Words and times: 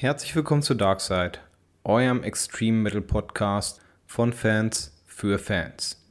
Herzlich 0.00 0.34
willkommen 0.34 0.62
zu 0.62 0.72
Darkside, 0.72 1.40
eurem 1.84 2.22
Extreme 2.22 2.78
Metal 2.78 3.02
Podcast 3.02 3.82
von 4.06 4.32
Fans 4.32 4.98
für 5.04 5.38
Fans. 5.38 6.02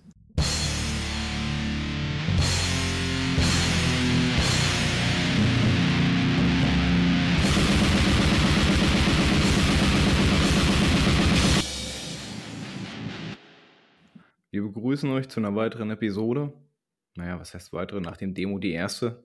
Wir 14.51 14.61
begrüßen 14.61 15.09
euch 15.09 15.29
zu 15.29 15.39
einer 15.39 15.55
weiteren 15.55 15.89
Episode. 15.89 16.53
Naja, 17.15 17.39
was 17.39 17.55
heißt 17.55 17.73
weitere? 17.73 18.01
Nach 18.01 18.17
dem 18.17 18.35
Demo 18.35 18.59
die 18.59 18.73
erste. 18.73 19.23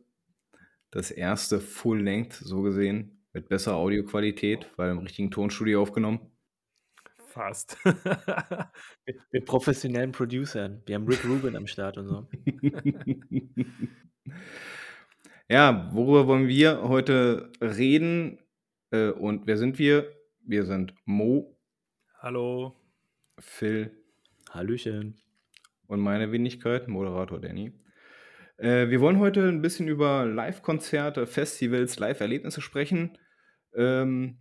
Das 0.90 1.10
erste 1.10 1.60
Full-Length, 1.60 2.32
so 2.32 2.62
gesehen, 2.62 3.23
mit 3.34 3.48
besserer 3.48 3.74
Audioqualität, 3.74 4.66
weil 4.76 4.90
im 4.90 4.98
richtigen 4.98 5.30
Tonstudio 5.30 5.82
aufgenommen. 5.82 6.20
Fast. 7.26 7.76
mit, 9.06 9.20
mit, 9.32 9.44
professionellen 9.44 10.12
Producern. 10.12 10.82
Wir 10.86 10.94
haben 10.94 11.06
Rick 11.06 11.24
Rubin 11.24 11.56
am 11.56 11.66
Start 11.66 11.98
und 11.98 12.06
so. 12.06 12.28
ja, 15.48 15.90
worüber 15.92 16.28
wollen 16.28 16.46
wir 16.46 16.82
heute 16.82 17.50
reden? 17.60 18.38
Äh, 18.92 19.10
und 19.10 19.48
wer 19.48 19.58
sind 19.58 19.80
wir? 19.80 20.12
Wir 20.46 20.64
sind 20.64 20.94
Mo. 21.04 21.58
Hallo. 22.20 22.76
Phil. 23.40 23.90
Hallöchen. 24.50 25.20
Und 25.88 25.98
meine 25.98 26.30
Wenigkeit, 26.30 26.86
Moderator 26.86 27.40
Danny. 27.40 27.72
Äh, 28.58 28.90
wir 28.90 29.00
wollen 29.00 29.18
heute 29.18 29.48
ein 29.48 29.60
bisschen 29.60 29.88
über 29.88 30.24
Live-Konzerte, 30.24 31.26
Festivals, 31.26 31.98
Live-Erlebnisse 31.98 32.60
sprechen. 32.60 33.18
Ähm, 33.74 34.38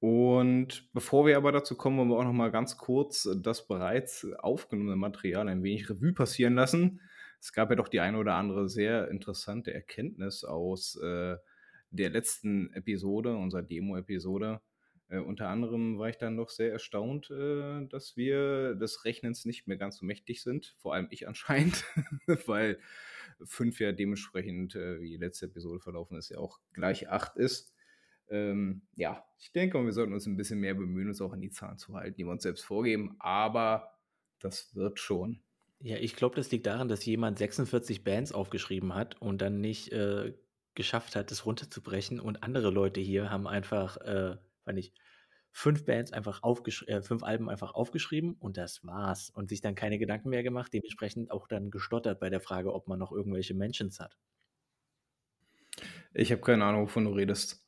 und 0.00 0.90
bevor 0.94 1.26
wir 1.26 1.36
aber 1.36 1.52
dazu 1.52 1.76
kommen, 1.76 1.98
wollen 1.98 2.08
wir 2.08 2.16
auch 2.16 2.24
noch 2.24 2.32
mal 2.32 2.50
ganz 2.50 2.78
kurz 2.78 3.28
das 3.42 3.66
bereits 3.66 4.26
aufgenommene 4.38 4.96
Material 4.96 5.48
ein 5.48 5.62
wenig 5.62 5.90
Revue 5.90 6.14
passieren 6.14 6.54
lassen. 6.54 7.00
Es 7.38 7.52
gab 7.52 7.70
ja 7.70 7.76
doch 7.76 7.88
die 7.88 8.00
eine 8.00 8.18
oder 8.18 8.34
andere 8.34 8.68
sehr 8.68 9.08
interessante 9.08 9.74
Erkenntnis 9.74 10.44
aus 10.44 10.96
äh, 10.96 11.36
der 11.90 12.10
letzten 12.10 12.72
Episode, 12.72 13.36
unserer 13.36 13.62
Demo-Episode. 13.62 14.60
Äh, 15.08 15.18
unter 15.18 15.48
anderem 15.48 15.98
war 15.98 16.08
ich 16.08 16.16
dann 16.16 16.36
doch 16.36 16.48
sehr 16.48 16.72
erstaunt, 16.72 17.30
äh, 17.30 17.86
dass 17.86 18.16
wir 18.16 18.74
des 18.76 19.04
Rechnens 19.04 19.44
nicht 19.44 19.66
mehr 19.66 19.76
ganz 19.76 19.98
so 19.98 20.06
mächtig 20.06 20.42
sind. 20.42 20.76
Vor 20.78 20.94
allem 20.94 21.08
ich 21.10 21.28
anscheinend, 21.28 21.84
weil 22.46 22.78
fünf 23.44 23.80
ja 23.80 23.92
dementsprechend, 23.92 24.76
äh, 24.76 25.00
wie 25.00 25.10
die 25.10 25.16
letzte 25.16 25.46
Episode 25.46 25.80
verlaufen 25.80 26.16
ist, 26.16 26.30
ja 26.30 26.38
auch 26.38 26.60
gleich 26.72 27.08
acht 27.08 27.36
ist. 27.36 27.74
Ähm, 28.30 28.82
ja, 28.94 29.24
ich 29.38 29.52
denke, 29.52 29.82
wir 29.84 29.92
sollten 29.92 30.12
uns 30.12 30.26
ein 30.26 30.36
bisschen 30.36 30.60
mehr 30.60 30.74
bemühen, 30.74 31.08
uns 31.08 31.20
auch 31.20 31.32
an 31.32 31.40
die 31.40 31.50
Zahlen 31.50 31.78
zu 31.78 31.94
halten, 31.94 32.16
die 32.16 32.24
wir 32.24 32.30
uns 32.30 32.44
selbst 32.44 32.64
vorgeben. 32.64 33.16
Aber 33.18 33.98
das 34.38 34.74
wird 34.74 34.98
schon. 34.98 35.40
Ja, 35.80 35.96
ich 35.96 36.14
glaube, 36.14 36.36
das 36.36 36.50
liegt 36.50 36.66
daran, 36.66 36.88
dass 36.88 37.04
jemand 37.04 37.38
46 37.38 38.04
Bands 38.04 38.32
aufgeschrieben 38.32 38.94
hat 38.94 39.20
und 39.20 39.40
dann 39.40 39.60
nicht 39.60 39.92
äh, 39.92 40.34
geschafft 40.74 41.16
hat, 41.16 41.30
das 41.30 41.46
runterzubrechen. 41.46 42.20
Und 42.20 42.42
andere 42.42 42.70
Leute 42.70 43.00
hier 43.00 43.30
haben 43.30 43.46
einfach, 43.46 43.96
äh, 43.98 44.36
weiß 44.64 44.74
nicht, 44.74 44.94
fünf 45.52 45.84
Bands 45.84 46.12
einfach 46.12 46.42
aufgeschrieben, 46.42 46.94
äh, 46.94 47.02
fünf 47.02 47.22
Alben 47.22 47.48
einfach 47.48 47.74
aufgeschrieben 47.74 48.34
und 48.34 48.56
das 48.56 48.84
war's. 48.84 49.30
Und 49.30 49.48
sich 49.48 49.60
dann 49.60 49.74
keine 49.74 49.98
Gedanken 49.98 50.28
mehr 50.28 50.42
gemacht, 50.42 50.72
dementsprechend 50.72 51.30
auch 51.30 51.48
dann 51.48 51.70
gestottert 51.70 52.20
bei 52.20 52.30
der 52.30 52.40
Frage, 52.40 52.72
ob 52.72 52.86
man 52.86 52.98
noch 52.98 53.10
irgendwelche 53.10 53.54
Mentions 53.54 54.00
hat. 54.00 54.16
Ich 56.12 56.30
habe 56.30 56.42
keine 56.42 56.64
Ahnung, 56.64 56.82
wovon 56.82 57.04
du 57.04 57.12
redest. 57.12 57.64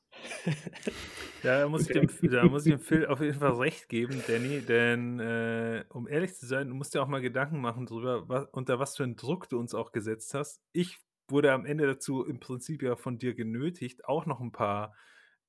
Ja, 1.42 1.58
da 1.60 1.68
muss, 1.68 1.88
ich 1.88 1.88
dem, 1.88 2.08
da 2.30 2.44
muss 2.44 2.66
ich 2.66 2.72
dem 2.72 2.80
Phil 2.80 3.06
auf 3.06 3.20
jeden 3.20 3.38
Fall 3.38 3.52
recht 3.52 3.88
geben, 3.88 4.22
Danny, 4.26 4.60
denn 4.60 5.18
äh, 5.20 5.84
um 5.88 6.08
ehrlich 6.08 6.34
zu 6.34 6.46
sein, 6.46 6.68
du 6.68 6.74
musst 6.74 6.94
dir 6.94 7.02
auch 7.02 7.08
mal 7.08 7.20
Gedanken 7.20 7.60
machen 7.60 7.86
darüber, 7.86 8.28
was, 8.28 8.46
unter 8.52 8.78
was 8.78 8.96
für 8.96 9.04
einen 9.04 9.16
Druck 9.16 9.48
du 9.48 9.58
uns 9.58 9.74
auch 9.74 9.92
gesetzt 9.92 10.34
hast. 10.34 10.62
Ich 10.72 10.98
wurde 11.28 11.52
am 11.52 11.66
Ende 11.66 11.86
dazu 11.86 12.24
im 12.24 12.40
Prinzip 12.40 12.82
ja 12.82 12.96
von 12.96 13.18
dir 13.18 13.34
genötigt, 13.34 14.04
auch 14.04 14.26
noch 14.26 14.40
ein 14.40 14.52
paar 14.52 14.94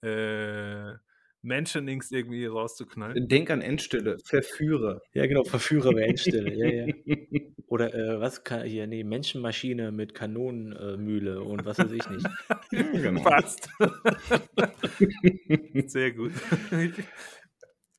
äh, 0.02 0.94
Mentionings 1.42 2.12
irgendwie 2.12 2.46
rauszuknallen. 2.46 3.28
Denk 3.28 3.50
an 3.50 3.62
Endstille, 3.62 4.18
Verführer. 4.26 5.02
Ja, 5.14 5.28
genau, 5.28 5.44
Verführer 5.44 5.92
bei 5.92 6.04
Endstille. 6.04 6.54
ja, 6.56 6.86
ja. 6.86 7.42
Oder 7.68 7.94
äh, 7.94 8.20
was 8.20 8.44
kann 8.44 8.66
hier, 8.66 8.86
nee, 8.88 9.04
Menschenmaschine 9.04 9.92
mit 9.92 10.14
Kanonenmühle 10.14 11.36
äh, 11.36 11.38
und 11.38 11.66
was 11.66 11.80
weiß 11.80 11.92
ich 11.92 12.08
nicht. 12.10 12.28
genau. 12.70 13.24
Passt. 13.24 13.70
Sehr 15.88 16.12
gut. 16.12 16.34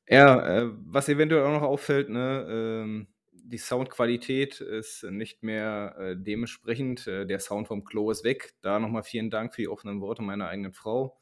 ja, 0.07 0.61
äh, 0.61 0.69
was 0.85 1.09
eventuell 1.09 1.43
auch 1.43 1.51
noch 1.51 1.67
auffällt, 1.67 2.09
ne, 2.09 2.45
ähm, 2.49 3.07
die 3.47 3.57
Soundqualität 3.57 4.59
ist 4.59 5.03
nicht 5.03 5.43
mehr 5.43 5.95
äh, 5.99 6.15
dementsprechend. 6.17 7.05
Äh, 7.07 7.25
der 7.25 7.39
Sound 7.39 7.67
vom 7.67 7.83
Klo 7.83 8.09
ist 8.09 8.23
weg. 8.23 8.53
Da 8.61 8.79
nochmal 8.79 9.03
vielen 9.03 9.29
Dank 9.29 9.53
für 9.53 9.61
die 9.61 9.67
offenen 9.67 10.01
Worte 10.01 10.23
meiner 10.23 10.47
eigenen 10.47 10.73
Frau. 10.73 11.17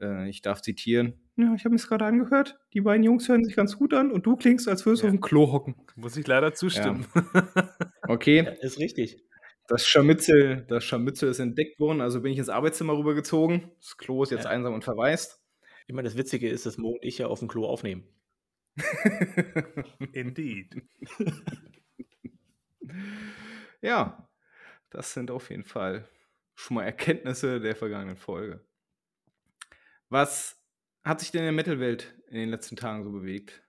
Äh, 0.00 0.28
ich 0.28 0.42
darf 0.42 0.62
zitieren. 0.62 1.14
Ja, 1.36 1.54
ich 1.54 1.64
habe 1.64 1.70
mir 1.70 1.76
es 1.76 1.88
gerade 1.88 2.04
angehört. 2.04 2.58
Die 2.74 2.80
beiden 2.80 3.02
Jungs 3.02 3.28
hören 3.28 3.44
sich 3.44 3.56
ganz 3.56 3.76
gut 3.76 3.94
an 3.94 4.10
und 4.10 4.26
du 4.26 4.36
klingst, 4.36 4.68
als 4.68 4.84
würdest 4.84 5.02
du 5.02 5.06
ja. 5.06 5.12
auf 5.12 5.16
dem 5.16 5.20
Klo 5.20 5.50
hocken. 5.50 5.74
Muss 5.96 6.16
ich 6.16 6.26
leider 6.26 6.54
zustimmen. 6.54 7.06
Ja. 7.14 7.58
Okay. 8.08 8.42
Ja, 8.44 8.50
ist 8.50 8.80
richtig. 8.80 9.22
Das 9.68 9.86
Scharmützel, 9.86 10.66
das 10.68 10.84
Scharmützel 10.84 11.30
ist 11.30 11.38
entdeckt 11.38 11.78
worden, 11.78 12.00
also 12.00 12.20
bin 12.20 12.32
ich 12.32 12.38
ins 12.38 12.48
Arbeitszimmer 12.48 12.98
rübergezogen. 12.98 13.70
Das 13.78 13.96
Klo 13.96 14.24
ist 14.24 14.30
jetzt 14.30 14.44
einsam 14.44 14.74
und 14.74 14.82
verwaist. 14.82 15.40
Ich 15.86 15.94
meine, 15.94 16.08
das 16.08 16.16
Witzige 16.16 16.48
ist, 16.48 16.66
dass 16.66 16.78
Mo 16.78 16.90
und 16.90 17.04
ich 17.04 17.18
ja 17.18 17.28
auf 17.28 17.38
dem 17.38 17.48
Klo 17.48 17.64
aufnehmen. 17.64 18.04
Indeed. 20.12 20.82
ja, 23.80 24.28
das 24.90 25.14
sind 25.14 25.30
auf 25.30 25.50
jeden 25.50 25.64
Fall 25.64 26.08
schon 26.54 26.76
mal 26.76 26.84
Erkenntnisse 26.84 27.60
der 27.60 27.76
vergangenen 27.76 28.16
Folge. 28.16 28.64
Was 30.12 30.62
hat 31.04 31.20
sich 31.20 31.30
denn 31.30 31.38
in 31.38 31.46
der 31.46 31.52
Metal-Welt 31.52 32.14
in 32.28 32.34
den 32.34 32.50
letzten 32.50 32.76
Tagen 32.76 33.02
so 33.02 33.10
bewegt? 33.10 33.62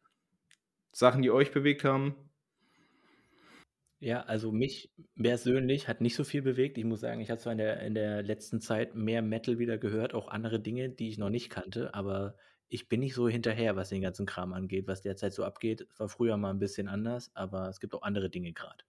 Sachen, 0.92 1.22
die 1.22 1.32
euch 1.32 1.54
bewegt 1.54 1.86
haben? 1.86 2.18
Ja, 4.02 4.24
also 4.24 4.52
mich 4.52 4.92
persönlich 5.16 5.88
hat 5.88 6.02
nicht 6.02 6.16
so 6.18 6.26
viel 6.26 6.42
bewegt. 6.42 6.78
Ich 6.78 6.84
muss 6.84 7.00
sagen, 7.00 7.22
ich 7.22 7.30
habe 7.30 7.40
zwar 7.40 7.54
in 7.54 7.60
der, 7.60 7.80
in 7.84 7.96
der 7.96 8.24
letzten 8.24 8.60
Zeit 8.60 8.94
mehr 8.94 9.22
Metal 9.22 9.58
wieder 9.58 9.78
gehört, 9.78 10.14
auch 10.14 10.28
andere 10.28 10.60
Dinge, 10.60 10.90
die 10.90 11.08
ich 11.08 11.18
noch 11.18 11.30
nicht 11.30 11.50
kannte, 11.50 11.94
aber 11.94 12.36
ich 12.68 12.90
bin 12.90 13.00
nicht 13.00 13.14
so 13.14 13.30
hinterher, 13.30 13.78
was 13.78 13.88
den 13.88 14.02
ganzen 14.02 14.26
Kram 14.26 14.52
angeht, 14.52 14.86
was 14.86 15.02
derzeit 15.02 15.32
so 15.32 15.46
abgeht. 15.46 15.88
War 15.98 16.10
früher 16.10 16.36
mal 16.36 16.50
ein 16.50 16.60
bisschen 16.60 16.90
anders, 16.90 17.34
aber 17.36 17.70
es 17.70 17.80
gibt 17.80 17.96
auch 17.96 18.02
andere 18.02 18.30
Dinge 18.30 18.52
gerade. 18.52 18.84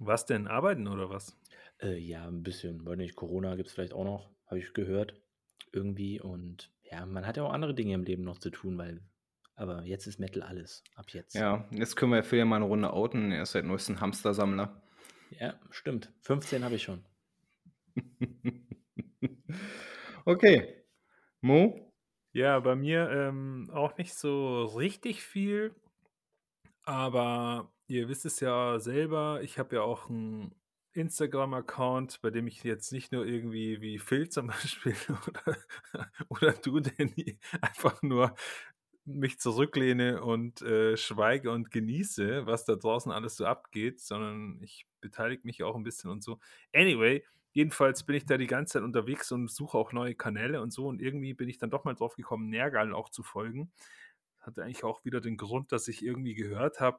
Was 0.00 0.26
denn? 0.26 0.48
Arbeiten 0.48 0.88
oder 0.88 1.08
was? 1.08 1.38
Äh, 1.80 1.98
ja, 1.98 2.26
ein 2.26 2.42
bisschen. 2.42 2.84
Weil 2.84 2.96
nicht, 2.96 3.14
Corona 3.14 3.54
gibt 3.54 3.68
es 3.68 3.74
vielleicht 3.74 3.92
auch 3.92 4.02
noch, 4.02 4.32
habe 4.48 4.58
ich 4.58 4.74
gehört 4.74 5.23
irgendwie. 5.74 6.20
Und 6.20 6.70
ja, 6.82 7.04
man 7.06 7.26
hat 7.26 7.36
ja 7.36 7.44
auch 7.44 7.52
andere 7.52 7.74
Dinge 7.74 7.94
im 7.94 8.04
Leben 8.04 8.24
noch 8.24 8.38
zu 8.38 8.50
tun, 8.50 8.78
weil. 8.78 9.00
Aber 9.56 9.84
jetzt 9.84 10.06
ist 10.08 10.18
Metal 10.18 10.42
alles. 10.42 10.82
Ab 10.96 11.10
jetzt. 11.10 11.34
Ja, 11.34 11.68
jetzt 11.70 11.94
können 11.94 12.12
wir 12.12 12.24
für 12.24 12.36
ja 12.36 12.44
mal 12.44 12.56
eine 12.56 12.64
Runde 12.64 12.92
outen. 12.92 13.30
Er 13.30 13.42
ist 13.42 13.52
seit 13.52 13.64
neuestem 13.64 14.00
Hamster-Sammler. 14.00 14.82
Ja, 15.38 15.54
stimmt. 15.70 16.12
15 16.22 16.64
habe 16.64 16.74
ich 16.74 16.82
schon. 16.82 17.04
okay. 20.24 20.84
Mo? 21.40 21.92
Ja, 22.32 22.58
bei 22.58 22.74
mir 22.74 23.08
ähm, 23.10 23.70
auch 23.72 23.96
nicht 23.96 24.14
so 24.14 24.64
richtig 24.64 25.22
viel. 25.22 25.72
Aber 26.82 27.72
ihr 27.86 28.08
wisst 28.08 28.26
es 28.26 28.40
ja 28.40 28.78
selber, 28.80 29.40
ich 29.42 29.58
habe 29.58 29.76
ja 29.76 29.82
auch 29.82 30.08
ein 30.08 30.52
Instagram-Account, 30.94 32.20
bei 32.22 32.30
dem 32.30 32.46
ich 32.46 32.62
jetzt 32.64 32.92
nicht 32.92 33.12
nur 33.12 33.26
irgendwie 33.26 33.80
wie 33.80 33.98
Phil 33.98 34.28
zum 34.28 34.46
Beispiel 34.48 34.96
oder, 35.08 35.56
oder 36.28 36.52
du, 36.52 36.80
Danny, 36.80 37.38
einfach 37.60 38.00
nur 38.02 38.34
mich 39.04 39.38
zurücklehne 39.38 40.22
und 40.22 40.62
äh, 40.62 40.96
schweige 40.96 41.50
und 41.50 41.70
genieße, 41.70 42.46
was 42.46 42.64
da 42.64 42.74
draußen 42.74 43.12
alles 43.12 43.36
so 43.36 43.44
abgeht, 43.44 44.00
sondern 44.00 44.58
ich 44.62 44.86
beteilige 45.00 45.42
mich 45.44 45.62
auch 45.62 45.76
ein 45.76 45.82
bisschen 45.82 46.10
und 46.10 46.22
so. 46.22 46.38
Anyway, 46.72 47.22
jedenfalls 47.52 48.04
bin 48.04 48.16
ich 48.16 48.24
da 48.24 48.38
die 48.38 48.46
ganze 48.46 48.74
Zeit 48.74 48.82
unterwegs 48.82 49.30
und 49.30 49.50
suche 49.50 49.76
auch 49.76 49.92
neue 49.92 50.14
Kanäle 50.14 50.62
und 50.62 50.72
so 50.72 50.86
und 50.86 51.02
irgendwie 51.02 51.34
bin 51.34 51.48
ich 51.48 51.58
dann 51.58 51.70
doch 51.70 51.84
mal 51.84 51.94
drauf 51.94 52.16
gekommen, 52.16 52.48
Nergal 52.48 52.94
auch 52.94 53.10
zu 53.10 53.22
folgen. 53.22 53.70
Hatte 54.40 54.62
eigentlich 54.62 54.84
auch 54.84 55.04
wieder 55.04 55.20
den 55.20 55.36
Grund, 55.36 55.72
dass 55.72 55.88
ich 55.88 56.04
irgendwie 56.04 56.34
gehört 56.34 56.80
habe, 56.80 56.98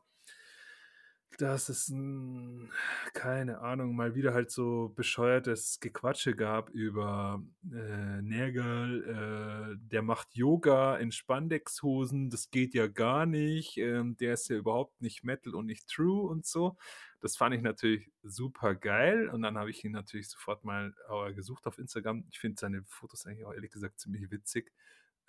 dass 1.37 1.69
es 1.69 1.89
'n 1.89 2.71
keine 3.13 3.59
Ahnung, 3.59 3.95
mal 3.95 4.15
wieder 4.15 4.33
halt 4.33 4.51
so 4.51 4.89
bescheuertes 4.95 5.79
Gequatsche 5.79 6.35
gab 6.35 6.69
über, 6.69 7.43
äh, 7.71 8.21
Nergal, 8.21 9.73
äh, 9.75 9.77
der 9.79 10.01
macht 10.01 10.35
Yoga 10.35 10.97
in 10.97 11.11
Spandexhosen, 11.11 12.29
das 12.29 12.49
geht 12.51 12.73
ja 12.73 12.87
gar 12.87 13.25
nicht, 13.25 13.77
ähm, 13.77 14.15
der 14.17 14.33
ist 14.33 14.49
ja 14.49 14.57
überhaupt 14.57 15.01
nicht 15.01 15.23
Metal 15.23 15.55
und 15.55 15.65
nicht 15.65 15.87
True 15.89 16.27
und 16.29 16.45
so. 16.45 16.77
Das 17.21 17.35
fand 17.37 17.55
ich 17.55 17.61
natürlich 17.61 18.11
super 18.23 18.75
geil 18.75 19.29
und 19.29 19.41
dann 19.41 19.57
habe 19.57 19.69
ich 19.71 19.83
ihn 19.83 19.91
natürlich 19.93 20.29
sofort 20.29 20.63
mal, 20.63 20.93
äh, 21.09 21.33
gesucht 21.33 21.67
auf 21.67 21.77
Instagram. 21.79 22.25
Ich 22.29 22.39
finde 22.39 22.59
seine 22.59 22.83
Fotos 22.85 23.25
eigentlich 23.25 23.45
auch 23.45 23.53
ehrlich 23.53 23.71
gesagt 23.71 23.99
ziemlich 23.99 24.31
witzig. 24.31 24.71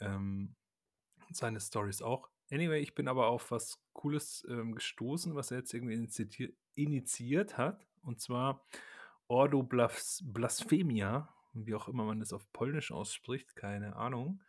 Ähm, 0.01 0.57
seine 1.33 1.61
Stories 1.61 2.03
auch. 2.03 2.31
Anyway, 2.51 2.81
ich 2.81 2.95
bin 2.95 3.09
aber 3.09 3.27
auf 3.29 3.51
was 3.51 3.83
Cooles 3.93 4.47
ähm, 4.49 4.75
gestoßen, 4.75 5.35
was 5.35 5.51
er 5.51 5.59
jetzt 5.59 5.75
irgendwie 5.75 5.95
initiiert, 5.95 6.55
initiiert 6.75 7.59
hat. 7.59 7.87
Und 8.03 8.21
zwar 8.21 8.65
Ordo 9.27 9.63
Blas 9.63 10.23
Blasphemia, 10.25 11.35
wie 11.53 11.75
auch 11.75 11.89
immer 11.89 12.05
man 12.05 12.21
das 12.21 12.33
auf 12.33 12.51
Polnisch 12.53 12.93
ausspricht, 12.93 13.57
keine 13.57 13.97
Ahnung. 13.97 14.43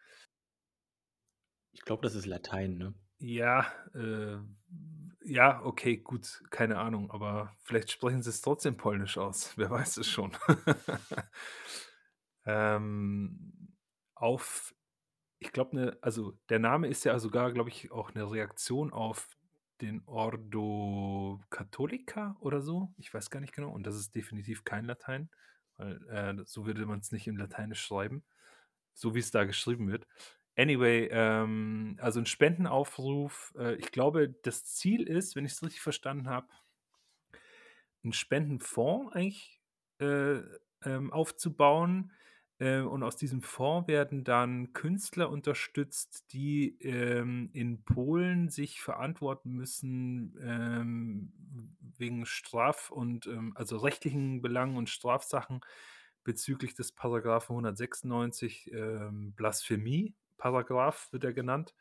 Ich 1.71 1.81
glaube, 1.81 2.03
das 2.03 2.15
ist 2.15 2.25
Latein, 2.25 2.77
ne? 2.77 2.94
Ja, 3.19 3.71
äh, 3.95 4.38
ja, 5.23 5.61
okay, 5.63 5.97
gut, 5.97 6.43
keine 6.51 6.77
Ahnung, 6.77 7.11
aber 7.11 7.55
vielleicht 7.63 7.91
sprechen 7.91 8.21
sie 8.21 8.29
es 8.29 8.41
trotzdem 8.41 8.77
polnisch 8.77 9.17
aus. 9.17 9.53
Wer 9.57 9.69
weiß 9.69 9.97
es 9.97 10.07
schon. 10.07 10.38
ähm, 12.45 13.73
auf, 14.15 14.73
ich 15.39 15.51
glaube, 15.51 15.75
ne, 15.75 15.98
also 16.01 16.34
der 16.50 16.60
Name 16.60 16.88
ist 16.88 17.04
ja 17.06 17.19
sogar, 17.19 17.51
glaube 17.51 17.69
ich, 17.69 17.92
auch 17.92 18.13
eine 18.13 18.30
Reaktion 18.31 18.92
auf 18.92 19.28
den 19.81 20.01
Ordo 20.07 21.39
Catholica 21.50 22.36
oder 22.39 22.62
so. 22.62 22.94
Ich 22.98 23.13
weiß 23.13 23.30
gar 23.30 23.39
nicht 23.39 23.54
genau. 23.54 23.72
Und 23.72 23.86
das 23.86 23.95
ist 23.95 24.16
definitiv 24.16 24.63
kein 24.63 24.86
Latein, 24.86 25.30
weil 25.78 26.01
äh, 26.10 26.44
so 26.45 26.66
würde 26.66 26.86
man 26.86 27.00
es 27.00 27.12
nicht 27.12 27.28
im 27.28 27.38
Lateinisch 27.38 27.81
schreiben, 27.81 28.24
so 28.94 29.13
wie 29.13 29.19
es 29.19 29.31
da 29.31 29.44
geschrieben 29.45 29.89
wird. 29.89 30.07
Anyway, 30.56 31.07
ähm, 31.12 31.98
also 32.01 32.19
ein 32.19 32.25
Spendenaufruf. 32.25 33.54
Äh, 33.57 33.75
ich 33.75 33.92
glaube, 33.92 34.30
das 34.44 34.66
Ziel 34.66 35.04
ist, 35.04 35.36
wenn 35.36 35.45
ich 35.45 35.51
es 35.51 35.62
richtig 35.62 35.81
verstanden 35.81 36.30
habe, 36.30 36.48
einen 38.04 38.13
Spendenfonds 38.13 39.13
eigentlich 39.13 39.62
äh, 40.00 40.39
ähm, 40.84 41.12
aufzubauen. 41.13 42.12
Äh, 42.59 42.81
und 42.81 43.04
aus 43.04 43.15
diesem 43.15 43.42
Fonds 43.42 43.88
werden 43.88 44.24
dann 44.24 44.74
Künstler 44.74 45.30
unterstützt, 45.30 46.33
die 46.33 46.77
ähm, 46.81 47.50
in 47.54 47.83
Polen 47.83 48.50
sich 48.50 48.81
verantworten 48.81 49.51
müssen 49.51 50.36
ähm, 50.42 51.33
wegen 51.98 52.25
Straf- 52.25 52.89
und 52.89 53.27
ähm, 53.27 53.54
also 53.56 53.77
rechtlichen 53.77 54.42
Belangen 54.42 54.77
und 54.77 54.89
Strafsachen 54.89 55.62
bezüglich 56.24 56.74
des 56.75 56.92
Paragraphen 56.92 57.54
196 57.54 58.71
ähm, 58.74 59.33
Blasphemie 59.33 60.15
Paragraph 60.38 61.12
wird 61.12 61.24
er 61.24 61.33
genannt. 61.33 61.74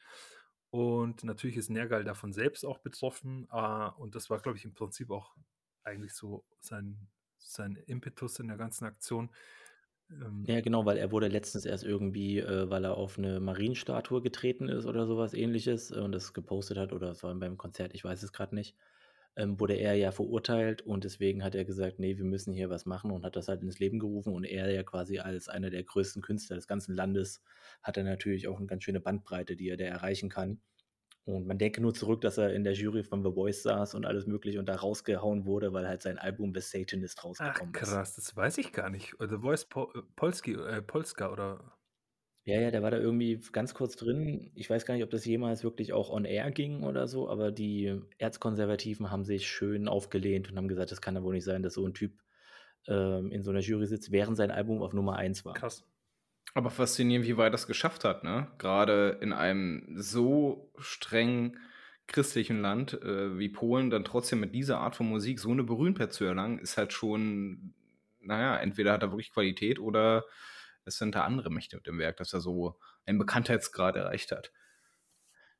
Und 0.70 1.24
natürlich 1.24 1.56
ist 1.56 1.70
Nergal 1.70 2.04
davon 2.04 2.32
selbst 2.32 2.64
auch 2.64 2.78
betroffen. 2.78 3.46
Äh, 3.50 3.88
und 3.96 4.14
das 4.14 4.30
war, 4.30 4.40
glaube 4.40 4.58
ich, 4.58 4.64
im 4.64 4.74
Prinzip 4.74 5.10
auch 5.10 5.36
eigentlich 5.84 6.14
so 6.14 6.44
sein, 6.60 7.08
sein 7.38 7.76
Impetus 7.86 8.40
in 8.40 8.48
der 8.48 8.56
ganzen 8.56 8.84
Aktion. 8.84 9.30
Ähm, 10.10 10.44
ja, 10.46 10.60
genau, 10.60 10.84
weil 10.86 10.98
er 10.98 11.10
wurde 11.10 11.28
letztens 11.28 11.64
erst 11.64 11.84
irgendwie, 11.84 12.38
äh, 12.38 12.70
weil 12.70 12.84
er 12.84 12.96
auf 12.96 13.18
eine 13.18 13.40
Marienstatue 13.40 14.22
getreten 14.22 14.68
ist 14.68 14.86
oder 14.86 15.06
sowas 15.06 15.34
ähnliches 15.34 15.90
und 15.90 16.12
das 16.12 16.32
gepostet 16.32 16.78
hat 16.78 16.92
oder 16.92 17.10
es 17.10 17.22
war 17.22 17.34
beim 17.34 17.56
Konzert, 17.56 17.92
ich 17.94 18.04
weiß 18.04 18.22
es 18.22 18.32
gerade 18.32 18.54
nicht 18.54 18.76
ähm, 19.36 19.60
wurde 19.60 19.74
er 19.76 19.94
ja 19.94 20.12
verurteilt 20.12 20.82
und 20.82 21.04
deswegen 21.04 21.44
hat 21.44 21.54
er 21.54 21.64
gesagt, 21.64 22.00
nee, 22.00 22.18
wir 22.18 22.24
müssen 22.26 22.54
hier 22.54 22.70
was 22.70 22.86
machen 22.86 23.12
und 23.12 23.24
hat 23.24 23.36
das 23.36 23.48
halt 23.48 23.62
ins 23.62 23.78
Leben 23.80 24.00
gerufen 24.00 24.34
und 24.34 24.44
er 24.44 24.70
ja 24.72 24.82
quasi 24.82 25.20
als 25.20 25.48
einer 25.48 25.70
der 25.70 25.84
größten 25.84 26.22
Künstler 26.22 26.56
des 26.56 26.68
ganzen 26.68 26.94
Landes 26.96 27.42
hat 27.82 27.96
er 27.98 28.04
natürlich 28.04 28.48
auch 28.48 28.58
eine 28.58 28.66
ganz 28.66 28.84
schöne 28.84 29.00
Bandbreite, 29.00 29.56
die 29.56 29.68
er 29.70 29.78
da 29.78 29.84
erreichen 29.86 30.30
kann. 30.30 30.60
Und 31.26 31.46
man 31.46 31.58
denke 31.58 31.80
nur 31.80 31.92
zurück, 31.92 32.20
dass 32.20 32.38
er 32.38 32.54
in 32.54 32.62
der 32.62 32.74
Jury 32.74 33.02
von 33.02 33.24
The 33.24 33.32
Voice 33.32 33.64
saß 33.64 33.96
und 33.96 34.06
alles 34.06 34.26
mögliche 34.26 34.60
und 34.60 34.66
da 34.66 34.76
rausgehauen 34.76 35.44
wurde, 35.44 35.72
weil 35.72 35.88
halt 35.88 36.00
sein 36.00 36.18
Album 36.18 36.54
The 36.54 36.60
Satanist 36.60 37.24
rausgekommen 37.24 37.72
Ach, 37.74 37.80
krass, 37.80 38.10
ist. 38.10 38.18
das 38.18 38.36
weiß 38.36 38.58
ich 38.58 38.72
gar 38.72 38.90
nicht. 38.90 39.16
The 39.18 39.38
Voice 39.38 39.64
Pol 39.64 39.88
äh, 39.96 40.02
Polski, 40.14 40.52
äh, 40.54 40.82
Polska 40.82 41.32
oder 41.32 41.76
ja, 42.44 42.60
ja, 42.60 42.70
der 42.70 42.80
war 42.80 42.92
da 42.92 42.98
irgendwie 42.98 43.40
ganz 43.50 43.74
kurz 43.74 43.96
drin. 43.96 44.52
Ich 44.54 44.70
weiß 44.70 44.86
gar 44.86 44.94
nicht, 44.94 45.02
ob 45.02 45.10
das 45.10 45.24
jemals 45.24 45.64
wirklich 45.64 45.92
auch 45.92 46.10
on 46.10 46.24
air 46.24 46.52
ging 46.52 46.84
oder 46.84 47.08
so, 47.08 47.28
aber 47.28 47.50
die 47.50 48.00
Erzkonservativen 48.18 49.10
haben 49.10 49.24
sich 49.24 49.48
schön 49.48 49.88
aufgelehnt 49.88 50.48
und 50.48 50.56
haben 50.56 50.68
gesagt, 50.68 50.92
das 50.92 51.00
kann 51.00 51.16
ja 51.16 51.24
wohl 51.24 51.34
nicht 51.34 51.44
sein, 51.44 51.64
dass 51.64 51.74
so 51.74 51.84
ein 51.84 51.92
Typ 51.92 52.22
ähm, 52.86 53.32
in 53.32 53.42
so 53.42 53.50
einer 53.50 53.58
Jury 53.60 53.86
sitzt, 53.86 54.12
während 54.12 54.36
sein 54.36 54.52
Album 54.52 54.80
auf 54.80 54.92
Nummer 54.92 55.16
1 55.16 55.44
war. 55.44 55.54
Krass. 55.54 55.84
Aber 56.56 56.70
faszinierend, 56.70 57.26
wie 57.26 57.36
weit 57.36 57.52
das 57.52 57.66
geschafft 57.66 58.02
hat, 58.02 58.24
ne? 58.24 58.46
Gerade 58.56 59.18
in 59.20 59.34
einem 59.34 59.84
so 59.94 60.72
streng 60.78 61.58
christlichen 62.06 62.62
Land 62.62 62.94
äh, 62.94 63.38
wie 63.38 63.50
Polen 63.50 63.90
dann 63.90 64.04
trotzdem 64.06 64.40
mit 64.40 64.54
dieser 64.54 64.78
Art 64.78 64.96
von 64.96 65.06
Musik 65.06 65.38
so 65.38 65.50
eine 65.50 65.64
Berühmtheit 65.64 66.14
zu 66.14 66.24
erlangen, 66.24 66.58
ist 66.58 66.78
halt 66.78 66.94
schon, 66.94 67.74
naja, 68.20 68.56
entweder 68.56 68.94
hat 68.94 69.02
er 69.02 69.10
wirklich 69.10 69.32
Qualität 69.32 69.78
oder 69.78 70.24
es 70.86 70.96
sind 70.96 71.14
da 71.14 71.24
andere 71.24 71.50
Mächte 71.50 71.76
mit 71.76 71.86
dem 71.86 71.98
Werk, 71.98 72.16
dass 72.16 72.32
er 72.32 72.40
so 72.40 72.78
einen 73.04 73.18
Bekanntheitsgrad 73.18 73.96
erreicht 73.96 74.32
hat. 74.32 74.50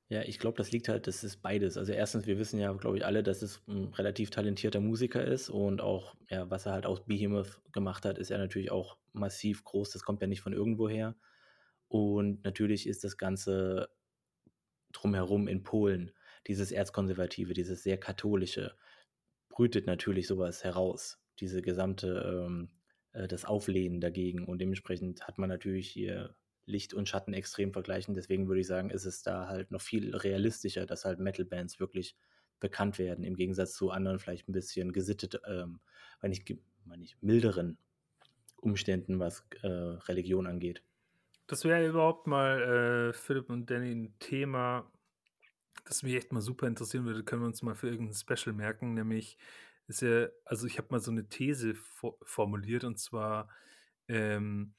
Ja, 0.09 0.23
ich 0.23 0.39
glaube, 0.39 0.57
das 0.57 0.71
liegt 0.71 0.89
halt, 0.89 1.09
das 1.09 1.25
ist 1.25 1.43
beides. 1.43 1.77
Also 1.77 1.93
erstens, 1.93 2.27
wir 2.27 2.39
wissen 2.39 2.61
ja, 2.61 2.73
glaube 2.75 2.97
ich, 2.97 3.05
alle, 3.05 3.25
dass 3.25 3.43
es 3.43 3.61
ein 3.67 3.93
relativ 3.95 4.31
talentierter 4.31 4.81
Musiker 4.81 5.25
ist 5.25 5.51
und 5.51 5.81
auch, 5.81 6.15
ja, 6.31 6.49
was 6.49 6.67
er 6.67 6.73
halt 6.73 6.87
aus 6.87 7.05
Behemoth 7.05 7.61
gemacht 7.73 8.05
hat, 8.05 8.19
ist 8.19 8.31
ja 8.31 8.39
natürlich 8.39 8.71
auch 8.71 8.99
massiv 9.13 9.65
groß. 9.65 9.91
Das 9.91 10.05
kommt 10.05 10.21
ja 10.21 10.29
nicht 10.29 10.43
von 10.43 10.53
irgendwoher. 10.53 11.17
Und 11.89 12.45
natürlich 12.45 12.87
ist 12.87 13.03
das 13.03 13.17
Ganze 13.17 13.89
drumherum 14.93 15.49
in 15.49 15.65
Polen, 15.65 16.13
dieses 16.47 16.71
Erzkonservative, 16.71 17.53
dieses 17.53 17.83
sehr 17.83 17.99
katholische, 17.99 18.77
brütet 19.49 19.87
natürlich 19.87 20.29
sowas 20.29 20.63
heraus. 20.63 21.21
Diese 21.41 21.63
gesamte 21.63 22.45
ähm, 22.47 22.71
äh, 23.17 23.27
das 23.29 23.45
Auflehnen 23.45 24.01
dagegen. 24.01 24.45
Und 24.45 24.61
dementsprechend 24.61 25.27
hat 25.27 25.39
man 25.39 25.49
natürlich 25.49 25.89
hier 25.89 26.37
Licht 26.67 26.95
und 26.95 27.09
Schatten 27.09 27.33
extrem 27.33 27.73
vergleichen. 27.73 28.15
Deswegen 28.15 28.49
würde 28.49 28.61
ich 28.61 28.67
sagen, 28.67 28.91
ist 28.91 29.07
es 29.07 29.23
da 29.23 29.49
halt 29.49 29.71
noch 29.71 29.81
viel 29.81 30.15
realistischer, 30.15 30.85
dass 30.85 31.05
halt 31.05 31.21
Metal-Bands 31.21 31.81
wirklich 31.81 32.17
bekannt 32.61 32.99
werden, 32.99 33.25
im 33.25 33.37
Gegensatz 33.37 33.75
zu 33.75 33.91
anderen 33.91 34.19
vielleicht 34.19 34.49
ein 34.49 34.53
bisschen 34.53 34.93
gesittet, 34.93 35.41
ähm, 35.47 35.81
wenn 36.21 36.33
ich, 36.33 36.45
wenn 36.85 37.03
ich 37.03 37.17
milderen 37.21 37.79
Umständen, 38.57 39.21
was 39.21 39.47
äh, 39.63 39.67
Religion 39.69 40.47
angeht. 40.47 40.83
Das 41.47 41.65
wäre 41.65 41.87
überhaupt 41.87 42.27
mal, 42.27 43.11
äh, 43.11 43.13
Philipp 43.13 43.51
und 43.51 43.71
Danny, 43.71 43.93
ein 43.93 44.19
Thema, 44.19 44.91
das 45.85 46.03
mich 46.03 46.15
echt 46.15 46.33
mal 46.33 46.41
super 46.41 46.67
interessieren 46.67 47.05
würde. 47.05 47.23
Können 47.23 47.43
wir 47.43 47.47
uns 47.47 47.63
mal 47.63 47.77
für 47.77 47.89
irgendein 47.89 48.15
Special 48.15 48.55
merken, 48.55 48.95
nämlich 48.95 49.39
ist 49.87 50.03
ja, 50.03 50.29
also 50.45 50.67
ich 50.67 50.79
habe 50.79 50.89
mal 50.91 50.99
so 50.99 51.13
eine 51.13 51.29
These 51.29 51.75
formuliert 52.23 52.83
und 52.83 52.99
zwar 52.99 53.49
ähm, 54.09 54.75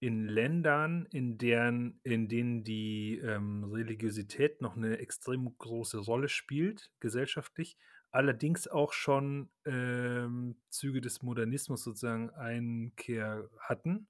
in 0.00 0.28
Ländern, 0.28 1.06
in 1.10 1.38
deren, 1.38 2.00
in 2.04 2.28
denen 2.28 2.62
die 2.62 3.18
ähm, 3.18 3.64
Religiosität 3.64 4.60
noch 4.60 4.76
eine 4.76 4.98
extrem 4.98 5.56
große 5.58 5.98
Rolle 5.98 6.28
spielt, 6.28 6.90
gesellschaftlich, 7.00 7.76
allerdings 8.10 8.68
auch 8.68 8.92
schon 8.92 9.50
ähm, 9.64 10.56
Züge 10.70 11.00
des 11.00 11.22
Modernismus 11.22 11.82
sozusagen 11.82 12.30
Einkehr 12.30 13.48
hatten. 13.58 14.08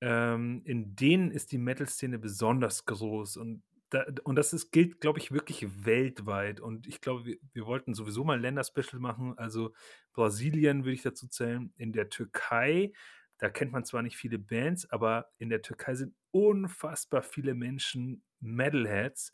Ähm, 0.00 0.62
in 0.64 0.94
denen 0.94 1.30
ist 1.30 1.52
die 1.52 1.58
Metal-Szene 1.58 2.18
besonders 2.18 2.84
groß 2.84 3.38
und 3.38 3.62
da, 3.90 4.04
und 4.24 4.34
das 4.36 4.52
ist, 4.52 4.72
gilt, 4.72 5.00
glaube 5.00 5.20
ich, 5.20 5.30
wirklich 5.30 5.84
weltweit. 5.84 6.58
Und 6.60 6.88
ich 6.88 7.00
glaube, 7.00 7.24
wir, 7.26 7.36
wir 7.52 7.66
wollten 7.66 7.94
sowieso 7.94 8.24
mal 8.24 8.40
Länderspecial 8.40 9.00
machen. 9.00 9.38
Also 9.38 9.72
Brasilien 10.12 10.84
würde 10.84 10.94
ich 10.94 11.02
dazu 11.02 11.28
zählen. 11.28 11.72
In 11.76 11.92
der 11.92 12.08
Türkei, 12.08 12.92
da 13.38 13.50
kennt 13.50 13.72
man 13.72 13.84
zwar 13.84 14.02
nicht 14.02 14.16
viele 14.16 14.38
Bands, 14.38 14.88
aber 14.90 15.30
in 15.38 15.48
der 15.48 15.62
Türkei 15.62 15.94
sind 15.94 16.14
unfassbar 16.30 17.22
viele 17.22 17.54
Menschen 17.54 18.24
Metalheads. 18.40 19.32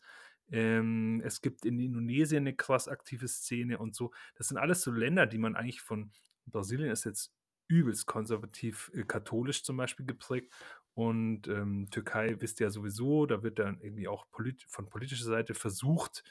Ähm, 0.51 1.21
es 1.23 1.41
gibt 1.41 1.65
in 1.65 1.79
Indonesien 1.79 2.43
eine 2.43 2.55
krass 2.55 2.87
aktive 2.87 3.27
Szene 3.27 3.77
und 3.77 3.95
so. 3.95 4.11
Das 4.35 4.47
sind 4.47 4.57
alles 4.57 4.81
so 4.81 4.91
Länder, 4.91 5.25
die 5.25 5.37
man 5.37 5.55
eigentlich 5.55 5.81
von 5.81 6.11
Brasilien 6.45 6.91
ist 6.91 7.05
jetzt 7.05 7.33
übelst 7.67 8.05
konservativ 8.05 8.91
äh, 8.93 9.03
katholisch 9.03 9.63
zum 9.63 9.77
Beispiel 9.77 10.05
geprägt 10.05 10.51
und 10.93 11.47
ähm, 11.47 11.87
Türkei 11.89 12.35
wisst 12.39 12.59
ihr 12.59 12.67
ja 12.67 12.69
sowieso, 12.69 13.25
da 13.25 13.43
wird 13.43 13.59
dann 13.59 13.79
irgendwie 13.79 14.07
auch 14.07 14.29
polit 14.31 14.65
von 14.67 14.89
politischer 14.89 15.23
Seite 15.23 15.53
versucht, 15.53 16.23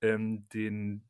ähm, 0.00 0.48
den, 0.50 1.04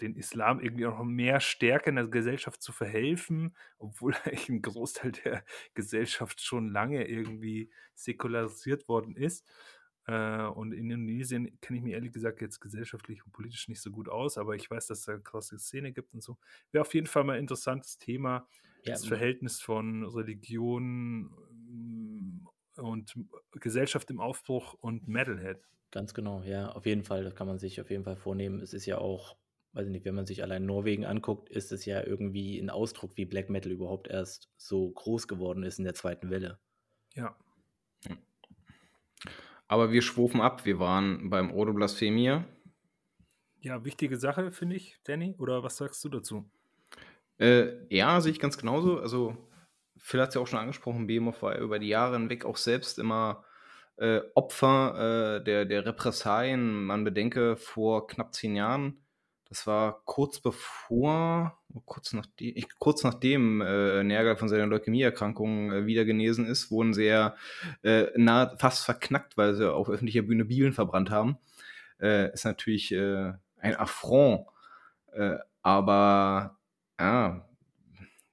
den 0.00 0.16
Islam 0.16 0.60
irgendwie 0.60 0.86
auch 0.86 0.98
noch 0.98 1.04
mehr 1.04 1.40
Stärke 1.40 1.90
in 1.90 1.96
der 1.96 2.08
Gesellschaft 2.08 2.62
zu 2.62 2.72
verhelfen, 2.72 3.56
obwohl 3.78 4.14
eigentlich 4.24 4.48
ein 4.48 4.62
Großteil 4.62 5.12
der 5.12 5.44
Gesellschaft 5.74 6.40
schon 6.40 6.68
lange 6.68 7.06
irgendwie 7.06 7.70
säkularisiert 7.94 8.88
worden 8.88 9.16
ist. 9.16 9.46
Äh, 10.06 10.42
und 10.44 10.72
in 10.72 10.90
Indonesien 10.90 11.60
kenne 11.60 11.78
ich 11.78 11.84
mich 11.84 11.94
ehrlich 11.94 12.12
gesagt 12.12 12.40
jetzt 12.40 12.60
gesellschaftlich 12.60 13.24
und 13.24 13.32
politisch 13.32 13.68
nicht 13.68 13.80
so 13.80 13.90
gut 13.90 14.08
aus, 14.08 14.38
aber 14.38 14.54
ich 14.56 14.70
weiß, 14.70 14.86
dass 14.86 15.00
es 15.00 15.04
da 15.04 15.12
eine 15.12 15.22
krasse 15.22 15.58
Szene 15.58 15.92
gibt 15.92 16.14
und 16.14 16.22
so. 16.22 16.38
Wäre 16.72 16.82
auf 16.82 16.94
jeden 16.94 17.06
Fall 17.06 17.24
mal 17.24 17.34
ein 17.34 17.40
interessantes 17.40 17.98
Thema, 17.98 18.46
ja, 18.84 18.94
das 18.94 19.06
Verhältnis 19.06 19.60
von 19.60 20.04
Religion 20.04 21.30
und 22.80 23.14
Gesellschaft 23.52 24.10
im 24.10 24.20
Aufbruch 24.20 24.74
und 24.74 25.08
Metalhead. 25.08 25.60
Ganz 25.90 26.14
genau, 26.14 26.42
ja, 26.42 26.70
auf 26.70 26.86
jeden 26.86 27.04
Fall, 27.04 27.24
das 27.24 27.34
kann 27.34 27.46
man 27.46 27.58
sich 27.58 27.80
auf 27.80 27.90
jeden 27.90 28.04
Fall 28.04 28.16
vornehmen. 28.16 28.60
Es 28.60 28.72
ist 28.72 28.86
ja 28.86 28.98
auch, 28.98 29.36
weiß 29.72 29.86
ich 29.86 29.92
nicht, 29.92 30.04
wenn 30.04 30.14
man 30.14 30.26
sich 30.26 30.42
allein 30.42 30.66
Norwegen 30.66 31.04
anguckt, 31.04 31.48
ist 31.48 31.72
es 31.72 31.84
ja 31.84 32.04
irgendwie 32.04 32.58
ein 32.58 32.70
Ausdruck, 32.70 33.16
wie 33.16 33.24
Black 33.24 33.50
Metal 33.50 33.72
überhaupt 33.72 34.08
erst 34.08 34.48
so 34.56 34.90
groß 34.90 35.26
geworden 35.28 35.64
ist 35.64 35.78
in 35.78 35.84
der 35.84 35.94
zweiten 35.94 36.30
Welle. 36.30 36.58
Ja. 37.14 37.36
Aber 39.66 39.92
wir 39.92 40.02
schwufen 40.02 40.40
ab. 40.40 40.64
Wir 40.64 40.78
waren 40.80 41.30
beim 41.30 41.52
Ordo 41.52 41.72
Blasphemia. 41.72 42.44
Ja, 43.60 43.84
wichtige 43.84 44.16
Sache, 44.16 44.52
finde 44.52 44.76
ich, 44.76 44.98
Danny. 45.04 45.34
Oder 45.38 45.62
was 45.62 45.76
sagst 45.76 46.02
du 46.04 46.08
dazu? 46.08 46.50
Äh, 47.38 47.86
ja, 47.94 48.20
sehe 48.20 48.32
ich 48.32 48.40
ganz 48.40 48.58
genauso. 48.58 48.98
Also, 49.00 49.36
Phil 50.00 50.20
hat 50.20 50.30
es 50.30 50.34
ja 50.34 50.40
auch 50.40 50.46
schon 50.46 50.58
angesprochen, 50.58 51.06
BMF 51.06 51.42
war 51.42 51.56
über 51.58 51.78
die 51.78 51.88
Jahre 51.88 52.16
hinweg 52.16 52.44
auch 52.44 52.56
selbst 52.56 52.98
immer 52.98 53.44
äh, 53.96 54.20
Opfer 54.34 55.36
äh, 55.36 55.44
der, 55.44 55.66
der 55.66 55.84
Repressalien. 55.86 56.84
Man 56.84 57.04
bedenke, 57.04 57.56
vor 57.56 58.06
knapp 58.06 58.34
zehn 58.34 58.56
Jahren, 58.56 59.04
das 59.50 59.66
war 59.66 60.02
kurz 60.04 60.40
bevor, 60.40 61.58
kurz 61.84 62.12
nachdem, 62.12 62.52
ich, 62.54 62.68
kurz 62.78 63.04
nachdem 63.04 63.60
äh, 63.60 64.02
Nergal 64.04 64.36
von 64.36 64.48
seiner 64.48 64.66
Leukämieerkrankung 64.66 65.72
äh, 65.72 65.86
wieder 65.86 66.04
genesen 66.04 66.46
ist, 66.46 66.70
wurden 66.70 66.94
sie 66.94 67.06
ja 67.06 67.34
äh, 67.82 68.06
nah, 68.16 68.54
fast 68.58 68.84
verknackt, 68.84 69.36
weil 69.36 69.54
sie 69.54 69.70
auf 69.70 69.90
öffentlicher 69.90 70.22
Bühne 70.22 70.44
Bibeln 70.44 70.72
verbrannt 70.72 71.10
haben. 71.10 71.36
Äh, 72.00 72.32
ist 72.32 72.44
natürlich 72.44 72.92
äh, 72.92 73.32
ein 73.58 73.76
Affront. 73.76 74.46
Aber 75.62 76.56
ja, 77.00 77.49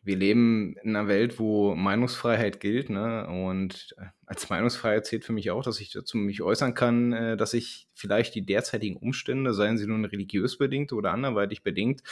wir 0.07 0.15
leben 0.15 0.75
in 0.81 0.95
einer 0.95 1.07
Welt, 1.07 1.37
wo 1.37 1.75
Meinungsfreiheit 1.75 2.59
gilt, 2.61 2.89
ne? 2.89 3.27
Und 3.27 3.93
äh, 3.97 4.05
als 4.25 4.49
Meinungsfreiheit 4.49 5.05
zählt 5.05 5.25
für 5.25 5.33
mich 5.33 5.51
auch, 5.51 5.63
dass 5.63 5.81
ich 5.81 5.91
dazu 5.91 6.17
mich 6.17 6.41
äußern 6.41 6.73
kann, 6.73 7.11
äh, 7.11 7.37
dass 7.37 7.53
ich 7.53 7.89
vielleicht 7.93 8.33
die 8.33 8.45
derzeitigen 8.45 8.95
Umstände, 8.95 9.53
seien 9.53 9.77
sie 9.77 9.85
nun 9.85 10.05
religiös 10.05 10.57
bedingt 10.57 10.93
oder 10.93 11.11
anderweitig 11.11 11.61
bedingt, 11.61 12.03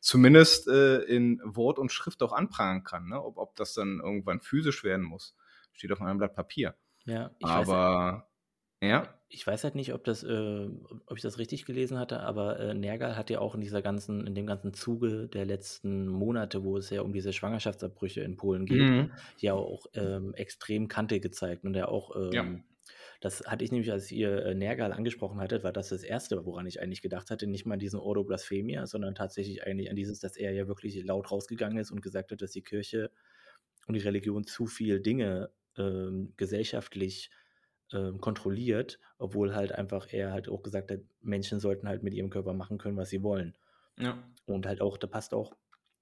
zumindest 0.00 0.68
äh, 0.68 0.98
in 1.02 1.40
Wort 1.44 1.78
und 1.78 1.92
Schrift 1.92 2.22
auch 2.24 2.32
anprangern 2.32 2.82
kann. 2.82 3.08
Ne? 3.08 3.22
Ob, 3.22 3.38
ob 3.38 3.54
das 3.54 3.72
dann 3.72 4.00
irgendwann 4.00 4.40
physisch 4.40 4.82
werden 4.82 5.04
muss, 5.04 5.36
steht 5.72 5.92
auf 5.92 6.02
einem 6.02 6.18
Blatt 6.18 6.34
Papier. 6.34 6.74
Ja, 7.04 7.30
ich 7.38 7.46
weiß 7.46 7.68
Aber 7.68 8.28
ja. 8.82 9.14
Ich 9.36 9.44
weiß 9.44 9.64
halt 9.64 9.74
nicht, 9.74 9.92
ob 9.94 10.04
das, 10.04 10.22
äh, 10.22 10.68
ob 11.06 11.16
ich 11.16 11.22
das 11.22 11.38
richtig 11.38 11.64
gelesen 11.64 11.98
hatte, 11.98 12.20
aber 12.20 12.60
äh, 12.60 12.72
Nergal 12.72 13.16
hat 13.16 13.30
ja 13.30 13.40
auch 13.40 13.56
in 13.56 13.60
dieser 13.60 13.82
ganzen, 13.82 14.28
in 14.28 14.36
dem 14.36 14.46
ganzen 14.46 14.72
Zuge 14.74 15.26
der 15.26 15.44
letzten 15.44 16.06
Monate, 16.06 16.62
wo 16.62 16.76
es 16.76 16.88
ja 16.90 17.02
um 17.02 17.12
diese 17.12 17.32
Schwangerschaftsabbrüche 17.32 18.20
in 18.20 18.36
Polen 18.36 18.64
geht, 18.64 18.92
Mhm. 18.92 19.10
ja 19.38 19.54
auch 19.54 19.86
ähm, 19.94 20.34
extrem 20.34 20.86
Kante 20.86 21.18
gezeigt. 21.18 21.64
Und 21.64 21.74
er 21.74 21.88
auch, 21.88 22.14
ähm, 22.14 22.62
Ja. 22.62 22.64
das 23.20 23.44
hatte 23.46 23.64
ich 23.64 23.72
nämlich, 23.72 23.90
als 23.92 24.12
ihr 24.12 24.44
äh, 24.46 24.54
Nergal 24.54 24.92
angesprochen 24.92 25.40
hattet, 25.40 25.64
war 25.64 25.72
das 25.72 25.88
das 25.88 26.04
Erste, 26.04 26.46
woran 26.46 26.66
ich 26.66 26.80
eigentlich 26.80 27.02
gedacht 27.02 27.30
hatte, 27.30 27.48
nicht 27.48 27.66
mal 27.66 27.74
an 27.74 27.80
diesen 27.80 27.98
Ordo 28.00 28.22
Blasphemia, 28.24 28.86
sondern 28.86 29.16
tatsächlich 29.16 29.64
eigentlich 29.66 29.90
an 29.90 29.96
dieses, 29.96 30.20
dass 30.20 30.36
er 30.36 30.52
ja 30.52 30.68
wirklich 30.68 31.02
laut 31.04 31.32
rausgegangen 31.32 31.78
ist 31.78 31.90
und 31.90 32.02
gesagt 32.02 32.30
hat, 32.30 32.40
dass 32.40 32.52
die 32.52 32.62
Kirche 32.62 33.10
und 33.86 33.94
die 33.94 34.00
Religion 34.00 34.44
zu 34.44 34.66
viel 34.66 35.00
Dinge 35.00 35.50
ähm, 35.76 36.32
gesellschaftlich 36.36 37.30
ähm, 37.94 38.20
kontrolliert, 38.20 38.98
obwohl 39.18 39.54
halt 39.54 39.72
einfach 39.72 40.12
er 40.12 40.32
halt 40.32 40.48
auch 40.48 40.62
gesagt 40.62 40.90
hat, 40.90 41.00
Menschen 41.20 41.60
sollten 41.60 41.88
halt 41.88 42.02
mit 42.02 42.12
ihrem 42.12 42.28
Körper 42.28 42.52
machen 42.52 42.76
können, 42.76 42.96
was 42.96 43.08
sie 43.08 43.22
wollen. 43.22 43.54
Ja. 43.98 44.18
Und 44.46 44.66
halt 44.66 44.80
auch, 44.80 44.98
da 44.98 45.06
passt 45.06 45.32
auch, 45.32 45.54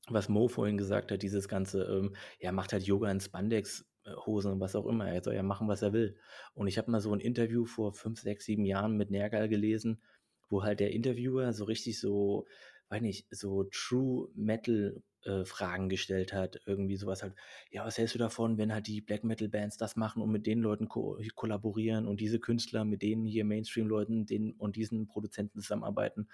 was 0.08 0.28
Mo 0.28 0.48
vorhin 0.48 0.78
gesagt 0.78 1.12
hat, 1.12 1.22
dieses 1.22 1.48
ganze, 1.48 1.84
ähm, 1.84 2.16
ja, 2.40 2.50
macht 2.50 2.72
halt 2.72 2.84
Yoga 2.84 3.10
in 3.10 3.20
Spandex, 3.20 3.86
äh, 4.04 4.14
Hosen 4.26 4.52
und 4.52 4.60
was 4.60 4.74
auch 4.74 4.86
immer. 4.86 5.08
Er 5.08 5.22
soll 5.22 5.34
ja 5.34 5.42
machen, 5.42 5.68
was 5.68 5.82
er 5.82 5.92
will. 5.92 6.16
Und 6.54 6.66
ich 6.66 6.78
habe 6.78 6.90
mal 6.90 7.00
so 7.00 7.12
ein 7.12 7.20
Interview 7.20 7.66
vor 7.66 7.92
fünf, 7.92 8.20
sechs, 8.20 8.46
sieben 8.46 8.64
Jahren 8.64 8.96
mit 8.96 9.10
Nergal 9.10 9.48
gelesen, 9.48 10.00
wo 10.48 10.62
halt 10.62 10.80
der 10.80 10.92
Interviewer 10.92 11.52
so 11.52 11.64
richtig 11.64 12.00
so, 12.00 12.46
weiß 12.92 13.02
nicht, 13.02 13.26
so 13.30 13.64
True 13.64 14.28
Metal 14.34 15.02
äh, 15.24 15.44
Fragen 15.44 15.88
gestellt 15.88 16.32
hat. 16.32 16.60
Irgendwie 16.66 16.96
sowas 16.96 17.22
halt, 17.22 17.34
ja, 17.70 17.84
was 17.84 17.98
hältst 17.98 18.14
du 18.14 18.18
davon, 18.18 18.58
wenn 18.58 18.72
halt 18.72 18.86
die 18.86 19.00
Black 19.00 19.24
Metal 19.24 19.48
Bands 19.48 19.76
das 19.76 19.96
machen 19.96 20.22
und 20.22 20.30
mit 20.30 20.46
den 20.46 20.60
Leuten 20.60 20.88
ko 20.88 21.18
kollaborieren 21.34 22.06
und 22.06 22.20
diese 22.20 22.38
Künstler 22.38 22.84
mit 22.84 23.02
denen 23.02 23.24
hier 23.24 23.44
Mainstream-Leuten 23.44 24.26
den 24.26 24.52
und 24.52 24.76
diesen 24.76 25.06
Produzenten 25.06 25.60
zusammenarbeiten? 25.60 26.28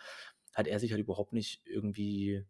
Hat 0.54 0.66
er 0.66 0.80
sich 0.80 0.92
halt 0.92 1.00
überhaupt 1.00 1.32
nicht 1.32 1.62
irgendwie 1.64 2.44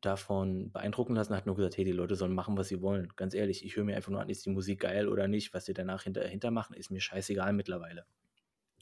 davon 0.00 0.72
beeindrucken 0.72 1.14
lassen, 1.14 1.34
hat 1.36 1.46
nur 1.46 1.56
gesagt, 1.56 1.76
hey, 1.76 1.84
die 1.84 1.92
Leute 1.92 2.16
sollen 2.16 2.32
machen, 2.34 2.56
was 2.56 2.68
sie 2.68 2.80
wollen. 2.80 3.08
Ganz 3.16 3.34
ehrlich, 3.34 3.64
ich 3.64 3.76
höre 3.76 3.84
mir 3.84 3.96
einfach 3.96 4.10
nur 4.10 4.22
an, 4.22 4.30
ist 4.30 4.46
die 4.46 4.50
Musik 4.50 4.80
geil 4.80 5.08
oder 5.08 5.28
nicht, 5.28 5.52
was 5.52 5.66
sie 5.66 5.74
danach 5.74 6.04
hinter, 6.04 6.26
hinter 6.26 6.50
ist 6.74 6.90
mir 6.90 7.00
scheißegal 7.00 7.52
mittlerweile. 7.52 8.06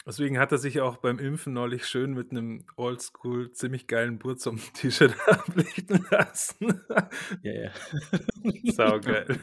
Deswegen 0.09 0.39
hat 0.39 0.53
er 0.53 0.59
sich 0.59 0.81
auch 0.81 0.97
beim 0.97 1.19
Impfen 1.19 1.53
neulich 1.53 1.87
schön 1.87 2.15
mit 2.15 2.31
einem 2.31 2.65
oldschool, 2.77 3.53
ziemlich 3.53 3.87
geilen 3.87 4.19
Burzum-T-Shirt 4.19 5.15
ablichten 5.29 6.03
lassen. 6.11 6.81
Ja, 7.43 7.53
ja. 7.53 7.71
Saugeil. 8.73 9.39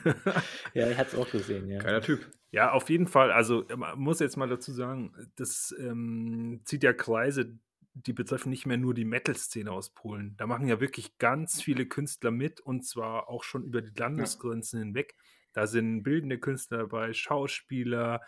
ja, 0.74 0.88
er 0.88 0.98
hat 0.98 1.10
es 1.10 1.16
auch 1.16 1.30
gesehen, 1.30 1.70
ja. 1.70 1.78
Geiler 1.78 2.02
Typ. 2.02 2.26
Ja, 2.50 2.72
auf 2.72 2.90
jeden 2.90 3.06
Fall. 3.06 3.32
Also, 3.32 3.64
man 3.78 4.00
muss 4.00 4.20
jetzt 4.20 4.38
mal 4.38 4.50
dazu 4.50 4.72
sagen, 4.72 5.14
das 5.36 5.72
ähm, 5.78 6.62
zieht 6.66 6.82
ja 6.82 6.94
Kreise, 6.94 7.60
die 7.94 8.14
betreffen 8.14 8.50
nicht 8.50 8.66
mehr 8.66 8.78
nur 8.78 8.96
die 8.96 9.06
Metal-Szene 9.06 9.72
aus 9.72 9.92
Polen. 9.92 10.36
Da 10.38 10.48
machen 10.48 10.68
ja 10.68 10.82
wirklich 10.82 11.20
ganz 11.20 11.62
viele 11.62 11.86
Künstler 11.86 12.32
mit 12.32 12.60
und 12.60 12.84
zwar 12.84 13.30
auch 13.30 13.44
schon 13.44 13.66
über 13.66 13.84
die 13.84 13.94
Landesgrenzen 13.96 14.80
hinweg. 14.80 15.14
Da 15.54 15.68
sind 15.68 16.02
bildende 16.02 16.40
Künstler 16.40 16.80
dabei, 16.80 17.14
Schauspieler, 17.14 18.22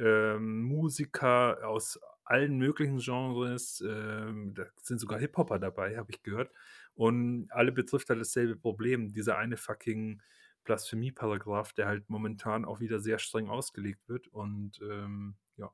ähm, 0.00 0.62
Musiker 0.62 1.66
aus 1.68 2.00
allen 2.24 2.58
möglichen 2.58 2.98
Genres. 2.98 3.82
Ähm, 3.86 4.54
da 4.54 4.64
sind 4.82 4.98
sogar 4.98 5.18
Hip-Hopper 5.18 5.58
dabei, 5.58 5.96
habe 5.96 6.10
ich 6.12 6.22
gehört. 6.22 6.50
Und 6.94 7.48
alle 7.50 7.72
betrifft 7.72 8.08
halt 8.08 8.20
dasselbe 8.20 8.56
Problem. 8.56 9.12
Dieser 9.12 9.36
eine 9.36 9.56
fucking 9.56 10.22
Blasphemie-Paragraph, 10.64 11.72
der 11.72 11.86
halt 11.86 12.08
momentan 12.08 12.64
auch 12.64 12.80
wieder 12.80 13.00
sehr 13.00 13.18
streng 13.18 13.48
ausgelegt 13.48 14.08
wird. 14.08 14.28
Und 14.28 14.80
ähm, 14.82 15.36
ja, 15.56 15.70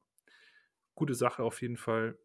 gute 0.94 1.14
Sache 1.14 1.42
auf 1.42 1.62
jeden 1.62 1.76
Fall. 1.76 2.18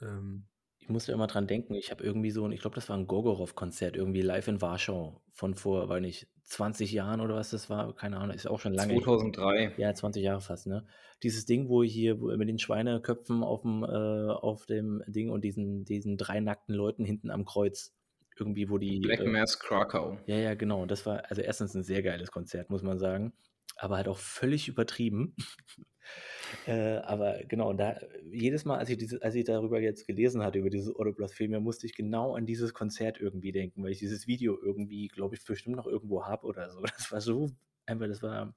Ähm, 0.00 0.46
ich 0.86 0.90
muss 0.90 1.08
ja 1.08 1.14
immer 1.14 1.26
dran 1.26 1.48
denken, 1.48 1.74
ich 1.74 1.90
habe 1.90 2.04
irgendwie 2.04 2.30
so 2.30 2.44
ein, 2.44 2.52
ich 2.52 2.60
glaube, 2.60 2.76
das 2.76 2.88
war 2.88 2.96
ein 2.96 3.08
Gogorov-Konzert, 3.08 3.96
irgendwie 3.96 4.22
live 4.22 4.46
in 4.46 4.62
Warschau 4.62 5.20
von 5.32 5.56
vor, 5.56 5.88
weiß 5.88 6.00
nicht, 6.00 6.28
20 6.44 6.92
Jahren 6.92 7.20
oder 7.20 7.34
was 7.34 7.50
das 7.50 7.68
war, 7.68 7.92
keine 7.96 8.18
Ahnung, 8.18 8.36
ist 8.36 8.46
auch 8.46 8.60
schon 8.60 8.72
lange. 8.72 8.94
2003. 8.94 9.72
Ja, 9.78 9.92
20 9.92 10.22
Jahre 10.22 10.40
fast, 10.40 10.68
ne? 10.68 10.86
Dieses 11.24 11.44
Ding, 11.44 11.68
wo 11.68 11.82
hier 11.82 12.20
wo 12.20 12.28
mit 12.36 12.48
den 12.48 12.60
Schweineköpfen 12.60 13.42
auf 13.42 13.62
dem, 13.62 13.82
äh, 13.82 13.86
auf 13.86 14.66
dem 14.66 15.02
Ding 15.08 15.30
und 15.30 15.42
diesen, 15.42 15.84
diesen 15.84 16.16
drei 16.16 16.38
nackten 16.38 16.76
Leuten 16.76 17.04
hinten 17.04 17.30
am 17.30 17.44
Kreuz. 17.44 17.92
Irgendwie, 18.38 18.70
wo 18.70 18.78
die. 18.78 19.00
Black 19.00 19.20
äh, 19.20 19.26
Mass 19.26 19.58
Krakau. 19.58 20.18
Ja, 20.26 20.36
ja, 20.36 20.54
genau. 20.54 20.86
Das 20.86 21.04
war 21.04 21.24
also 21.28 21.42
erstens 21.42 21.74
ein 21.74 21.82
sehr 21.82 22.02
geiles 22.02 22.30
Konzert, 22.30 22.70
muss 22.70 22.82
man 22.82 23.00
sagen. 23.00 23.32
Aber 23.76 23.96
halt 23.96 24.08
auch 24.08 24.18
völlig 24.18 24.68
übertrieben. 24.68 25.34
äh, 26.66 26.96
aber 26.98 27.44
genau, 27.44 27.72
da 27.74 27.98
jedes 28.30 28.64
Mal, 28.64 28.78
als 28.78 28.88
ich, 28.88 28.96
diese, 28.98 29.22
als 29.22 29.34
ich 29.34 29.44
darüber 29.44 29.80
jetzt 29.80 30.06
gelesen 30.06 30.42
hatte, 30.42 30.58
über 30.58 30.70
dieses 30.70 30.94
Ordo 30.94 31.12
Blasphemia, 31.12 31.60
musste 31.60 31.86
ich 31.86 31.94
genau 31.94 32.34
an 32.34 32.46
dieses 32.46 32.72
Konzert 32.74 33.18
irgendwie 33.20 33.52
denken, 33.52 33.82
weil 33.82 33.90
ich 33.92 33.98
dieses 33.98 34.26
Video 34.26 34.56
irgendwie, 34.60 35.08
glaube 35.08 35.34
ich, 35.34 35.44
bestimmt 35.44 35.76
noch 35.76 35.86
irgendwo 35.86 36.24
habe 36.24 36.46
oder 36.46 36.70
so. 36.70 36.80
Das 36.96 37.12
war 37.12 37.20
so, 37.20 37.50
einfach, 37.86 38.06
das 38.08 38.22
war, 38.22 38.54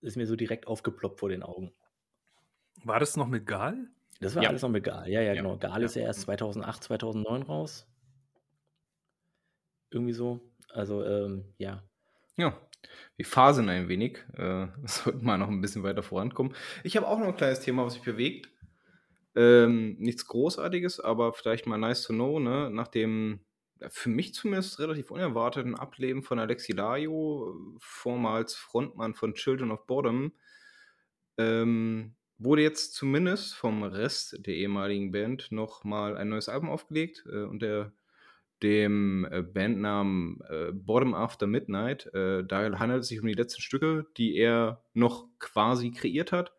das 0.00 0.10
ist 0.12 0.16
mir 0.16 0.26
so 0.26 0.36
direkt 0.36 0.66
aufgeploppt 0.66 1.20
vor 1.20 1.28
den 1.28 1.42
Augen. 1.42 1.72
war 2.84 2.98
das 3.00 3.16
noch 3.16 3.28
mit 3.28 3.46
Gal? 3.46 3.88
Das 4.20 4.34
war 4.34 4.42
Ja. 4.42 4.48
alles 4.48 4.62
noch 4.62 4.68
mit 4.70 4.84
Gal. 4.84 5.08
Ja, 5.08 5.20
ja, 5.20 5.32
Ja, 5.34 5.34
genau. 5.34 5.58
Gal 5.58 5.80
ja. 5.80 5.86
ist 5.86 5.94
ja 5.96 6.02
erst 6.02 6.22
2008, 6.22 6.82
2009 6.84 7.42
raus. 7.42 7.86
Irgendwie 9.90 10.12
so. 10.12 10.40
Also, 10.70 11.04
ähm, 11.04 11.54
ja. 11.58 11.84
Ja, 12.36 12.58
wir 13.16 13.26
phasen 13.26 13.68
ein 13.68 13.88
wenig. 13.88 14.18
Äh, 14.36 14.66
sollten 14.84 15.24
mal 15.24 15.38
noch 15.38 15.48
ein 15.48 15.60
bisschen 15.60 15.82
weiter 15.82 16.02
vorankommen. 16.02 16.54
Ich 16.82 16.96
habe 16.96 17.06
auch 17.06 17.18
noch 17.18 17.28
ein 17.28 17.36
kleines 17.36 17.60
Thema, 17.60 17.84
was 17.84 17.94
mich 17.94 18.04
bewegt. 18.04 18.48
Ähm, 19.36 19.96
nichts 19.98 20.26
Großartiges, 20.26 21.00
aber 21.00 21.32
vielleicht 21.32 21.66
mal 21.66 21.78
nice 21.78 22.02
to 22.02 22.12
know, 22.12 22.38
ne? 22.38 22.70
Nach 22.70 22.88
dem 22.88 23.40
für 23.88 24.08
mich 24.08 24.34
zumindest 24.34 24.78
relativ 24.78 25.10
unerwarteten 25.10 25.74
Ableben 25.74 26.22
von 26.22 26.38
Alexi 26.38 26.72
Laio, 26.72 27.56
vormals 27.78 28.54
Frontmann 28.54 29.14
von 29.14 29.34
Children 29.34 29.72
of 29.72 29.86
Bottom, 29.86 30.32
ähm, 31.38 32.14
wurde 32.38 32.62
jetzt 32.62 32.94
zumindest 32.94 33.54
vom 33.54 33.82
Rest 33.82 34.46
der 34.46 34.54
ehemaligen 34.54 35.12
Band 35.12 35.50
nochmal 35.50 36.16
ein 36.16 36.28
neues 36.28 36.48
Album 36.48 36.70
aufgelegt 36.70 37.24
äh, 37.30 37.42
unter 37.42 37.92
dem 38.64 39.28
äh, 39.30 39.42
Bandnamen 39.42 40.40
äh, 40.48 40.72
Bottom 40.72 41.14
After 41.14 41.46
Midnight. 41.46 42.12
Äh, 42.12 42.44
da 42.44 42.78
handelt 42.78 43.02
es 43.02 43.08
sich 43.08 43.20
um 43.20 43.28
die 43.28 43.34
letzten 43.34 43.62
Stücke, 43.62 44.06
die 44.16 44.36
er 44.36 44.82
noch 44.92 45.28
quasi 45.38 45.92
kreiert 45.92 46.32
hat, 46.32 46.52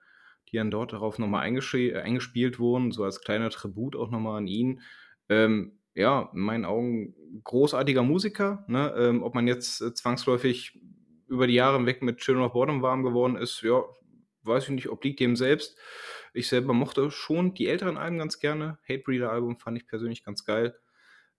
die 0.50 0.58
dann 0.58 0.72
dort 0.72 0.94
darauf 0.94 1.20
nochmal 1.20 1.46
eingesch- 1.46 1.94
eingespielt 1.94 2.60
wurden, 2.60 2.92
so 2.92 3.04
als 3.04 3.20
kleiner 3.20 3.50
Tribut 3.50 3.98
auch 3.98 4.12
nochmal 4.12 4.38
an 4.38 4.48
ihn. 4.48 4.82
Ähm, 5.28 5.80
ja, 5.96 6.30
in 6.34 6.40
meinen 6.40 6.66
Augen 6.66 7.16
großartiger 7.44 8.04
Musiker. 8.04 8.64
Ne? 8.68 8.94
Ähm, 8.98 9.24
ob 9.24 9.34
man 9.34 9.48
jetzt 9.48 9.82
äh, 9.82 9.94
zwangsläufig 9.94 10.80
über 11.28 11.48
die 11.48 11.56
Jahre 11.56 11.78
hinweg 11.78 12.02
mit 12.04 12.20
Children 12.20 12.46
of 12.46 12.54
Bottom 12.54 12.82
warm 12.82 13.04
geworden 13.04 13.36
ist, 13.36 13.62
ja, 13.64 13.84
weiß 14.44 14.66
ich 14.66 14.70
nicht, 14.70 14.90
obliegt 14.90 15.20
dem 15.20 15.36
selbst. 15.36 15.78
Ich 16.34 16.48
selber 16.48 16.74
mochte 16.74 17.10
schon 17.10 17.54
die 17.56 17.68
älteren 17.68 17.98
Alben 17.98 18.20
ganz 18.20 18.40
gerne. 18.40 18.78
Hatebreeder-Album 18.88 19.58
fand 19.58 19.78
ich 19.78 19.88
persönlich 19.88 20.24
ganz 20.24 20.46
geil. 20.46 20.76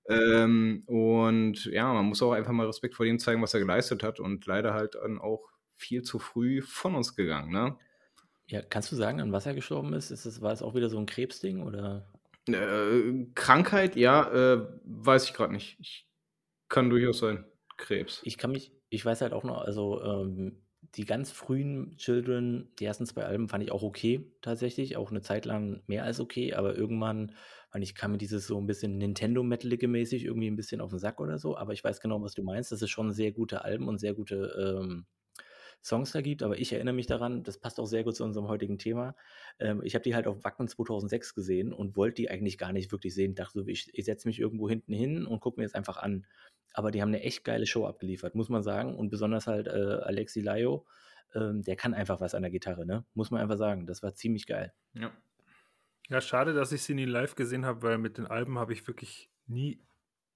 Ähm, 0.08 0.82
und 0.86 1.64
ja, 1.66 1.92
man 1.92 2.06
muss 2.06 2.22
auch 2.22 2.32
einfach 2.32 2.52
mal 2.52 2.66
Respekt 2.66 2.94
vor 2.94 3.06
dem 3.06 3.18
zeigen, 3.18 3.42
was 3.42 3.54
er 3.54 3.60
geleistet 3.60 4.02
hat 4.02 4.20
und 4.20 4.46
leider 4.46 4.74
halt 4.74 4.94
dann 4.96 5.18
auch 5.18 5.48
viel 5.76 6.02
zu 6.02 6.18
früh 6.18 6.62
von 6.62 6.94
uns 6.94 7.16
gegangen, 7.16 7.52
ne? 7.52 7.76
Ja, 8.48 8.62
kannst 8.62 8.92
du 8.92 8.96
sagen, 8.96 9.20
an 9.20 9.32
was 9.32 9.44
er 9.46 9.54
gestorben 9.54 9.92
ist? 9.92 10.10
Ist 10.12 10.24
es 10.24 10.40
war 10.40 10.52
es 10.52 10.62
auch 10.62 10.74
wieder 10.76 10.88
so 10.88 10.98
'n 10.98 11.06
Krebsding 11.06 11.62
oder? 11.62 12.06
Äh, 12.48 13.26
Krankheit, 13.34 13.96
ja, 13.96 14.22
äh, 14.54 14.68
weiß 14.84 15.24
ich 15.24 15.34
grad 15.34 15.50
nicht. 15.50 15.78
Ich 15.80 16.08
kann 16.68 16.90
durchaus 16.90 17.18
sein. 17.20 17.46
Krebs. 17.78 18.24
Ich 18.24 18.38
kann 18.38 18.52
mich 18.52 18.72
ich 18.88 19.04
weiß 19.04 19.20
halt 19.20 19.32
auch 19.32 19.42
noch 19.44 19.58
also, 19.62 20.00
ähm, 20.02 20.62
die 20.94 21.04
ganz 21.04 21.32
frühen 21.32 21.96
Children, 21.96 22.70
die 22.78 22.84
ersten 22.84 23.04
2 23.04 23.24
Alben 23.24 23.48
fand 23.48 23.64
ich 23.64 23.72
auch 23.72 23.82
okay 23.82 24.32
tatsächlich, 24.42 24.96
auch 24.96 25.10
'ne 25.10 25.20
Zeit 25.22 25.44
lang 25.44 25.82
mehr 25.86 26.04
als 26.04 26.20
okay, 26.20 26.54
aber 26.54 26.76
irgendwann 26.76 27.32
fand 27.70 27.84
ich, 27.84 27.94
kam 27.94 28.12
mir 28.12 28.18
dieses 28.18 28.46
so 28.46 28.58
'n 28.58 28.66
bisschen 28.66 28.98
Nintendo-Metalige 28.98 29.88
mäßig 29.88 30.24
irgendwie 30.24 30.48
'n 30.48 30.56
bisschen 30.56 30.80
auf 30.80 30.92
'n 30.92 30.98
Sack 30.98 31.20
oder 31.20 31.38
so, 31.38 31.56
aber 31.56 31.72
ich 31.72 31.84
weiß 31.84 32.00
genau, 32.00 32.22
was 32.22 32.34
du 32.34 32.42
meinst. 32.44 32.72
Das 32.72 32.82
ist 32.82 32.90
schon 32.90 33.12
sehr 33.12 33.32
gute 33.32 33.64
Alben 33.64 33.88
und 33.88 33.98
sehr 33.98 34.14
gute, 34.14 34.80
ähm, 34.80 35.06
Songs 35.84 36.12
da 36.12 36.22
gibt, 36.22 36.42
aber 36.42 36.58
ich 36.58 36.72
erinnere 36.72 36.94
mich 36.94 37.06
daran, 37.06 37.44
das 37.44 37.58
passt 37.58 37.80
auch 37.80 37.86
sehr 37.86 38.04
gut 38.04 38.16
zu 38.16 38.24
unserem 38.24 38.48
heutigen 38.48 38.78
Thema. 38.78 39.16
Ähm, 39.60 39.82
ich 39.84 39.94
habe 39.94 40.02
die 40.04 40.14
halt 40.16 40.26
auf 40.28 40.44
Wacken 40.44 40.68
2006 40.68 41.34
gesehen 41.34 41.72
und 41.74 41.96
wollte 41.96 42.16
die 42.22 42.30
eigentlich 42.30 42.58
gar 42.58 42.72
nicht 42.74 42.92
wirklich 42.92 43.14
sehen. 43.14 43.34
Dachte 43.36 43.60
so, 43.62 43.66
ich 43.68 43.90
ich 43.94 44.04
setze 44.06 44.28
mich 44.28 44.40
irgendwo 44.40 44.68
hinten 44.68 44.92
hin 44.94 45.26
und 45.26 45.40
gucke 45.40 45.60
mir 45.60 45.66
das 45.66 45.74
einfach 45.74 45.98
an. 45.98 46.26
Aber 46.74 46.90
die 46.92 47.02
haben 47.02 47.10
'ne 47.12 47.22
echt 47.22 47.44
geile 47.44 47.66
Show 47.66 47.86
abgeliefert, 47.86 48.34
muss 48.36 48.48
man 48.50 48.62
sagen 48.64 48.96
und 48.96 49.10
besonders 49.10 49.46
halt, 49.48 49.68
äh, 49.68 49.70
Alexi 49.72 50.40
Laiho, 50.42 50.86
ähm, 51.34 51.62
der 51.62 51.76
kann 51.76 51.94
einfach 51.94 52.20
was 52.20 52.34
an 52.34 52.42
der 52.42 52.50
Gitarre, 52.52 52.86
ne? 52.86 53.04
Muss 53.14 53.30
man 53.32 53.40
einfach 53.42 53.58
sagen. 53.58 53.86
Das 53.86 54.02
war 54.04 54.14
ziemlich 54.14 54.46
geil. 54.46 54.72
Ja. 54.94 55.16
Ja, 56.10 56.20
schade, 56.20 56.52
dass 56.54 56.70
ich 56.70 56.82
sie 56.84 56.94
nie 56.94 57.04
live 57.04 57.34
gesehen 57.34 57.66
habe, 57.66 57.82
weil 57.82 57.98
mit 57.98 58.16
den 58.16 58.26
Alben 58.26 58.58
habe 58.60 58.72
ich 58.72 58.86
wirklich 58.86 59.32
nie 59.46 59.84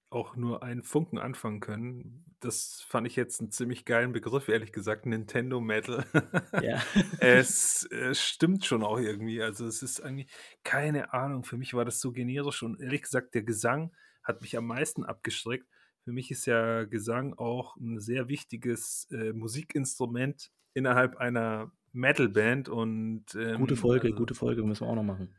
auch 0.09 0.35
nur 0.35 0.63
einen 0.63 0.83
Funken 0.83 1.19
anfangen 1.19 1.61
können. 1.61 2.25
Das 2.41 2.81
fand 2.87 3.07
ich 3.07 3.15
jetzt 3.15 3.41
'n 3.41 3.51
ziemlich 3.51 3.85
geilen 3.85 4.13
Begriff, 4.13 4.49
ehrlich 4.49 4.73
gesagt, 4.73 5.05
Nintendo 5.05 5.61
Metal. 5.61 6.05
Ja. 6.59 6.91
Es, 7.21 7.85
äh, 7.91 8.15
stimmt 8.15 8.65
schon 8.65 8.83
auch 8.83 8.99
irgendwie. 8.99 9.41
Also, 9.41 9.65
es 9.67 9.83
ist 9.83 10.01
eigentlich 10.01 10.31
keine 10.63 11.13
Ahnung, 11.13 11.43
für 11.45 11.57
mich 11.57 11.73
war 11.75 11.85
das 11.85 12.01
so 12.01 12.11
generisch 12.13 12.63
und 12.63 12.81
ehrlich 12.81 13.03
gesagt, 13.03 13.35
der 13.35 13.43
Gesang 13.43 13.95
hat 14.23 14.41
mich 14.41 14.57
am 14.57 14.67
meisten 14.67 15.05
abgeschreckt. 15.05 15.67
Für 16.05 16.11
mich 16.13 16.31
ist 16.31 16.45
ja 16.47 16.85
Gesang 16.85 17.33
auch 17.35 17.77
'n 17.77 17.99
sehr 17.99 18.27
wichtiges, 18.29 19.07
äh, 19.11 19.33
Musikinstrument 19.33 20.51
innerhalb 20.73 21.17
einer 21.17 21.71
Metal-Band 21.93 22.69
und, 22.69 23.35
Gute 23.53 23.75
ähm, 23.75 23.75
Folge, 23.75 24.13
also 24.13 24.13
gute 24.13 24.33
Folge, 24.33 24.63
müssen 24.63 24.85
wir 24.85 24.89
auch 24.89 24.95
noch 24.95 25.03
machen. 25.03 25.35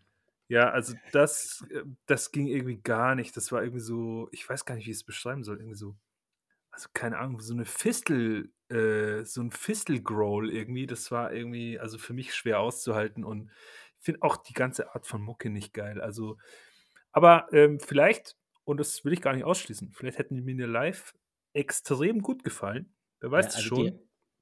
Ja, 0.51 0.71
also 0.71 0.95
das 1.11 1.65
äh, 1.71 1.83
das 2.07 2.31
ging 2.33 2.47
irgendwie 2.47 2.77
gar 2.83 3.15
nicht. 3.15 3.37
Das 3.37 3.53
war 3.53 3.63
irgendwie 3.63 3.81
so 3.81 4.29
ich 4.33 4.49
weiß 4.49 4.65
gar 4.65 4.75
nicht, 4.75 4.87
wie 4.87 4.91
ich's 4.91 5.05
beschreiben 5.05 5.45
soll, 5.45 5.59
irgendwie 5.59 5.77
so 5.77 5.97
also, 6.73 6.89
keine 6.95 7.19
Ahnung, 7.19 7.41
so 7.41 7.55
'ne 7.55 7.67
Fistel 7.67 8.53
äh, 8.71 9.25
so 9.25 9.41
'n 9.43 9.51
Fistel-Growl 9.53 10.51
irgendwie. 10.53 10.87
Das 10.87 11.11
war 11.13 11.33
irgendwie 11.33 11.79
also, 11.81 11.99
für 11.99 12.15
mich 12.15 12.35
schwer 12.35 12.61
auszuhalten 12.61 13.25
und 13.25 13.51
ich 13.99 14.05
finde 14.07 14.23
auch 14.23 14.37
die 14.39 14.55
ganze 14.55 14.95
Art 14.95 15.07
von 15.07 15.23
Mucke 15.23 15.51
nicht 15.51 15.75
geil. 15.75 16.01
Also 16.03 16.39
aber, 17.13 17.49
ähm, 17.53 17.81
vielleicht 17.81 18.37
und 18.65 18.79
das 18.81 19.05
will 19.05 19.13
ich 19.15 19.23
gar 19.23 19.35
nicht 19.35 19.45
ausschließen, 19.45 19.93
vielleicht 19.95 20.19
hätten 20.19 20.37
die 20.47 20.55
mir 20.55 20.67
live 20.69 21.15
extrem 21.55 22.23
gut 22.23 22.45
gefallen. 22.45 22.95
Wer 23.21 23.31
weiß 23.33 23.47
Ja, 23.47 23.53
also 23.55 23.71
schon. 23.71 23.71
die 23.71 23.99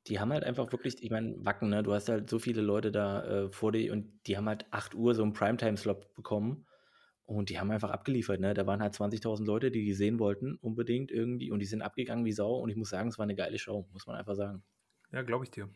die 0.07 0.19
haben 0.21 0.33
halt 0.33 0.45
einfach 0.45 0.73
wirklich 0.73 1.03
ich 1.03 1.11
meine, 1.11 1.37
Wacken, 1.45 1.71
ne, 1.71 1.83
du 1.83 1.93
hast 1.93 2.09
halt 2.09 2.31
so 2.31 2.39
viele 2.39 2.63
Leute 2.63 2.91
da, 2.93 3.25
äh, 3.47 3.53
vor 3.53 3.73
dir 3.73 3.93
und 3.93 4.27
die 4.27 4.37
haben 4.37 4.49
halt 4.49 4.67
8:00 4.73 5.15
so 5.15 5.23
'n 5.23 5.33
Primetime-Slot 5.35 6.15
bekommen 6.15 6.67
und 7.27 7.51
die 7.51 7.61
haben 7.61 7.71
einfach 7.71 7.91
abgeliefert, 7.91 8.41
ne? 8.41 8.55
Da 8.55 8.67
waren 8.67 8.83
halt 8.83 8.95
20.000 8.95 9.47
Leute, 9.49 9.71
die 9.71 9.85
die 9.85 9.95
sehen 9.95 10.19
wollten 10.19 10.57
unbedingt 10.57 11.11
irgendwie 11.13 11.51
und 11.53 11.61
die 11.61 11.67
sind 11.67 11.83
abgegangen 11.83 12.25
wie 12.25 12.33
Sau 12.33 12.57
und 12.59 12.71
ich 12.71 12.77
muss 12.77 12.91
sagen, 12.91 13.09
es 13.11 13.19
war 13.19 13.27
'ne 13.27 13.35
geile 13.37 13.59
Show, 13.59 13.89
muss 13.93 14.07
man 14.07 14.17
einfach 14.17 14.35
sagen. 14.37 14.63
Ja, 15.13 15.23
glaube 15.23 15.45
ich 15.45 15.51
dir. 15.51 15.71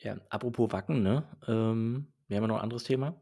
Ja, 0.00 0.18
apropos 0.28 0.72
Wacken, 0.72 1.02
ne? 1.02 1.24
Ähm, 1.48 2.12
wir 2.28 2.36
haben 2.36 2.44
ja 2.44 2.48
noch 2.48 2.56
'n 2.58 2.62
anderes 2.62 2.84
Thema. 2.84 3.20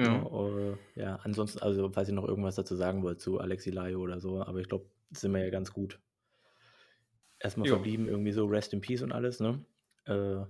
Ja. 0.00 0.30
Äh, 0.32 0.76
ja, 0.94 1.16
ansonsten 1.16 1.58
also, 1.60 1.90
falls 1.92 2.08
ihr 2.08 2.14
noch 2.14 2.26
irgendwas 2.26 2.54
dazu 2.54 2.74
sagen 2.74 3.02
wollt 3.02 3.20
zu 3.20 3.38
Alexi 3.38 3.70
Laiho 3.70 4.00
oder 4.00 4.18
so, 4.20 4.40
aber 4.42 4.60
ich 4.60 4.68
glaube, 4.68 4.90
sind 5.10 5.32
wir 5.34 5.44
ja 5.44 5.50
ganz 5.50 5.72
gut 5.72 6.00
erst 7.40 7.58
mal 7.58 7.66
Jo. 7.66 7.74
verblieben, 7.74 8.08
irgendwie 8.08 8.32
so 8.32 8.46
Rest 8.46 8.72
in 8.74 8.80
Peace 8.82 9.02
und 9.02 9.12
alles, 9.12 9.40
ne? 9.40 9.64
Äh 10.06 10.44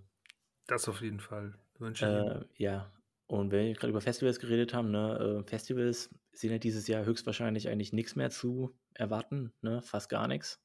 Das 0.67 0.89
auf 0.89 1.03
jeden 1.03 1.21
Fall. 1.21 1.59
Wünsche 1.79 2.07
ich 2.07 2.15
ihm. 2.15 2.33
äh, 2.33 2.45
ja. 2.57 2.93
Und 3.27 3.53
wenn 3.53 3.67
wir 3.67 3.75
grad 3.75 3.91
über 3.91 4.01
Festivals 4.01 4.41
geredet 4.41 4.75
haben, 4.75 4.91
ne, 4.91 5.43
äh, 5.45 5.49
Festivals 5.49 6.11
sind 6.33 6.51
ja 6.51 6.59
dieses 6.59 6.89
Jahr 6.89 7.05
höchstwahrscheinlich 7.05 7.69
eigentlich 7.69 7.93
nix 7.93 8.17
mehr 8.17 8.31
zu 8.31 8.77
erwarten, 8.95 9.53
ne? 9.63 9.83
Fast 9.83 10.09
gar 10.09 10.27
nix. 10.29 10.61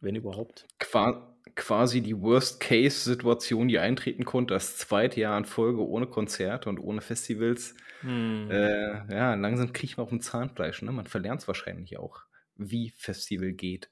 Wenn 0.00 0.16
überhaupt. 0.16 0.68
Qua 0.78 1.30
quasi 1.56 2.00
die 2.00 2.20
Worst-Case-Situation, 2.20 3.68
die 3.68 3.78
eintreten 3.78 4.24
konnte, 4.24 4.54
das 4.54 4.76
2. 4.78 5.20
Jahr 5.20 5.36
in 5.38 5.44
Folge 5.44 5.86
ohne 5.86 6.06
Konzerte 6.06 6.68
und 6.68 6.78
ohne 6.78 7.00
Festivals. 7.00 7.74
Mhm. 8.02 8.50
Äh, 8.50 9.14
ja, 9.14 9.34
langsam 9.34 9.72
kriecht 9.72 9.96
man 9.96 10.06
aufm 10.06 10.20
Zahnfleisch, 10.20 10.82
ne? 10.82 10.92
Man 10.92 11.06
verlernt's 11.06 11.46
wahrscheinlich 11.48 11.98
auch, 11.98 12.22
wie 12.56 12.90
Festival 12.96 13.52
geht. 13.52 13.90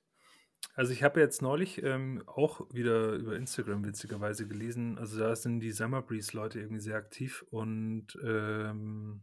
Also, 0.74 0.92
ich 0.92 1.02
habe 1.02 1.20
jetzt 1.20 1.42
neulich, 1.42 1.82
ähm, 1.82 2.22
auch 2.26 2.62
wieder 2.72 3.12
über 3.12 3.36
Instagram 3.36 3.84
witzigerweise 3.84 4.46
gelesen. 4.48 4.96
Also, 4.98 5.18
da 5.18 5.36
sind 5.36 5.60
die 5.60 5.70
Summer 5.70 6.00
Breeze-Leute 6.02 6.60
irgendwie 6.60 6.80
sehr 6.80 6.96
aktiv 6.96 7.44
und, 7.50 8.18
ähm 8.24 9.22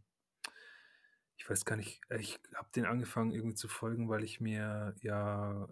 ich 1.39 1.49
weiß 1.49 1.63
gar 1.63 1.78
nicht, 1.78 2.02
äh, 2.10 2.19
ich 2.19 2.38
habe 2.54 2.67
denen 2.75 2.86
angefangen 2.86 3.32
irgendwie 3.32 3.56
zu 3.56 3.69
folgen, 3.69 4.10
weil 4.10 4.23
ich 4.23 4.41
mir 4.41 4.93
ja 5.02 5.67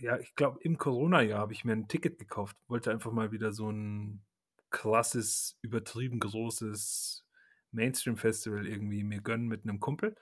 ja, 0.00 0.18
ich 0.18 0.34
glaube, 0.36 0.60
im 0.62 0.78
Corona-Jahr 0.78 1.40
habe 1.40 1.52
ich 1.52 1.64
mir 1.64 1.72
'n 1.74 1.88
Ticket 1.88 2.18
gekauft, 2.18 2.56
wollte 2.68 2.90
einfach 2.92 3.12
mal 3.12 3.32
wieder 3.32 3.52
so 3.52 3.68
'n 3.70 4.22
krasses, 4.70 5.58
übertrieben 5.62 6.18
großes 6.20 7.24
Mainstream-Festival 7.72 8.66
irgendwie 8.66 9.04
mir 9.04 9.20
gönnen 9.22 9.48
mit 9.48 9.64
'nem 9.66 9.80
Kumpel. 9.80 10.14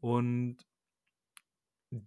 Und 0.00 0.58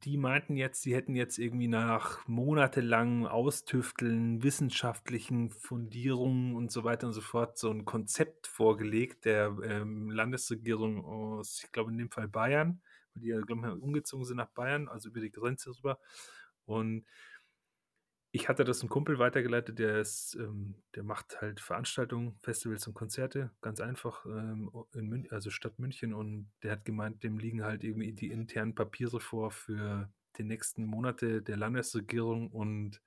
die 0.04 0.18
meinten 0.18 0.56
jetzt, 0.58 0.82
sie 0.82 0.94
hätten 0.96 1.16
jetzt 1.16 1.38
irgendwie 1.40 1.68
nach 1.68 2.28
monatelangem 2.28 3.26
Austüfteln, 3.26 4.44
wissenschaftlichen 4.44 5.50
Fundierungen 5.50 6.56
und 6.56 6.72
so 6.72 6.84
weiter 6.84 7.08
und 7.08 7.14
so 7.14 7.22
fort 7.22 7.58
so 7.58 7.70
'n 7.72 7.86
Konzept 7.86 8.48
vorgelegt 8.48 9.26
der, 9.26 9.56
ähm, 9.64 10.10
Landesregierung 10.12 11.04
aus, 11.06 11.62
ich 11.64 11.72
glaube, 11.72 11.92
in 11.92 11.98
dem 11.98 12.12
Fall 12.12 12.28
Bayern, 12.28 12.82
die 13.16 13.28
ja, 13.30 13.40
glaube 13.42 13.68
ich, 13.78 13.82
umgezogen 13.82 14.26
sind 14.26 14.38
nach 14.38 14.50
Bayern, 14.50 14.88
also 14.90 15.10
über 15.10 15.22
die 15.22 15.32
Grenze 15.32 15.72
rüber. 15.78 16.00
Und 16.66 17.06
ich 18.38 18.50
hatte 18.50 18.64
das 18.64 18.84
'n 18.84 18.90
Kumpel 18.90 19.20
weitergeleitet, 19.20 19.80
der 19.80 20.00
ist, 20.00 20.36
ähm 20.40 20.76
der 20.96 21.04
macht 21.04 21.42
halt 21.42 21.60
Veranstaltungen, 21.62 22.38
Festivals 22.42 22.88
und 22.88 22.94
Konzerte, 22.96 23.52
ganz 23.62 23.80
einfach, 23.82 24.26
ähm, 24.26 24.72
in 24.94 25.08
Mün 25.10 25.28
also, 25.32 25.50
Stadt 25.52 25.80
München 25.80 26.14
und 26.14 26.52
der 26.64 26.72
hat 26.74 26.86
gemeint, 26.86 27.24
dem 27.24 27.38
liegen 27.40 27.64
halt 27.64 27.84
irgendwie 27.84 28.14
die 28.14 28.32
internen 28.32 28.76
Papiere 28.76 29.20
vor 29.20 29.52
für 29.52 30.12
die 30.38 30.44
nächsten 30.44 30.86
Monate 30.86 31.42
der 31.42 31.58
Landesregierung 31.58 32.52
und 32.52 33.02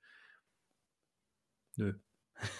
nö. 1.77 1.93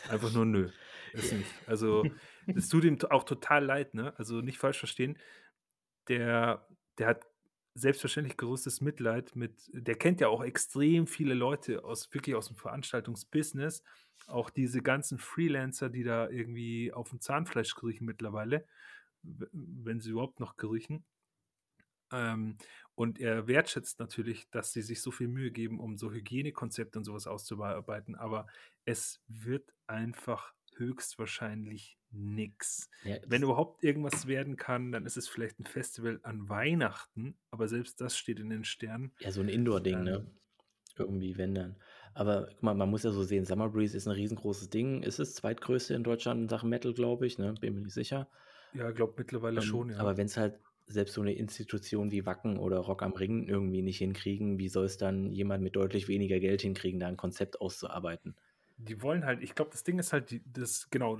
Einfach 0.07 0.31
nur 0.31 0.45
nö. 0.45 0.73
Ist 1.13 1.31
nicht. 1.33 1.61
Also, 1.67 2.11
es 2.53 2.69
tut 2.69 2.85
ihm 2.85 2.99
auch 3.09 3.23
total 3.25 3.65
leid, 3.65 3.93
ne? 3.95 4.17
Also, 4.19 4.41
nicht 4.41 4.59
falsch 4.59 4.79
verstehen. 4.79 5.17
Der 6.09 6.67
der 6.99 7.07
hat 7.09 7.25
selbstverständlich 7.73 8.37
größtes 8.37 8.81
Mitleid 8.81 9.35
mit 9.35 9.69
der 9.73 9.95
kennt 9.95 10.21
ja 10.21 10.27
auch 10.27 10.43
extrem 10.43 11.07
viele 11.07 11.33
Leute 11.33 11.83
aus 11.85 12.13
wirklich 12.13 12.35
aus'm 12.35 12.55
Veranstaltungsbusiness, 12.57 13.83
auch 14.27 14.49
diese 14.49 14.81
ganzen 14.81 15.17
Freelancer, 15.17 15.89
die 15.89 16.03
da 16.03 16.29
irgendwie 16.29 16.93
aufm 16.93 17.19
Zahnfleisch 17.21 17.73
kriechen 17.75 18.05
mittlerweile, 18.05 18.65
wenn 19.23 19.99
sie 20.01 20.11
überhaupt 20.11 20.39
noch 20.39 20.57
kriechen. 20.57 21.05
Ähm, 22.11 22.57
und 22.95 23.19
er 23.19 23.47
wertschätzt 23.47 23.99
natürlich, 23.99 24.49
dass 24.51 24.73
sie 24.73 24.81
sich 24.81 25.01
so 25.01 25.11
viel 25.11 25.27
Mühe 25.27 25.51
geben, 25.51 25.79
um 25.79 25.97
so 25.97 26.11
Hygienekonzepte 26.11 26.99
und 26.99 27.05
so 27.05 27.13
was 27.13 27.27
auszuarbeiten, 27.27 28.15
aber 28.15 28.47
es 28.85 29.21
wird 29.27 29.73
einfach 29.87 30.53
höchstwahrscheinlich 30.75 31.97
nix. 32.11 32.89
Ja, 33.03 33.21
Wenn 33.23 33.43
überhaupt 33.43 33.83
irgendwas 33.83 34.25
werden 34.27 34.57
kann, 34.57 34.91
dann 34.91 35.05
ist 35.05 35.17
es 35.17 35.27
vielleicht 35.29 35.59
'n 35.59 35.65
Festival 35.65 36.19
an 36.23 36.49
Weihnachten, 36.49 37.37
aber 37.51 37.67
selbst 37.67 38.01
das 38.01 38.17
steht 38.17 38.39
in 38.39 38.49
den 38.49 38.63
Sternen. 38.65 39.13
Ja, 39.19 39.31
so 39.31 39.41
'n 39.41 39.49
Indoor-Ding, 39.49 40.03
ne? 40.03 40.25
Ähm 40.25 40.39
Irgendwie, 40.97 41.37
wenn 41.37 41.55
dann. 41.55 41.77
Aber 42.15 42.47
guck 42.49 42.63
mal, 42.63 42.75
man 42.75 42.89
muss 42.89 43.03
ja 43.03 43.11
so 43.11 43.23
sehen, 43.23 43.45
Summer 43.45 43.69
Breeze 43.69 43.97
ist 43.97 44.07
'n 44.07 44.11
riesengroßes 44.13 44.69
Ding. 44.71 45.03
Ist 45.03 45.19
das 45.19 45.35
zweitgrößte 45.35 45.93
in 45.95 46.03
Deutschland 46.03 46.41
in 46.43 46.49
Sachen 46.49 46.69
Metal, 46.69 46.93
glaube 46.93 47.27
ich, 47.27 47.37
ne? 47.39 47.53
Bin 47.59 47.75
mir 47.75 47.81
nicht 47.81 47.93
sicher. 47.95 48.29
Ja, 48.73 48.91
glaube 48.91 49.15
mittlerweile 49.17 49.59
Ähm, 49.59 49.59
schon, 49.61 49.89
ja. 49.89 49.97
aber 49.97 50.17
wenn's 50.17 50.37
halt 50.37 50.59
selbst 50.87 51.13
so 51.13 51.23
'ne 51.23 51.33
Institution 51.33 52.11
wie 52.11 52.25
Wacken 52.25 52.57
oder 52.57 52.79
Rock 52.79 53.03
am 53.03 53.13
Ring 53.13 53.47
irgendwie 53.47 53.81
nicht 53.81 53.97
hinkriegen, 53.99 54.59
wie 54.59 54.67
soll's 54.69 54.97
dann 54.97 55.31
jemand 55.31 55.63
mit 55.63 55.75
deutlich 55.75 56.07
weniger 56.07 56.39
Geld 56.39 56.61
hinkriegen, 56.61 56.99
da 56.99 57.07
'n 57.09 57.17
Konzept 57.17 57.59
auszuarbeiten? 57.61 58.35
Die 58.83 59.01
wollen 59.01 59.25
halt 59.25 59.41
ich 59.41 59.55
glaube, 59.55 59.71
das 59.71 59.83
Ding 59.83 59.99
ist 59.99 60.13
halt 60.13 60.31
die 60.31 60.41
das 60.45 60.89
genau, 60.89 61.19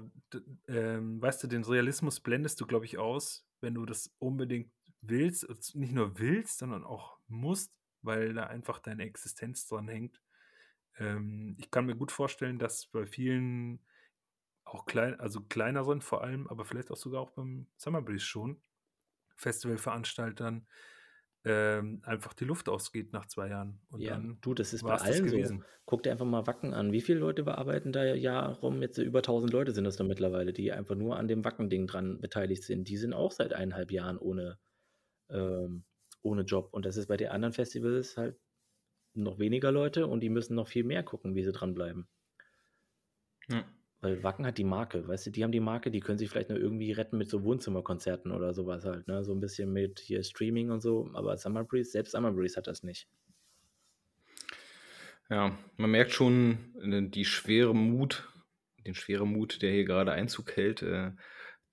ähm, 0.68 1.22
weißt 1.22 1.44
du, 1.44 1.48
den 1.48 1.64
Realismus 1.64 2.20
blendest 2.20 2.60
du, 2.60 2.66
glaube 2.66 2.86
ich, 2.86 2.98
aus, 2.98 3.46
wenn 3.60 3.76
du 3.76 3.86
das 3.86 4.14
unbedingt 4.20 4.72
willst 5.02 5.76
nicht 5.76 5.94
nur 5.94 6.20
willst, 6.20 6.60
sondern 6.60 6.84
auch 6.84 7.18
musst, 7.28 7.74
weil 8.02 8.34
da 8.34 8.48
einfach 8.48 8.80
deine 8.80 9.04
Existenz 9.04 9.68
dran 9.68 9.88
hängt. 9.88 10.22
Ähm, 10.98 11.56
ich 11.60 11.72
kann 11.72 11.86
mir 11.86 11.96
gut 11.96 12.12
vorstellen, 12.12 12.60
dass 12.60 12.86
bei 12.88 13.06
vielen 13.06 13.80
auch 14.64 14.86
klein, 14.86 15.20
also 15.20 15.42
kleineren 15.42 16.02
vor 16.02 16.24
allem, 16.24 16.48
aber 16.48 16.66
vielleicht 16.66 16.92
auch 16.92 16.98
sogar 16.98 17.22
auch 17.22 17.32
beim 17.32 17.68
Summer 17.78 18.02
Breeze 18.02 18.26
schon, 18.26 18.62
Festivalveranstaltern 19.36 20.68
ähm, 21.44 22.02
einfach 22.04 22.34
die 22.34 22.46
Luft 22.46 22.70
ausgeht 22.70 23.14
nach 23.14 23.26
zwei 23.26 23.50
Jahren. 23.50 23.80
Und 23.90 24.02
ja, 24.02 24.12
dann 24.12 24.38
du, 24.42 24.54
das 24.54 24.74
ist 24.74 24.84
bei 24.84 24.96
allen 24.96 25.46
so. 25.46 25.60
Guck 25.86 26.04
dir 26.04 26.12
einfach 26.12 26.26
mal 26.26 26.46
Wacken 26.46 26.74
an. 26.74 26.92
Wie 26.92 27.02
viele 27.02 27.20
Leute 27.20 27.44
bearbeiten 27.44 27.92
da 27.92 28.04
ja 28.04 28.46
rum? 28.46 28.82
Jetzt 28.82 29.00
über 29.00 29.20
1000 29.20 29.52
Leute 29.52 29.72
sind 29.72 29.84
das 29.84 29.96
da 29.96 30.04
mittlerweile, 30.04 30.54
die 30.54 30.72
einfach 30.72 30.96
nur 30.96 31.18
an 31.18 31.28
dem 31.28 31.44
Wacken-Ding 31.44 31.88
dran 31.88 32.22
beteiligt 32.22 32.64
sind. 32.64 32.88
Die 32.88 32.98
sind 32.98 33.14
auch 33.14 33.32
seit 33.32 33.54
eineinhalb 33.54 33.92
Jahren 33.92 34.18
ohne, 34.18 34.60
ähm, 35.30 35.84
ohne 36.22 36.44
Job. 36.44 36.70
Und 36.72 36.86
das 36.86 36.98
ist 36.98 37.08
bei 37.08 37.18
den 37.18 37.30
anderen 37.30 37.54
Festivals 37.54 38.18
halt 38.18 38.38
noch 39.14 39.40
weniger 39.40 39.72
Leute 39.72 40.08
und 40.08 40.22
die 40.22 40.30
müssen 40.30 40.56
noch 40.56 40.68
viel 40.68 40.84
mehr 40.84 41.04
gucken, 41.04 41.36
wie 41.36 41.44
sie 41.44 41.52
dranbleiben. 41.52 42.08
Ja. 43.50 43.66
Weil 44.02 44.24
Wacken 44.24 44.48
hat 44.48 44.58
die 44.58 44.64
Marke, 44.64 45.08
weißt 45.08 45.28
du, 45.28 45.30
die 45.30 45.44
haben 45.44 45.52
die 45.52 45.60
Marke, 45.60 45.92
die 45.92 46.00
können 46.00 46.18
sich 46.18 46.30
vielleicht 46.30 46.50
noch 46.50 46.58
irgendwie 46.58 46.92
retten 46.92 47.18
mit 47.18 47.30
so 47.30 47.44
Wohnzimmerkonzerten 47.44 48.32
oder 48.32 48.54
sowas 48.54 48.84
halt, 48.84 49.08
ne? 49.08 49.24
So 49.24 49.32
ein 49.34 49.40
bisschen 49.40 49.72
mit 49.72 50.00
hier 50.00 50.24
Streaming 50.24 50.72
und 50.72 50.82
so, 50.82 51.10
aber 51.14 51.38
Summer 51.38 51.64
Breeze, 51.64 51.92
selbst 51.92 52.12
Summer 52.12 52.32
Breeze 52.32 52.58
hat 52.58 52.66
das 52.66 52.82
nicht. 52.82 53.08
Ja, 55.30 55.58
man 55.78 55.92
merkt 55.92 56.12
schon 56.12 56.58
äh, 56.82 57.10
die 57.10 57.26
schwere 57.26 57.76
Mut, 57.76 58.28
den 58.86 58.96
schweren 58.96 59.32
Mut, 59.32 59.62
der 59.62 59.72
hier 59.72 59.86
gerade 59.86 60.12
Einzug 60.12 60.58
hält. 60.58 60.82
Äh, 60.82 61.12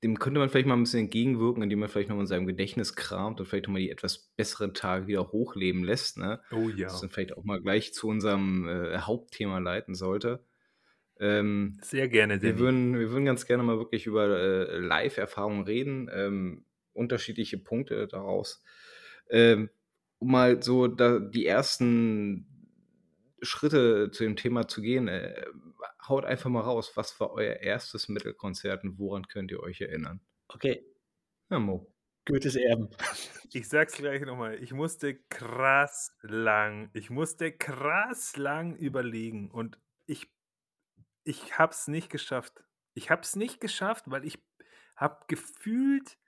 dem 0.02 0.18
könnte 0.18 0.38
man 0.38 0.48
vielleicht 0.48 0.68
mal 0.68 0.76
ein 0.76 0.84
bisschen 0.84 1.06
entgegenwirken, 1.06 1.62
indem 1.62 1.80
man 1.80 1.88
vielleicht 1.88 2.08
noch 2.08 2.20
in 2.20 2.26
seinem 2.26 2.46
Gedächtnis 2.46 2.94
kramt 2.94 3.40
und 3.40 3.46
vielleicht 3.46 3.66
nochmal 3.66 3.82
die 3.82 3.90
etwas 3.90 4.30
besseren 4.36 4.74
Tage 4.74 5.08
wieder 5.08 5.32
hochleben 5.32 5.82
lässt. 5.82 6.18
Ne? 6.18 6.40
Oh 6.52 6.68
ja. 6.68 6.86
Das 6.86 7.00
dann 7.00 7.10
vielleicht 7.10 7.36
auch 7.36 7.42
mal 7.42 7.60
gleich 7.60 7.92
zu 7.92 8.06
unserem 8.06 8.68
äh, 8.68 8.98
Hauptthema 8.98 9.58
leiten 9.58 9.94
sollte. 9.94 10.44
Ähm, 11.20 11.78
Sehr 11.82 12.08
gerne, 12.08 12.40
wir 12.42 12.58
würden, 12.58 12.98
wir 12.98 13.10
würden 13.10 13.24
ganz 13.24 13.46
gerne 13.46 13.62
mal 13.62 13.78
wirklich 13.78 14.06
über 14.06 14.28
äh, 14.28 14.78
Live-Erfahrungen 14.78 15.64
reden, 15.64 16.08
ähm, 16.12 16.64
unterschiedliche 16.92 17.58
Punkte 17.58 18.06
daraus. 18.06 18.62
Ähm, 19.30 19.70
um 20.18 20.30
mal 20.30 20.62
so 20.62 20.86
da, 20.86 21.18
die 21.18 21.46
ersten 21.46 22.46
Schritte 23.42 24.10
zu 24.10 24.24
dem 24.24 24.36
Thema 24.36 24.68
zu 24.68 24.82
gehen, 24.82 25.08
äh, 25.08 25.44
haut 26.06 26.24
einfach 26.24 26.50
mal 26.50 26.60
raus, 26.60 26.92
was 26.94 27.18
war 27.20 27.32
euer 27.32 27.56
erstes 27.56 28.08
Mittelkonzert 28.08 28.84
und 28.84 28.98
woran 28.98 29.28
könnt 29.28 29.50
ihr 29.50 29.60
euch 29.60 29.80
erinnern? 29.80 30.20
Okay. 30.48 30.84
Ja, 31.50 31.58
Mo. 31.58 31.92
Goethes 32.24 32.56
Erben. 32.56 32.90
Ich 33.54 33.66
sag's 33.70 33.94
gleich 33.94 34.20
nochmal. 34.20 34.62
Ich 34.62 34.74
musste 34.74 35.14
krass 35.30 36.14
lang, 36.20 36.90
ich 36.92 37.08
musste 37.08 37.50
krass 37.50 38.36
lang 38.36 38.76
überlegen 38.76 39.50
und 39.50 39.78
ich 40.04 40.28
ich 41.28 41.58
habe 41.58 41.72
es 41.72 41.88
nicht 41.88 42.08
geschafft. 42.08 42.64
Ich 42.94 43.10
habe 43.10 43.20
es 43.20 43.36
nicht 43.36 43.60
geschafft, 43.60 44.04
weil 44.06 44.24
ich 44.24 44.38
habe 44.96 45.24
gefühlt 45.28 46.18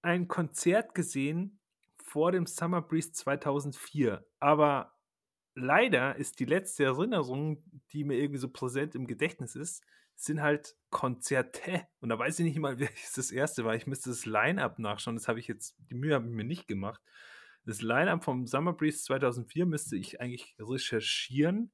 ein 0.00 0.28
Konzert 0.28 0.94
gesehen 0.94 1.58
vor 1.96 2.30
dem 2.30 2.46
Summer 2.46 2.80
Breeze 2.80 3.12
2004. 3.12 4.24
Aber 4.38 4.96
leider 5.54 6.14
ist 6.16 6.38
die 6.38 6.44
letzte 6.44 6.84
Erinnerung, 6.84 7.64
die 7.92 8.04
mir 8.04 8.16
irgendwie 8.16 8.38
so 8.38 8.48
präsent 8.48 8.94
im 8.94 9.08
Gedächtnis 9.08 9.56
ist, 9.56 9.84
sind 10.14 10.40
halt 10.40 10.76
Konzerte. 10.90 11.88
Und 12.00 12.08
da 12.08 12.18
weiß 12.18 12.38
ich 12.38 12.44
nicht 12.44 12.60
mal, 12.60 12.78
welches 12.78 13.14
das 13.14 13.32
erste 13.32 13.64
war. 13.64 13.74
Ich 13.74 13.88
müsste 13.88 14.10
das 14.10 14.24
Line-Up 14.24 14.78
nachschauen. 14.78 15.16
Das 15.16 15.26
habe 15.26 15.40
ich 15.40 15.48
jetzt, 15.48 15.76
die 15.90 15.94
Mühe 15.94 16.14
habe 16.14 16.28
ich 16.28 16.32
mir 16.32 16.44
nicht 16.44 16.68
gemacht. 16.68 17.02
Das 17.66 17.82
Line-Up 17.82 18.22
vom 18.22 18.46
Summer 18.46 18.72
Breeze 18.72 19.02
2004 19.02 19.66
müsste 19.66 19.96
ich 19.96 20.20
eigentlich 20.20 20.54
recherchieren. 20.60 21.72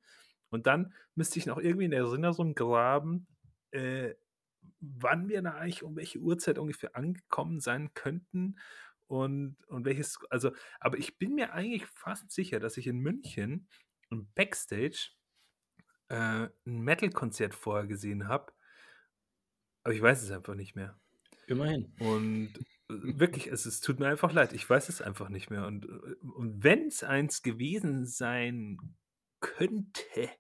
Und 0.55 0.69
dann 0.69 0.95
müsste 1.17 1.41
ich 1.41 1.47
noch 1.47 1.59
irgendwie 1.59 1.87
in 1.87 1.91
der 1.91 2.01
Erinnerung 2.01 2.55
graben, 2.55 3.27
äh, 3.73 4.15
wann 4.81 5.29
wir 5.29 5.43
da 5.43 5.55
eigentlich 5.55 5.83
um 5.83 5.97
welche 5.97 6.21
Uhrzeit 6.21 6.59
ungefähr 6.59 6.95
angekommen 6.95 7.59
sein 7.59 7.93
könnten 7.95 8.57
und, 9.09 9.57
und 9.67 9.85
welches, 9.85 10.19
also, 10.31 10.53
aber 10.79 10.97
ich 10.99 11.19
bin 11.19 11.35
mir 11.35 11.53
eigentlich 11.53 11.85
fast 11.87 12.31
sicher, 12.31 12.61
dass 12.61 12.77
ich 12.77 12.87
in 12.87 13.01
München 13.01 13.69
im 14.11 14.29
Backstage 14.35 15.11
äh, 16.09 16.49
ein 16.67 16.81
Metal-Konzert 16.81 17.55
vorher 17.55 17.89
gesehen 17.89 18.29
habe, 18.29 18.53
aber 19.83 19.93
ich 19.93 20.01
weiß 20.01 20.23
es 20.23 20.31
einfach 20.31 20.55
nicht 20.55 20.77
mehr. 20.77 20.99
Immerhin. 21.49 21.93
Und 21.99 22.55
äh, 22.89 23.19
wirklich, 23.19 23.49
es, 23.49 23.67
es 23.67 23.81
tut 23.81 23.99
mir 23.99 24.07
einfach 24.07 24.33
leid, 24.33 24.53
ich 24.53 24.71
weiß 24.71 24.89
es 24.89 25.03
einfach 25.03 25.31
nicht 25.31 25.51
mehr. 25.51 25.67
Und, 25.67 25.87
äh, 25.87 26.15
und 26.37 26.63
wenn 26.63 26.87
es 26.87 27.03
eins 27.03 27.43
gewesen 27.43 28.07
sein 28.07 28.79
könnte, 29.41 30.31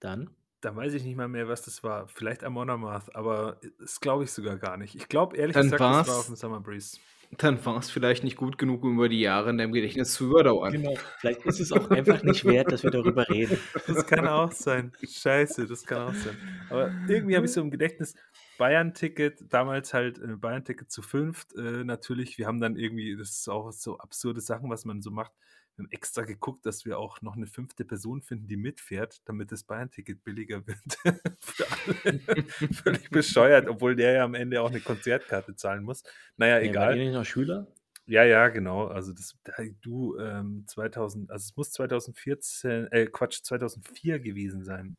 dann? 0.00 0.30
Dann 0.60 0.74
weiß 0.74 0.94
ich 0.94 1.04
nicht 1.04 1.16
mal 1.16 1.28
mehr, 1.28 1.46
was 1.46 1.62
das 1.62 1.84
war. 1.84 2.08
Vielleicht 2.08 2.42
Amon 2.42 2.68
Amarth, 2.68 3.14
aber 3.14 3.60
das 3.78 4.00
glaube 4.00 4.24
ich 4.24 4.32
sogar 4.32 4.56
gar 4.56 4.76
nicht. 4.76 4.96
Ich 4.96 5.08
glaube 5.08 5.36
ehrlich 5.36 5.54
dann 5.54 5.70
gesagt, 5.70 5.80
das 5.80 6.08
war 6.08 6.18
auf 6.18 6.26
dem 6.26 6.36
Summer 6.36 6.60
Breeze. 6.60 6.98
Dann 7.36 7.64
war 7.64 7.76
es 7.76 7.90
vielleicht 7.90 8.24
nicht 8.24 8.36
gut 8.36 8.56
genug, 8.56 8.82
um 8.84 8.94
über 8.94 9.08
die 9.08 9.20
Jahre 9.20 9.50
in 9.50 9.58
deinem 9.58 9.72
Gedächtnis 9.72 10.14
zu 10.14 10.30
überdauern. 10.30 10.72
Genau. 10.72 10.94
Vielleicht 11.18 11.44
ist 11.44 11.60
es 11.60 11.72
auch 11.72 11.90
einfach 11.90 12.22
nicht 12.22 12.44
wert, 12.46 12.72
dass 12.72 12.82
wir 12.82 12.90
darüber 12.90 13.28
reden. 13.28 13.58
Das 13.86 14.06
kann 14.06 14.26
auch 14.26 14.50
sein. 14.50 14.92
Scheiße, 15.06 15.66
das 15.66 15.84
kann 15.84 16.08
auch 16.08 16.14
sein. 16.14 16.36
Aber 16.70 16.90
irgendwie 17.06 17.36
habe 17.36 17.44
ich 17.44 17.52
so 17.52 17.60
im 17.60 17.70
Gedächtnis 17.70 18.14
Bayern-Ticket, 18.56 19.52
damals 19.52 19.92
halt 19.92 20.18
äh, 20.18 20.36
Bayern-Ticket 20.36 20.90
zu 20.90 21.02
fünft. 21.02 21.54
Äh, 21.54 21.84
natürlich, 21.84 22.38
wir 22.38 22.46
haben 22.46 22.60
dann 22.60 22.76
irgendwie, 22.76 23.14
das 23.16 23.30
ist 23.30 23.48
auch 23.48 23.70
so 23.72 23.98
absurde 23.98 24.40
Sachen, 24.40 24.70
was 24.70 24.86
man 24.86 25.02
so 25.02 25.10
macht 25.10 25.32
wir 25.78 25.84
haben 25.84 25.92
extra 25.92 26.22
geguckt, 26.22 26.66
dass 26.66 26.84
wir 26.84 26.98
auch 26.98 27.22
noch 27.22 27.36
eine 27.36 27.46
fünfte 27.46 27.84
Person 27.84 28.20
finden, 28.20 28.48
die 28.48 28.56
mitfährt, 28.56 29.20
damit 29.26 29.52
das 29.52 29.62
Bayern-Ticket 29.62 30.24
billiger 30.24 30.66
wird. 30.66 30.80
Für 31.40 31.66
alle. 31.70 32.18
Völlig 32.72 33.10
bescheuert, 33.10 33.68
obwohl 33.68 33.94
der 33.94 34.12
ja 34.14 34.24
am 34.24 34.34
Ende 34.34 34.60
auch 34.60 34.70
eine 34.70 34.80
Konzertkarte 34.80 35.54
zahlen 35.54 35.84
muss. 35.84 36.02
Naja, 36.36 36.58
ja, 36.58 36.68
egal. 36.68 36.88
War 36.88 36.96
nicht 36.96 37.12
noch 37.12 37.24
Schüler? 37.24 37.68
Ja, 38.06 38.24
ja, 38.24 38.48
genau. 38.48 38.88
Also 38.88 39.12
das, 39.12 39.38
du, 39.80 40.18
ähm, 40.18 40.64
2000, 40.66 41.30
also 41.30 41.44
es 41.44 41.56
muss 41.56 41.70
2014, 41.70 42.88
äh, 42.90 43.06
Quatsch, 43.06 43.44
2004 43.44 44.18
gewesen 44.18 44.64
sein. 44.64 44.96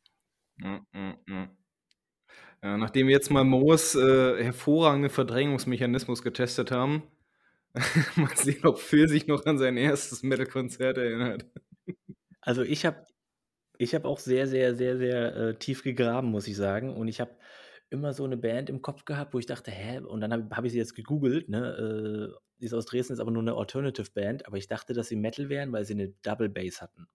Mm, 0.58 0.78
mm, 0.94 1.14
mm. 1.26 1.50
Ja, 2.64 2.78
nachdem 2.78 3.08
wir 3.08 3.16
jetzt 3.16 3.32
mal 3.32 3.44
Moos 3.44 3.96
äh, 3.96 4.44
hervorragenden 4.44 5.10
Verdrängungsmechanismus 5.10 6.22
getestet 6.22 6.72
haben, 6.72 7.04
Mal 8.16 8.36
sehen, 8.36 8.66
ob 8.66 8.80
Phil 8.80 9.08
sich 9.08 9.28
noch 9.28 9.46
an 9.46 9.58
sein 9.58 9.78
erstes 9.78 10.24
Metal-Konzert 10.24 10.98
erinnert. 10.98 11.46
Also 12.42 12.64
ich 12.64 12.86
habe 12.86 13.06
ich 13.78 13.96
hab 13.96 14.06
auch 14.06 14.20
sehr, 14.20 14.48
sehr, 14.48 14.76
sehr, 14.76 14.98
sehr 14.98 15.36
äh, 15.36 15.56
tief 15.56 15.84
gegraben, 15.84 16.30
muss 16.30 16.48
ich 16.48 16.58
sagen. 16.58 16.94
Und 16.96 17.08
ich 17.08 17.22
habe 17.22 17.32
immer 17.90 18.14
so 18.14 18.26
eine 18.26 18.38
Band 18.38 18.70
im 18.70 18.82
Kopf 18.82 19.06
gehabt, 19.06 19.34
wo 19.34 19.40
ich 19.40 19.46
dachte, 19.46 19.72
hä? 19.72 20.00
Und 20.00 20.22
dann 20.22 20.34
habe 20.34 20.56
hab 20.56 20.66
ich 20.66 20.74
sie 20.74 20.78
jetzt 20.78 20.96
gegoogelt. 20.96 21.48
Ne? 21.48 22.34
Äh, 22.34 22.40
die 22.60 22.66
ist 22.66 22.74
aus 22.74 22.86
Dresden, 22.86 23.14
ist 23.14 23.20
aber 23.20 23.32
nur 23.32 23.42
eine 23.42 23.56
Alternative 23.56 24.12
Band. 24.12 24.46
Aber 24.48 24.58
ich 24.58 24.68
dachte, 24.68 24.94
dass 24.94 25.08
sie 25.08 25.16
Metal 25.16 25.48
wären, 25.48 25.72
weil 25.72 25.86
sie 25.86 25.94
eine 25.94 26.10
Double 26.24 26.50
Bass 26.50 26.82
hatten. 26.82 27.08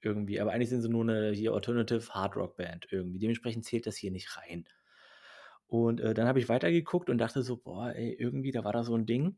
Irgendwie. 0.00 0.40
Aber 0.40 0.52
eigentlich 0.52 0.68
sind 0.68 0.82
sie 0.82 0.88
nur 0.88 1.02
eine 1.02 1.32
hier 1.32 1.52
Alternative 1.52 2.08
Hard 2.10 2.36
Rock 2.36 2.56
Band 2.56 2.86
irgendwie. 2.90 3.18
Dementsprechend 3.18 3.64
zählt 3.64 3.86
das 3.86 3.96
hier 3.96 4.12
nicht 4.12 4.36
rein. 4.36 4.68
Und 5.66 6.00
äh, 6.00 6.14
dann 6.14 6.28
habe 6.28 6.38
ich 6.38 6.48
weitergeguckt 6.48 7.10
und 7.10 7.18
dachte 7.18 7.42
so, 7.42 7.56
boah, 7.56 7.92
ey, 7.94 8.12
irgendwie, 8.12 8.52
da 8.52 8.62
war 8.62 8.72
da 8.72 8.84
so 8.84 8.94
ein 8.94 9.06
Ding 9.06 9.36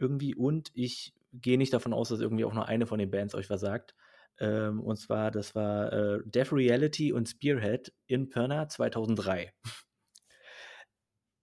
irgendwie 0.00 0.34
und 0.34 0.70
ich 0.74 1.14
gehe 1.32 1.58
nicht 1.58 1.72
davon 1.72 1.92
aus, 1.92 2.08
dass 2.08 2.20
irgendwie 2.20 2.44
auch 2.44 2.54
nur 2.54 2.66
eine 2.66 2.86
von 2.86 2.98
den 2.98 3.10
Bands 3.10 3.34
euch 3.34 3.46
versagt. 3.46 3.94
Ähm, 4.38 4.80
und 4.80 4.96
zwar, 4.96 5.30
das 5.30 5.54
war 5.54 5.92
äh, 5.92 6.18
Death 6.24 6.52
Reality 6.52 7.12
und 7.12 7.28
Spearhead 7.28 7.92
in 8.06 8.30
Pirna 8.30 8.68
2003. 8.68 9.52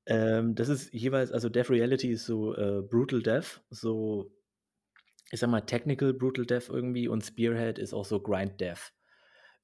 ähm, 0.07 0.55
das 0.55 0.69
ist 0.69 0.91
jeweils, 0.93 1.31
also 1.31 1.49
Death 1.49 1.69
Reality 1.69 2.09
ist 2.09 2.25
so 2.25 2.55
äh, 2.55 2.81
Brutal 2.81 3.21
Death, 3.21 3.61
so, 3.69 4.31
ich 5.31 5.39
sag 5.39 5.49
mal, 5.49 5.61
Technical 5.61 6.13
Brutal 6.13 6.45
Death 6.45 6.69
irgendwie 6.69 7.07
und 7.07 7.23
Spearhead 7.23 7.77
ist 7.77 7.93
auch 7.93 8.05
so 8.05 8.19
Grind 8.19 8.59
Death. 8.59 8.93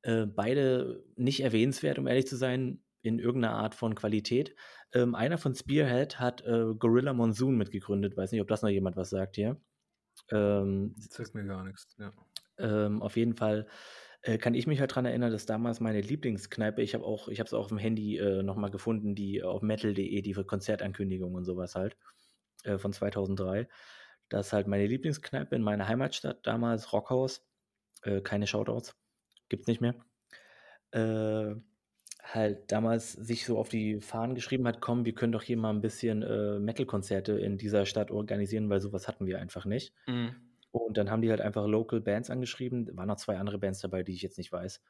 Äh, 0.03 0.25
beide 0.27 1.03
nicht 1.15 1.41
erwähnenswert, 1.41 1.97
um 1.97 2.07
ehrlich 2.07 2.27
zu 2.27 2.35
sein, 2.35 2.83
in 3.03 3.19
irgendeiner 3.19 3.55
Art 3.55 3.75
von 3.75 3.93
Qualität. 3.95 4.55
Ähm, 4.93 5.13
einer 5.13 5.37
von 5.37 5.53
Spearhead 5.53 6.19
hat 6.19 6.41
äh, 6.41 6.73
Gorilla 6.77 7.13
Monsoon 7.13 7.55
mitgegründet. 7.57 8.17
Weiß 8.17 8.31
nicht, 8.31 8.41
ob 8.41 8.47
das 8.47 8.61
noch 8.63 8.69
jemand 8.69 8.95
was 8.95 9.09
sagt 9.11 9.35
hier. 9.35 9.61
Ähm, 10.31 10.95
das 10.95 11.13
sagt 11.13 11.35
mir 11.35 11.45
gar 11.45 11.63
nichts, 11.63 11.95
ja. 11.99 12.11
Ähm, 12.57 13.01
auf 13.01 13.17
jeden 13.17 13.35
Fall 13.35 13.67
äh, 14.21 14.37
kann 14.37 14.53
ich 14.53 14.67
mich 14.67 14.79
halt 14.79 14.91
daran 14.91 15.05
erinnern, 15.05 15.31
dass 15.31 15.45
damals 15.45 15.79
meine 15.79 15.99
Lieblingskneipe, 16.01 16.81
ich 16.81 16.93
habe 16.93 17.03
auch, 17.03 17.27
ich 17.27 17.39
habe 17.39 17.47
es 17.47 17.53
auch 17.53 17.63
auf 17.63 17.67
dem 17.67 17.77
Handy 17.77 18.17
äh, 18.17 18.41
nochmal 18.41 18.71
gefunden, 18.71 19.15
die 19.15 19.43
auf 19.43 19.61
metal.de, 19.61 20.21
die 20.21 20.33
für 20.33 20.45
Konzertankündigungen 20.45 21.35
und 21.35 21.43
sowas 21.45 21.75
halt, 21.75 21.97
äh, 22.63 22.77
von 22.77 22.93
2003. 22.93 23.67
Das 24.29 24.47
ist 24.47 24.53
halt 24.53 24.67
meine 24.67 24.87
Lieblingskneipe 24.87 25.55
in 25.55 25.61
meiner 25.61 25.87
Heimatstadt, 25.87 26.45
damals 26.47 26.93
Rockhaus. 26.93 27.45
Äh, 28.03 28.21
keine 28.21 28.47
Shoutouts, 28.47 28.95
gibt's 29.49 29.67
nicht 29.67 29.81
mehr. 29.81 29.95
Äh, 30.91 31.55
halt 32.23 32.71
damals 32.71 33.11
sich 33.11 33.45
so 33.45 33.57
auf 33.57 33.67
die 33.67 33.99
Fahnen 33.99 34.33
geschrieben 34.33 34.65
hat, 34.65 34.79
komm, 34.79 35.05
wir 35.05 35.13
können 35.13 35.33
doch 35.33 35.43
hier 35.43 35.57
mal 35.57 35.71
ein 35.71 35.81
bisschen 35.81 36.23
äh, 36.23 36.57
Metal-Konzerte 36.57 37.33
in 37.33 37.57
dieser 37.57 37.85
Stadt 37.85 38.11
organisieren, 38.11 38.69
weil 38.69 38.79
sowas 38.79 39.07
hatten 39.07 39.25
wir 39.25 39.39
einfach 39.39 39.65
nicht. 39.65 39.93
Mhm. 40.07 40.35
Und 40.71 40.97
dann 40.97 41.11
haben 41.11 41.21
die 41.21 41.29
halt 41.29 41.41
einfach 41.41 41.67
Local 41.67 42.01
Bands 42.01 42.29
angeschrieben. 42.29 42.89
Waren 42.97 43.09
noch 43.09 43.17
zwei 43.17 43.37
andere 43.37 43.59
Bands 43.59 43.81
dabei, 43.81 44.03
die 44.03 44.13
ich 44.13 44.21
jetzt 44.21 44.37
nicht 44.37 44.51
weiß. 44.51 44.81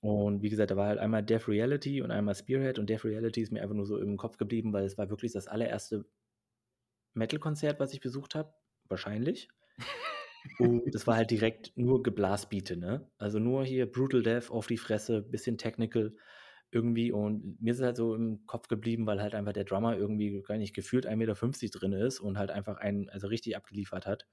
Und 0.00 0.42
wie 0.42 0.48
gesagt, 0.48 0.70
da 0.70 0.76
war 0.76 0.86
halt 0.86 0.98
einmal 0.98 1.22
Death 1.22 1.48
Reality 1.48 2.00
und 2.00 2.10
einmal 2.10 2.34
Spearhead 2.34 2.78
und 2.78 2.88
Death 2.88 3.04
Reality 3.04 3.42
ist 3.42 3.52
mir 3.52 3.62
einfach 3.62 3.74
nur 3.74 3.86
so 3.86 3.98
im 3.98 4.16
Kopf 4.16 4.36
geblieben, 4.36 4.72
weil 4.72 4.84
es 4.84 4.96
war 4.96 5.10
wirklich 5.10 5.32
das 5.32 5.48
allererste 5.48 6.04
Metal-Konzert, 7.14 7.80
was 7.80 7.92
ich 7.92 8.00
besucht 8.00 8.34
habe, 8.34 8.54
wahrscheinlich. 8.88 9.48
Und 10.58 10.94
das 10.94 11.06
war 11.06 11.16
halt 11.16 11.30
direkt 11.30 11.72
nur 11.76 12.02
Geblasbiete, 12.02 12.76
ne? 12.76 13.10
Also 13.18 13.38
nur 13.38 13.64
hier 13.64 13.90
Brutal 13.90 14.22
Death 14.22 14.50
auf 14.50 14.66
die 14.66 14.76
Fresse, 14.76 15.22
bisschen 15.22 15.58
technical 15.58 16.14
irgendwie. 16.74 17.12
Und 17.12 17.60
mir 17.60 17.72
ist 17.72 17.80
halt 17.80 17.96
so 17.96 18.14
im 18.14 18.46
Kopf 18.46 18.68
geblieben, 18.68 19.06
weil 19.06 19.22
halt 19.22 19.34
einfach 19.34 19.52
der 19.52 19.64
Drummer 19.64 19.96
irgendwie 19.96 20.42
gar 20.42 20.58
nicht 20.58 20.74
gefühlt 20.74 21.06
1,50 21.06 21.16
Meter 21.16 21.78
drin 21.78 21.92
ist 21.92 22.20
und 22.20 22.38
halt 22.38 22.50
einfach 22.50 22.78
einen, 22.78 23.08
also 23.10 23.28
richtig 23.28 23.56
abgeliefert 23.56 24.06
hat. 24.06 24.26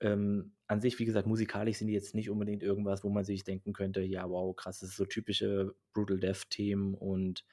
Ähm, 0.00 0.52
an 0.66 0.80
sich, 0.80 0.98
wie 0.98 1.04
gesagt, 1.04 1.26
musikalisch 1.26 1.76
sind 1.78 1.88
die 1.88 1.92
jetzt 1.94 2.14
nicht 2.14 2.30
unbedingt 2.30 2.62
irgendwas, 2.62 3.04
wo 3.04 3.10
man 3.10 3.24
sich 3.24 3.44
denken 3.44 3.74
könnte, 3.74 4.00
ja, 4.00 4.28
wow, 4.30 4.56
krass, 4.56 4.80
das 4.80 4.90
ist 4.90 4.96
so 4.96 5.04
typische 5.04 5.74
Brutal 5.92 6.18
Death-Themen 6.18 6.94
und 6.94 7.44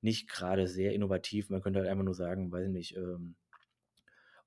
nicht 0.00 0.28
gerade 0.28 0.66
sehr 0.66 0.94
innovativ. 0.94 1.50
Man 1.50 1.60
könnte 1.60 1.80
halt 1.80 1.88
einfach 1.88 2.04
nur 2.04 2.14
sagen, 2.14 2.50
weiß 2.50 2.66
ich 2.66 2.72
nicht, 2.72 2.96
ähm, 2.96 3.36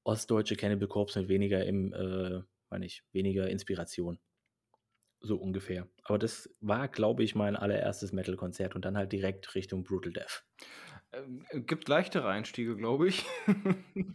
ostdeutsche 0.03 0.55
Cannibal 0.55 0.87
Corpse 0.87 1.19
mit 1.19 1.29
weniger 1.29 1.65
im, 1.65 1.93
äh, 1.93 2.41
weiß 2.69 2.79
nicht, 2.79 3.03
weniger 3.11 3.49
Inspiration. 3.49 4.19
So 5.25 5.37
ungefähr. 5.37 5.87
Aber 6.03 6.19
das 6.19 6.55
war, 6.61 6.87
glaube 6.87 7.23
ich, 7.23 7.33
mein 7.33 7.55
allererstes 7.55 8.13
Metal-Konzert 8.13 8.75
und 8.75 8.85
dann 8.85 8.95
halt 8.95 9.11
direkt 9.11 9.55
Richtung 9.55 9.83
Brutal 9.83 10.13
Death. 10.13 10.45
Ähm, 11.13 11.43
gibt 11.65 11.87
leichtere 11.87 12.27
Einstiege, 12.27 12.75
glaube 12.75 13.07
ich. 13.07 13.25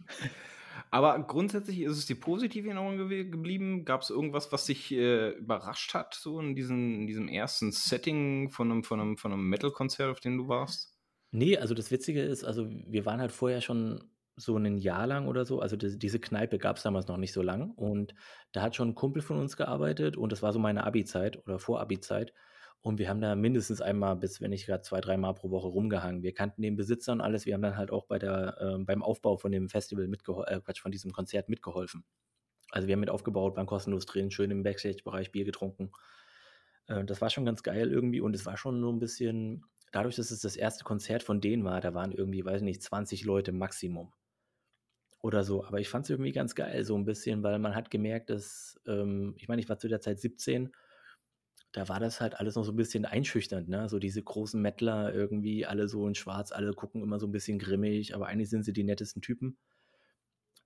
Aber 0.89 1.21
grundsätzlich 1.23 1.81
ist 1.81 1.97
es 1.97 2.05
die 2.05 2.15
positive 2.15 2.65
Erinnerung 2.65 2.97
gew 2.97 3.29
geblieben. 3.29 3.83
Gab 3.83 4.03
es 4.03 4.09
irgendwas, 4.09 4.53
was 4.53 4.67
dich 4.67 4.89
äh, 4.93 5.31
überrascht 5.31 5.93
hat, 5.93 6.13
so 6.13 6.39
in 6.39 6.55
diesem, 6.55 7.01
in 7.01 7.07
diesem 7.07 7.27
ersten 7.27 7.73
Setting 7.73 8.49
von 8.49 8.71
einem, 8.71 8.83
von 8.83 9.01
einem, 9.01 9.17
von 9.17 9.33
einem 9.33 9.49
Metal-Konzert, 9.49 10.11
auf 10.11 10.21
dem 10.21 10.37
du 10.37 10.47
warst? 10.47 10.97
Nee, 11.31 11.57
also 11.57 11.73
das 11.73 11.91
Witzige 11.91 12.21
ist, 12.21 12.45
also 12.45 12.69
wir 12.69 13.05
waren 13.05 13.19
halt 13.19 13.33
vorher 13.33 13.59
schon 13.59 14.10
so 14.41 14.57
ein 14.57 14.77
Jahr 14.77 15.07
lang 15.07 15.27
oder 15.27 15.45
so, 15.45 15.59
also 15.59 15.75
diese, 15.75 15.97
diese 15.97 16.19
Kneipe 16.19 16.57
gab 16.57 16.77
es 16.77 16.83
damals 16.83 17.07
noch 17.07 17.17
nicht 17.17 17.33
so 17.33 17.41
lang 17.41 17.71
und 17.71 18.13
da 18.51 18.61
hat 18.61 18.75
schon 18.75 18.89
ein 18.89 18.95
Kumpel 18.95 19.21
von 19.21 19.37
uns 19.37 19.57
gearbeitet 19.57 20.17
und 20.17 20.31
das 20.31 20.41
war 20.41 20.53
so 20.53 20.59
meine 20.59 20.83
Abi-Zeit 20.83 21.37
oder 21.37 21.59
Vor-Abi-Zeit 21.59 22.33
und 22.83 22.97
wir 22.97 23.09
haben 23.09 23.21
da 23.21 23.35
mindestens 23.35 23.79
einmal 23.79 24.15
bis, 24.15 24.41
wenn 24.41 24.49
nicht 24.49 24.65
gerade 24.65 24.81
zwei, 24.81 25.01
dreimal 25.01 25.35
pro 25.35 25.51
Woche 25.51 25.67
rumgehangen. 25.67 26.23
Wir 26.23 26.33
kannten 26.33 26.63
den 26.63 26.75
Besitzer 26.75 27.11
und 27.11 27.21
alles. 27.21 27.45
Wir 27.45 27.53
haben 27.53 27.61
dann 27.61 27.77
halt 27.77 27.91
auch 27.91 28.05
bei 28.07 28.17
der, 28.17 28.57
äh, 28.59 28.83
beim 28.83 29.03
Aufbau 29.03 29.37
von 29.37 29.51
dem 29.51 29.69
Festival 29.69 30.07
mitgeholfen, 30.07 30.57
äh, 30.57 30.61
Quatsch, 30.61 30.81
von 30.81 30.91
diesem 30.91 31.11
Konzert 31.11 31.47
mitgeholfen. 31.47 32.03
Also 32.71 32.87
wir 32.87 32.93
haben 32.93 33.01
mit 33.01 33.11
aufgebaut, 33.11 33.55
waren 33.55 33.67
kostenlos 33.67 34.07
drin, 34.07 34.31
schön 34.31 34.49
im 34.49 34.63
Backstage-Bereich 34.63 35.31
Bier 35.31 35.45
getrunken. 35.45 35.91
Äh, 36.87 37.05
das 37.05 37.21
war 37.21 37.29
schon 37.29 37.45
ganz 37.45 37.61
geil 37.61 37.91
irgendwie 37.91 38.21
und 38.21 38.35
es 38.35 38.47
war 38.47 38.57
schon 38.57 38.81
so 38.81 38.91
ein 38.91 38.99
bisschen, 38.99 39.63
dadurch, 39.91 40.15
dass 40.15 40.31
es 40.31 40.41
das 40.41 40.55
erste 40.55 40.83
Konzert 40.83 41.21
von 41.21 41.39
denen 41.39 41.63
war, 41.63 41.81
da 41.81 41.93
waren 41.93 42.11
irgendwie, 42.11 42.43
weiß 42.43 42.61
ich 42.61 42.65
nicht, 42.65 42.81
20 42.81 43.25
Leute 43.25 43.51
Maximum 43.51 44.11
oder 45.21 45.43
so. 45.43 45.63
Aber 45.65 45.79
ich 45.79 45.89
fand 45.89 46.05
es 46.05 46.09
irgendwie 46.09 46.31
ganz 46.31 46.55
geil, 46.55 46.83
so 46.83 46.95
ein 46.95 47.05
bisschen, 47.05 47.43
weil 47.43 47.59
man 47.59 47.75
hat 47.75 47.91
gemerkt, 47.91 48.29
dass, 48.29 48.79
ähm, 48.87 49.35
ich 49.37 49.47
meine, 49.47 49.61
ich 49.61 49.69
war 49.69 49.77
zu 49.77 49.87
der 49.87 50.01
Zeit 50.01 50.19
17 50.19 50.71
da 51.71 51.87
war 51.87 51.99
das 51.99 52.19
halt 52.19 52.39
alles 52.39 52.55
noch 52.55 52.63
so 52.63 52.73
ein 52.73 52.77
bisschen 52.77 53.05
einschüchternd, 53.05 53.69
ne? 53.69 53.87
So 53.87 53.97
diese 53.97 54.21
großen 54.21 54.61
Mettler 54.61 55.13
irgendwie, 55.13 55.65
alle 55.65 55.87
so 55.87 56.07
in 56.07 56.15
schwarz, 56.15 56.51
alle 56.51 56.73
gucken 56.73 57.01
immer 57.01 57.19
so 57.19 57.27
ein 57.27 57.31
bisschen 57.31 57.59
grimmig, 57.59 58.13
aber 58.13 58.27
eigentlich 58.27 58.49
sind 58.49 58.63
sie 58.63 58.73
die 58.73 58.83
nettesten 58.83 59.21
Typen 59.21 59.57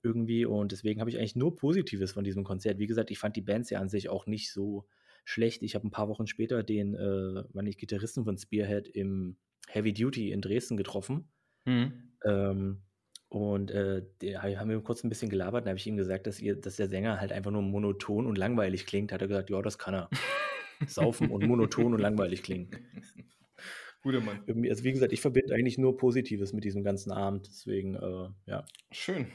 irgendwie 0.02 0.46
und 0.46 0.72
deswegen 0.72 1.00
habe 1.00 1.10
ich 1.10 1.18
eigentlich 1.18 1.36
nur 1.36 1.56
Positives 1.56 2.12
von 2.13 2.24
diesem 2.24 2.44
Konzert. 2.44 2.80
Wie 2.80 2.88
gesagt, 2.88 3.12
ich 3.12 3.20
fand 3.20 3.36
die 3.36 3.41
Bands 3.41 3.70
ja 3.70 3.80
an 3.80 3.89
sich 3.89 4.10
auch 4.10 4.26
nicht 4.26 4.52
so 4.52 4.88
schlecht. 5.26 5.63
Ich 5.63 5.76
habe 5.76 5.88
ein 5.88 5.91
paar 5.91 6.10
Wochen 6.10 6.28
später 6.28 6.63
den, 6.63 6.96
äh, 6.96 7.44
meine 7.54 7.70
ich, 7.70 7.78
Gitarristen 7.78 8.24
von 8.24 8.38
Spearhead 8.38 8.88
im 8.88 9.38
Heavy 9.68 9.94
Duty 9.94 10.32
in 10.32 10.41
Dresden 10.41 10.78
getroffen. 10.78 11.30
Mhm. 11.65 12.13
Ähm, 12.24 12.82
und 13.30 13.72
äh, 13.72 14.04
haben 14.38 14.70
wir 14.70 14.80
kurz 14.82 15.04
ein 15.04 15.10
bisschen 15.10 15.30
gelabert, 15.30 15.66
dann 15.66 15.70
habe 15.70 15.80
ich 15.80 15.88
ihm 15.88 15.98
gesagt, 15.98 16.28
dass, 16.28 16.40
ihr, 16.40 16.56
dass 16.56 16.76
der 16.76 16.88
Sänger 16.88 17.20
halt 17.20 17.32
einfach 17.32 17.52
nur 17.52 17.62
monoton 17.62 18.26
und 18.26 18.38
langweilig 18.38 18.86
klingt. 18.86 19.12
Hat 19.12 19.22
er 19.22 19.28
gesagt, 19.28 19.50
ja, 19.50 19.62
das 19.62 19.78
kann 19.78 19.96
er 19.96 20.10
saufen 20.88 21.32
und 21.32 21.46
monoton 21.46 21.94
und 21.94 22.00
langweilig 22.00 22.44
klingen. 22.44 22.70
Guter 24.02 24.22
Mann. 24.22 24.44
Also 24.70 24.84
wie 24.84 24.92
gesagt, 24.92 25.14
ich 25.14 25.22
verbinde 25.22 25.56
eigentlich 25.56 25.80
nur 25.80 25.98
Positives 25.98 26.54
mit 26.54 26.64
diesem 26.64 26.84
ganzen 26.84 27.12
Abend, 27.12 27.48
deswegen, 27.48 27.96
äh, 27.96 28.30
ja. 28.46 28.64
Schön. 28.92 29.32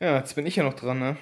Ja, 0.00 0.18
jetzt 0.18 0.34
bin 0.34 0.46
ich 0.46 0.56
ja 0.56 0.64
noch 0.64 0.74
dran, 0.74 0.98
ne? 0.98 1.18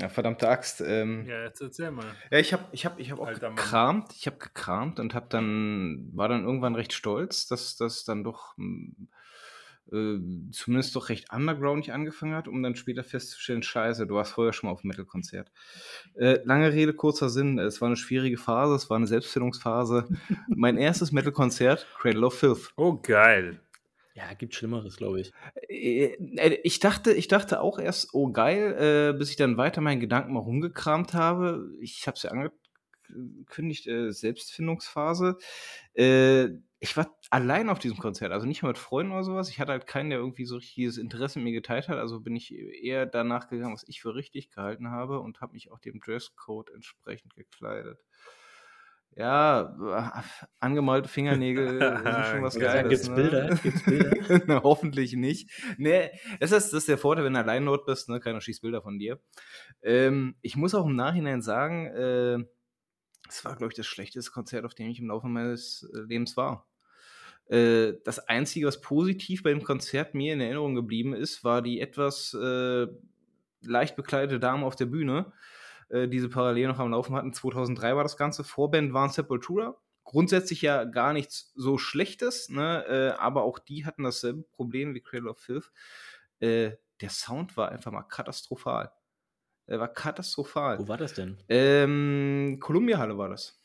Ja, 0.00 0.08
verdammte 0.08 0.48
Axt. 0.48 0.80
Ähm, 0.80 1.26
ja, 1.26 1.44
jetzt 1.44 1.60
erzähl 1.60 1.90
mal. 1.90 2.06
Ja, 2.30 2.38
ich 2.38 2.52
habe 2.52 2.64
ich 2.72 2.86
hab, 2.86 2.98
ich 2.98 3.10
hab 3.10 3.18
auch 3.18 3.26
Alter 3.26 3.50
gekramt. 3.50 4.12
Ich 4.14 4.26
habe 4.26 4.38
gekramt 4.38 5.00
und 5.00 5.14
hab 5.14 5.30
dann, 5.30 6.10
war 6.12 6.28
dann 6.28 6.44
irgendwann 6.44 6.74
recht 6.74 6.92
stolz, 6.92 7.46
dass 7.46 7.76
das 7.76 8.04
dann 8.04 8.24
doch 8.24 8.56
hm, 8.56 9.08
äh, 9.92 10.18
zumindest 10.52 10.96
doch 10.96 11.08
recht 11.08 11.32
undergroundig 11.32 11.92
angefangen 11.92 12.34
hat, 12.34 12.48
um 12.48 12.62
dann 12.62 12.76
später 12.76 13.04
festzustellen, 13.04 13.62
scheiße, 13.62 14.06
du 14.06 14.14
warst 14.14 14.32
vorher 14.32 14.52
schon 14.52 14.68
mal 14.68 14.72
auf 14.72 14.80
einem 14.80 14.88
Metal-Konzert. 14.88 15.50
Äh, 16.14 16.40
lange 16.44 16.72
Rede, 16.72 16.94
kurzer 16.94 17.28
Sinn, 17.28 17.58
es 17.58 17.80
war 17.80 17.86
eine 17.86 17.96
schwierige 17.96 18.38
Phase, 18.38 18.74
es 18.74 18.90
war 18.90 18.96
eine 18.96 19.06
Selbstfindungsphase. 19.06 20.08
mein 20.48 20.76
erstes 20.76 21.12
Metal-Konzert, 21.12 21.86
Cradle 21.98 22.26
of 22.26 22.38
Filth. 22.38 22.72
Oh, 22.76 22.98
geil. 23.00 23.60
Ja, 24.16 24.32
gibt 24.32 24.54
Schlimmeres, 24.54 24.96
glaube 24.96 25.20
ich. 25.20 25.32
Äh, 25.68 26.14
äh, 26.36 26.58
ich 26.64 26.80
dachte, 26.80 27.12
ich 27.12 27.28
dachte 27.28 27.60
auch 27.60 27.78
erst, 27.78 28.14
oh 28.14 28.32
geil, 28.32 29.12
äh, 29.12 29.18
bis 29.18 29.28
ich 29.28 29.36
dann 29.36 29.58
weiter 29.58 29.82
meinen 29.82 30.00
Gedanken 30.00 30.32
mal 30.32 30.40
rumgekramt 30.40 31.12
habe. 31.12 31.70
Ich 31.80 32.06
habe 32.06 32.16
es 32.16 32.22
ja 32.22 32.30
angekündigt, 32.30 33.86
äh, 33.86 34.10
Selbstfindungsphase. 34.12 35.36
Äh, 35.92 36.48
ich 36.78 36.96
war 36.96 37.16
allein 37.30 37.70
auf 37.70 37.78
diesem 37.78 37.98
Konzert, 37.98 38.32
also 38.32 38.46
nicht 38.46 38.62
mal 38.62 38.68
mit 38.68 38.78
Freunden 38.78 39.12
oder 39.12 39.24
sowas. 39.24 39.48
Ich 39.48 39.60
hatte 39.60 39.72
halt 39.72 39.86
keinen, 39.86 40.10
der 40.10 40.18
irgendwie 40.18 40.44
so 40.44 40.56
richtiges 40.56 40.98
Interesse 40.98 41.38
in 41.38 41.44
mir 41.44 41.52
geteilt 41.52 41.88
hat. 41.88 41.98
Also 41.98 42.20
bin 42.20 42.36
ich 42.36 42.54
eher 42.54 43.06
danach 43.06 43.48
gegangen, 43.48 43.72
was 43.72 43.88
ich 43.88 44.02
für 44.02 44.14
richtig 44.14 44.50
gehalten 44.50 44.90
habe 44.90 45.20
und 45.20 45.40
habe 45.40 45.54
mich 45.54 45.72
auch 45.72 45.78
dem 45.78 46.00
Dresscode 46.00 46.70
entsprechend 46.70 47.34
gekleidet. 47.34 47.98
Ja, 49.18 50.22
angemalte 50.60 51.08
Fingernägel 51.08 51.78
sind 52.04 52.26
schon 52.26 52.42
was 52.42 52.58
Geiles. 52.58 52.90
Gibt's 52.90 53.08
ne? 53.08 53.14
Bilder? 53.14 53.54
Gibt's 53.62 53.82
Bilder? 53.82 54.42
Na, 54.46 54.62
hoffentlich 54.62 55.14
nicht. 55.14 55.50
Nee, 55.78 56.10
das 56.38 56.52
ist, 56.52 56.74
das 56.74 56.80
ist 56.80 56.88
der 56.88 56.98
Vorteil, 56.98 57.24
wenn 57.24 57.32
du 57.32 57.38
allein 57.38 57.64
dort 57.64 57.86
bist, 57.86 58.10
ne? 58.10 58.20
Keiner 58.20 58.42
schießt 58.42 58.60
Bilder 58.60 58.82
von 58.82 58.98
dir. 58.98 59.18
Ähm, 59.80 60.36
ich 60.42 60.56
muss 60.56 60.74
auch 60.74 60.84
im 60.84 60.96
Nachhinein 60.96 61.40
sagen, 61.40 61.86
äh, 61.86 62.44
es 63.28 63.44
war, 63.44 63.56
glaube 63.56 63.72
ich, 63.72 63.76
das 63.76 63.86
schlechteste 63.86 64.30
Konzert, 64.30 64.64
auf 64.64 64.74
dem 64.74 64.88
ich 64.88 64.98
im 64.98 65.08
Laufe 65.08 65.28
meines 65.28 65.88
äh, 65.94 66.00
Lebens 66.00 66.36
war. 66.36 66.66
Äh, 67.48 67.94
das 68.04 68.18
Einzige, 68.18 68.66
was 68.66 68.80
positiv 68.80 69.42
bei 69.42 69.50
dem 69.50 69.62
Konzert 69.62 70.14
mir 70.14 70.32
in 70.32 70.40
Erinnerung 70.40 70.74
geblieben 70.74 71.14
ist, 71.14 71.44
war 71.44 71.62
die 71.62 71.80
etwas 71.80 72.34
äh, 72.34 72.86
leicht 73.62 73.96
bekleidete 73.96 74.40
Dame 74.40 74.66
auf 74.66 74.76
der 74.76 74.86
Bühne, 74.86 75.32
äh, 75.88 76.08
die 76.08 76.20
sie 76.20 76.28
parallel 76.28 76.68
noch 76.68 76.78
am 76.78 76.90
Laufen 76.90 77.14
hatten. 77.14 77.32
2003 77.32 77.96
war 77.96 78.02
das 78.02 78.16
Ganze. 78.16 78.44
Vorband 78.44 78.92
waren 78.92 79.10
Sepultura. 79.10 79.76
Grundsätzlich 80.04 80.62
ja 80.62 80.84
gar 80.84 81.12
nichts 81.12 81.52
so 81.56 81.78
Schlechtes, 81.78 82.48
ne? 82.48 82.84
Äh, 82.86 83.20
aber 83.20 83.42
auch 83.42 83.58
die 83.58 83.84
hatten 83.84 84.04
dasselbe 84.04 84.42
Problem 84.42 84.94
wie 84.94 85.00
Cradle 85.00 85.30
of 85.30 85.38
Filth. 85.38 85.72
Der 86.38 87.08
Sound 87.08 87.56
war 87.56 87.70
einfach 87.70 87.90
mal 87.92 88.02
katastrophal. 88.02 88.92
Er 89.66 89.80
war 89.80 89.88
katastrophal. 89.88 90.78
Wo 90.78 90.88
war 90.88 90.96
das 90.96 91.14
denn? 91.14 91.36
Ähm, 91.48 92.58
Columbia 92.60 92.98
Halle 92.98 93.18
war 93.18 93.28
das. 93.28 93.60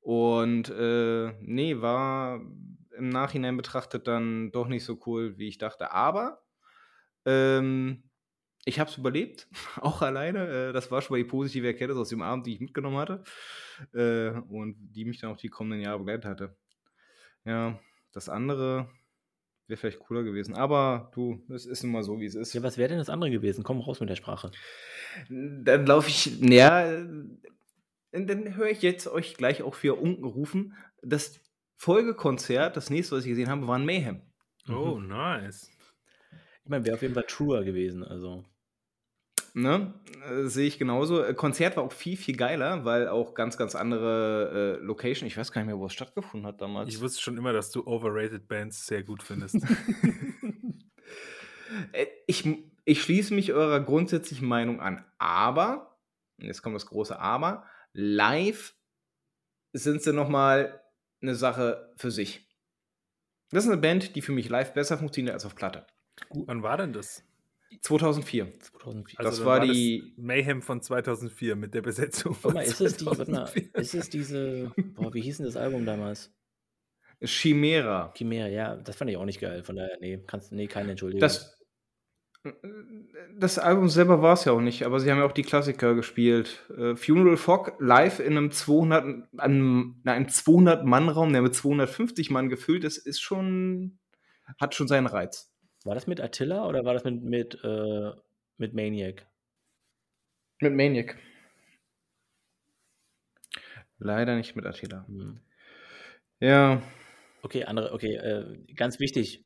Und 0.00 0.68
äh, 0.70 1.32
nee, 1.40 1.80
war 1.80 2.40
im 2.96 3.08
Nachhinein 3.08 3.56
betrachtet 3.56 4.06
dann 4.06 4.50
doch 4.50 4.68
nicht 4.68 4.84
so 4.84 4.98
cool, 5.06 5.38
wie 5.38 5.48
ich 5.48 5.58
dachte. 5.58 5.92
Aber 5.92 6.42
ähm, 7.24 8.02
ich 8.64 8.78
habe 8.78 8.90
es 8.90 8.98
überlebt, 8.98 9.48
auch 9.80 10.02
alleine. 10.02 10.68
Äh, 10.68 10.72
das 10.72 10.90
war 10.90 11.00
schon 11.00 11.14
mal 11.14 11.22
die 11.22 11.28
positive 11.28 11.66
Erkenntnis 11.66 11.98
aus 11.98 12.10
dem 12.10 12.22
Abend, 12.22 12.46
die 12.46 12.54
ich 12.54 12.60
mitgenommen 12.60 12.98
hatte. 12.98 13.22
Äh, 13.94 14.30
und 14.48 14.76
die 14.92 15.04
mich 15.04 15.20
dann 15.20 15.30
auch 15.30 15.36
die 15.36 15.48
kommenden 15.48 15.80
Jahre 15.80 15.98
begleitet 15.98 16.26
hatte. 16.26 16.56
Ja, 17.44 17.78
das 18.12 18.28
andere 18.28 18.90
wäre 19.68 19.78
vielleicht 19.78 20.00
cooler 20.00 20.22
gewesen. 20.22 20.54
Aber 20.54 21.10
du, 21.14 21.44
es 21.52 21.66
ist 21.66 21.82
nun 21.82 21.92
mal 21.92 22.02
so, 22.02 22.20
wie 22.20 22.26
es 22.26 22.34
ist. 22.34 22.54
Ja, 22.54 22.62
was 22.62 22.78
wäre 22.78 22.88
denn 22.88 22.98
das 22.98 23.10
andere 23.10 23.30
gewesen? 23.30 23.64
Komm 23.64 23.80
raus 23.80 24.00
mit 24.00 24.08
der 24.08 24.16
Sprache. 24.16 24.50
Dann 25.28 25.86
laufe 25.86 26.08
ich, 26.08 26.40
ja, 26.40 27.04
dann 28.12 28.56
höre 28.56 28.70
ich 28.70 28.82
jetzt 28.82 29.06
euch 29.06 29.34
gleich 29.34 29.62
auch 29.62 29.74
für 29.74 29.94
unten 29.94 30.24
rufen. 30.24 30.74
Das 31.02 31.40
Folgekonzert, 31.76 32.76
das 32.76 32.90
nächste, 32.90 33.16
was 33.16 33.24
ich 33.24 33.30
gesehen 33.30 33.50
habe, 33.50 33.66
war 33.66 33.78
ein 33.78 33.86
Mayhem. 33.86 34.22
Oh, 34.68 34.96
mhm. 34.96 35.08
nice. 35.08 35.70
Ich 36.64 36.70
meine, 36.70 36.84
wäre 36.84 36.96
auf 36.96 37.02
jeden 37.02 37.14
Fall 37.14 37.24
truer 37.26 37.64
gewesen, 37.64 38.02
also. 38.02 38.44
Ne? 39.54 39.94
Äh, 40.28 40.46
Sehe 40.46 40.66
ich 40.66 40.78
genauso. 40.78 41.22
Äh, 41.22 41.34
Konzert 41.34 41.76
war 41.76 41.84
auch 41.84 41.92
viel, 41.92 42.16
viel 42.16 42.36
geiler, 42.36 42.84
weil 42.84 43.08
auch 43.08 43.34
ganz, 43.34 43.56
ganz 43.56 43.74
andere 43.74 44.78
äh, 44.80 44.84
Location. 44.84 45.26
Ich 45.26 45.36
weiß 45.36 45.52
gar 45.52 45.60
nicht 45.60 45.68
mehr, 45.68 45.78
wo 45.78 45.86
es 45.86 45.92
stattgefunden 45.92 46.46
hat 46.46 46.60
damals. 46.60 46.92
Ich 46.92 47.00
wusste 47.00 47.20
schon 47.20 47.36
immer, 47.36 47.52
dass 47.52 47.70
du 47.70 47.86
overrated 47.86 48.48
Bands 48.48 48.86
sehr 48.86 49.02
gut 49.02 49.22
findest. 49.22 49.56
Äh, 51.92 52.06
ich, 52.26 52.48
ich 52.84 53.02
schließe 53.02 53.34
mich 53.34 53.52
eurer 53.52 53.80
grundsätzlichen 53.80 54.48
Meinung 54.48 54.80
an. 54.80 55.04
Aber, 55.18 55.98
jetzt 56.38 56.62
kommt 56.62 56.74
das 56.74 56.86
große 56.86 57.18
Aber, 57.18 57.64
live 57.92 58.74
sind 59.72 60.02
sie 60.02 60.12
nochmal 60.12 60.82
eine 61.20 61.34
Sache 61.34 61.92
für 61.96 62.10
sich. 62.10 62.48
Das 63.50 63.64
ist 63.64 63.70
eine 63.70 63.80
Band, 63.80 64.16
die 64.16 64.22
für 64.22 64.32
mich 64.32 64.48
live 64.48 64.72
besser 64.72 64.98
funktioniert 64.98 65.34
als 65.34 65.46
auf 65.46 65.54
Platte. 65.54 65.86
Wann 66.30 66.62
war 66.62 66.76
denn 66.76 66.92
das? 66.92 67.24
2004. 67.82 68.58
2004. 68.60 69.18
Das 69.22 69.36
dann 69.38 69.46
war 69.46 69.60
die- 69.60 70.14
Mayhem 70.16 70.62
von 70.62 70.80
2004 70.82 71.56
mit 71.56 71.74
der 71.74 71.82
Besetzung 71.82 72.34
von 72.34 72.54
mal, 72.54 72.64
ist 72.64 72.80
es 72.80 72.96
die, 72.96 73.04
mal, 73.04 73.14
2004. 73.16 73.74
ist 73.74 73.94
es 73.94 74.08
diese, 74.10 74.72
boah, 74.94 75.12
wie 75.14 75.20
hieß 75.20 75.38
denn 75.38 75.46
das 75.46 75.56
Album 75.56 75.84
damals? 75.84 76.32
Chimera. 77.22 78.12
Chimera, 78.16 78.46
ja, 78.48 78.76
das 78.76 78.96
fand 78.96 79.10
ich 79.10 79.16
auch 79.16 79.24
nicht 79.24 79.40
geil. 79.40 79.64
Von 79.64 79.76
daher, 79.76 79.98
nee, 80.00 80.22
kannst, 80.26 80.52
nee, 80.52 80.66
keine 80.68 80.90
Entschuldigung. 80.92 81.20
Das, 81.20 81.58
das 83.36 83.58
Album 83.58 83.88
selber 83.88 84.22
war 84.22 84.34
es 84.34 84.44
ja 84.44 84.52
auch 84.52 84.60
nicht, 84.60 84.84
aber 84.84 85.00
sie 85.00 85.10
haben 85.10 85.18
ja 85.18 85.24
auch 85.24 85.32
die 85.32 85.42
Klassiker 85.42 85.94
gespielt. 85.94 86.64
Äh, 86.76 86.94
Funeral 86.96 87.36
Fog 87.36 87.74
live 87.80 88.20
in 88.20 88.36
einem 88.36 88.50
200, 88.52 89.28
einem, 89.36 90.00
einem 90.04 90.26
200-Mann-Raum, 90.26 91.32
der 91.32 91.42
mit 91.42 91.54
250 91.54 92.30
Mann 92.30 92.48
gefüllt 92.48 92.84
ist, 92.84 92.98
ist 92.98 93.20
schon, 93.20 93.98
hat 94.60 94.74
schon 94.74 94.88
seinen 94.88 95.06
Reiz. 95.06 95.52
War 95.88 95.94
das 95.94 96.06
mit 96.06 96.20
Attila 96.20 96.66
oder 96.68 96.84
war 96.84 96.94
das 96.94 97.04
mit, 97.04 97.22
mit, 97.22 97.64
äh, 97.64 98.12
mit 98.58 98.74
Maniac? 98.74 99.26
Mit 100.60 100.74
Maniac. 100.74 101.16
Leider 103.98 104.36
nicht 104.36 104.54
mit 104.54 104.66
Attila. 104.66 105.04
Hm. 105.06 105.40
Ja, 106.40 106.82
Okay, 107.42 107.64
andere, 107.64 107.92
okay, 107.92 108.16
äh, 108.16 108.64
ganz 108.74 108.98
wichtig. 108.98 109.44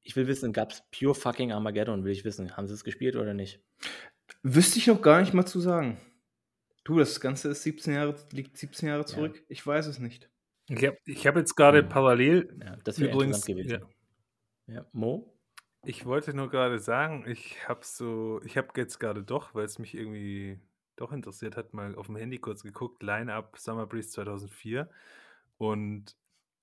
Ich 0.00 0.16
will 0.16 0.26
wissen, 0.26 0.52
gab 0.52 0.72
es 0.72 0.82
Pure 0.90 1.14
Fucking 1.14 1.52
Armageddon, 1.52 2.02
will 2.04 2.12
ich 2.12 2.24
wissen. 2.24 2.56
Haben 2.56 2.66
sie 2.66 2.74
es 2.74 2.84
gespielt 2.84 3.16
oder 3.16 3.34
nicht? 3.34 3.60
wüsste 4.42 4.78
ich 4.78 4.86
noch 4.86 5.02
gar 5.02 5.20
nicht 5.20 5.34
mal 5.34 5.44
zu 5.46 5.60
sagen. 5.60 5.98
Du, 6.84 6.98
das 6.98 7.20
Ganze 7.20 7.50
ist 7.50 7.62
17 7.62 7.94
Jahre, 7.94 8.16
liegt 8.32 8.56
17 8.56 8.88
Jahre 8.88 9.04
zurück. 9.04 9.42
Ich 9.48 9.66
weiß 9.66 9.86
es 9.86 9.98
nicht. 9.98 10.30
Ich 10.68 10.84
habe 10.84 10.96
ich 11.06 11.26
hab 11.26 11.36
jetzt 11.36 11.54
gerade 11.54 11.82
Mhm. 11.82 11.88
parallel, 11.90 12.58
Ja, 12.62 12.76
das 12.84 12.98
wäre 12.98 13.12
übrigens, 13.12 13.46
ja, 13.46 13.54
gewesen. 13.54 13.84
Ja. 14.66 14.86
Mo? 14.92 15.33
Ich 15.86 16.04
wollte 16.06 16.34
nur 16.34 16.50
gerade 16.50 16.78
sagen, 16.78 17.24
ich 17.26 17.68
habe 17.68 17.84
so, 17.84 18.40
ich 18.44 18.56
habe 18.56 18.68
jetzt 18.76 18.98
gerade 18.98 19.22
doch, 19.22 19.54
weil 19.54 19.64
es 19.64 19.78
mich 19.78 19.94
irgendwie 19.94 20.60
doch 20.96 21.12
interessiert 21.12 21.56
hat, 21.56 21.74
mal 21.74 21.94
auf 21.96 22.06
dem 22.06 22.16
Handy 22.16 22.38
kurz 22.38 22.62
geguckt, 22.62 23.02
Line-Up 23.02 23.58
Summer 23.58 23.86
Breeze 23.86 24.10
2004 24.10 24.88
und 25.58 26.16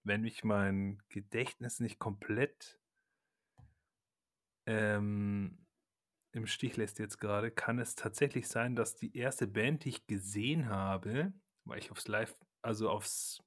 wenn 0.04 0.22
mich 0.22 0.44
mein 0.44 1.02
Gedächtnis 1.10 1.80
nicht 1.80 2.00
komplett 2.00 2.80
ähm, 4.66 5.58
im 6.32 6.48
Stich 6.48 6.78
lässt 6.78 6.98
jetzt 7.00 7.20
gerade, 7.20 7.52
kann 7.52 7.80
es 7.80 7.96
tatsächlich 7.96 8.48
sein, 8.48 8.76
dass 8.76 8.96
die 8.96 9.16
erste 9.16 9.48
Band, 9.48 9.84
die 9.84 9.90
ich 9.90 10.08
gesehen 10.08 10.70
habe, 10.70 11.34
weil 11.66 11.80
ich 11.80 11.92
aufs 11.92 12.08
Live, 12.08 12.36
also 12.62 12.90
aufs 12.90 13.44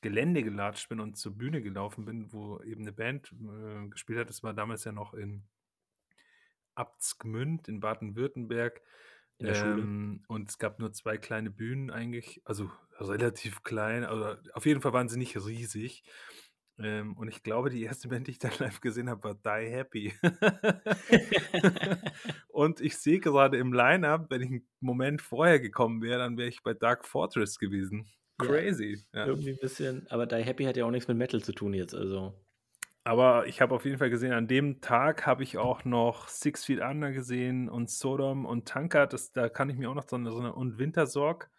Gelände 0.00 0.42
gelatscht 0.42 0.88
bin 0.88 1.00
und 1.00 1.16
zur 1.16 1.36
Bühne 1.36 1.62
gelaufen 1.62 2.04
bin, 2.04 2.32
wo 2.32 2.60
eben 2.62 2.82
eine 2.82 2.92
Band 2.92 3.32
äh, 3.32 3.88
gespielt 3.88 4.18
hat. 4.18 4.28
Das 4.28 4.42
war 4.42 4.54
damals 4.54 4.84
ja 4.84 4.92
noch 4.92 5.14
in 5.14 5.44
Abtsgmünd 6.74 7.68
in 7.68 7.80
Baden-Württemberg. 7.80 8.82
In 9.38 9.46
der 9.46 9.54
Schule. 9.54 9.82
Ähm, 9.82 10.22
und 10.28 10.48
es 10.48 10.58
gab 10.58 10.78
nur 10.78 10.92
zwei 10.92 11.16
kleine 11.16 11.50
Bühnen 11.50 11.90
eigentlich, 11.90 12.42
also 12.44 12.70
relativ 12.98 13.62
klein, 13.62 14.04
also 14.04 14.36
auf 14.52 14.66
jeden 14.66 14.80
Fall 14.80 14.92
waren 14.92 15.08
sie 15.08 15.18
nicht 15.18 15.36
riesig. 15.36 16.04
Ähm, 16.80 17.16
und 17.16 17.28
ich 17.28 17.42
glaube, 17.42 17.70
die 17.70 17.82
erste 17.82 18.08
Band, 18.08 18.26
die 18.26 18.32
ich 18.32 18.38
dann 18.38 18.52
live 18.58 18.80
gesehen 18.80 19.08
habe, 19.08 19.24
war 19.24 19.34
Die 19.34 19.70
Happy. 19.70 20.14
und 22.48 22.80
ich 22.80 22.96
sehe 22.96 23.18
gerade 23.18 23.58
im 23.58 23.72
Line-Up, 23.72 24.30
wenn 24.30 24.42
ich 24.42 24.48
einen 24.48 24.68
Moment 24.80 25.22
vorher 25.22 25.58
gekommen 25.58 26.02
wäre, 26.02 26.20
dann 26.20 26.36
wäre 26.36 26.48
ich 26.48 26.62
bei 26.62 26.74
Dark 26.74 27.04
Fortress 27.04 27.58
gewesen. 27.58 28.08
Ja. 28.40 28.46
Crazy. 28.46 29.04
Ja. 29.12 29.26
Irgendwie 29.26 29.50
ein 29.50 29.58
bisschen, 29.58 30.06
aber 30.10 30.26
Die 30.26 30.36
Happy 30.36 30.64
hat 30.64 30.76
ja 30.76 30.84
auch 30.84 30.90
nichts 30.90 31.08
mit 31.08 31.16
Metal 31.16 31.42
zu 31.42 31.52
tun 31.52 31.74
jetzt, 31.74 31.94
also. 31.94 32.34
Aber 33.04 33.46
ich 33.46 33.60
habe 33.60 33.74
auf 33.74 33.84
jeden 33.84 33.98
Fall 33.98 34.10
gesehen, 34.10 34.32
an 34.32 34.48
dem 34.48 34.80
Tag 34.80 35.26
habe 35.26 35.42
ich 35.42 35.56
auch 35.56 35.84
noch 35.84 36.28
Six 36.28 36.64
Feet 36.64 36.80
Under 36.80 37.10
gesehen 37.10 37.68
und 37.68 37.88
Sodom 37.88 38.44
und 38.44 38.68
Tankard, 38.68 39.12
das, 39.12 39.32
da 39.32 39.48
kann 39.48 39.70
ich 39.70 39.76
mir 39.76 39.90
auch 39.90 39.94
noch 39.94 40.08
so 40.08 40.16
eine, 40.16 40.30
so 40.30 40.38
eine 40.38 40.52
und 40.52 40.78
Wintersorg 40.78 41.50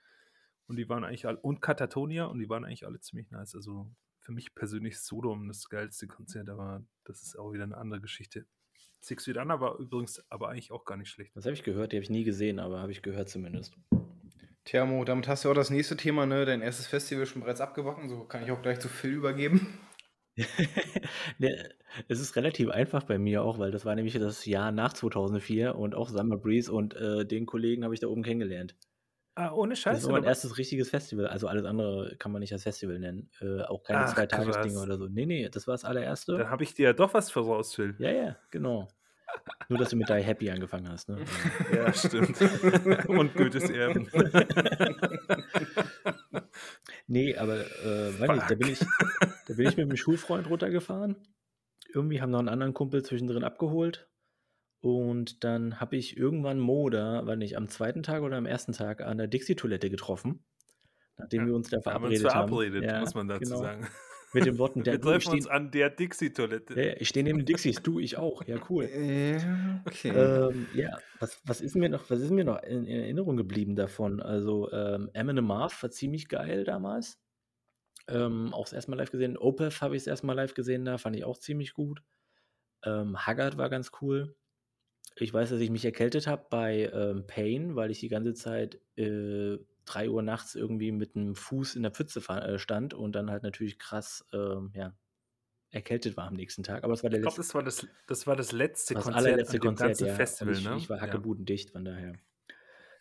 und 0.67 0.75
die 0.75 0.87
waren 0.87 1.03
eigentlich 1.03 1.25
alle, 1.25 1.39
und 1.39 1.61
Katatonia 1.61 2.25
und 2.25 2.39
die 2.39 2.49
waren 2.49 2.63
eigentlich 2.63 2.85
alle 2.85 2.99
ziemlich 2.99 3.31
nice. 3.31 3.55
Also 3.55 3.91
für 4.19 4.31
mich 4.31 4.53
persönlich 4.53 4.99
Sodom 4.99 5.47
das 5.47 5.67
geilste 5.69 6.07
Konzert, 6.07 6.49
aber 6.49 6.83
das 7.03 7.23
ist 7.23 7.37
auch 7.37 7.51
wieder 7.51 7.63
eine 7.63 7.77
andere 7.77 7.99
Geschichte. 7.99 8.45
Six 9.01 9.25
Feet 9.25 9.37
Under 9.37 9.59
war 9.59 9.79
übrigens 9.79 10.23
aber 10.29 10.49
eigentlich 10.49 10.71
auch 10.71 10.85
gar 10.85 10.97
nicht 10.97 11.09
schlecht. 11.09 11.35
Das 11.35 11.45
habe 11.45 11.53
ich 11.53 11.63
gehört, 11.63 11.91
die 11.91 11.97
habe 11.97 12.03
ich 12.03 12.09
nie 12.09 12.23
gesehen, 12.23 12.59
aber 12.59 12.79
habe 12.79 12.91
ich 12.91 13.01
gehört 13.01 13.29
zumindest. 13.29 13.75
Thermo, 14.69 15.03
damit 15.03 15.27
hast 15.27 15.43
du 15.43 15.49
auch 15.51 15.53
das 15.53 15.69
nächste 15.69 15.97
Thema, 15.97 16.25
ne? 16.25 16.45
Dein 16.45 16.62
erstes 16.62 16.88
Festival 16.88 17.25
schon 17.25 17.41
bereits 17.41 17.60
abgebacken, 17.60 18.08
so 18.08 18.23
kann 18.23 18.41
ich 18.43 18.51
auch 18.51 18.62
gleich 18.62 18.79
zu 18.79 18.88
Phil 18.88 19.12
übergeben. 19.13 19.79
Ne, 21.39 21.69
es 22.08 22.19
ist 22.19 22.36
relativ 22.36 22.69
einfach 22.69 23.03
bei 23.03 23.17
mir 23.17 23.43
auch, 23.43 23.60
weil 23.60 23.71
das 23.71 23.86
war 23.86 23.95
nämlich 23.95 24.13
das 24.15 24.45
Jahr 24.45 24.71
nach 24.71 24.93
2004 24.93 25.75
und 25.75 25.95
auch 25.95 26.10
Summer 26.10 26.38
Breeze 26.38 26.71
und 26.71 26.93
äh, 26.95 27.25
den 27.25 27.45
Kollegen 27.45 27.84
habe 27.84 27.93
ich 27.93 27.99
da 27.99 28.08
oben 28.08 28.23
kennengelernt. 28.23 28.75
Ah, 29.36 29.51
ohne 29.53 29.75
Das 29.88 30.03
Scheiße. 30.03 30.05
war 30.05 30.12
mein 30.12 30.23
oder 30.23 30.29
was? 30.29 30.36
erstes 30.36 30.58
richtiges 30.58 30.89
Festival. 30.89 31.27
Also 31.27 31.47
alles 31.47 31.65
andere 31.65 32.15
kann 32.17 32.32
man 32.32 32.41
nicht 32.41 32.53
als 32.53 32.63
Festival 32.63 32.99
nennen. 32.99 33.29
Äh, 33.41 33.62
auch 33.63 33.84
keine 33.84 34.05
Ach, 34.05 34.05
Zwei-Tages-Dinge 34.05 34.79
oder 34.79 34.97
so. 34.97 35.08
Nee, 35.08 35.25
nee, 35.25 35.49
das 35.49 35.67
war 35.67 35.73
das 35.73 35.84
allererste. 35.86 36.38
Dann 36.38 36.49
habe 36.49 36.63
ich 36.63 36.73
dir 36.73 36.86
ja 36.88 36.93
doch 36.93 37.13
was 37.13 37.29
voraus, 37.32 37.75
Phil. 37.75 37.95
Ja, 37.99 38.12
ja, 38.12 38.38
genau. 38.49 38.88
Nur, 39.69 39.77
dass 39.79 39.89
du 39.89 39.95
mit 39.95 40.09
Die 40.09 40.13
Happy 40.13 40.49
angefangen 40.49 40.89
hast. 40.89 41.09
Ne? 41.09 41.23
Ja, 41.73 41.93
stimmt. 41.93 42.39
und 43.07 43.33
Goethes 43.35 43.69
Erben. 43.69 44.09
nee, 47.07 47.35
aber 47.37 47.59
äh, 47.83 48.19
weiß 48.19 48.31
nicht, 48.31 48.49
da 48.51 48.55
bin, 48.55 48.67
ich, 48.69 48.79
da 48.79 49.53
bin 49.53 49.67
ich 49.67 49.77
mit 49.77 49.85
einem 49.87 49.97
Schulfreund 49.97 50.49
runtergefahren. 50.49 51.15
Irgendwie 51.93 52.21
haben 52.21 52.31
noch 52.31 52.39
einen 52.39 52.49
anderen 52.49 52.73
Kumpel 52.73 53.03
zwischendrin 53.03 53.43
abgeholt. 53.43 54.07
Und 54.81 55.43
dann 55.43 55.79
habe 55.81 55.97
ich 55.97 56.15
irgendwann 56.17 56.59
Mo 56.59 56.89
da, 56.89 57.25
war 57.25 57.35
nicht, 57.35 57.57
am 57.57 57.67
zweiten 57.67 58.01
Tag 58.03 58.21
oder 58.21 58.37
am 58.37 58.45
ersten 58.45 58.71
Tag 58.71 59.01
an 59.01 59.17
der 59.17 59.27
Dixie-Toilette 59.27 59.89
getroffen. 59.89 60.45
Nachdem 61.17 61.41
Ja, 61.41 61.47
wir 61.47 61.55
uns 61.55 61.69
da 61.69 61.79
Da 61.83 61.93
haben 61.93 62.03
wir 62.03 62.09
uns 62.11 62.21
verabredet 62.21 62.33
haben. 62.35 62.49
verabredet, 62.49 62.83
Ja, 62.85 62.99
muss 63.01 63.13
man 63.13 63.27
dazu 63.27 63.41
genau. 63.41 63.61
sagen. 63.61 63.87
Mit 64.33 64.45
den 64.45 64.57
Worten, 64.57 64.83
der, 64.83 64.93
Wir 64.93 64.99
du, 64.99 65.11
ich 65.11 65.23
treffen 65.23 65.33
uns 65.33 65.45
stehe 65.45 65.55
an 65.55 65.71
der 65.71 65.89
Dixie-Toilette. 65.89 66.81
ja, 66.81 66.93
ich 66.97 67.09
steh 67.09 67.23
neben 67.23 67.39
den 67.39 67.45
Dixies, 67.45 67.81
du, 67.81 67.99
ich 67.99 68.17
auch. 68.17 68.45
Ja, 68.45 68.57
cool. 68.69 68.85
Ja, 68.85 69.81
okay. 69.85 70.09
Ähm, 70.09 70.67
ja, 70.73 70.97
was, 71.19 71.41
was 71.45 71.61
ist 71.61 71.75
mir 71.75 71.89
noch, 71.89 72.09
was 72.09 72.21
ist 72.21 72.31
mir 72.31 72.43
noch 72.43 72.61
in, 72.63 72.85
in 72.85 73.01
Erinnerung 73.01 73.37
geblieben 73.37 73.75
davon? 73.75 74.21
Also, 74.21 74.71
ähm, 74.71 75.09
Eminem 75.13 75.45
Marv 75.45 75.81
war 75.81 75.89
ziemlich 75.89 76.29
geil 76.29 76.63
damals. 76.63 77.19
Ähm, 78.07 78.53
auch 78.53 78.65
das 78.65 78.73
erste 78.73 78.91
Mal 78.91 78.97
live 78.97 79.11
gesehen. 79.11 79.37
Opeth 79.37 79.81
habe 79.81 79.95
ich 79.95 80.03
das 80.03 80.07
erste 80.07 80.25
Mal 80.25 80.33
live 80.33 80.53
gesehen, 80.53 80.85
da 80.85 80.97
fand 80.97 81.15
ich 81.15 81.23
auch 81.25 81.37
ziemlich 81.37 81.73
gut. 81.73 82.01
Ähm, 82.83 83.25
Haggard 83.25 83.57
war 83.57 83.69
ganz 83.69 83.91
cool. 84.01 84.35
Ich 85.15 85.33
weiß, 85.33 85.49
dass 85.49 85.59
ich 85.59 85.69
mich 85.69 85.85
erkältet 85.85 86.27
habe 86.27 86.45
bei 86.49 86.89
ähm, 86.93 87.25
Pain, 87.27 87.75
weil 87.75 87.91
ich 87.91 87.99
die 87.99 88.09
ganze 88.09 88.33
Zeit 88.33 88.79
äh, 88.95 89.57
3 89.89 90.10
Uhr 90.10 90.21
nachts 90.21 90.56
irgendwie 90.56 90.91
mit 90.91 91.15
einem 91.15 91.36
Fuß 91.36 91.75
in 91.75 91.84
der 91.84 91.91
Pfütze 91.91 92.19
äh, 92.30 92.60
stand 92.60 92.93
und 92.93 93.13
dann 93.13 93.32
halt 93.32 93.43
natürlich 93.43 93.80
krass, 93.80 94.25
ähm, 94.34 94.71
ja, 94.75 94.93
erkältet 95.71 96.17
war 96.17 96.28
am 96.28 96.36
nächsten 96.36 96.63
Tag. 96.63 96.84
Aber 96.84 96.93
es 96.93 97.04
war 97.04 97.10
der 97.10 97.19
Ich 97.19 97.23
glaube, 97.23 97.38
letzte 97.38 97.41
das 97.41 97.56
war 97.56 97.63
das, 97.63 97.88
das 98.08 98.28
war 98.28 98.36
das 98.36 98.52
letzte 98.52 98.93
das 98.93 99.04
Konzert 99.04 99.23
allerletzte 99.23 99.56
an 99.56 99.62
dem 99.62 99.75
Konzert, 99.75 99.99
ja. 100.02 100.15
Festival, 100.15 100.54
und 100.54 100.60
ich, 100.60 100.65
ne? 100.65 100.78
ich 100.78 100.89
war 100.89 101.02
hackebudendicht, 101.02 101.71
von 101.71 101.86
daher. 101.86 102.13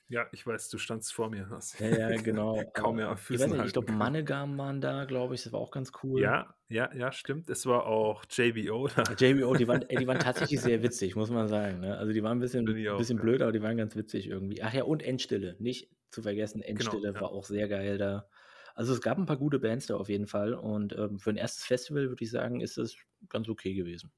ja, 0.09 0.27
ich 0.33 0.47
weiß, 0.47 0.69
du 0.71 0.79
standst 0.79 1.13
vor 1.13 1.31
mir. 1.31 1.49
Hast 1.51 1.79
Ja, 1.81 2.11
ja, 2.11 2.17
genau. 2.23 2.63
kaum 2.73 2.97
mehr 2.97 3.11
auf 3.11 3.21
ich 3.21 3.27
Füßen 3.27 3.47
nicht, 3.47 3.55
ich 3.55 3.61
halten 3.61 3.73
glaube. 3.73 3.93
Mannegam 3.93 4.57
waren 4.59 4.81
da, 4.81 5.05
glaube 5.05 5.35
ich, 5.35 5.43
das 5.43 5.53
war 5.53 5.61
auch 5.61 5.71
ganz 5.71 5.93
cool. 6.03 6.21
Ja, 6.21 6.55
ja, 6.69 6.93
ja, 6.95 7.13
stimmt. 7.13 7.49
Es 7.51 7.67
war 7.67 7.87
auch 7.87 8.25
JBO 8.31 8.89
da. 8.89 9.03
JBO, 9.19 9.55
die 9.55 9.69
waren, 9.69 9.85
die 9.89 10.07
waren 10.07 10.19
tatsächlich 10.19 10.61
sehr 10.61 10.83
witzig, 10.83 11.17
muss 11.17 11.31
man 11.31 11.49
sagen. 11.49 11.81
Ne? 11.81 11.97
Also 11.97 12.13
die 12.13 12.23
waren 12.23 12.39
ein 12.39 12.41
bisschen, 12.41 12.67
ich 12.77 12.89
auch, 12.91 12.99
bisschen 12.99 13.19
ja. 13.19 13.23
blöd, 13.23 13.43
aber 13.43 13.53
die 13.53 13.63
waren 13.63 13.77
ganz 13.77 13.97
witzig 13.97 14.29
irgendwie. 14.29 14.63
Ach 14.63 14.73
ja, 14.73 14.85
und 14.85 15.03
Endstille. 15.03 15.57
Nicht 15.59 15.91
zu 16.11 16.23
vergessen, 16.23 16.63
Endstille 16.63 17.03
Genau, 17.03 17.15
ja. 17.15 17.21
war 17.21 17.31
auch 17.31 17.45
sehr 17.45 17.69
geil 17.69 17.99
da. 17.99 18.29
Also 18.75 18.93
es 18.93 19.01
gab 19.01 19.19
ein 19.19 19.27
paar 19.27 19.37
gute 19.37 19.59
Bands 19.59 19.87
da 19.87 19.97
auf 19.97 20.09
jeden 20.09 20.29
Fall. 20.29 20.55
Und 20.55 20.97
ähm, 20.97 21.19
für 21.19 21.31
ein 21.31 21.37
erstes 21.37 21.65
Festival 21.65 22.09
würde 22.09 22.23
ich 22.23 22.31
sagen, 22.31 22.61
ist 22.61 22.79
es 22.79 22.97
ganz 23.29 23.49
okay 23.49 23.75
gewesen. 23.75 24.13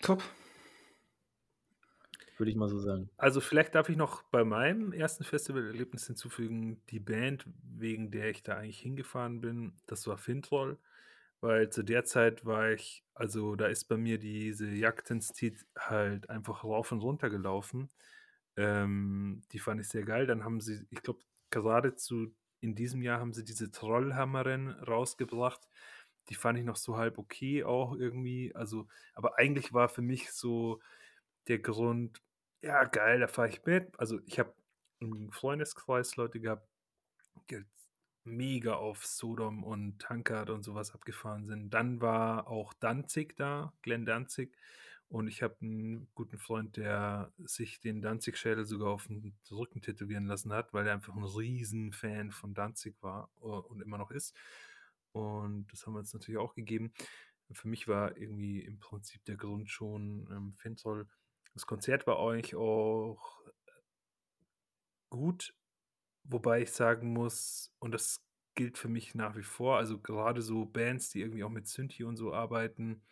Top. 0.00 0.22
Würde 2.38 2.50
ich 2.50 2.56
mal 2.56 2.68
so 2.68 2.78
sagen. 2.78 3.10
Also 3.16 3.40
vielleicht 3.40 3.74
darf 3.74 3.88
ich 3.88 3.96
noch 3.96 4.22
bei 4.22 4.44
meinem 4.44 4.92
ersten 4.92 5.24
Festivalerlebnis 5.24 6.06
hinzufügen, 6.06 6.80
die 6.88 7.00
Band, 7.00 7.44
wegen 7.62 8.10
der 8.10 8.30
ich 8.30 8.42
da 8.44 8.56
eigentlich 8.56 8.78
hingefahren 8.78 9.40
bin, 9.40 9.72
das 9.86 10.06
war 10.06 10.16
Fintroll, 10.16 10.78
weil 11.40 11.68
zu 11.70 11.82
der 11.82 12.04
Zeit 12.04 12.46
war 12.46 12.70
ich, 12.70 13.04
also 13.12 13.56
da 13.56 13.66
ist 13.66 13.84
bei 13.86 13.96
mir 13.96 14.18
diese 14.18 14.70
Jagdenstit 14.70 15.66
halt 15.76 16.30
einfach 16.30 16.62
rauf 16.62 16.92
und 16.92 17.00
runter 17.00 17.28
gelaufen. 17.28 17.88
Ähm, 18.58 19.42
die 19.52 19.60
fand 19.60 19.80
ich 19.80 19.88
sehr 19.88 20.04
geil. 20.04 20.26
Dann 20.26 20.44
haben 20.44 20.60
sie, 20.60 20.86
ich 20.90 21.02
glaube, 21.02 21.20
geradezu 21.50 22.34
in 22.60 22.74
diesem 22.74 23.02
Jahr 23.02 23.20
haben 23.20 23.32
sie 23.34 23.44
diese 23.44 23.70
Trollhammeren 23.70 24.70
rausgebracht. 24.70 25.68
Die 26.28 26.34
fand 26.34 26.58
ich 26.58 26.64
noch 26.64 26.76
so 26.76 26.96
halb 26.98 27.18
okay 27.18 27.64
auch 27.64 27.94
irgendwie. 27.94 28.54
Also, 28.54 28.88
aber 29.14 29.38
eigentlich 29.38 29.72
war 29.72 29.88
für 29.88 30.02
mich 30.02 30.32
so 30.32 30.80
der 31.48 31.60
Grund, 31.60 32.22
ja, 32.62 32.84
geil, 32.84 33.20
da 33.20 33.28
fahre 33.28 33.48
ich 33.50 33.64
mit. 33.64 33.98
Also 34.00 34.20
ich 34.26 34.38
habe 34.40 34.54
im 35.00 35.30
Freundeskreis 35.32 36.16
Leute 36.16 36.40
gehabt, 36.40 36.68
die 37.50 37.56
halt 37.56 37.66
mega 38.24 38.74
auf 38.74 39.06
Sodom 39.06 39.64
und 39.64 40.00
Tankard 40.00 40.50
und 40.50 40.62
sowas 40.64 40.92
abgefahren 40.92 41.46
sind. 41.46 41.70
Dann 41.70 42.00
war 42.00 42.48
auch 42.48 42.74
Danzig 42.74 43.36
da, 43.36 43.72
Glenn 43.82 44.04
Danzig. 44.06 44.54
Und 45.08 45.26
ich 45.26 45.42
habe 45.42 45.56
einen 45.62 46.06
guten 46.14 46.38
Freund, 46.38 46.76
der 46.76 47.32
sich 47.38 47.80
den 47.80 48.02
Danzig-Schädel 48.02 48.66
sogar 48.66 48.90
auf 48.90 49.06
den 49.06 49.34
Rücken 49.50 49.80
tätowieren 49.80 50.26
lassen 50.26 50.52
hat, 50.52 50.74
weil 50.74 50.86
er 50.86 50.92
einfach 50.92 51.16
ein 51.16 51.24
Riesenfan 51.24 52.30
von 52.30 52.52
Danzig 52.52 52.94
war 53.00 53.30
äh, 53.40 53.44
und 53.44 53.80
immer 53.80 53.96
noch 53.96 54.10
ist. 54.10 54.36
Und 55.12 55.66
das 55.72 55.86
haben 55.86 55.94
wir 55.94 56.00
uns 56.00 56.12
natürlich 56.12 56.38
auch 56.38 56.54
gegeben. 56.54 56.92
Für 57.50 57.68
mich 57.68 57.88
war 57.88 58.18
irgendwie 58.18 58.60
im 58.60 58.78
Prinzip 58.78 59.24
der 59.24 59.36
Grund 59.36 59.70
schon 59.70 60.28
ähm, 60.30 60.54
Finzoll. 60.58 61.08
Das 61.54 61.66
Konzert 61.66 62.06
war 62.06 62.18
eigentlich 62.18 62.54
auch 62.54 63.42
gut, 65.08 65.54
wobei 66.24 66.62
ich 66.62 66.72
sagen 66.72 67.14
muss, 67.14 67.72
und 67.78 67.92
das 67.92 68.22
gilt 68.54 68.76
für 68.76 68.88
mich 68.88 69.14
nach 69.14 69.36
wie 69.36 69.42
vor, 69.42 69.78
also 69.78 69.98
gerade 69.98 70.42
so 70.42 70.66
Bands, 70.66 71.10
die 71.10 71.20
irgendwie 71.22 71.44
auch 71.44 71.50
mit 71.50 71.66
Synthi 71.66 72.04
und 72.04 72.16
so 72.16 72.34
arbeiten, 72.34 73.02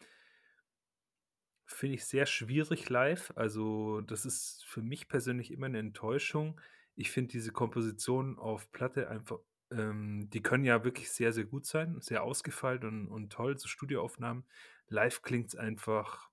Finde 1.66 1.96
ich 1.96 2.04
sehr 2.04 2.26
schwierig 2.26 2.88
live. 2.88 3.32
Also, 3.36 4.00
das 4.00 4.24
ist 4.24 4.64
für 4.66 4.82
mich 4.82 5.08
persönlich 5.08 5.50
immer 5.50 5.66
eine 5.66 5.78
Enttäuschung. 5.78 6.60
Ich 6.94 7.10
finde 7.10 7.32
diese 7.32 7.52
Kompositionen 7.52 8.38
auf 8.38 8.70
Platte 8.72 9.08
einfach 9.10 9.40
ähm, 9.72 10.30
die 10.30 10.42
können 10.42 10.64
ja 10.64 10.84
wirklich 10.84 11.10
sehr, 11.10 11.32
sehr 11.32 11.44
gut 11.44 11.66
sein, 11.66 12.00
sehr 12.00 12.22
ausgefeilt 12.22 12.84
und 12.84 13.08
und 13.08 13.32
toll, 13.32 13.58
so 13.58 13.68
Studioaufnahmen. 13.68 14.44
Live 14.88 15.22
klingt 15.22 15.48
es 15.48 15.56
einfach 15.56 16.30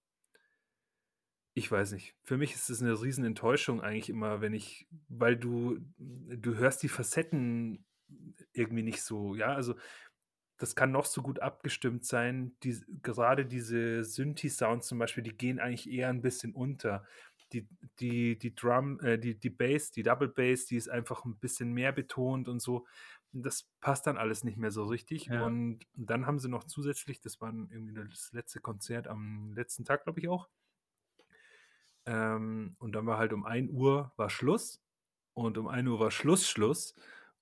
ich 1.56 1.72
weiß 1.72 1.92
nicht. 1.92 2.16
Für 2.24 2.38
mich 2.38 2.54
ist 2.56 2.70
es 2.70 2.82
eine 2.82 3.00
Riesenenttäuschung 3.00 3.82
eigentlich 3.82 4.10
immer, 4.10 4.42
wenn 4.42 4.54
ich 4.54 4.88
weil 5.08 5.38
du 5.38 5.80
du 5.98 6.56
hörst 6.56 6.82
die 6.84 6.90
Facetten 6.90 7.86
irgendwie 8.54 8.84
nicht 8.84 9.04
so, 9.04 9.36
ja? 9.36 9.54
Also 9.54 9.76
das 10.64 10.76
kann 10.76 10.94
noch 10.94 11.04
so 11.04 11.22
gut 11.22 11.40
abgestimmt 11.40 12.06
sein. 12.06 12.56
Die, 12.64 12.80
gerade 13.02 13.46
diese 13.46 14.06
Synthi-Sounds 14.06 14.88
zum 14.88 14.98
Beispiel, 14.98 15.22
die 15.22 15.36
gehen 15.36 15.60
eigentlich 15.60 15.92
eher 15.92 16.08
ein 16.08 16.22
bisschen 16.22 16.54
unter. 16.54 17.04
Die, 17.52 17.68
die, 18.00 18.40
die 18.40 18.56
Drum, 18.56 18.98
äh, 19.02 19.20
die, 19.20 19.38
die 19.38 19.50
Bass, 19.50 19.92
die 19.92 20.04
Double 20.04 20.30
Bass, 20.30 20.66
die 20.66 20.78
ist 20.78 20.88
einfach 20.88 21.26
ein 21.26 21.36
bisschen 21.36 21.74
mehr 21.74 21.92
betont 21.92 22.48
und 22.48 22.62
so. 22.62 22.88
Das 23.34 23.68
passt 23.82 24.08
dann 24.08 24.18
alles 24.18 24.46
nicht 24.46 24.58
mehr 24.58 24.72
so 24.72 24.86
richtig. 24.86 25.26
Ja. 25.26 25.46
Und 25.46 25.82
dann 25.96 26.28
haben 26.28 26.40
sie 26.40 26.48
noch 26.48 26.64
zusätzlich, 26.64 27.20
das 27.20 27.42
war 27.42 27.50
irgendwie 27.50 27.94
das 27.94 28.32
letzte 28.32 28.62
Konzert 28.62 29.10
am 29.10 29.52
letzten 29.54 29.84
Tag, 29.84 30.06
glaube 30.06 30.22
ich 30.22 30.30
auch. 30.30 30.48
Ähm, 32.06 32.78
und 32.80 32.94
dann 32.94 33.06
war 33.06 33.18
halt 33.18 33.34
um 33.34 33.46
1 33.46 33.70
Uhr 33.70 34.14
war 34.16 34.30
Schluss. 34.30 34.82
Und 35.34 35.58
um 35.58 35.68
1 35.68 35.90
Uhr 35.90 36.00
war 36.00 36.10
Schluss, 36.10 36.48
Schluss. 36.48 36.96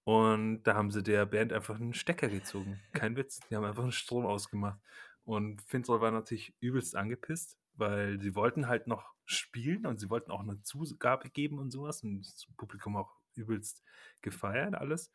Und 0.04 0.64
da 0.64 0.76
haben 0.76 0.91
sie 0.91 1.04
der 1.04 1.26
Band 1.26 1.54
einfach 1.54 1.80
einen 1.80 1.93
Stecker 1.93 2.28
gezogen. 2.28 2.80
Kein 2.93 3.16
Witz. 3.16 3.39
Die 3.49 3.56
haben 3.56 3.66
einfach 3.66 3.84
einen 3.84 3.91
Strom 3.91 4.26
ausgemacht. 4.26 4.80
Und 5.24 5.62
Finzel 5.62 6.02
war 6.02 6.12
natürlich 6.12 6.56
übelst 6.60 6.95
angepisst, 6.95 7.58
weil 7.76 8.20
sie 8.20 8.36
wollten 8.36 8.68
halt 8.68 8.88
noch 8.88 9.14
spielen 9.26 9.86
und 9.86 9.99
sie 9.99 10.10
wollten 10.10 10.32
auch 10.32 10.41
eine 10.41 10.62
Zugabe 10.64 11.30
geben 11.30 11.60
und 11.60 11.72
sowas. 11.72 12.04
Und 12.04 12.22
das 12.22 12.47
Publikum 12.58 12.97
auch 12.97 13.16
übelst 13.36 13.84
gefeiert, 14.22 14.76
alles. 14.76 15.12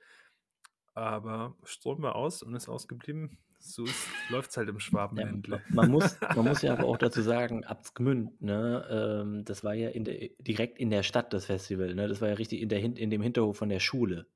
Aber 0.95 1.57
Strom 1.65 2.03
war 2.03 2.15
aus 2.15 2.43
und 2.43 2.55
ist 2.55 2.69
ausgeblieben. 2.69 3.39
So 3.59 3.85
läuft 4.31 4.51
es 4.51 4.57
halt 4.57 4.69
im 4.69 4.79
Schwabenländle. 4.79 5.57
Ja, 5.57 5.75
man, 5.75 5.91
muss, 5.91 6.19
man 6.21 6.45
muss 6.45 6.63
ja 6.63 6.73
aber 6.79 6.87
auch 6.87 6.97
dazu 6.97 7.21
sagen, 7.21 7.65
Abtsgmünd, 7.65 8.41
ne, 8.41 8.87
ähm, 8.89 9.45
das 9.45 9.65
war 9.65 9.75
ja 9.75 9.91
in 9.91 10.05
der, 10.05 10.31
direkt 10.39 10.79
in 10.79 10.91
der 10.91 11.03
Stadt, 11.03 11.33
das 11.33 11.47
Festival. 11.47 11.95
Ne? 11.95 12.07
Das 12.07 12.21
war 12.21 12.29
ja 12.29 12.35
richtig 12.35 12.63
in, 12.63 12.69
der, 12.69 12.81
in 12.81 13.11
dem 13.11 13.23
Hinterhof 13.23 13.57
von 13.57 13.69
der 13.69 13.81
Schule. 13.81 14.27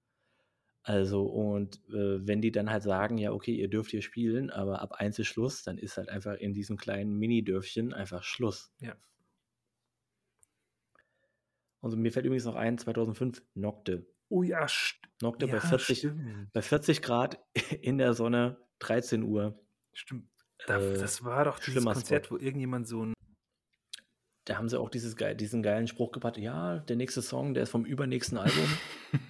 Also, 0.82 1.24
und 1.24 1.76
äh, 1.88 2.26
wenn 2.26 2.40
die 2.40 2.52
dann 2.52 2.70
halt 2.70 2.82
sagen, 2.82 3.18
ja, 3.18 3.32
okay, 3.32 3.54
ihr 3.54 3.68
dürft 3.68 3.90
hier 3.90 4.02
spielen, 4.02 4.50
aber 4.50 4.80
ab 4.80 4.92
eins 4.92 5.18
ist 5.18 5.26
Schluss, 5.26 5.62
dann 5.62 5.76
ist 5.76 5.98
halt 5.98 6.08
einfach 6.08 6.34
in 6.34 6.54
diesem 6.54 6.78
kleinen 6.78 7.18
Mini-Dörfchen 7.18 7.92
einfach 7.92 8.22
Schluss. 8.22 8.72
Ja. 8.80 8.96
Und 11.80 11.96
mir 11.98 12.12
fällt 12.12 12.26
übrigens 12.26 12.44
noch 12.44 12.56
ein, 12.56 12.78
2005 12.78 13.42
Nocte. 13.54 14.06
Oh 14.28 14.42
ja, 14.42 14.66
Nocte 15.20 15.46
ja, 15.46 15.52
bei, 15.52 15.60
40, 15.60 16.08
bei 16.52 16.62
40 16.62 17.02
Grad 17.02 17.38
in 17.82 17.98
der 17.98 18.14
Sonne, 18.14 18.58
13 18.78 19.22
Uhr. 19.22 19.58
Stimmt. 19.92 20.28
Äh, 20.66 20.94
das 20.94 21.24
war 21.24 21.44
doch 21.44 21.58
dieses 21.58 21.84
Konzert, 21.84 22.26
Spot. 22.26 22.36
wo 22.36 22.38
irgendjemand 22.38 22.86
so 22.86 23.06
ein. 23.06 23.14
Da 24.44 24.56
haben 24.56 24.68
sie 24.68 24.80
auch 24.80 24.88
dieses, 24.88 25.14
diesen 25.36 25.62
geilen 25.62 25.86
Spruch 25.86 26.12
gebracht, 26.12 26.38
ja, 26.38 26.78
der 26.78 26.96
nächste 26.96 27.22
Song, 27.22 27.54
der 27.54 27.64
ist 27.64 27.70
vom 27.70 27.84
übernächsten 27.84 28.38
Album. 28.38 28.64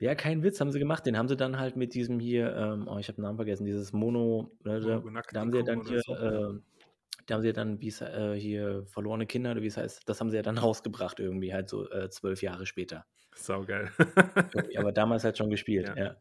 Ja, 0.00 0.14
kein 0.14 0.42
Witz, 0.42 0.60
haben 0.60 0.70
sie 0.70 0.78
gemacht. 0.78 1.06
Den 1.06 1.18
haben 1.18 1.28
sie 1.28 1.36
dann 1.36 1.58
halt 1.58 1.76
mit 1.76 1.94
diesem 1.94 2.20
hier, 2.20 2.54
ähm, 2.54 2.88
oh, 2.88 2.98
ich 2.98 3.08
habe 3.08 3.16
den 3.16 3.22
Namen 3.22 3.36
vergessen, 3.36 3.64
dieses 3.64 3.92
Mono, 3.92 4.50
äh, 4.64 4.80
da, 4.80 5.02
da 5.32 5.40
haben 5.40 5.50
sie 5.50 5.58
ja 5.58 5.64
dann 5.64 5.86
hier, 5.86 6.00
so. 6.00 6.14
äh, 6.14 6.60
da 7.26 7.34
haben 7.34 7.42
sie 7.42 7.48
ja 7.48 7.52
dann, 7.52 7.80
wie 7.80 7.88
es 7.88 8.00
äh, 8.00 8.34
hier, 8.38 8.84
verlorene 8.86 9.26
Kinder, 9.26 9.52
oder 9.52 9.62
wie 9.62 9.66
es 9.66 9.76
heißt, 9.76 10.08
das 10.08 10.20
haben 10.20 10.30
sie 10.30 10.36
ja 10.36 10.42
dann 10.42 10.58
rausgebracht 10.58 11.20
irgendwie, 11.20 11.52
halt 11.52 11.68
so 11.68 11.90
äh, 11.90 12.08
zwölf 12.10 12.42
Jahre 12.42 12.66
später. 12.66 13.06
Saugeil. 13.34 13.90
aber 14.76 14.92
damals 14.92 15.24
halt 15.24 15.36
schon 15.36 15.50
gespielt, 15.50 15.88
ja. 15.88 15.96
Ja. 15.96 16.16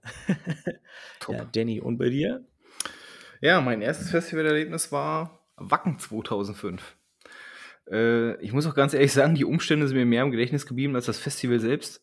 ja. 1.29 1.45
Danny, 1.45 1.79
und 1.79 1.97
bei 1.97 2.09
dir? 2.09 2.43
Ja, 3.41 3.61
mein 3.61 3.81
erstes 3.81 4.09
Festivalerlebnis 4.09 4.91
war 4.91 5.45
Wacken 5.57 5.99
2005. 5.99 6.97
Äh, 7.91 8.41
ich 8.41 8.53
muss 8.53 8.65
auch 8.65 8.75
ganz 8.75 8.93
ehrlich 8.93 9.11
sagen, 9.11 9.35
die 9.35 9.45
Umstände 9.45 9.87
sind 9.87 9.97
mir 9.97 10.05
mehr 10.05 10.23
im 10.23 10.31
Gedächtnis 10.31 10.65
geblieben 10.65 10.95
als 10.95 11.05
das 11.05 11.19
Festival 11.19 11.59
selbst. 11.59 12.02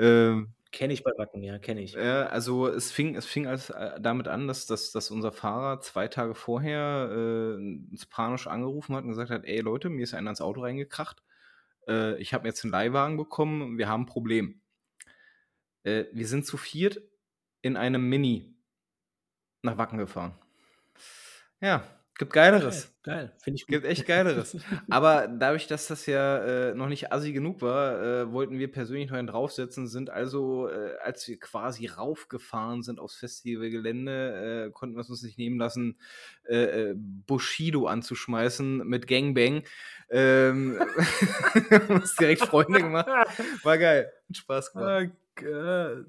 Ähm, 0.00 0.54
kenne 0.72 0.94
ich 0.94 1.04
bei 1.04 1.12
Wacken, 1.18 1.42
ja, 1.42 1.58
kenne 1.58 1.82
ich. 1.82 1.94
Äh, 1.94 2.00
also 2.00 2.66
es 2.68 2.90
fing, 2.90 3.16
es 3.16 3.26
fing 3.26 3.46
als, 3.46 3.70
äh, 3.70 4.00
damit 4.00 4.28
an, 4.28 4.48
dass, 4.48 4.66
dass, 4.66 4.92
dass 4.92 5.10
unser 5.10 5.30
Fahrer 5.30 5.80
zwei 5.80 6.08
Tage 6.08 6.34
vorher 6.34 7.10
äh, 7.12 7.54
uns 7.54 8.06
panisch 8.06 8.46
angerufen 8.46 8.96
hat 8.96 9.04
und 9.04 9.10
gesagt 9.10 9.30
hat, 9.30 9.44
ey 9.44 9.60
Leute, 9.60 9.90
mir 9.90 10.02
ist 10.02 10.14
einer 10.14 10.30
ins 10.30 10.40
Auto 10.40 10.62
reingekracht. 10.62 11.22
Äh, 11.86 12.16
ich 12.16 12.32
habe 12.32 12.48
jetzt 12.48 12.64
einen 12.64 12.72
Leihwagen 12.72 13.18
bekommen, 13.18 13.76
wir 13.76 13.88
haben 13.88 14.02
ein 14.04 14.06
Problem. 14.06 14.62
Äh, 15.82 16.04
wir 16.12 16.26
sind 16.26 16.46
zu 16.46 16.56
viert 16.56 17.02
in 17.60 17.76
einem 17.76 18.08
Mini 18.08 18.54
nach 19.62 19.76
Wacken 19.76 19.98
gefahren. 19.98 20.34
Ja, 21.60 21.84
Gibt 22.20 22.34
Geileres. 22.34 22.92
Geil, 23.02 23.16
geil. 23.16 23.32
finde 23.42 23.56
ich 23.56 23.62
gut. 23.62 23.70
Gibt 23.70 23.86
echt 23.86 24.04
Geileres. 24.06 24.54
Aber 24.90 25.26
dadurch, 25.26 25.66
dass 25.66 25.86
das 25.86 26.04
ja 26.04 26.68
äh, 26.68 26.74
noch 26.74 26.88
nicht 26.88 27.10
assi 27.12 27.32
genug 27.32 27.62
war, 27.62 28.02
äh, 28.02 28.30
wollten 28.30 28.58
wir 28.58 28.70
persönlich 28.70 29.08
noch 29.08 29.16
einen 29.16 29.26
draufsetzen, 29.26 29.88
sind 29.88 30.10
also, 30.10 30.68
äh, 30.68 30.96
als 31.02 31.26
wir 31.26 31.38
quasi 31.38 31.86
raufgefahren 31.86 32.82
sind 32.82 33.00
aufs 33.00 33.16
Festivalgelände, 33.16 34.66
äh, 34.66 34.70
konnten 34.70 34.96
wir 34.96 35.00
es 35.00 35.08
uns 35.08 35.22
nicht 35.22 35.38
nehmen 35.38 35.58
lassen, 35.58 35.96
äh, 36.46 36.90
äh, 36.90 36.94
Bushido 36.94 37.86
anzuschmeißen 37.86 38.86
mit 38.86 39.06
Gangbang. 39.06 39.62
Ähm, 40.10 40.78
uns 41.88 42.16
direkt 42.16 42.42
Freunde 42.42 42.82
gemacht. 42.82 43.08
War 43.62 43.78
geil. 43.78 44.12
Spaß 44.30 44.74
gemacht. 44.74 45.10
Oh 45.42 46.04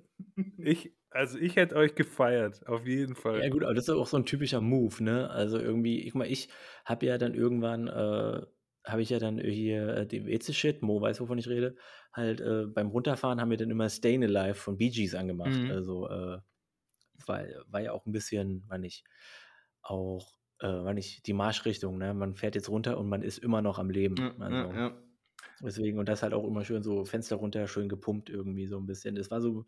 ich, 0.57 0.91
also 1.11 1.37
ich 1.37 1.57
hätte 1.57 1.75
euch 1.75 1.95
gefeiert, 1.95 2.65
auf 2.67 2.87
jeden 2.87 3.15
Fall. 3.15 3.41
Ja 3.41 3.49
gut, 3.49 3.63
aber 3.63 3.73
das 3.73 3.83
ist 3.83 3.89
auch 3.89 4.07
so 4.07 4.17
ein 4.17 4.25
typischer 4.25 4.61
Move, 4.61 5.03
ne? 5.03 5.29
Also 5.29 5.59
irgendwie, 5.59 6.01
ich 6.01 6.13
mal, 6.13 6.27
ich 6.27 6.49
habe 6.85 7.05
ja 7.05 7.17
dann 7.17 7.33
irgendwann, 7.33 7.87
äh, 7.87 8.41
habe 8.85 9.01
ich 9.01 9.09
ja 9.09 9.19
dann 9.19 9.37
hier 9.37 9.89
äh, 9.89 10.07
den 10.07 10.25
WC-Shit, 10.25 10.81
Mo 10.81 11.01
weiß, 11.01 11.21
wovon 11.21 11.37
ich 11.37 11.47
rede, 11.47 11.75
halt 12.13 12.41
äh, 12.41 12.65
beim 12.65 12.87
Runterfahren 12.87 13.39
haben 13.39 13.51
wir 13.51 13.57
dann 13.57 13.69
immer 13.69 13.89
Stayin' 13.89 14.23
Alive 14.23 14.55
von 14.55 14.77
Bee 14.77 14.89
Gees 14.89 15.13
angemacht. 15.13 15.51
Mhm. 15.51 15.69
Also 15.69 16.07
äh, 16.09 16.39
war, 17.27 17.43
war 17.67 17.81
ja 17.81 17.91
auch 17.91 18.05
ein 18.05 18.11
bisschen, 18.11 18.63
war 18.67 18.77
nicht, 18.77 19.03
auch, 19.81 20.33
äh, 20.59 20.67
war 20.67 20.93
nicht 20.93 21.27
die 21.27 21.33
Marschrichtung, 21.33 21.97
ne? 21.97 22.13
Man 22.13 22.35
fährt 22.35 22.55
jetzt 22.55 22.69
runter 22.69 22.97
und 22.97 23.09
man 23.09 23.21
ist 23.21 23.37
immer 23.37 23.61
noch 23.61 23.79
am 23.79 23.89
Leben. 23.89 24.15
Ja, 24.17 24.33
also, 24.39 24.55
ja, 24.55 24.75
ja. 24.75 25.03
Deswegen, 25.63 25.99
und 25.99 26.09
das 26.09 26.23
halt 26.23 26.33
auch 26.33 26.45
immer 26.45 26.65
schön 26.65 26.83
so 26.83 27.05
Fenster 27.05 27.35
runter, 27.35 27.67
schön 27.67 27.89
gepumpt 27.89 28.29
irgendwie 28.29 28.65
so 28.65 28.77
ein 28.77 28.85
bisschen. 28.85 29.15
Das 29.15 29.29
war 29.29 29.41
so 29.41 29.65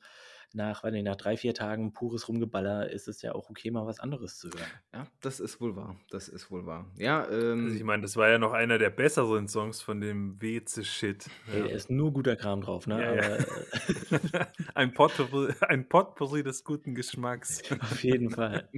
nach, 0.53 0.83
weiß 0.83 0.91
nicht, 0.91 1.03
nach 1.03 1.15
drei, 1.15 1.37
vier 1.37 1.53
Tagen 1.53 1.93
pures 1.93 2.27
Rumgeballer 2.27 2.89
ist 2.89 3.07
es 3.07 3.21
ja 3.21 3.33
auch 3.33 3.49
okay, 3.49 3.71
mal 3.71 3.85
was 3.85 3.99
anderes 3.99 4.37
zu 4.37 4.49
hören. 4.49 4.67
Ja, 4.93 5.07
das 5.21 5.39
ist 5.39 5.59
wohl 5.59 5.75
wahr. 5.75 5.95
Das 6.09 6.27
ist 6.27 6.51
wohl 6.51 6.65
wahr. 6.65 6.91
Ja, 6.97 7.27
ähm, 7.29 7.65
also 7.65 7.75
ich 7.75 7.83
meine, 7.83 8.03
das 8.03 8.15
war 8.15 8.29
ja 8.29 8.37
noch 8.37 8.53
einer 8.53 8.77
der 8.77 8.89
besseren 8.89 9.47
Songs 9.47 9.81
von 9.81 9.99
dem 9.99 10.41
WC-Shit. 10.41 11.25
Ja. 11.47 11.53
Hey, 11.53 11.71
ist 11.71 11.89
nur 11.89 12.13
guter 12.13 12.35
Kram 12.35 12.61
drauf, 12.61 12.87
ne? 12.87 13.01
Ja, 13.01 13.11
Aber, 13.11 13.39
ja. 13.39 14.47
ein, 14.75 14.93
Potpourri, 14.93 15.53
ein 15.61 15.87
Potpourri 15.87 16.43
des 16.43 16.63
guten 16.63 16.93
Geschmacks. 16.95 17.61
Auf 17.81 18.03
jeden 18.03 18.29
Fall. 18.29 18.69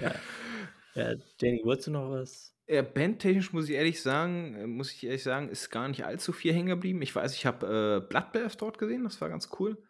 Ja. 0.00 0.14
ja 0.94 1.14
Danny, 1.40 1.62
wolltest 1.64 1.88
du 1.88 1.92
noch 1.92 2.10
was? 2.10 2.53
Ja, 2.66 2.82
bandtechnisch 2.82 3.52
muss 3.52 3.68
ich 3.68 3.74
ehrlich 3.74 4.00
sagen, 4.00 4.54
äh, 4.54 4.66
muss 4.66 4.92
ich 4.92 5.04
ehrlich 5.04 5.22
sagen, 5.22 5.48
ist 5.48 5.70
gar 5.70 5.88
nicht 5.88 6.04
allzu 6.04 6.32
viel 6.32 6.52
hängen 6.52 6.68
geblieben. 6.68 7.02
Ich 7.02 7.14
weiß, 7.14 7.34
ich 7.34 7.46
habe 7.46 8.02
äh, 8.02 8.08
Bloodbath 8.08 8.60
dort 8.60 8.78
gesehen, 8.78 9.04
das 9.04 9.20
war 9.20 9.28
ganz 9.28 9.50
cool. 9.58 9.82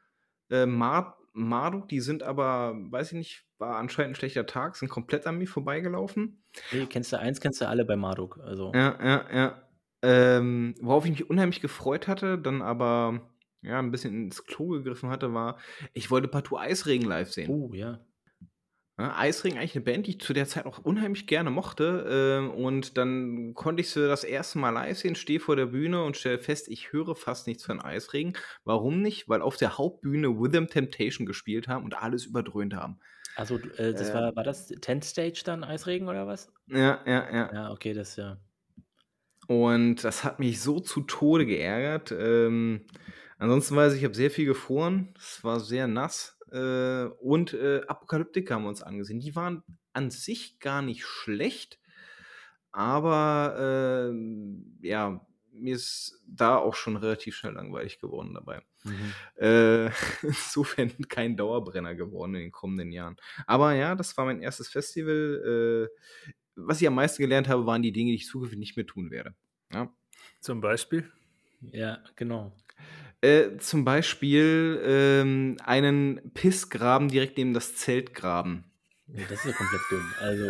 Äh, 0.50 0.66
Mar 0.66 1.18
Marduk, 1.36 1.88
die 1.88 1.98
sind 2.00 2.22
aber, 2.22 2.74
weiß 2.76 3.08
ich 3.10 3.18
nicht, 3.18 3.44
war 3.58 3.76
anscheinend 3.76 4.12
ein 4.12 4.14
schlechter 4.14 4.46
Tag, 4.46 4.76
sind 4.76 4.88
komplett 4.88 5.26
an 5.26 5.36
mir 5.36 5.48
vorbeigelaufen. 5.48 6.44
Nee, 6.70 6.86
kennst 6.86 7.12
du 7.12 7.18
eins, 7.18 7.40
kennst 7.40 7.60
du 7.60 7.68
alle 7.68 7.84
bei 7.84 7.96
Marduk. 7.96 8.38
Also. 8.38 8.70
Ja, 8.72 8.96
ja, 9.02 9.34
ja. 9.34 9.68
Ähm, 10.02 10.76
worauf 10.80 11.04
ich 11.04 11.10
mich 11.10 11.28
unheimlich 11.28 11.60
gefreut 11.60 12.06
hatte, 12.06 12.38
dann 12.38 12.62
aber 12.62 13.32
ja, 13.62 13.78
ein 13.78 13.90
bisschen 13.90 14.14
ins 14.14 14.44
Klo 14.44 14.68
gegriffen 14.68 15.08
hatte, 15.08 15.32
war, 15.34 15.58
ich 15.92 16.10
wollte 16.10 16.28
partout 16.28 16.58
Eisregen 16.58 17.06
live 17.06 17.32
sehen. 17.32 17.50
Oh, 17.50 17.72
ja. 17.72 17.98
Ja, 18.98 19.16
Eisregen 19.16 19.58
eigentlich 19.58 19.74
eine 19.74 19.84
Band, 19.84 20.06
die 20.06 20.12
ich 20.12 20.20
zu 20.20 20.32
der 20.32 20.46
Zeit 20.46 20.66
auch 20.66 20.78
unheimlich 20.78 21.26
gerne 21.26 21.50
mochte. 21.50 22.06
ähm, 22.08 22.50
und 22.52 22.96
dann 22.96 23.52
konnte 23.54 23.80
ich 23.80 23.90
sie 23.90 24.06
das 24.06 24.22
erste 24.22 24.58
Mal 24.58 24.70
live 24.70 24.96
sehen, 24.98 25.16
stehe 25.16 25.40
vor 25.40 25.56
der 25.56 25.66
Bühne 25.66 26.04
und 26.04 26.16
stelle 26.16 26.38
fest, 26.38 26.68
ich 26.68 26.92
höre 26.92 27.16
fast 27.16 27.48
nichts 27.48 27.64
von 27.64 27.80
Eisregen. 27.80 28.34
Warum 28.64 29.02
nicht? 29.02 29.28
Weil 29.28 29.42
auf 29.42 29.56
der 29.56 29.78
Hauptbühne 29.78 30.28
Rhythm 30.28 30.66
Temptation 30.66 31.26
gespielt 31.26 31.66
haben 31.66 31.84
und 31.84 31.94
alles 31.96 32.24
überdröhnt 32.26 32.74
haben. 32.74 33.00
Also, 33.34 33.58
äh, 33.58 33.94
das 33.94 34.12
Äh. 34.12 34.12
war, 34.12 34.34
war 34.36 34.44
das 34.44 34.68
10th 34.68 35.04
Stage 35.04 35.42
dann, 35.44 35.64
Eisregen 35.64 36.08
oder 36.08 36.26
was? 36.26 36.52
Ja, 36.66 37.02
ja, 37.06 37.30
ja. 37.32 37.50
Ja, 37.50 37.72
okay, 37.72 37.94
das 37.94 38.16
ja. 38.16 38.40
Und 39.46 40.04
das 40.04 40.24
hat 40.24 40.38
mich 40.38 40.60
so 40.60 40.80
zu 40.80 41.02
Tode 41.02 41.44
geärgert. 41.46 42.12
Ähm, 42.12 42.86
ansonsten 43.38 43.76
weiß 43.76 43.92
ich, 43.92 43.98
ich 44.00 44.04
habe 44.04 44.14
sehr 44.14 44.30
viel 44.30 44.46
gefroren. 44.46 45.14
Es 45.18 45.44
war 45.44 45.60
sehr 45.60 45.86
nass. 45.86 46.33
Äh, 46.54 47.06
und 47.18 47.52
äh, 47.52 47.82
Apokalyptik 47.88 48.50
haben 48.50 48.62
wir 48.62 48.68
uns 48.68 48.82
angesehen. 48.82 49.18
Die 49.18 49.34
waren 49.34 49.62
an 49.92 50.10
sich 50.10 50.60
gar 50.60 50.82
nicht 50.82 51.04
schlecht. 51.04 51.80
Aber 52.70 54.10
ähm, 54.10 54.78
ja, 54.80 55.24
mir 55.52 55.74
ist 55.74 56.20
da 56.26 56.56
auch 56.56 56.74
schon 56.74 56.96
relativ 56.96 57.36
schnell 57.36 57.52
langweilig 57.52 58.00
geworden 58.00 58.34
dabei. 58.34 58.62
Mhm. 58.84 59.12
Äh, 59.36 59.86
insofern 60.22 60.92
kein 61.08 61.36
Dauerbrenner 61.36 61.94
geworden 61.94 62.34
in 62.34 62.42
den 62.42 62.52
kommenden 62.52 62.92
Jahren. 62.92 63.16
Aber 63.46 63.72
ja, 63.74 63.94
das 63.94 64.16
war 64.16 64.24
mein 64.24 64.40
erstes 64.40 64.68
Festival. 64.68 65.88
Äh, 65.90 66.24
was 66.56 66.80
ich 66.80 66.86
am 66.86 66.94
meisten 66.94 67.22
gelernt 67.22 67.48
habe, 67.48 67.66
waren 67.66 67.82
die 67.82 67.92
Dinge, 67.92 68.10
die 68.10 68.16
ich 68.16 68.26
zukünftig 68.26 68.58
nicht 68.58 68.76
mehr 68.76 68.86
tun 68.86 69.10
werde. 69.10 69.34
Ja. 69.72 69.92
Zum 70.40 70.60
Beispiel? 70.60 71.10
Ja, 71.72 71.98
genau. 72.16 72.54
Äh, 73.24 73.56
zum 73.56 73.86
Beispiel 73.86 74.82
ähm, 74.84 75.56
einen 75.64 76.20
Pissgraben 76.34 77.08
direkt 77.08 77.38
neben 77.38 77.54
das 77.54 77.74
Zelt 77.74 78.12
graben. 78.12 78.64
Nee, 79.06 79.24
das 79.28 79.38
ist 79.38 79.46
ja 79.46 79.52
komplett 79.52 79.80
dumm. 79.90 80.12
Also, 80.20 80.44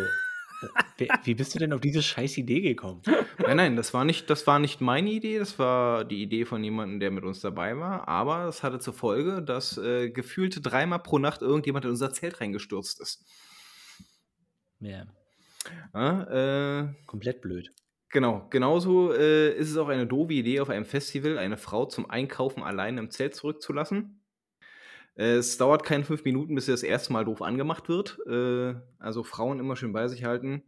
äh, 0.97 1.07
wie 1.23 1.35
bist 1.35 1.55
du 1.55 1.59
denn 1.59 1.71
auf 1.71 1.79
diese 1.79 2.03
scheiß 2.03 2.37
Idee 2.37 2.59
gekommen? 2.59 3.01
Nein, 3.37 3.55
nein, 3.55 3.75
das 3.77 3.93
war 3.93 4.03
nicht, 4.03 4.29
das 4.29 4.45
war 4.45 4.59
nicht 4.59 4.81
meine 4.81 5.09
Idee, 5.09 5.39
das 5.39 5.57
war 5.57 6.03
die 6.03 6.21
Idee 6.21 6.43
von 6.43 6.61
jemandem, 6.65 6.99
der 6.99 7.11
mit 7.11 7.23
uns 7.23 7.39
dabei 7.39 7.77
war. 7.77 8.09
Aber 8.09 8.49
es 8.49 8.61
hatte 8.61 8.79
zur 8.79 8.93
Folge, 8.93 9.41
dass 9.41 9.77
äh, 9.77 10.09
gefühlte 10.09 10.59
dreimal 10.59 10.99
pro 10.99 11.17
Nacht 11.17 11.41
irgendjemand 11.41 11.85
in 11.85 11.91
unser 11.91 12.11
Zelt 12.11 12.41
reingestürzt 12.41 12.99
ist. 12.99 13.23
Ja, 14.81 15.05
Ja, 15.93 16.81
äh, 16.81 16.93
komplett 17.05 17.39
blöd. 17.39 17.71
Genau, 18.15 18.47
genauso 18.49 19.11
äh, 19.11 19.53
ist 19.57 19.69
es 19.69 19.75
auch 19.75 19.89
eine 19.89 20.07
doofe 20.07 20.31
Idee, 20.31 20.61
auf 20.61 20.69
einem 20.69 20.85
Festival 20.85 21.37
eine 21.37 21.57
Frau 21.57 21.83
zum 21.85 22.09
Einkaufen 22.09 22.63
allein 22.63 22.97
im 22.97 23.11
Zelt 23.11 23.35
zurückzulassen. 23.35 24.21
Äh, 25.15 25.33
es 25.33 25.57
dauert 25.57 25.83
keine 25.83 26.05
fünf 26.05 26.23
Minuten, 26.23 26.55
bis 26.55 26.67
sie 26.67 26.71
das 26.71 26.83
erste 26.83 27.11
Mal 27.11 27.25
doof 27.25 27.41
angemacht 27.41 27.89
wird. 27.89 28.17
Äh, 28.25 28.79
also 28.99 29.25
Frauen 29.25 29.59
immer 29.59 29.75
schön 29.75 29.91
bei 29.91 30.07
sich 30.07 30.23
halten. 30.23 30.63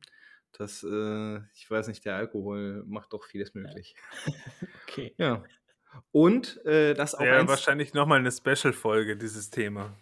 Das, 0.51 0.83
äh, 0.83 1.37
ich 1.55 1.71
weiß 1.71 1.87
nicht, 1.87 2.03
der 2.03 2.17
Alkohol 2.17 2.83
macht 2.85 3.13
doch 3.13 3.23
vieles 3.23 3.53
möglich. 3.53 3.95
Okay. 4.83 5.15
Ja. 5.17 5.45
Und 6.11 6.59
äh, 6.65 6.95
das 6.95 7.15
auch 7.15 7.21
Ja, 7.21 7.39
eins, 7.39 7.47
wahrscheinlich 7.47 7.93
nochmal 7.93 8.19
eine 8.19 8.31
Special-Folge, 8.33 9.15
dieses 9.15 9.51
Thema. 9.51 9.95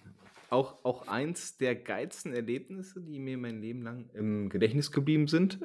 auch, 0.49 0.83
auch 0.83 1.07
eins 1.07 1.57
der 1.57 1.75
geilsten 1.75 2.33
Erlebnisse, 2.33 3.01
die 3.01 3.19
mir 3.19 3.37
mein 3.37 3.61
Leben 3.61 3.83
lang 3.83 4.09
im 4.15 4.49
Gedächtnis 4.49 4.91
geblieben 4.91 5.27
sind. 5.27 5.59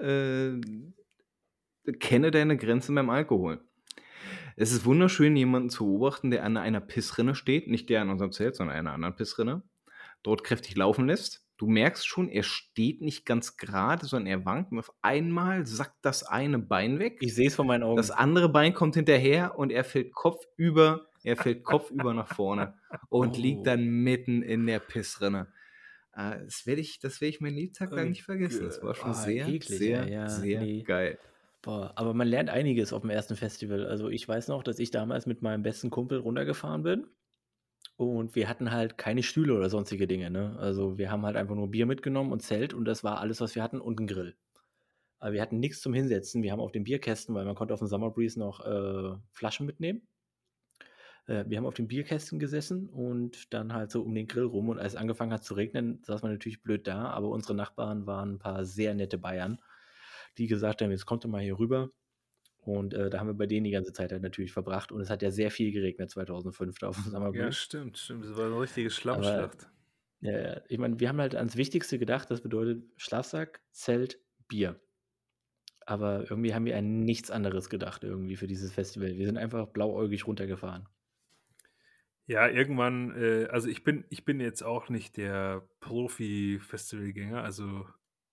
Äh, 1.91 1.99
kenne 1.99 2.31
deine 2.31 2.57
Grenzen 2.57 2.95
beim 2.95 3.11
Alkohol. 3.11 3.61
Es 4.57 4.73
ist 4.73 4.85
wunderschön, 4.85 5.37
jemanden 5.37 5.71
zu 5.71 5.85
beobachten, 5.87 6.31
der 6.31 6.45
an 6.45 6.57
einer 6.57 6.81
Pissrinne 6.81 7.35
steht, 7.35 7.69
nicht 7.69 7.89
der 7.89 8.03
an 8.03 8.11
unserem 8.11 8.33
Zelt, 8.33 8.57
sondern 8.57 8.77
einer 8.77 8.93
anderen 8.93 9.17
Pissrinne, 9.17 9.63
dort 10.23 10.45
kräftig 10.45 10.77
laufen 10.77 11.07
lässt. 11.07 11.47
Du 11.57 11.67
merkst 11.67 12.07
schon, 12.07 12.29
er 12.29 12.43
steht 12.43 13.03
nicht 13.03 13.27
ganz 13.27 13.57
gerade, 13.59 14.07
sondern 14.07 14.27
er 14.27 14.45
wankt 14.47 14.73
und 14.73 14.79
auf 14.79 14.93
einmal 15.03 15.67
sackt 15.67 15.99
das 16.03 16.23
eine 16.23 16.59
Bein 16.59 16.99
weg. 16.99 17.19
Ich 17.21 17.35
sehe 17.35 17.49
es 17.49 17.55
von 17.55 17.67
meinen 17.67 17.83
Augen. 17.83 17.97
Das 17.97 18.11
andere 18.11 18.49
Bein 18.49 18.73
kommt 18.75 18.95
hinterher 18.95 19.59
und 19.59 19.71
er 19.71 19.85
fällt 19.85 20.13
kopfüber, 20.15 21.07
er 21.23 21.37
fällt 21.37 21.65
kopfüber 21.65 22.15
nach 22.15 22.29
vorne 22.29 22.75
und 23.11 23.37
Oh. 23.37 23.41
liegt 23.41 23.67
dann 23.67 23.85
mitten 23.85 24.43
in 24.43 24.67
der 24.67 24.79
Pissrinne. 24.79 25.49
Äh, 26.15 26.45
Das 26.45 26.67
werde 26.67 26.81
ich, 26.81 26.99
das 26.99 27.21
werde 27.21 27.31
ich 27.31 27.41
mein 27.43 27.55
Lebtag 27.55 27.91
lang 27.93 28.07
Oh 28.07 28.09
nicht 28.09 28.23
vergessen. 28.23 28.65
Das 28.65 28.83
war 28.83 28.95
schon 28.95 29.11
Ah, 29.11 29.15
sehr, 29.15 29.47
eklig, 29.47 29.65
sehr, 29.79 30.09
ja, 30.09 30.29
sehr 30.29 30.61
nee. 30.63 30.83
geil. 30.83 31.19
Boah, 31.63 31.93
aber 31.97 32.15
man 32.15 32.27
lernt 32.27 32.49
einiges 32.49 32.93
auf 32.93 33.03
dem 33.03 33.11
ersten 33.11 33.37
Festival. 33.37 33.87
Also 33.87 34.09
ich 34.09 34.27
weiß 34.27 34.49
noch, 34.49 34.63
dass 34.63 34.79
ich 34.79 34.91
damals 34.91 35.27
mit 35.27 35.43
meinem 35.43 35.63
besten 35.63 35.91
Kumpel 35.91 36.19
runtergefahren 36.19 36.83
bin. 36.83 37.07
Und 37.97 38.35
wir 38.35 38.49
hatten 38.49 38.71
halt 38.71 38.97
keine 38.97 39.23
Stühle 39.23 39.55
oder 39.55 39.69
sonstige 39.69 40.07
Dinge. 40.07 40.31
Ne? 40.31 40.57
Also 40.59 40.97
wir 40.97 41.11
haben 41.11 41.27
halt 41.27 41.37
einfach 41.37 41.55
nur 41.55 41.71
Bier 41.71 41.85
mitgenommen 41.85 42.33
und 42.33 42.41
Zelt 42.41 42.73
und 42.73 42.87
das 42.87 43.05
war 43.05 43.21
alles, 43.21 43.43
was 43.43 43.55
wir 43.55 43.63
hatten 43.63 43.81
und 43.81 43.99
einen 43.99 44.07
Grill. 44.07 44.37
Aber 45.19 45.35
wir 45.35 45.43
hatten 45.43 45.61
nichts 45.61 45.83
zum 45.83 45.93
Hinsetzen. 45.93 46.43
Wir 46.43 46.53
haben 46.53 46.61
auf 46.61 46.73
den 46.73 46.85
Bierkästen, 46.85 47.35
weil 47.35 47.45
man 47.45 47.55
konnte 47.55 47.75
auf 47.75 47.81
dem 47.81 47.89
Summer 47.89 48.11
Breeze 48.11 48.39
noch 48.39 48.65
äh, 48.65 49.19
Flaschen 49.33 49.67
mitnehmen. 49.67 50.01
Äh, 51.27 51.45
wir 51.47 51.59
haben 51.59 51.67
auf 51.67 51.75
den 51.75 51.89
Bierkästen 51.89 52.39
gesessen 52.39 52.89
und 52.89 53.53
dann 53.53 53.75
halt 53.75 53.91
so 53.91 54.03
um 54.03 54.15
den 54.15 54.27
Grill 54.27 54.45
rum. 54.45 54.71
Und 54.71 54.79
als 54.79 54.95
es 54.95 54.99
angefangen 54.99 55.33
hat 55.33 55.45
zu 55.45 55.53
regnen, 55.53 56.03
saß 56.05 56.23
man 56.23 56.33
natürlich 56.33 56.63
blöd 56.63 56.87
da. 56.87 57.11
Aber 57.11 57.29
unsere 57.29 57.55
Nachbarn 57.55 58.07
waren 58.07 58.35
ein 58.35 58.39
paar 58.39 58.65
sehr 58.65 58.95
nette 58.95 59.19
Bayern, 59.19 59.61
die 60.39 60.47
gesagt 60.47 60.83
haben, 60.83 60.91
jetzt 60.91 61.07
kommt 61.07 61.25
doch 61.25 61.29
mal 61.29 61.43
hier 61.43 61.59
rüber. 61.59 61.91
Und 62.63 62.93
äh, 62.95 63.09
da 63.09 63.21
haben 63.21 63.29
wir 63.29 63.35
bei 63.35 63.47
denen 63.47 63.65
die 63.65 63.71
ganze 63.71 63.93
Zeit 63.93 64.13
halt 64.13 64.23
natürlich 64.23 64.53
verbracht. 64.53 64.93
Und 64.93 65.01
es 65.01 65.11
hat 65.11 65.23
ja 65.23 65.31
sehr 65.31 65.51
viel 65.51 65.73
geregnet 65.73 66.11
2005 66.11 66.79
da 66.79 66.89
auf 66.89 66.97
dem 66.97 67.11
Summer 67.11 67.35
Ja, 67.35 67.51
stimmt, 67.53 67.99
stimmt. 67.99 68.25
Das 68.25 68.37
war 68.37 68.47
eine 68.47 68.61
richtige 68.61 68.91
Schlammschlacht. 68.91 69.69
Ja, 70.21 70.39
ja. 70.39 70.61
ich 70.69 70.79
meine, 70.79 71.01
wir 71.01 71.09
haben 71.09 71.21
halt 71.21 71.35
ans 71.35 71.57
Wichtigste 71.57 71.99
gedacht, 71.99 72.31
das 72.31 72.43
bedeutet 72.43 72.85
Schlafsack, 72.97 73.61
Zelt, 73.73 74.21
Bier. 74.49 74.79
Aber 75.87 76.31
irgendwie 76.31 76.55
haben 76.55 76.67
wir 76.67 76.77
an 76.77 77.01
nichts 77.01 77.31
anderes 77.31 77.71
gedacht, 77.71 78.05
irgendwie 78.05 78.37
für 78.37 78.47
dieses 78.47 78.73
Festival. 78.73 79.17
Wir 79.17 79.27
sind 79.27 79.39
einfach 79.39 79.67
blauäugig 79.67 80.27
runtergefahren. 80.27 80.87
Ja, 82.27 82.47
irgendwann, 82.47 83.17
äh, 83.21 83.47
also 83.47 83.69
ich 83.69 83.83
bin, 83.83 84.05
ich 84.09 84.25
bin 84.25 84.39
jetzt 84.39 84.63
auch 84.63 84.89
nicht 84.89 85.17
der 85.17 85.69
Profi-Festivalgänger, 85.81 87.43
also 87.43 87.87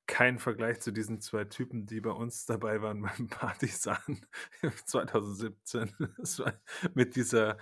kein 0.07 0.39
Vergleich 0.39 0.79
zu 0.79 0.91
diesen 0.91 1.19
zwei 1.19 1.45
Typen, 1.45 1.85
die 1.85 2.01
bei 2.01 2.11
uns 2.11 2.45
dabei 2.45 2.81
waren 2.81 3.01
beim 3.17 3.29
Partisan 3.29 4.25
2017. 4.85 5.93
Das 6.17 6.39
war 6.39 6.53
mit 6.93 7.15
dieser 7.15 7.57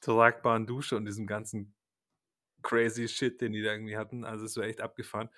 tragbaren 0.00 0.66
Dusche 0.66 0.96
und 0.96 1.06
diesem 1.06 1.26
ganzen 1.26 1.74
crazy 2.62 3.08
Shit, 3.08 3.40
den 3.40 3.52
die 3.52 3.62
da 3.62 3.72
irgendwie 3.72 3.96
hatten. 3.96 4.24
Also 4.24 4.44
es 4.44 4.56
war 4.56 4.64
echt 4.64 4.80
abgefahren. 4.80 5.30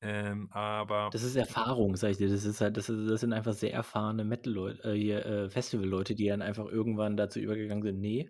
Ähm, 0.00 0.50
aber 0.50 1.10
Das 1.12 1.22
ist 1.22 1.36
Erfahrung, 1.36 1.96
sag 1.96 2.10
ich 2.10 2.16
dir. 2.18 2.28
Das 2.28 2.44
ist 2.44 2.60
halt, 2.60 2.76
das, 2.76 2.88
ist, 2.88 3.08
das 3.08 3.20
sind 3.20 3.32
einfach 3.32 3.52
sehr 3.52 3.72
erfahrene 3.72 4.24
Metal-Leute, 4.24 4.82
äh, 4.88 5.10
äh, 5.12 5.48
Festival-Leute, 5.48 6.14
die 6.14 6.26
dann 6.26 6.42
einfach 6.42 6.66
irgendwann 6.66 7.16
dazu 7.16 7.38
übergegangen 7.38 7.84
sind, 7.84 8.00
nee, 8.00 8.28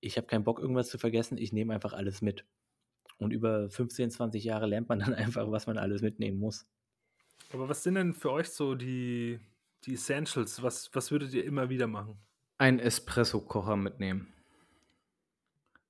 ich 0.00 0.16
habe 0.16 0.26
keinen 0.26 0.44
Bock, 0.44 0.60
irgendwas 0.60 0.88
zu 0.90 0.98
vergessen, 0.98 1.38
ich 1.38 1.52
nehme 1.52 1.74
einfach 1.74 1.94
alles 1.94 2.20
mit. 2.20 2.44
Und 3.18 3.32
über 3.32 3.68
15, 3.70 4.10
20 4.10 4.44
Jahre 4.44 4.66
lernt 4.66 4.88
man 4.88 4.98
dann 5.00 5.14
einfach, 5.14 5.50
was 5.50 5.66
man 5.66 5.78
alles 5.78 6.02
mitnehmen 6.02 6.38
muss. 6.38 6.66
Aber 7.52 7.68
was 7.68 7.82
sind 7.82 7.94
denn 7.94 8.12
für 8.12 8.30
euch 8.30 8.48
so 8.48 8.74
die, 8.74 9.40
die 9.84 9.94
Essentials? 9.94 10.62
Was, 10.62 10.90
was 10.94 11.10
würdet 11.10 11.32
ihr 11.32 11.44
immer 11.44 11.70
wieder 11.70 11.86
machen? 11.86 12.18
Einen 12.58 12.78
Espresso-Kocher 12.78 13.76
mitnehmen. 13.76 14.32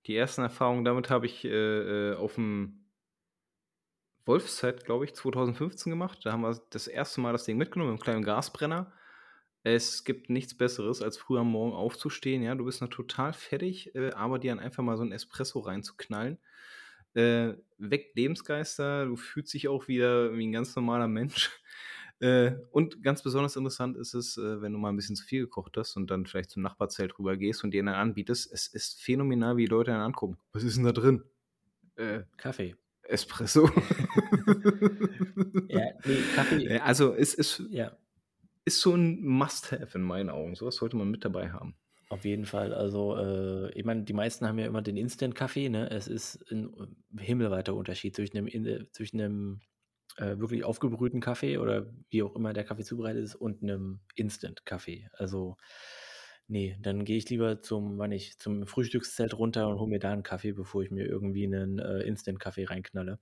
Die 0.07 0.17
ersten 0.17 0.43
Erfahrungen 0.43 0.85
damit 0.85 1.11
habe 1.11 1.27
ich 1.27 1.45
äh, 1.45 1.49
äh, 1.49 2.17
auf 2.17 2.37
dem 2.37 2.85
Wolfszeit, 4.25 4.85
glaube 4.85 5.05
ich, 5.05 5.15
2015 5.15 5.91
gemacht. 5.91 6.21
Da 6.25 6.33
haben 6.33 6.43
wir 6.43 6.61
das 6.71 6.87
erste 6.87 7.21
Mal 7.21 7.33
das 7.33 7.45
Ding 7.45 7.57
mitgenommen 7.57 7.93
mit 7.93 8.01
einem 8.01 8.05
kleinen 8.05 8.25
Gasbrenner. 8.25 8.93
Es 9.65 10.05
gibt 10.05 10.31
nichts 10.31 10.57
Besseres, 10.57 11.03
als 11.03 11.17
früh 11.17 11.39
am 11.39 11.51
Morgen 11.51 11.73
aufzustehen. 11.75 12.43
Ja, 12.43 12.55
du 12.55 12.65
bist 12.65 12.81
noch 12.81 12.89
total 12.89 13.33
fertig, 13.33 13.95
äh, 13.95 14.13
aber 14.13 14.39
dir 14.39 14.59
einfach 14.59 14.83
mal 14.83 14.97
so 14.97 15.03
ein 15.03 15.13
Espresso 15.13 15.61
reinzuknallen. 15.61 16.39
Äh, 17.19 17.55
weckt 17.79 18.17
Lebensgeister, 18.17 19.07
du 19.07 19.17
fühlst 19.17 19.53
dich 19.55 19.69
auch 19.69 19.89
wieder 19.89 20.37
wie 20.37 20.47
ein 20.47 20.53
ganz 20.53 20.75
normaler 20.77 21.09
Mensch. 21.09 21.51
Äh, 22.21 22.57
und 22.73 23.01
ganz 23.05 23.23
besonders 23.23 23.55
interessant 23.55 23.97
ist 23.97 24.13
es, 24.13 24.37
äh, 24.39 24.61
wenn 24.61 24.73
du 24.73 24.79
mal 24.81 24.89
ein 24.89 24.97
bisschen 24.97 25.15
zu 25.15 25.25
viel 25.25 25.43
gekocht 25.43 25.77
hast 25.77 25.97
und 25.97 26.11
dann 26.11 26.27
vielleicht 26.27 26.51
zum 26.51 26.65
Nachbarzelt 26.65 27.17
rüber 27.17 27.37
gehst 27.37 27.63
und 27.63 27.71
dir 27.71 27.85
dann 27.85 27.95
anbietest. 27.95 28.53
Es 28.53 28.67
ist 28.67 29.01
phänomenal, 29.01 29.57
wie 29.57 29.67
die 29.67 29.71
Leute 29.71 29.93
dann 29.93 30.01
angucken. 30.01 30.37
Was 30.53 30.65
ist 30.65 30.77
denn 30.79 30.83
da 30.83 30.91
drin? 30.91 31.23
Äh, 31.95 32.23
Kaffee. 32.37 32.75
Espresso. 33.03 33.71
Ja, 35.69 35.93
nee, 36.05 36.19
Kaffee. 36.35 36.67
Äh, 36.69 36.79
Also 36.81 37.15
es 37.15 37.35
ist, 37.35 37.63
Ja, 37.71 37.97
ist 38.65 38.81
so 38.81 38.95
ein 38.97 39.25
Must-Have 39.25 39.97
in 39.97 40.03
meinen 40.03 40.31
Augen. 40.31 40.57
Sowas 40.57 40.75
sollte 40.77 40.97
man 40.97 41.11
mit 41.11 41.25
dabei 41.25 41.53
haben. 41.53 41.77
Auf 42.09 42.25
jeden 42.25 42.47
Fall. 42.47 42.73
Also, 42.75 43.17
äh, 43.17 43.71
ich 43.79 43.85
meine, 43.85 44.05
die 44.05 44.13
meisten 44.15 44.47
haben 44.47 44.59
ja 44.59 44.67
immer 44.67 44.83
den 44.83 44.97
Instant-Kaffee, 44.97 45.69
ne? 45.69 45.91
Es 45.91 46.09
ist 46.09 46.43
ein 46.51 46.71
himmelweiter 47.19 47.75
Unterschied 47.75 48.17
zwischen 48.17 48.39
einem, 48.39 48.47
in- 48.47 48.89
zwischen 48.93 49.21
einem 49.21 49.61
äh, 50.17 50.39
wirklich 50.39 50.65
aufgebrühten 50.65 51.21
Kaffee 51.21 51.59
oder 51.59 51.93
wie 52.11 52.23
auch 52.23 52.35
immer 52.37 52.53
der 52.55 52.65
Kaffee 52.65 52.85
zubereitet 52.85 53.25
ist 53.25 53.35
und 53.37 53.63
einem 53.63 54.01
Instant-Kaffee. 54.17 55.09
Also, 55.15 55.57
Ne, 56.49 56.79
dann 56.81 57.05
gehe 57.05 57.19
ich 57.19 57.29
lieber 57.31 57.61
zum 57.63 57.99
wann 57.99 58.13
ich 58.13 58.39
zum 58.39 58.67
Frühstückszelt 58.67 59.35
runter 59.39 59.69
und 59.69 59.79
hole 59.81 59.91
mir 59.91 59.99
da 60.01 60.13
'n 60.15 60.23
Kaffee, 60.25 60.53
bevor 60.53 60.83
ich 60.83 60.91
mir 60.91 61.07
irgendwie 61.07 61.47
'nen, 61.47 61.79
äh, 61.79 62.01
Instant-Kaffee 62.03 62.65
reinknalle. 62.67 63.19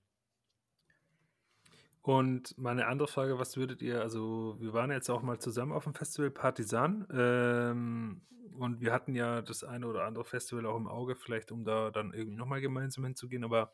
Und 2.03 2.57
meine 2.57 2.87
andere 2.87 3.09
Frage, 3.09 3.39
was 3.39 3.57
würdet 3.57 3.82
ihr 3.82 4.01
also, 4.01 4.57
wir 4.61 4.72
waren 4.72 4.91
jetzt 4.93 5.11
auch 5.11 5.22
mal 5.22 5.39
zusammen 5.41 5.72
auf'm 5.72 5.97
Festival 5.97 6.30
Partisan, 6.30 7.07
ähm, 7.11 8.22
und 8.59 8.80
wir 8.80 8.92
hatten 8.92 9.14
ja 9.14 9.42
das 9.42 9.64
eine 9.64 9.86
oder 9.88 10.04
andere 10.04 10.24
Festival 10.24 10.66
auch 10.66 10.76
im 10.76 10.88
Auge, 10.88 11.16
vielleicht 11.16 11.52
um 11.52 11.64
da 11.64 11.90
dann 11.90 12.12
irgendwie 12.14 12.36
noch 12.36 12.46
mal 12.46 12.61
gemeinsam 12.61 13.04
hinzugehen, 13.04 13.44
aber 13.44 13.72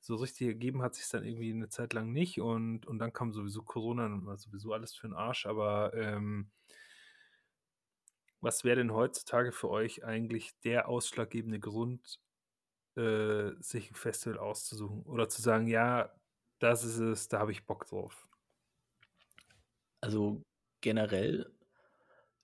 so 0.00 0.16
richtig 0.16 0.48
ergeben 0.48 0.82
hat 0.82 0.94
sich's 0.96 1.10
dann 1.10 1.24
irgendwie 1.24 1.52
'ne 1.54 1.68
Zeit 1.70 1.92
lang 1.94 2.12
nicht 2.12 2.40
und 2.40 2.86
und 2.86 2.98
dann 3.00 3.12
kam 3.12 3.32
sowieso 3.32 3.62
Corona 3.64 4.06
und 4.06 4.26
war 4.26 4.36
sowieso 4.38 4.72
alles 4.74 4.94
für 4.96 5.08
'n 5.08 5.14
Arsch, 5.14 5.46
aber, 5.46 5.94
ähm 5.94 6.50
was 8.42 8.64
wäre 8.64 8.76
denn 8.76 8.92
heutzutage 8.92 9.52
für 9.52 9.70
euch 9.70 10.04
eigentlich 10.04 10.58
der 10.60 10.88
ausschlaggebende 10.88 11.58
Grund, 11.60 12.20
äh, 12.96 13.52
sich 13.60 13.90
'n 13.90 13.94
Festival 13.96 14.38
auszusuchen 14.38 15.02
oder 15.04 15.28
zu 15.28 15.42
sagen: 15.42 15.68
„Ja, 15.68 16.14
das 16.60 16.84
ist 16.84 16.98
es, 16.98 17.28
da 17.28 17.40
habe 17.40 17.52
ich 17.52 17.66
Bock 17.66 17.86
drauf?“ 17.86 18.28
Also, 20.02 20.42
generell 20.82 21.55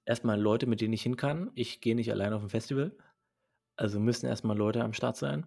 erst 0.07 0.24
mal 0.24 0.40
Leute, 0.40 0.66
mit 0.66 0.80
denen 0.80 0.92
ich 0.94 1.03
hin 1.03 1.16
kann. 1.16 1.50
Ich 1.55 1.80
gehe 1.80 1.94
nicht 1.96 2.11
alleine 2.12 2.36
auf 2.36 2.42
'n 2.44 2.48
Festival, 2.50 2.96
also 3.76 4.00
müssen 4.00 4.26
erst 4.26 4.44
mal 4.44 4.57
Leute 4.59 4.84
am 4.84 4.94
Start 4.94 5.16
sein. 5.18 5.46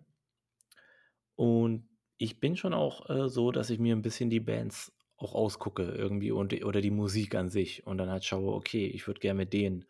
Und 1.39 1.89
ich 2.17 2.39
bin 2.39 2.55
schon 2.55 2.73
auch, 2.73 3.09
äh, 3.09 3.29
so, 3.29 3.51
dass 3.51 3.69
ich 3.69 3.79
mir 3.79 3.93
'n 3.95 4.01
bisschen 4.01 4.29
die 4.29 4.39
Bands 4.39 4.93
auch 5.17 5.33
ausgucke 5.35 5.83
irgendwie 5.83 6.31
und 6.31 6.53
oder 6.63 6.81
die 6.81 6.91
Musik 6.91 7.35
an 7.35 7.49
sich 7.49 7.85
und 7.85 7.97
dann 7.97 8.09
halt 8.09 8.23
schaue: 8.25 8.53
„Okay, 8.53 8.87
ich 8.87 9.05
würde 9.07 9.19
gern 9.19 9.37
mit 9.37 9.53
denen 9.53 9.85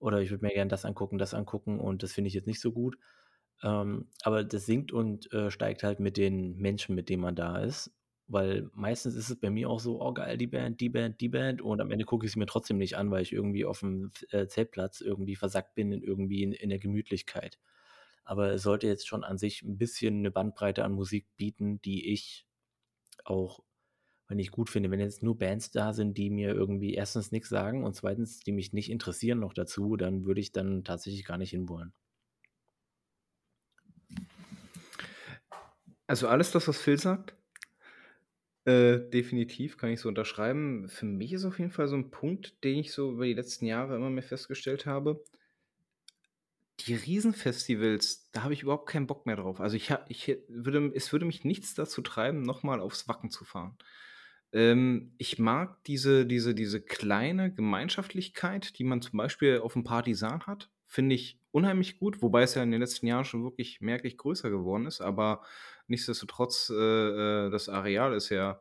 oder 0.00 0.20
ich 0.20 0.30
würde 0.30 0.44
mir 0.44 0.52
gern 0.54 0.68
das 0.68 0.84
angucken, 0.84 1.18
das 1.18 1.34
angucken 1.34 1.78
und 1.80 2.02
das 2.02 2.12
finde 2.12 2.28
ich 2.28 2.34
jetzt 2.34 2.46
nicht 2.46 2.60
so 2.60 2.72
gut.“ 2.72 2.98
Ähm, 3.62 4.08
aber 4.22 4.44
das 4.44 4.66
sinkt 4.66 4.92
und, 4.92 5.32
äh, 5.32 5.50
steigt 5.50 5.82
halt 5.84 6.00
mit 6.00 6.16
den 6.16 6.56
Menschen, 6.56 6.94
mit 6.94 7.08
denen 7.08 7.22
man 7.22 7.36
da 7.36 7.58
ist, 7.58 7.92
weil 8.28 8.70
meistens 8.74 9.14
ist 9.16 9.30
es 9.30 9.36
bei 9.40 9.50
mir 9.50 9.70
auch 9.70 9.80
so: 9.80 10.00
„Oh 10.02 10.12
geil, 10.14 10.38
die 10.38 10.46
Band, 10.48 10.80
die 10.80 10.88
Band, 10.90 11.20
die 11.20 11.28
Band“ 11.30 11.62
und 11.62 11.80
am 11.80 11.90
Ende 11.90 12.04
gucke 12.06 12.26
ich 12.26 12.32
sie 12.32 12.38
mir 12.38 12.46
trotzdem 12.46 12.78
nicht 12.78 12.96
an, 12.96 13.10
weil 13.10 13.22
ich 13.22 13.32
irgendwie 13.32 13.66
auf'm 13.66 14.08
F 14.14 14.24
äh, 14.32 14.48
Zeltplatz 14.48 15.00
irgendwie 15.00 15.36
versackt 15.36 15.74
bin 15.74 15.92
in 15.92 16.02
irgendwie 16.02 16.42
in 16.44 16.52
in 16.52 16.70
der 16.70 16.78
Gemütlichkeit. 16.80 17.58
Aber 18.24 18.52
es 18.52 18.62
sollte 18.62 18.86
jetzt 18.88 19.08
schon 19.08 19.24
an 19.24 19.38
sich 19.38 19.62
'n 19.62 19.78
bisschen 19.78 20.22
'ne 20.22 20.30
Bandbreite 20.32 20.84
an 20.84 20.92
Musik 20.92 21.26
bieten, 21.36 21.80
die 21.82 22.12
ich 22.12 22.46
auch 23.24 23.60
wenn 24.28 24.38
ich 24.40 24.50
gut 24.52 24.70
finde. 24.70 24.90
Wenn 24.92 25.00
jetzt 25.00 25.22
nur 25.24 25.38
Bands 25.38 25.70
da 25.72 25.92
sind, 25.94 26.18
die 26.18 26.30
mir 26.30 26.54
irgendwie 26.54 26.94
1. 26.94 27.32
nix 27.32 27.48
sagen 27.50 27.84
und 27.84 27.94
2. 27.96 28.42
die 28.42 28.52
mich 28.52 28.72
nicht 28.74 28.90
interessieren 28.90 29.40
noch 29.40 29.54
dazu, 29.54 29.96
dann 29.96 30.26
würde 30.26 30.40
ich 30.42 30.52
dann 30.52 30.84
tatsächlich 30.84 31.24
gar 31.26 31.38
nicht 31.38 31.50
hinwollen. 31.52 31.92
Also, 36.08 36.26
alles 36.28 36.52
das, 36.52 36.66
was 36.68 36.78
Phil 36.80 36.98
sagt, 36.98 37.34
äh, 38.68 39.10
definitiv 39.10 39.76
kann 39.78 39.90
ich 39.90 40.00
so 40.00 40.08
unterschreiben. 40.08 40.88
Für 40.88 41.06
mich 41.06 41.32
ist 41.32 41.44
auf 41.44 41.58
jeden 41.58 41.70
Fall 41.72 41.88
so 41.88 41.96
'n 41.96 42.10
Punkt, 42.10 42.62
den 42.64 42.78
ich 42.78 42.92
so 42.92 43.12
über 43.12 43.24
die 43.26 43.34
letzten 43.34 43.66
Jahre 43.66 43.96
immer 43.96 44.10
mehr 44.10 44.22
festgestellt 44.22 44.86
habe 44.86 45.24
die 46.80 46.94
Riesenfestivals, 46.94 48.30
da 48.32 48.44
habe 48.44 48.54
ich 48.54 48.62
überhaupt 48.62 48.88
keinen 48.88 49.06
Bock 49.08 49.26
mehr 49.26 49.36
drauf. 49.36 49.60
Also, 49.60 49.76
ich 49.76 49.92
ich 50.08 50.38
würde 50.48 50.92
es 50.94 51.12
würde 51.12 51.26
mich 51.26 51.44
nichts 51.44 51.74
dazu 51.74 52.02
treiben, 52.02 52.42
noch 52.42 52.62
mal 52.62 52.80
aufs 52.80 53.08
Wacken 53.08 53.30
zu 53.30 53.44
fahren. 53.44 53.76
Ähm, 54.52 55.14
ich 55.18 55.38
mag 55.38 55.82
diese 55.84 56.24
diese 56.26 56.54
diese 56.54 56.80
kleine 56.80 57.52
Gemeinschaftlichkeit, 57.52 58.78
die 58.78 58.84
man 58.84 59.02
zum 59.02 59.18
Beispiel 59.18 59.58
auf'm 59.60 59.84
Partisan 59.84 60.42
hat, 60.46 60.70
finde 60.86 61.16
ich 61.16 61.40
unheimlich 61.50 61.98
gut, 61.98 62.22
wobei 62.22 62.42
es 62.42 62.54
ja 62.54 62.62
in 62.62 62.70
den 62.70 62.80
letzten 62.80 63.06
Jahren 63.08 63.24
schon 63.24 63.42
wirklich 63.44 63.80
merklich 63.80 64.16
größer 64.16 64.48
geworden 64.50 64.86
ist, 64.86 65.00
aber 65.00 65.42
nichtsdestotrotz, 65.88 66.70
äh, 66.70 67.46
äh, 67.48 67.50
das 67.50 67.68
Areal 67.68 68.14
ist 68.14 68.30
ja, 68.30 68.60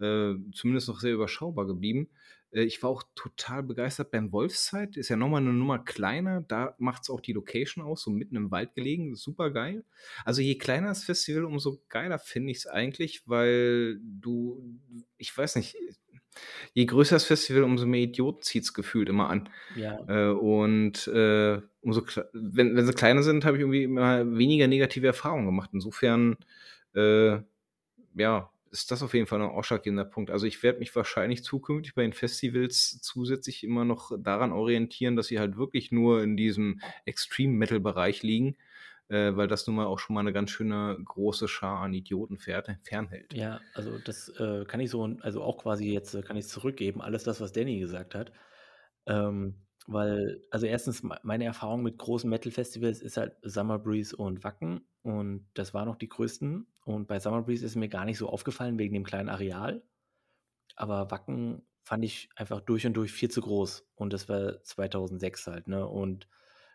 äh, 0.00 0.34
zumindest 0.54 0.88
noch 0.88 1.00
sehr 1.00 1.12
überschaubar 1.14 1.66
geblieben. 1.66 2.10
Äh, 2.52 2.62
ich 2.64 2.82
war 2.82 2.90
auch 2.90 3.02
total 3.14 3.62
begeistert 3.64 4.10
beim 4.12 4.32
Wolfszeit, 4.32 4.96
ist 4.96 5.08
ja 5.10 5.16
noch 5.16 5.28
mal 5.28 5.40
'ne 5.40 5.52
Nummer 5.52 5.78
kleiner, 5.80 6.42
da 6.42 6.74
macht's 6.78 7.10
auch 7.10 7.20
die 7.20 7.32
Location 7.34 7.84
aus, 7.84 8.02
so 8.02 8.10
mitten 8.10 8.36
im 8.36 8.50
Wald 8.50 8.74
gelegen, 8.74 9.16
supergeil. 9.16 9.84
Also, 10.24 10.42
je 10.42 10.56
kleiner 10.58 10.88
das 10.88 11.04
Festival, 11.04 11.44
umso 11.44 11.82
geiler 11.88 12.18
finde 12.18 12.52
ich's 12.52 12.66
eigentlich, 12.66 13.22
weil 13.28 13.98
du 14.02 14.78
ich 15.18 15.36
weiß 15.36 15.56
nicht, 15.56 15.76
je 16.74 16.86
größer 16.86 17.16
das 17.16 17.24
Festival, 17.26 17.64
umso 17.64 17.86
mehr 17.86 18.00
Idioten 18.02 18.42
zieht's 18.42 18.74
gefühlt 18.74 19.08
immer 19.08 19.30
an. 19.30 19.48
Ja. 19.74 20.08
Äh, 20.08 20.28
und, 20.28 21.06
äh, 21.08 21.60
umso 21.82 22.02
wenn 22.32 22.76
wenn 22.76 22.86
sie 22.86 22.92
kleiner 22.94 23.22
sind, 23.22 23.44
habe 23.44 23.56
ich 23.58 23.62
irgendwie 23.62 23.84
immer 23.84 24.26
weniger 24.36 24.68
negative 24.68 25.06
Erfahrungen 25.08 25.46
gemacht. 25.46 25.70
Insofern, 25.74 26.36
äh, 26.94 27.38
ja, 28.16 28.50
ist 28.72 28.90
das 28.90 29.02
auf 29.02 29.14
jeden 29.14 29.26
Fall 29.26 29.40
'n 29.40 29.50
ausschlaggebender 29.50 30.04
Punkt. 30.06 30.30
Also, 30.30 30.46
ich 30.46 30.62
werde 30.62 30.80
mich 30.80 30.94
wahrscheinlich 30.96 31.44
zukünftig 31.44 31.94
bei 31.94 32.02
den 32.02 32.12
Festivals 32.14 33.00
zusätzlich 33.02 33.64
immer 33.64 33.84
noch 33.86 34.12
daran 34.18 34.52
orientieren, 34.52 35.16
dass 35.16 35.28
sie 35.28 35.40
halt 35.40 35.56
wirklich 35.58 35.92
nur 35.92 36.22
in 36.22 36.36
diesem 36.36 36.80
Extreme-Metal-Bereich 37.06 38.22
liegen, 38.24 38.56
äh, 39.08 39.36
weil 39.36 39.48
das 39.48 39.66
nun 39.66 39.76
mal 39.76 39.86
auch 39.86 39.98
schon 39.98 40.14
mal 40.14 40.22
'ne 40.22 40.32
ganz 40.32 40.50
schöne 40.50 40.98
große 41.04 41.48
Schar 41.48 41.80
an 41.82 41.94
Idioten 41.94 42.38
fährt 42.38 42.70
fernhält. 42.84 43.34
Ja, 43.34 43.62
also 43.72 43.98
das, 43.98 44.28
äh, 44.38 44.64
kann 44.66 44.80
ich 44.80 44.90
so 44.90 45.02
also 45.20 45.42
auch 45.42 45.58
quasi 45.58 45.90
jetzt 45.90 46.22
kann 46.26 46.36
ich's 46.36 46.48
zurückgeben, 46.48 47.00
alles 47.00 47.24
das, 47.24 47.40
was 47.40 47.52
Danny 47.52 47.78
gesagt 47.78 48.14
hat. 48.14 48.32
Ähm, 49.06 49.66
weil 49.86 50.44
also 50.50 50.66
1. 50.66 51.02
mei 51.02 51.18
meine 51.22 51.44
Erfahrung 51.44 51.82
mit 51.82 51.98
großen 51.98 52.28
Metal-Festivals 52.30 53.00
ist 53.02 53.16
halt 53.16 53.36
Summer 53.42 53.78
Breeze 53.78 54.14
und 54.16 54.44
Wacken 54.44 54.86
und 55.02 55.48
das 55.54 55.74
waren 55.74 55.88
auch 55.88 55.96
die 55.96 56.08
größten 56.08 56.66
und 56.84 57.08
bei 57.08 57.18
Summer 57.20 57.42
Breeze 57.42 57.64
ist 57.66 57.74
mir 57.76 57.88
gar 57.88 58.04
nicht 58.04 58.18
so 58.18 58.28
aufgefallen 58.28 58.78
wegen 58.78 58.94
dem 58.94 59.04
kleinen 59.04 59.28
Areal. 59.30 59.82
Aber 60.76 61.10
Wacken 61.10 61.66
fand 61.84 62.04
ich 62.04 62.30
einfach 62.36 62.60
durch 62.62 62.86
und 62.86 62.94
durch 62.94 63.12
viel 63.12 63.30
zu 63.30 63.42
groß 63.42 63.88
und 63.96 64.12
das 64.12 64.28
war 64.28 64.62
2006 64.64 65.46
halt, 65.48 65.68
ne? 65.68 65.86
Und 65.88 66.28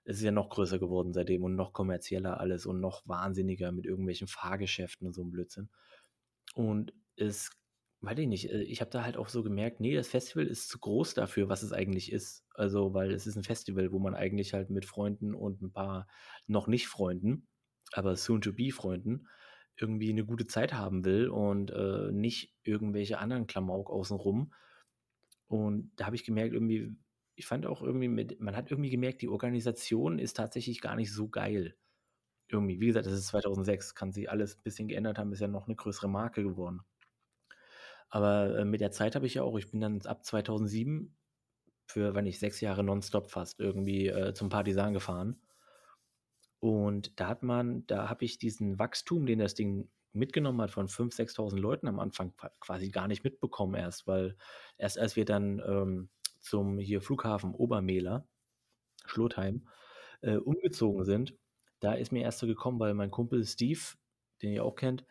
es 0.08 0.18
ist 0.20 0.24
ja 0.24 0.32
noch 0.34 0.49
größer 0.49 0.80
geworden 0.80 1.14
seitdem 1.14 1.43
und 1.45 1.55
noch 1.58 1.74
kommerzieller 1.74 2.39
alles 2.41 2.66
und 2.68 2.82
noch 2.82 3.03
wahnsinniger 3.08 3.72
mit 3.74 3.86
irgendwelchen 3.88 4.28
Fahrgeschäften 4.30 5.08
und 5.08 5.14
so 5.14 5.24
'n 5.24 5.32
Blödsinn. 5.32 5.70
Und 6.55 6.93
es 7.18 7.51
weiß 8.01 8.20
ich 8.20 8.28
nicht, 8.28 8.51
äh, 8.51 8.64
ich 8.64 8.82
habe 8.82 8.91
da 8.91 9.03
halt 9.05 9.18
auch 9.18 9.30
so 9.30 9.43
gemerkt: 9.43 9.80
„Ne, 9.82 9.95
das 9.95 10.10
Festival 10.10 10.47
ist 10.47 10.70
zu 10.70 10.80
groß 10.80 11.14
dafür, 11.16 11.49
was 11.49 11.64
es 11.64 11.74
eigentlich 11.74 12.12
ist.“ 12.14 12.45
Also, 12.55 12.93
weil 12.95 13.12
es 13.14 13.28
ist 13.28 13.38
'n 13.38 13.43
Festival, 13.43 13.91
wo 13.93 13.99
man 13.99 14.16
eigentlich 14.16 14.53
halt 14.53 14.70
mit 14.72 14.86
Freunden 14.86 15.34
und 15.36 15.62
'n 15.64 15.72
paar 15.74 16.08
noch 16.47 16.68
nicht 16.68 16.88
Freunden, 16.89 17.47
aber 17.93 18.16
soon 18.18 18.41
to 18.41 18.53
be 18.53 18.72
Freunden 18.72 19.28
irgendwie 19.78 20.14
'ne 20.14 20.26
gute 20.26 20.47
Zeit 20.47 20.74
haben 20.74 21.05
will 21.05 21.30
und, 21.30 21.72
äh, 21.72 22.12
nicht 22.14 22.53
irgendwelche 22.64 23.20
anderen 23.20 23.47
Klamauk 23.47 23.89
außen 23.91 24.18
rum. 24.18 24.53
Und 25.49 25.91
da 25.97 26.05
habe 26.08 26.16
ich 26.18 26.26
gemerkt 26.26 26.53
irgendwie 26.53 26.95
ich 27.38 27.48
fand 27.48 27.66
auch 27.68 27.82
irgendwie 27.84 28.10
mit 28.10 28.42
man 28.42 28.56
hat 28.58 28.72
irgendwie 28.72 28.90
gemerkt, 28.92 29.22
die 29.24 29.30
Organisation 29.30 30.20
ist 30.20 30.38
tatsächlich 30.38 30.82
gar 30.82 30.96
nicht 30.98 31.14
so 31.14 31.30
geil. 31.30 31.78
Irgendwie, 32.50 32.80
wie 32.82 32.88
gesagt, 32.88 33.08
das 33.08 33.14
ist 33.14 33.28
2006, 33.30 33.96
kann 33.96 34.12
sich 34.14 34.30
alles 34.32 34.58
bisschen 34.58 34.88
geändert 34.90 35.20
haben, 35.20 35.34
ist 35.34 35.42
ja 35.42 35.48
noch 35.50 35.68
'ne 35.68 35.76
größere 35.76 36.10
Marke 36.10 36.44
geworden. 36.44 36.82
Aber, 38.12 38.58
äh, 38.60 38.66
mit 38.66 38.82
der 38.82 38.92
Zeit 38.92 39.16
habe 39.16 39.26
ich 39.28 39.34
ja 39.36 39.44
auch 39.44 39.58
ich 39.58 39.70
bin 39.72 39.82
dann 39.82 40.02
ab 40.06 40.24
2007 40.26 41.18
für, 41.88 42.16
weiß 42.16 42.24
nicht, 42.24 42.40
6 42.40 42.62
Jahre 42.62 42.84
nonstop 42.84 43.32
fast 43.32 43.60
irgendwie, 43.60 44.08
äh, 44.08 44.34
zum 44.34 44.50
Partisan 44.50 44.94
gefahren. 44.94 45.42
Und 46.64 47.20
da 47.20 47.28
hat 47.28 47.44
man 47.44 47.86
da 47.88 48.10
habe 48.10 48.26
ich 48.26 48.40
diesen 48.40 48.80
Wachstum, 48.80 49.26
den 49.26 49.40
das 49.40 49.54
Ding 49.54 49.90
mitgenommen 50.14 50.62
hat 50.62 50.72
von 50.72 50.88
5, 50.88 51.14
6.000 51.14 51.62
Leuten 51.62 51.88
am 51.88 52.00
Anfang 52.00 52.36
qua 52.36 52.50
quasi 52.60 52.90
gar 52.90 53.08
nicht 53.08 53.24
mitbekommen 53.24 53.76
erst, 53.76 54.08
weil 54.08 54.36
erst 54.78 54.98
als 54.98 55.16
wir 55.16 55.26
dann, 55.26 55.62
ähm, 55.66 56.10
zum 56.40 56.78
hier 56.80 57.02
Flughafen 57.02 57.54
Obermehler, 57.54 58.28
Schlotheim, 59.06 59.68
äh, 60.22 60.38
umgezogen 60.38 61.06
sind, 61.06 61.36
da 61.80 61.94
ist 61.94 62.12
mir 62.12 62.24
erst 62.24 62.40
so 62.40 62.48
gekommen, 62.48 62.80
weil 62.80 62.94
mein 62.94 63.12
Kumpel 63.12 63.46
Steve, 63.46 63.80
den 64.42 64.54
ihr 64.54 64.66
auch 64.66 64.76
kennt, 64.76 65.06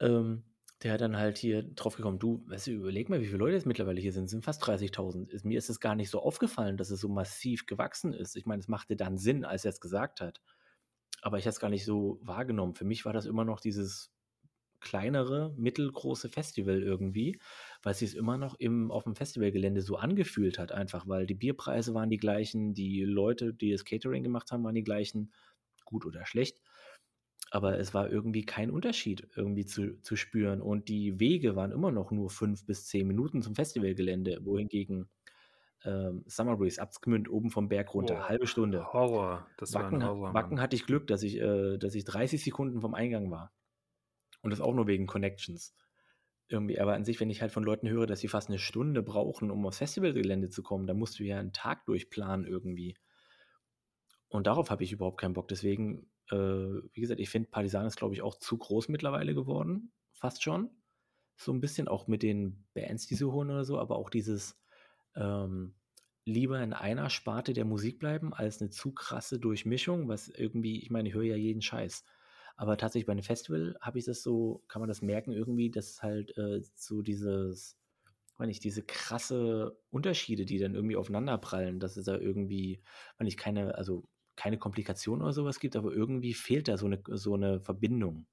ähm, 0.00 0.44
der 0.82 0.92
hat 0.92 1.00
dann 1.00 1.16
halt 1.16 1.38
hier 1.38 1.62
drauf 1.62 1.96
gekommen: 1.96 2.18
„Du, 2.18 2.44
weißt 2.48 2.66
du, 2.68 2.72
überleg 2.72 3.08
mal, 3.08 3.20
wie 3.20 3.26
viele 3.26 3.38
Leute 3.38 3.54
jetzt 3.54 3.66
mittlerweile 3.66 4.00
hier 4.00 4.12
sind, 4.12 4.28
sind 4.28 4.44
fast 4.44 4.66
30.000.“ 4.66 5.30
Ist 5.32 5.44
mir 5.44 5.58
ist 5.58 5.70
es 5.70 5.80
gar 5.80 5.94
nicht 5.94 6.10
so 6.10 6.20
aufgefallen, 6.22 6.76
dass 6.76 6.90
es 6.90 7.00
so 7.00 7.08
massiv 7.08 7.66
gewachsen 7.66 8.12
ist. 8.14 8.36
Ich 8.36 8.46
meine, 8.46 8.60
es 8.60 8.68
machte 8.68 8.96
dann 8.96 9.16
Sinn, 9.18 9.44
als 9.44 9.64
er's 9.64 9.80
gesagt 9.80 10.20
hat, 10.20 10.42
aber 11.22 11.38
ich 11.38 11.44
habe 11.46 11.50
es 11.50 11.60
gar 11.60 11.70
nicht 11.70 11.84
so 11.84 12.18
wahrgenommen. 12.22 12.74
Für 12.74 12.84
mich 12.84 13.04
war 13.04 13.12
das 13.12 13.26
immer 13.26 13.44
noch 13.44 13.60
dieses 13.60 14.12
kleinere, 14.80 15.54
mittelgroße 15.56 16.28
Festival 16.28 16.82
irgendwie, 16.82 17.38
weil 17.82 17.94
sich's 17.94 18.14
immer 18.14 18.38
noch 18.38 18.54
im 18.58 18.90
auf'm 18.90 19.14
Festivalgelände 19.16 19.82
so 19.82 19.96
angefühlt 19.96 20.58
hat 20.58 20.72
einfach, 20.72 21.06
weil 21.08 21.26
die 21.26 21.34
Bierpreise 21.34 21.94
waren 21.94 22.10
die 22.10 22.16
gleichen, 22.18 22.74
die 22.74 23.02
Leute, 23.04 23.54
die 23.54 23.72
das 23.72 23.84
Catering 23.84 24.22
gemacht 24.22 24.50
haben, 24.52 24.64
waren 24.64 24.74
die 24.74 24.84
gleichen, 24.84 25.32
gut 25.84 26.06
oder 26.06 26.26
schlecht. 26.26 26.60
Aber 27.50 27.78
es 27.78 27.94
war 27.94 28.10
irgendwie 28.10 28.44
kein 28.44 28.70
Unterschied 28.70 29.28
irgendwie 29.36 29.64
zu 29.66 30.00
zu 30.02 30.16
spüren 30.16 30.60
und 30.60 30.88
die 30.88 31.20
Wege 31.20 31.54
waren 31.56 31.70
immer 31.72 31.92
noch 31.92 32.10
nur 32.10 32.28
5 32.30 32.66
bis 32.66 32.86
10 32.86 33.06
Minuten 33.06 33.40
zum 33.42 33.54
Festivalgelände, 33.54 34.40
wohingegen, 34.44 35.08
ähm, 35.84 36.24
Summer 36.28 36.56
Breeze, 36.58 36.80
Absgmünd, 36.82 37.30
oben 37.30 37.50
vom 37.50 37.68
Berg 37.68 37.94
runter, 37.94 38.16
Boah, 38.16 38.28
halbe 38.28 38.46
Stunde. 38.46 38.88
Horror. 38.92 39.50
Das 39.58 39.76
war 39.76 39.88
Wacken, 39.88 40.02
ein 40.02 40.02
ha- 40.04 40.18
Horror, 40.22 40.32
Wacken 40.32 40.60
Mann. 40.60 40.62
hatte 40.62 40.76
ich 40.76 40.86
Glück, 40.86 41.06
dass 41.08 41.22
ich, 41.22 41.36
äh, 41.38 41.78
dass 41.78 41.94
ich 41.96 42.04
30 42.04 42.42
Sekunden 42.44 42.80
vom 42.82 42.94
Eingang 42.94 43.30
war. 43.30 43.55
Und 44.46 44.50
das 44.50 44.60
auch 44.60 44.74
nur 44.74 44.86
wegen 44.86 45.08
Connections. 45.08 45.74
Irgendwie, 46.46 46.78
aber 46.78 46.94
an 46.94 47.04
sich, 47.04 47.18
wenn 47.18 47.30
ich 47.30 47.42
halt 47.42 47.50
von 47.50 47.64
Leuten 47.64 47.88
höre, 47.88 48.06
dass 48.06 48.20
sie 48.20 48.28
fast 48.28 48.48
eine 48.48 48.60
Stunde 48.60 49.02
brauchen, 49.02 49.50
um 49.50 49.66
aufs 49.66 49.78
Festivalgelände 49.78 50.50
zu 50.50 50.62
kommen, 50.62 50.86
dann 50.86 51.00
musst 51.00 51.18
du 51.18 51.24
ja 51.24 51.40
einen 51.40 51.52
Tag 51.52 51.84
durchplanen 51.86 52.46
irgendwie. 52.46 52.96
Und 54.28 54.46
darauf 54.46 54.70
habe 54.70 54.84
ich 54.84 54.92
überhaupt 54.92 55.20
keinen 55.20 55.34
Bock. 55.34 55.48
Deswegen, 55.48 56.08
äh, 56.30 56.36
wie 56.36 57.00
gesagt, 57.00 57.18
ich 57.18 57.28
finde 57.28 57.48
Partisan 57.50 57.86
ist, 57.86 57.96
glaube 57.96 58.14
ich, 58.14 58.22
auch 58.22 58.36
zu 58.36 58.56
groß 58.56 58.88
mittlerweile 58.88 59.34
geworden. 59.34 59.90
Fast 60.12 60.44
schon. 60.44 60.70
So 61.34 61.52
ein 61.52 61.60
bisschen 61.60 61.88
auch 61.88 62.06
mit 62.06 62.22
den 62.22 62.68
Bands, 62.72 63.08
die 63.08 63.16
sie 63.16 63.24
holen 63.24 63.50
oder 63.50 63.64
so, 63.64 63.80
aber 63.80 63.96
auch 63.96 64.10
dieses 64.10 64.56
ähm, 65.16 65.74
lieber 66.24 66.62
in 66.62 66.72
einer 66.72 67.10
Sparte 67.10 67.52
der 67.52 67.64
Musik 67.64 67.98
bleiben, 67.98 68.32
als 68.32 68.60
eine 68.60 68.70
zu 68.70 68.94
krasse 68.94 69.40
Durchmischung, 69.40 70.06
was 70.06 70.28
irgendwie, 70.28 70.80
ich 70.80 70.90
meine, 70.90 71.08
ich 71.08 71.16
höre 71.16 71.24
ja 71.24 71.34
jeden 71.34 71.62
Scheiß. 71.62 72.04
Aber 72.56 72.76
tatsächlich 72.76 73.06
bei 73.06 73.12
einem 73.12 73.22
Festival 73.22 73.76
habe 73.80 73.98
ich 73.98 74.06
das 74.06 74.22
so, 74.22 74.62
kann 74.68 74.80
man 74.80 74.88
das 74.88 75.02
merken 75.02 75.32
irgendwie, 75.32 75.70
dass 75.70 76.02
halt 76.02 76.36
äh, 76.38 76.62
so 76.74 77.02
dieses, 77.02 77.78
meine 78.38 78.50
ich, 78.50 78.60
diese 78.60 78.82
krasse 78.82 79.78
Unterschiede, 79.90 80.46
die 80.46 80.58
dann 80.58 80.74
irgendwie 80.74 80.96
aufeinander 80.96 81.36
prallen, 81.38 81.80
dass 81.80 81.96
es 81.96 82.06
da 82.06 82.16
irgendwie, 82.16 82.82
meine 83.18 83.28
ich, 83.28 83.36
keine, 83.36 83.74
also 83.76 84.08
keine 84.36 84.58
Komplikation 84.58 85.22
oder 85.22 85.32
sowas 85.32 85.60
gibt, 85.60 85.76
aber 85.76 85.92
irgendwie 85.92 86.34
fehlt 86.34 86.68
da 86.68 86.76
so 86.76 86.86
eine, 86.86 87.02
so 87.08 87.34
eine 87.34 87.60
Verbindung. 87.60 88.26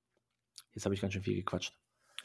Jetzt 0.74 0.86
habe 0.86 0.96
ich 0.96 1.02
ganz 1.02 1.14
schön 1.14 1.24
viel 1.24 1.36
gequatscht. 1.36 1.78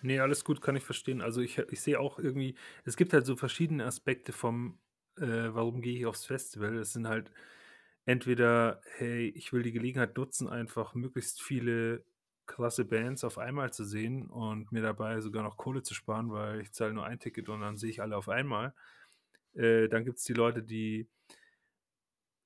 Nee, 0.02 0.20
alles 0.20 0.44
gut, 0.44 0.60
kann 0.60 0.76
ich 0.76 0.84
verstehen. 0.84 1.20
Also 1.20 1.40
ich, 1.40 1.58
ich 1.58 1.80
sehe 1.80 1.98
auch 1.98 2.18
irgendwie, 2.18 2.54
es 2.84 2.96
gibt 2.96 3.12
halt 3.12 3.26
so 3.26 3.36
verschiedene 3.36 3.84
Aspekte 3.84 4.32
vom, 4.32 4.78
äh, 5.16 5.48
warum 5.50 5.80
gehe 5.80 5.98
ich 5.98 6.06
aufs 6.06 6.26
Festival. 6.26 6.76
Es 6.76 6.92
sind 6.92 7.08
halt 7.08 7.32
entweder, 8.08 8.80
hey, 8.96 9.28
ich 9.28 9.52
will 9.52 9.62
die 9.62 9.72
Gelegenheit 9.72 10.16
nutzen, 10.16 10.48
einfach 10.48 10.94
möglichst 10.94 11.42
viele 11.42 12.04
krasse 12.46 12.86
Bands 12.86 13.22
auf 13.22 13.36
einmal 13.36 13.70
zu 13.74 13.84
sehen 13.84 14.30
und 14.30 14.72
mir 14.72 14.80
dabei 14.80 15.20
sogar 15.20 15.42
noch 15.42 15.58
Kohle 15.58 15.82
zu 15.82 15.92
sparen, 15.92 16.30
weil 16.32 16.62
ich 16.62 16.72
zahle 16.72 16.94
nur 16.94 17.04
ein 17.04 17.18
Ticket 17.20 17.50
und 17.50 17.60
dann 17.60 17.76
sehe 17.76 17.90
ich 17.90 18.00
alle 18.00 18.16
auf 18.16 18.30
einmal. 18.30 18.72
Äh, 19.54 19.88
dann 19.88 20.06
gibt 20.06 20.18
es 20.18 20.24
die 20.24 20.32
Leute, 20.32 20.62
die 20.62 21.10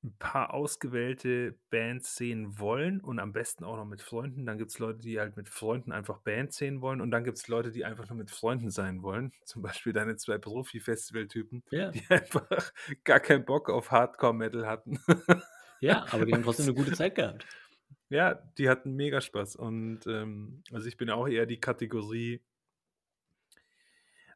ein 0.05 0.17
paar 0.19 0.53
ausgewählte 0.53 1.57
Bands 1.71 2.17
sehen 2.17 2.59
wollen 2.59 3.01
und 3.01 3.21
am 3.21 3.33
besten 3.33 3.63
auch 3.63 3.77
noch 3.77 3.85
mit 3.85 4.03
Freunden. 4.03 4.45
Dann 4.47 4.59
gibt 4.59 4.73
es 4.73 4.81
Leute, 4.81 4.99
die 4.99 5.21
halt 5.21 5.37
mit 5.37 5.49
Freunden 5.49 5.93
einfach 5.93 6.19
Bands 6.19 6.57
sehen 6.57 6.81
wollen 6.81 7.01
und 7.01 7.13
dann 7.13 7.23
gibt 7.23 7.39
es 7.39 7.47
Leute, 7.47 7.71
die 7.71 7.85
einfach 7.85 8.09
nur 8.09 8.19
mit 8.19 8.33
Freunden 8.33 8.71
sein 8.71 9.03
wollen. 9.05 9.31
Zum 9.45 9.63
Beispiel 9.63 9.93
deine 9.93 10.17
zwei 10.17 10.39
Profi-Festival-Typen, 10.39 11.63
Ja. 11.71 11.91
die 11.93 12.03
einfach 12.11 12.73
gar 13.05 13.21
keinen 13.21 13.45
Bock 13.45 13.71
auf 13.71 13.93
Hardcore-Metal 13.93 14.67
hatten. 14.67 14.99
Ja, 15.83 16.07
aber 16.13 16.25
die 16.25 16.33
haben 16.33 16.45
trotzdem 16.45 16.67
eine 16.67 16.75
gute 16.75 16.93
Zeit 16.93 17.17
gehabt. 17.17 17.45
ja, 18.09 18.35
die 18.57 18.69
hatten 18.69 18.95
mega 18.95 19.21
Spaß 19.21 19.57
und 19.57 20.07
ähm, 20.07 20.63
also 20.71 20.87
ich 20.87 20.97
bin 20.97 21.11
auch 21.11 21.27
eher 21.27 21.45
die 21.45 21.59
Kategorie, 21.59 22.41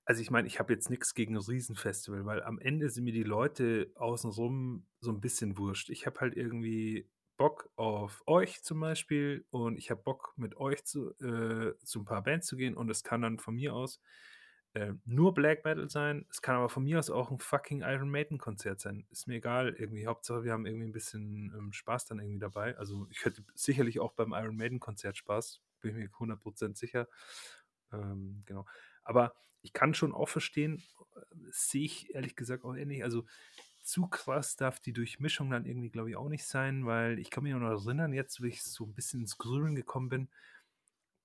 also 0.05 0.21
ich 0.21 0.31
meine, 0.31 0.49
ich 0.49 0.59
habe 0.59 0.73
jetzt 0.73 0.91
nichts 0.91 1.15
gegen 1.15 1.37
ein 1.37 1.43
Riesenfestival, 1.43 2.27
weil 2.27 2.43
am 2.43 2.59
Ende 2.59 2.91
sind 2.91 3.05
mir 3.05 3.13
die 3.13 3.23
Leute 3.23 3.93
außenrum 3.95 4.87
so 5.01 5.13
ein 5.13 5.21
bisschen 5.21 5.57
wurscht. 5.57 5.89
Ich 5.89 6.07
habe 6.07 6.19
halt 6.19 6.37
irgendwie 6.37 7.09
Bock 7.37 7.71
auf 7.77 8.25
euch 8.27 8.63
zum 8.63 8.81
Beispiel 8.81 9.45
und 9.51 9.79
ich 9.79 9.91
habe 9.93 10.03
Bock 10.03 10.35
mit 10.37 10.57
euch 10.57 10.85
zu, 10.85 11.11
äh, 11.21 11.79
zu 11.79 12.01
ein 12.01 12.05
paar 12.07 12.25
Bands 12.25 12.49
zu 12.49 12.57
gehen 12.57 12.77
und 12.77 12.91
es 12.91 13.05
kann 13.05 13.23
dann 13.23 13.39
von 13.39 13.55
mir 13.55 13.73
aus 13.73 14.01
äh, 14.77 14.93
nur 15.07 15.33
Black 15.33 15.65
Metal 15.65 15.89
sein. 15.89 16.27
Es 16.31 16.43
kann 16.43 16.57
aber 16.57 16.69
von 16.69 16.85
mir 16.85 16.99
aus 16.99 17.09
auch 17.09 17.31
ein 17.31 17.39
fucking 17.39 17.81
Iron 17.81 18.11
Maiden 18.11 18.37
Konzert 18.37 18.79
sein. 18.79 19.07
Ist 19.11 19.27
mir 19.27 19.37
egal, 19.37 19.75
irgendwie. 19.75 20.07
Hauptsache, 20.07 20.45
wir 20.45 20.53
haben 20.53 20.67
irgendwie 20.67 20.87
ein 20.87 20.93
bisschen 20.93 21.51
ähm, 21.57 21.73
Spaß 21.73 22.05
dann 22.05 22.19
irgendwie 22.19 22.41
dabei. 22.41 22.77
Also 22.77 23.07
ich 23.11 23.25
hätte 23.25 23.43
sicherlich 23.55 24.01
auch 24.01 24.13
beim 24.13 24.35
Iron 24.35 24.57
Maiden 24.57 24.79
Konzert 24.79 25.17
Spaß, 25.17 25.63
bin 25.81 25.93
ich 25.93 25.97
mir 25.97 26.11
100% 26.11 26.77
sicher. 26.77 27.09
Ähm, 27.91 28.43
genau. 28.45 28.67
Aber 29.03 29.33
ich 29.63 29.73
kann 29.73 29.95
schon 29.95 30.13
auch 30.13 30.29
verstehen, 30.29 30.83
äh, 31.15 31.21
sehe 31.51 31.87
ich 31.87 32.15
ehrlich 32.15 32.37
gesagt 32.37 32.63
auch 32.63 32.75
ähnlich. 32.75 33.03
Also 33.03 33.25
zu 33.83 34.09
krass 34.09 34.57
darf 34.57 34.79
die 34.79 34.93
Durchmischung 34.93 35.49
dann 35.49 35.65
irgendwie, 35.65 35.91
glaube 35.91 36.11
ich, 36.11 36.17
auch 36.17 36.29
nicht 36.29 36.45
sein, 36.45 36.85
weil 36.85 37.19
ich 37.19 37.31
kann 37.31 37.45
mich 37.45 37.55
noch 37.55 37.87
erinnern, 37.87 38.13
jetzt, 38.13 38.43
wo 38.43 38.45
ich 38.45 38.63
so 38.63 38.85
ein 38.85 38.93
bisschen 38.93 39.21
ins 39.21 39.39
Grübeln 39.39 39.75
gekommen 39.75 40.11
bin, 40.11 40.29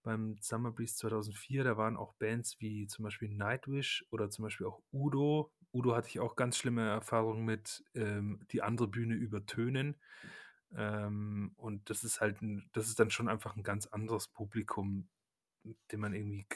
beim 0.04 0.38
Summer 0.40 0.72
Breeze 0.72 0.96
2004, 0.96 1.64
da 1.64 1.78
waren 1.78 1.98
auch 1.98 2.14
Bands 2.16 2.60
wie 2.60 2.88
zum 2.88 3.04
Beispiel 3.04 3.30
Nightwish 3.30 4.06
oder 4.12 4.30
zum 4.30 4.44
Beispiel 4.44 4.68
auch 4.68 4.82
Udo. 4.92 5.52
Udo 5.74 5.96
hatte 5.96 6.10
ich 6.10 6.20
auch 6.20 6.36
ganz 6.36 6.58
schlimme 6.58 6.88
Erfahrungen 6.88 7.46
mit 7.46 7.84
ähm, 7.96 8.46
die 8.52 8.62
andere 8.62 8.88
Bühne 8.88 9.16
übertönen. 9.16 10.00
Ähm, 10.76 11.54
und 11.58 11.90
das 11.90 12.04
ist 12.04 12.22
halt, 12.22 12.42
ein, 12.42 12.70
das 12.74 12.88
ist 12.88 13.00
dann 13.00 13.12
schon 13.12 13.30
einfach 13.30 13.56
ein 13.56 13.64
ganz 13.64 13.88
anderes 13.88 14.28
Publikum, 14.28 15.10
dem 15.92 16.00
man 16.02 16.14
irgendwie 16.14 16.48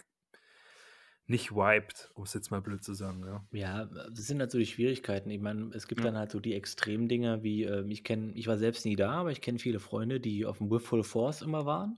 nicht 1.27 1.51
vibet, 1.51 2.11
um 2.15 2.23
es 2.23 2.33
jetzt 2.33 2.51
mal 2.51 2.61
blöd 2.61 2.83
zu 2.83 2.93
sagen, 2.93 3.25
ja. 3.25 3.45
Ja, 3.51 3.85
das 3.85 4.27
sind 4.27 4.39
halt 4.39 4.51
so 4.51 4.57
die 4.59 4.65
Schwierigkeiten. 4.67 5.29
Ich 5.31 5.39
meine, 5.39 5.71
es 5.73 5.87
gibt 5.87 6.03
Ja. 6.03 6.05
dann 6.05 6.15
halt 6.17 6.31
so 6.31 6.39
die 6.39 6.53
Extremdinger 6.53 7.41
wie, 7.43 7.63
ähm, 7.63 7.89
ich 7.89 8.03
kenne, 8.03 8.33
ich 8.35 8.45
war 8.47 8.57
selbst 8.57 8.85
nie 8.85 8.95
da, 8.95 9.11
aber 9.13 9.31
ich 9.31 9.41
kenne 9.41 9.57
viele 9.59 9.79
Freunde, 9.79 10.19
die 10.19 10.45
auf 10.45 10.57
dem 10.59 10.69
With 10.69 10.83
Full 10.85 11.03
Force 11.03 11.41
immer 11.41 11.65
waren. 11.65 11.97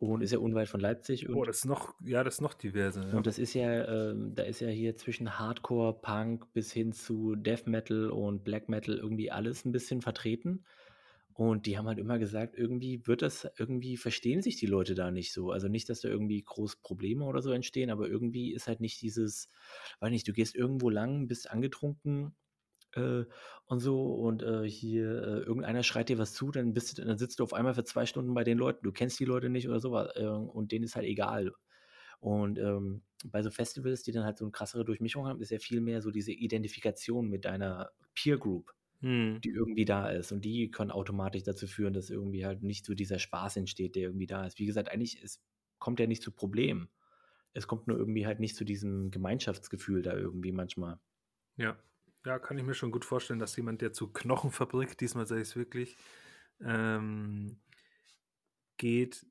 Und 0.00 0.22
ist 0.22 0.32
ja 0.32 0.38
unweit 0.38 0.68
von 0.68 0.80
Leipzig. 0.80 1.28
Und, 1.28 1.34
Oh, 1.36 1.44
das 1.44 1.58
ist 1.58 1.64
noch, 1.66 1.94
ja, 2.02 2.24
das 2.24 2.36
ist 2.36 2.40
noch 2.40 2.54
diverser, 2.54 3.06
ja. 3.06 3.16
und 3.16 3.26
das 3.26 3.38
ist 3.38 3.52
ja, 3.52 4.10
ähm, 4.10 4.34
da 4.34 4.44
ist 4.44 4.60
ja 4.60 4.68
hier 4.68 4.96
zwischen 4.96 5.38
Hardcore, 5.38 6.00
Punk 6.00 6.50
bis 6.54 6.72
hin 6.72 6.92
zu 6.92 7.36
Death 7.36 7.66
Metal 7.66 8.10
und 8.10 8.42
Black 8.42 8.70
Metal 8.70 8.96
irgendwie 8.96 9.30
alles 9.30 9.66
ein 9.66 9.72
bisschen 9.72 10.00
vertreten. 10.00 10.64
Und 11.34 11.66
die 11.66 11.76
haben 11.76 11.86
halt 11.86 11.98
immer 11.98 12.18
gesagt, 12.18 12.56
irgendwie 12.56 13.06
wird 13.06 13.20
das, 13.22 13.46
irgendwie 13.58 13.98
verstehen 13.98 14.42
sich 14.42 14.56
die 14.56 14.66
Leute 14.66 14.94
da 14.94 15.10
nicht 15.10 15.32
so. 15.32 15.50
Also 15.50 15.68
nicht, 15.68 15.88
dass 15.90 16.00
da 16.00 16.08
irgendwie 16.08 16.42
groß 16.42 16.76
Probleme 16.76 17.24
oder 17.24 17.42
so 17.42 17.50
entstehen, 17.50 17.90
aber 17.90 18.08
irgendwie 18.08 18.52
ist 18.52 18.68
halt 18.68 18.80
nicht 18.80 19.00
dieses, 19.02 19.48
weiß 20.00 20.10
nicht, 20.10 20.26
du 20.26 20.32
gehst 20.32 20.54
irgendwo 20.54 20.88
lang, 20.88 21.28
bist 21.28 21.50
angetrunken 21.50 22.34
äh, 22.94 23.24
und 23.66 23.80
so 23.80 24.14
und 24.14 24.42
äh, 24.42 24.68
hier 24.68 25.10
äh, 25.10 25.38
irgendeiner 25.40 25.82
schreit 25.82 26.08
dir 26.08 26.18
was 26.18 26.32
zu, 26.32 26.50
dann, 26.50 26.72
bist 26.72 26.98
du, 26.98 27.04
dann 27.04 27.18
sitzt 27.18 27.38
du 27.40 27.44
auf 27.44 27.52
einmal 27.52 27.74
für 27.74 27.84
zwei 27.84 28.06
Stunden 28.06 28.34
bei 28.34 28.44
den 28.44 28.58
Leuten. 28.58 28.84
Du 28.84 28.92
kennst 28.92 29.20
die 29.20 29.24
Leute 29.24 29.48
nicht 29.48 29.68
oder 29.68 29.80
sowas 29.80 30.10
äh, 30.16 30.26
und 30.26 30.72
denen 30.72 30.84
ist 30.84 30.96
halt 30.96 31.06
egal. 31.06 31.52
Und 32.20 32.58
ähm, 32.58 33.02
bei 33.24 33.42
so 33.42 33.50
Festivals, 33.50 34.02
die 34.02 34.12
dann 34.12 34.24
halt 34.24 34.38
so 34.38 34.44
eine 34.44 34.52
krassere 34.52 34.84
Durchmischung 34.84 35.26
haben, 35.26 35.40
ist 35.40 35.50
ja 35.50 35.58
viel 35.58 35.80
mehr 35.80 36.02
so 36.02 36.10
diese 36.10 36.32
Identifikation 36.32 37.28
mit 37.28 37.44
deiner 37.46 37.90
Peer 38.14 38.38
Group 38.38 38.72
Hm. 39.02 39.40
die 39.42 39.50
irgendwie 39.50 39.84
da 39.84 40.10
ist. 40.10 40.32
Und 40.32 40.44
die 40.44 40.70
können 40.70 40.90
automatisch 40.90 41.42
dazu 41.42 41.66
führen, 41.66 41.94
dass 41.94 42.10
irgendwie 42.10 42.44
halt 42.44 42.62
nicht 42.62 42.84
so 42.84 42.94
dieser 42.94 43.18
Spaß 43.18 43.56
entsteht, 43.56 43.96
der 43.96 44.04
irgendwie 44.04 44.26
da 44.26 44.46
ist. 44.46 44.58
Wie 44.58 44.66
gesagt, 44.66 44.90
eigentlich 44.90 45.22
es 45.22 45.42
kommt 45.78 46.00
ja 46.00 46.06
nicht 46.06 46.22
zu 46.22 46.32
Problemen. 46.32 46.90
Es 47.52 47.66
kommt 47.66 47.88
nur 47.88 47.98
irgendwie 47.98 48.26
halt 48.26 48.40
nicht 48.40 48.56
zu 48.56 48.64
diesem 48.64 49.10
Gemeinschaftsgefühl 49.10 50.02
da 50.02 50.14
irgendwie 50.14 50.52
manchmal. 50.52 51.00
Ja. 51.56 51.78
Ja, 52.24 52.38
kann 52.38 52.58
ich 52.58 52.64
mir 52.64 52.74
schon 52.74 52.90
gut 52.90 53.04
vorstellen, 53.04 53.38
dass 53.40 53.56
jemand, 53.56 53.80
der 53.80 53.92
zu 53.92 54.12
Knochenfabrik, 54.12 54.96
diesmal 54.98 55.26
sage 55.26 55.40
ich 55.40 55.48
es 55.48 55.56
wirklich, 55.56 55.96
ähm, 56.60 57.60
geht, 58.76 59.26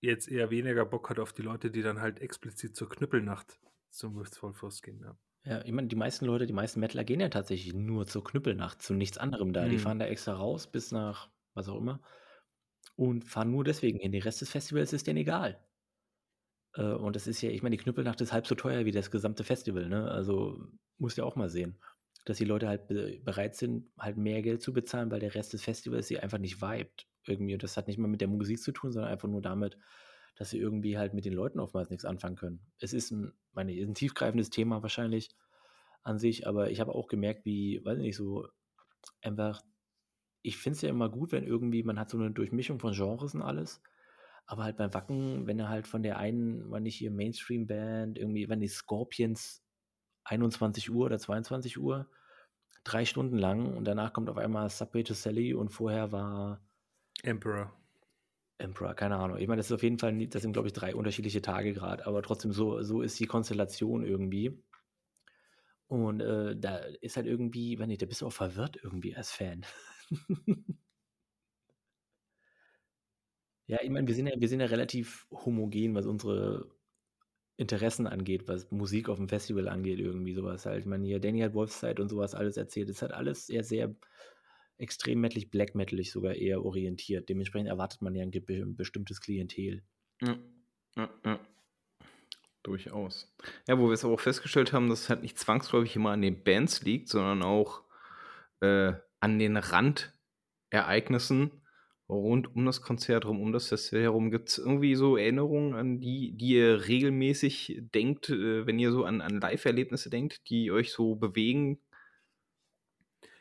jetzt 0.00 0.28
eher 0.28 0.50
weniger 0.50 0.86
Bock 0.86 1.10
hat 1.10 1.18
auf 1.18 1.32
die 1.32 1.42
Leute, 1.42 1.70
die 1.70 1.82
dann 1.82 2.00
halt 2.00 2.20
explizit 2.20 2.76
zur 2.76 2.88
Knüppelnacht 2.88 3.60
zum 3.90 4.24
Force 4.24 4.82
gehen. 4.82 5.00
Ja. 5.02 5.18
Ja, 5.44 5.62
ich 5.64 5.72
meine, 5.72 5.88
die 5.88 5.96
meisten 5.96 6.26
Leute, 6.26 6.46
die 6.46 6.52
meisten 6.52 6.80
Metaler 6.80 7.04
gehen 7.04 7.20
ja 7.20 7.28
tatsächlich 7.30 7.72
nur 7.74 8.06
zur 8.06 8.22
Knüppelnacht, 8.24 8.82
zu 8.82 8.92
nichts 8.94 9.16
anderem 9.18 9.52
da. 9.52 9.68
Die 9.68 9.76
Hm. 9.76 9.78
fahren 9.78 9.98
da 9.98 10.06
extra 10.06 10.34
raus 10.34 10.66
bis 10.70 10.92
nach 10.92 11.30
was 11.54 11.68
auch 11.68 11.76
immer 11.78 12.02
und 12.96 13.24
fahren 13.24 13.50
nur 13.52 13.64
deswegen 13.64 13.98
hin. 14.00 14.12
Den 14.12 14.22
Rest 14.22 14.40
des 14.42 14.50
Festivals 14.50 14.92
ist 14.92 15.06
denen 15.06 15.18
egal. 15.18 15.66
Äh, 16.74 16.82
und 16.92 17.16
das 17.16 17.26
ist 17.26 17.40
ja, 17.42 17.50
ich 17.50 17.62
meine, 17.62 17.76
die 17.76 17.82
Knüppelnacht 17.82 18.20
ist 18.20 18.32
halb 18.32 18.46
so 18.46 18.54
teuer 18.54 18.84
wie 18.84 18.92
das 18.92 19.10
gesamte 19.10 19.44
Festival, 19.44 19.88
ne? 19.88 20.10
Also 20.10 20.66
musst 20.98 21.16
du 21.18 21.22
ja 21.22 21.26
auch 21.26 21.36
mal 21.36 21.48
sehen, 21.48 21.80
dass 22.24 22.38
die 22.38 22.44
Leute 22.44 22.68
halt 22.68 22.88
be 22.88 23.20
bereit 23.24 23.56
sind, 23.56 23.90
halt 23.98 24.16
mehr 24.16 24.42
Geld 24.42 24.62
zu 24.62 24.72
bezahlen, 24.72 25.10
weil 25.10 25.20
der 25.20 25.34
Rest 25.34 25.52
des 25.52 25.62
Festivals 25.62 26.08
sie 26.08 26.18
einfach 26.18 26.38
nicht 26.38 26.60
vibet 26.60 27.06
irgendwie. 27.26 27.54
Und 27.54 27.62
das 27.62 27.76
hat 27.76 27.88
nicht 27.88 27.98
mal 27.98 28.08
mit 28.08 28.20
der 28.20 28.28
Musik 28.28 28.60
zu 28.60 28.72
tun, 28.72 28.92
sondern 28.92 29.10
einfach 29.10 29.28
nur 29.28 29.42
damit, 29.42 29.78
dass 30.36 30.50
sie 30.50 30.58
irgendwie 30.58 30.98
halt 30.98 31.14
mit 31.14 31.24
den 31.24 31.32
Leuten 31.32 31.60
oftmals 31.60 31.90
nichts 31.90 32.04
anfangen 32.04 32.36
können. 32.36 32.60
Es 32.78 32.92
ist 32.92 33.10
ein, 33.10 33.32
meine, 33.52 33.72
ein 33.72 33.94
tiefgreifendes 33.94 34.50
Thema 34.50 34.82
wahrscheinlich 34.82 35.30
an 36.02 36.18
sich, 36.18 36.46
aber 36.46 36.70
ich 36.70 36.80
habe 36.80 36.94
auch 36.94 37.08
gemerkt, 37.08 37.44
wie, 37.44 37.84
weiß 37.84 37.98
ich 37.98 38.04
nicht, 38.04 38.16
so 38.16 38.48
einfach, 39.22 39.62
ich 40.42 40.56
finde 40.56 40.76
es 40.76 40.82
ja 40.82 40.88
immer 40.88 41.10
gut, 41.10 41.32
wenn 41.32 41.44
irgendwie, 41.44 41.82
man 41.82 41.98
hat 41.98 42.10
so 42.10 42.18
eine 42.18 42.30
Durchmischung 42.30 42.78
von 42.78 42.94
Genres 42.94 43.34
und 43.34 43.42
alles, 43.42 43.82
aber 44.46 44.64
halt 44.64 44.78
beim 44.78 44.94
Wacken, 44.94 45.46
wenn 45.46 45.58
er 45.58 45.68
halt 45.68 45.86
von 45.86 46.02
der 46.02 46.16
einen, 46.16 46.70
wann 46.70 46.82
nicht 46.82 46.96
hier 46.96 47.10
Mainstream-Band, 47.10 48.18
irgendwie, 48.18 48.48
wenn 48.48 48.60
die 48.60 48.68
Scorpions 48.68 49.62
21 50.30 50.90
Uhr 50.90 51.06
oder 51.06 51.18
22 51.18 51.78
Uhr, 51.78 52.08
drei 52.84 53.04
Stunden 53.04 53.36
lang 53.36 53.74
und 53.76 53.84
danach 53.84 54.12
kommt 54.12 54.30
auf 54.30 54.38
einmal 54.38 54.70
Subway 54.70 55.02
to 55.02 55.14
Sally 55.14 55.54
und 55.54 55.70
vorher 55.70 56.12
war 56.12 56.60
Emperor. 57.22 57.72
Emperor, 58.58 58.94
keine 58.94 59.16
Ahnung. 59.16 59.38
Ich 59.38 59.48
meine, 59.48 59.58
das 59.58 59.66
ist 59.66 59.72
auf 59.72 59.82
jeden 59.82 59.98
Fall, 59.98 60.26
das 60.28 60.42
sind, 60.42 60.52
glaube 60.52 60.68
ich, 60.68 60.74
drei 60.74 60.94
unterschiedliche 60.94 61.42
Tage 61.42 61.72
gerade, 61.72 62.06
aber 62.06 62.22
trotzdem 62.22 62.52
so, 62.52 62.82
so 62.82 63.02
ist 63.02 63.18
die 63.18 63.26
Konstellation 63.26 64.04
irgendwie. 64.04 64.62
Und 65.88 66.20
äh, 66.20 66.56
da 66.56 66.76
ist 67.00 67.16
halt 67.16 67.26
irgendwie, 67.26 67.78
wenn 67.78 67.88
nicht, 67.88 68.02
da 68.02 68.06
bist 68.06 68.20
du 68.20 68.26
auch 68.26 68.32
verwirrt 68.32 68.78
irgendwie 68.82 69.16
als 69.16 69.32
Fan. 69.32 69.66
ja, 73.66 73.78
ich 73.82 73.90
meine, 73.90 74.06
wir 74.06 74.14
sind 74.14 74.26
ja, 74.28 74.34
wir 74.38 74.48
sind 74.48 74.60
ja 74.60 74.66
relativ 74.66 75.26
homogen, 75.32 75.94
was 75.94 76.06
unsere 76.06 76.70
Interessen 77.60 78.06
angeht, 78.06 78.48
was 78.48 78.70
Musik 78.70 79.10
auf 79.10 79.18
dem 79.18 79.28
Festival 79.28 79.68
angeht, 79.68 79.98
irgendwie 79.98 80.32
sowas 80.32 80.64
halt. 80.64 80.80
Ich 80.80 80.86
meine, 80.86 81.06
hier 81.06 81.20
Danny 81.20 81.40
hat 81.40 81.52
Wolfszeit 81.52 82.00
und 82.00 82.08
sowas 82.08 82.34
alles 82.34 82.56
erzählt. 82.56 82.88
Es 82.88 83.02
hat 83.02 83.12
alles 83.12 83.46
sehr, 83.46 83.62
sehr 83.62 83.94
extrem 84.78 85.20
metalig, 85.20 85.50
black 85.50 85.74
metalig 85.74 86.10
sogar 86.10 86.34
eher 86.34 86.64
orientiert. 86.64 87.28
Dementsprechend 87.28 87.68
erwartet 87.68 88.00
man 88.00 88.14
ja 88.14 88.24
ein 88.24 88.76
bestimmtes 88.76 89.20
Klientel. 89.20 89.82
Ja, 90.22 90.38
ja, 90.96 91.10
ja. 91.26 91.38
Durchaus. 92.62 93.30
Ja, 93.68 93.78
wo 93.78 93.88
wir 93.88 93.92
es 93.92 94.04
aber 94.04 94.14
auch 94.14 94.20
festgestellt 94.20 94.72
haben, 94.72 94.88
dass 94.88 95.02
es 95.02 95.10
halt 95.10 95.20
nicht 95.22 95.38
zwangsläufig 95.38 95.96
immer 95.96 96.12
an 96.12 96.22
den 96.22 96.42
Bands 96.42 96.82
liegt, 96.82 97.10
sondern 97.10 97.42
auch 97.42 97.82
äh, 98.60 98.94
an 99.20 99.38
den 99.38 99.58
Randereignissen 99.58 101.59
rund 102.10 102.54
um 102.54 102.66
das 102.66 102.82
Konzert 102.82 103.24
rum, 103.24 103.40
um 103.40 103.52
das 103.52 103.68
Festival 103.68 104.02
herum. 104.02 104.30
Gibt 104.30 104.48
es 104.48 104.58
irgendwie 104.58 104.94
so 104.94 105.16
Erinnerungen, 105.16 105.74
an 105.74 106.00
die, 106.00 106.32
die 106.32 106.54
ihr 106.54 106.88
regelmäßig 106.88 107.80
denkt, 107.94 108.30
äh, 108.30 108.66
wenn 108.66 108.78
ihr 108.78 108.92
so 108.92 109.04
an, 109.04 109.20
an 109.20 109.40
Live-Erlebnisse 109.40 110.10
denkt, 110.10 110.48
die 110.50 110.70
euch 110.70 110.92
so 110.92 111.14
bewegen? 111.14 111.78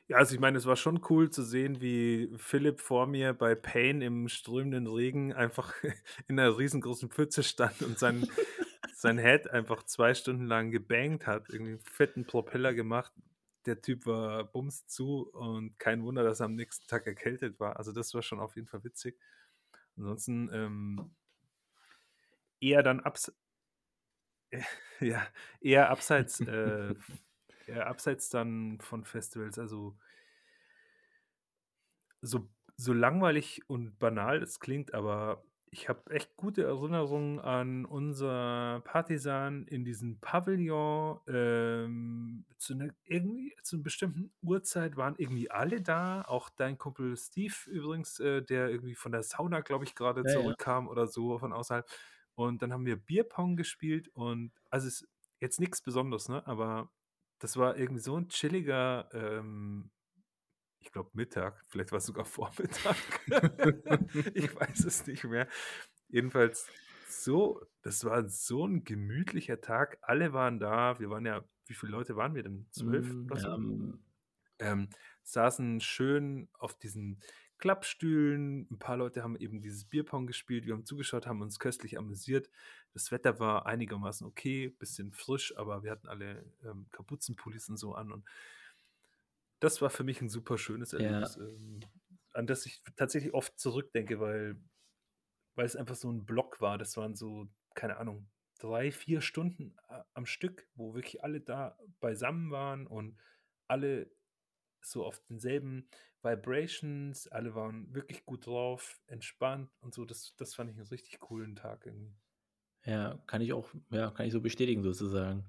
Ja, 0.08 0.18
also 0.18 0.34
ich 0.34 0.40
meine, 0.40 0.58
es 0.58 0.66
war 0.66 0.76
schon 0.76 1.02
cool 1.10 1.30
zu 1.30 1.44
sehen, 1.44 1.82
wie 1.82 2.32
Philipp 2.38 2.80
vor 2.80 3.06
mir 3.06 3.34
bei 3.34 3.54
Pain 3.54 4.02
im 4.02 4.28
strömenden 4.28 4.88
Regen 4.88 5.34
einfach 5.34 5.74
in 6.28 6.40
einer 6.40 6.58
riesengroßen 6.58 7.10
Pfütze 7.10 7.44
stand 7.44 7.82
und 7.84 8.00
sein, 8.00 8.28
sein 8.96 9.20
Head 9.20 9.52
einfach 9.52 9.84
zwei 9.84 10.14
Stunden 10.14 10.46
lang 10.46 10.72
gebankt 10.72 11.28
hat, 11.28 11.50
irgendwie 11.50 11.74
einen 11.74 11.82
fetten 11.82 12.26
Propeller 12.26 12.74
gemacht. 12.74 13.12
Der 13.70 13.82
Typ 13.82 14.08
war 14.08 14.46
bums 14.46 14.88
zu 14.88 15.30
und 15.32 15.78
kein 15.78 16.04
Wunder, 16.04 16.24
dass 16.24 16.40
er 16.40 16.48
am 16.48 16.56
nächsten 16.56 16.88
Tag 16.88 17.06
erkältet 17.08 17.60
war. 17.60 17.78
Also 17.78 17.92
das 17.92 18.16
war 18.16 18.24
schon 18.24 18.40
auf 18.40 18.56
jeden 18.56 18.68
Fall 18.68 18.84
witzig. 18.84 19.20
Ansonsten 19.96 20.50
ähm, 20.54 21.16
eher 22.62 22.84
dann 22.84 23.00
abs 23.02 23.32
ja, 25.00 25.28
eher 25.62 25.90
abseits 25.90 26.40
äh, 26.48 26.96
eher 27.68 27.88
abseits 27.88 28.30
dann 28.30 28.80
von 28.82 29.06
Festivals, 29.06 29.60
also 29.60 29.98
so, 32.22 32.50
so 32.78 32.94
langweilig 32.94 33.62
und 33.70 34.00
banal 34.00 34.42
es 34.42 34.60
klingt, 34.60 34.94
aber 34.94 35.44
ich 35.72 35.88
habe 35.90 36.12
echt 36.12 36.36
gute 36.36 36.64
Erinnerungen 36.64 37.40
an 37.40 37.86
unser 37.86 38.82
Partisan 38.86 39.66
in 39.68 39.86
diesem 39.86 40.20
Pavillon. 40.20 41.20
Ähm, 41.28 42.46
zu, 42.58 42.76
ne, 42.76 42.96
irgendwie, 43.06 43.56
zu 43.64 43.76
einer 43.78 43.84
bestimmten 43.84 44.32
Uhrzeit 44.42 44.98
waren 44.98 45.16
irgendwie 45.18 45.52
alle 45.52 45.82
da. 45.82 46.24
Auch 46.24 46.50
dein 46.50 46.78
Kumpel 46.78 47.16
Steve 47.18 47.54
übrigens, 47.68 48.20
äh, 48.20 48.42
der 48.44 48.70
irgendwie 48.70 48.96
von 48.96 49.12
der 49.12 49.24
Sauna, 49.24 49.62
glaube 49.62 49.86
ich, 49.86 49.96
gerade 49.96 50.26
Ja, 50.26 50.32
ja. 50.40 50.56
zurückkam 50.58 50.88
oder 50.88 51.08
so 51.08 51.38
von 51.40 51.54
außerhalb. 51.54 51.88
Und 52.36 52.62
dann 52.62 52.74
haben 52.74 52.86
wir 52.86 52.96
Bierpong 52.98 53.56
gespielt 53.58 54.08
und 54.10 54.52
also 54.70 54.88
es 54.88 55.02
ist 55.02 55.10
jetzt 55.40 55.60
nichts 55.60 55.82
Besonderes, 55.82 56.30
ne? 56.30 56.46
Aber 56.48 56.90
das 57.40 57.58
war 57.58 57.78
irgendwie 57.78 58.02
so 58.02 58.16
ein 58.18 58.30
chilliger, 58.30 59.10
ähm, 59.14 59.92
ich 60.80 60.92
glaube 60.92 61.12
Mittag, 61.14 61.64
vielleicht 61.68 61.92
war 61.92 61.98
es 62.00 62.06
sogar 62.06 62.26
Vormittag. 62.26 62.96
ich 64.34 64.56
weiß 64.56 64.86
es 64.86 65.06
nicht 65.08 65.24
mehr. 65.26 65.48
Jedenfalls 66.08 66.68
so, 67.08 67.62
das 67.82 68.06
war 68.06 68.28
so 68.30 68.66
ein 68.68 68.84
gemütlicher 68.84 69.62
Tag. 69.62 69.98
Alle 70.02 70.34
waren 70.34 70.60
da. 70.60 71.00
Wir 71.00 71.10
waren 71.10 71.26
ja, 71.26 71.44
wie 71.66 71.74
viele 71.74 71.92
Leute 71.92 72.16
waren 72.16 72.36
wir 72.36 72.44
denn? 72.44 72.68
Zwölf 72.72 73.08
Mm, 73.08 73.26
oder 73.32 73.40
so? 73.40 73.94
ähm, 74.60 74.90
saßen 75.24 75.82
schön 75.82 76.50
auf 76.54 76.78
diesen 76.78 77.20
Klappstühlen. 77.58 78.68
Ein 78.72 78.80
paar 78.80 78.98
Leute 78.98 79.24
haben 79.24 79.36
eben 79.36 79.62
dieses 79.62 79.86
Bierpong 79.86 80.28
gespielt. 80.28 80.66
Wir 80.66 80.74
haben 80.74 80.86
zugeschaut, 80.86 81.28
haben 81.28 81.42
uns 81.42 81.60
köstlich 81.60 81.98
amüsiert. 81.98 82.50
Das 82.94 83.12
Wetter 83.12 83.40
war 83.40 83.66
einigermaßen 83.66 84.26
okay, 84.26 84.70
bisschen 84.70 85.12
frisch, 85.12 85.56
aber 85.58 85.84
wir 85.84 85.92
hatten 85.92 86.08
alle 86.08 86.46
ähm, 86.64 86.88
Kapuzenpullis 86.92 87.70
und 87.70 87.78
so 87.78 87.94
an. 87.96 88.12
Und 88.12 88.26
das 89.60 89.82
war 89.82 89.90
für 89.90 90.04
mich 90.04 90.22
ein 90.22 90.30
super 90.30 90.58
schönes 90.58 90.92
ja. 90.92 91.00
Erlebnis, 91.00 91.38
ähm, 91.38 91.80
an 92.34 92.48
das 92.48 92.66
ich 92.66 92.82
tatsächlich 92.96 93.34
oft 93.34 93.60
zurückdenke, 93.60 94.20
weil, 94.20 94.62
weil 95.56 95.66
es 95.66 95.76
einfach 95.76 95.96
so 95.96 96.12
ein 96.12 96.26
Block 96.26 96.62
war. 96.62 96.78
Das 96.78 96.96
waren 96.98 97.16
so, 97.16 97.48
keine 97.76 97.98
Ahnung, 97.98 98.30
drei, 98.60 98.92
vier 98.92 99.22
Stunden 99.22 99.76
äh, 99.90 100.02
am 100.14 100.26
Stück, 100.26 100.68
wo 100.76 100.94
wirklich 100.94 101.24
alle 101.24 101.42
da 101.42 101.78
beisammen 102.00 102.52
waren 102.52 102.88
und 102.88 103.18
alle 103.68 104.12
so 104.82 105.06
auf 105.06 105.20
denselben 105.30 105.90
Vibrations, 106.22 107.28
alle 107.28 107.56
waren 107.56 107.94
wirklich 107.94 108.26
gut 108.26 108.46
drauf, 108.46 109.02
entspannt 109.08 109.70
und 109.82 109.94
so. 109.94 110.06
Das, 110.06 110.36
das 110.38 110.54
fand 110.54 110.70
ich 110.70 110.78
einen 110.78 110.88
richtig 110.88 111.20
coolen 111.20 111.56
Tag 111.56 111.86
irgendwie. 111.86 112.16
Ja, 112.86 113.22
kann 113.28 113.42
ich 113.42 113.54
auch, 113.54 113.70
ja, 113.92 114.12
kann 114.12 114.26
ich 114.26 114.34
so 114.34 114.42
bestätigen 114.42 114.84
sozusagen. 114.84 115.46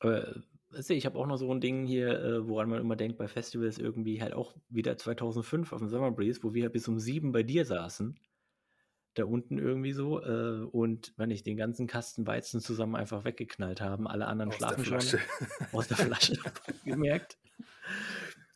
Aber 0.00 0.42
weißt 0.70 0.90
du, 0.90 0.94
ich 0.94 1.06
habe 1.06 1.18
auch 1.18 1.26
noch 1.26 1.36
so 1.36 1.50
ein 1.52 1.60
Ding 1.60 1.86
hier, 1.86 2.08
äh, 2.20 2.48
woran 2.48 2.68
man 2.68 2.80
immer 2.80 2.96
denkt 2.96 3.18
bei 3.18 3.28
Festivals 3.28 3.78
irgendwie 3.78 4.22
halt 4.22 4.32
auch 4.32 4.54
wieder 4.68 4.96
2005 4.96 5.72
auf 5.72 5.78
dem 5.78 5.88
Summer 5.88 6.10
Breeze, 6.10 6.42
wo 6.42 6.54
wir 6.54 6.68
bis 6.70 6.88
um 6.88 6.98
sieben 6.98 7.32
bei 7.32 7.42
dir 7.42 7.64
saßen. 7.64 8.18
Da 9.14 9.24
unten 9.24 9.58
irgendwie 9.58 9.92
so 9.92 10.22
äh, 10.22 10.62
und 10.70 11.12
wenn 11.16 11.30
ich 11.30 11.42
den 11.42 11.56
ganzen 11.56 11.86
Kasten 11.88 12.26
Weizen 12.26 12.60
zusammen 12.60 12.94
einfach 12.94 13.24
weggeknallt 13.24 13.80
haben, 13.80 14.06
alle 14.06 14.26
anderen 14.26 14.50
Aus 14.50 14.56
schlafen 14.56 14.84
schon 14.84 15.20
aus 15.72 15.88
der 15.88 15.96
Flasche 15.96 16.38
gemerkt. 16.84 17.36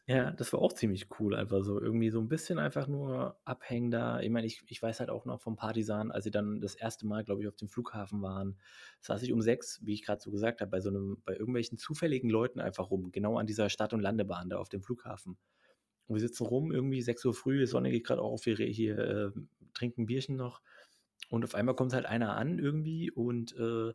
Ja, 0.07 0.33
das 0.33 0.53
war 0.53 0.61
auch 0.61 0.75
ziemlich 0.75 1.09
cool, 1.19 1.35
einfach 1.35 1.63
so 1.65 1.81
irgendwie 1.81 2.11
so 2.11 2.21
ein 2.21 2.29
bisschen 2.29 2.59
einfach 2.59 2.87
nur 2.89 3.39
abhängen 3.47 3.91
da. 3.91 4.21
Ich 4.21 4.29
meine, 4.29 4.47
ich, 4.47 4.63
ich 4.67 4.83
weiß 4.83 5.01
halt 5.01 5.09
auch 5.09 5.25
noch 5.25 5.41
vom 5.41 5.57
Partisan, 5.57 6.11
als 6.11 6.25
sie 6.25 6.31
dann 6.31 6.61
das 6.61 6.75
erste 6.75 7.07
Mal, 7.07 7.25
glaube 7.25 7.41
ich, 7.41 7.49
auf 7.49 7.57
dem 7.57 7.71
Flughafen 7.71 8.21
waren, 8.21 8.59
saß 9.01 9.23
ich 9.23 9.33
um 9.33 9.41
sechs, 9.41 9.81
wie 9.83 9.95
ich 9.95 10.03
gerade 10.05 10.21
so 10.21 10.31
gesagt 10.31 10.61
habe, 10.61 10.71
bei 10.71 10.81
so 10.81 10.91
einem, 10.91 11.23
bei 11.25 11.33
irgendwelchen 11.35 11.79
zufälligen 11.79 12.29
Leuten 12.29 12.61
einfach 12.61 12.91
rum, 12.91 13.13
genau 13.13 13.39
an 13.39 13.47
dieser 13.47 13.71
Start- 13.71 13.95
und 13.95 14.01
Landebahn 14.01 14.51
da 14.51 14.59
auf 14.59 14.69
dem 14.69 14.83
Flughafen. 14.83 15.39
Und 16.07 16.17
wir 16.17 16.21
sitzen 16.21 16.45
rum, 16.47 16.71
irgendwie 16.71 17.01
6 17.03 17.25
Uhr 17.25 17.35
früh, 17.35 17.67
Sonne 17.67 17.91
geht 17.91 18.05
gerade 18.05 18.21
auf, 18.23 18.45
wir 18.47 18.57
hier 18.57 18.99
äh, 18.99 19.31
trinken 19.73 20.07
Bierchen 20.07 20.37
noch. 20.37 20.61
Und 21.31 21.45
auf 21.45 21.55
einmal 21.55 21.77
kommt 21.77 21.95
halt 21.95 22.07
einer 22.07 22.37
an 22.37 22.59
irgendwie 22.59 23.11
und 23.11 23.57
äh, 23.57 23.93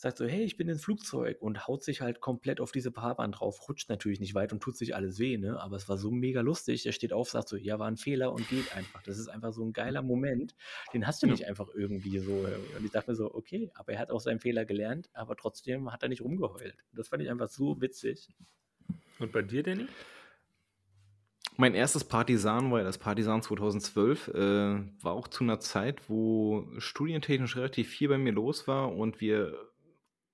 sagt 0.00 0.16
so, 0.18 0.26
hey, 0.26 0.44
ich 0.44 0.56
bin 0.56 0.68
ins 0.68 0.84
Flugzeug 0.84 1.42
und 1.42 1.66
haut 1.66 1.82
sich 1.82 2.00
halt 2.00 2.20
komplett 2.20 2.60
auf 2.60 2.70
diese 2.70 2.92
Fahrbahn 2.92 3.32
drauf, 3.32 3.68
rutscht 3.68 3.88
natürlich 3.90 4.20
nicht 4.20 4.32
weit 4.34 4.52
und 4.52 4.60
tut 4.62 4.76
sich 4.76 4.94
alles 4.94 5.18
weh, 5.18 5.36
ne? 5.38 5.60
Aber 5.60 5.74
es 5.74 5.88
war 5.88 5.98
so 5.98 6.12
mega 6.12 6.40
lustig. 6.40 6.86
Er 6.86 6.92
steht 6.92 7.12
auf, 7.12 7.30
sagt 7.30 7.48
so, 7.48 7.56
ja, 7.56 7.80
war 7.80 7.88
ein 7.88 7.96
Fehler 7.96 8.32
und 8.32 8.48
geht 8.48 8.74
einfach. 8.76 9.02
Das 9.02 9.18
ist 9.18 9.26
einfach 9.26 9.52
so 9.52 9.64
ein 9.64 9.72
geiler 9.72 10.02
Moment. 10.02 10.54
Den 10.94 11.04
hast 11.04 11.20
du 11.22 11.26
Ja. 11.26 11.32
nicht 11.32 11.46
einfach 11.48 11.66
irgendwie 11.74 12.20
so. 12.20 12.32
Und 12.32 12.84
ich 12.84 12.92
dachte 12.92 13.10
mir 13.10 13.16
so, 13.16 13.34
okay, 13.34 13.72
aber 13.74 13.92
er 13.92 13.98
hat 13.98 14.12
aus 14.12 14.22
seinem 14.22 14.38
Fehler 14.38 14.64
gelernt, 14.64 15.10
aber 15.14 15.34
trotzdem 15.34 15.92
hat 15.92 16.04
er 16.04 16.08
nicht 16.08 16.22
rumgeheult. 16.22 16.76
Das 16.92 17.08
fand 17.08 17.24
ich 17.24 17.28
einfach 17.28 17.48
so 17.48 17.80
witzig. 17.80 18.28
Und 19.18 19.32
bei 19.32 19.42
dir, 19.42 19.64
Danny? 19.64 19.86
Mein 21.56 21.74
erstes 21.74 22.04
Partisan 22.04 22.70
war 22.70 22.78
ja 22.78 22.84
das 22.84 22.98
Partisan 22.98 23.42
2012. 23.42 24.28
Äh, 24.28 24.32
war 25.02 25.12
auch 25.12 25.26
zu 25.26 25.42
einer 25.42 25.58
Zeit, 25.58 26.08
wo 26.08 26.68
studientechnisch 26.78 27.56
relativ 27.56 27.88
viel 27.88 28.08
bei 28.08 28.18
mir 28.18 28.32
los 28.32 28.68
war 28.68 28.94
und 28.94 29.20
wir 29.20 29.58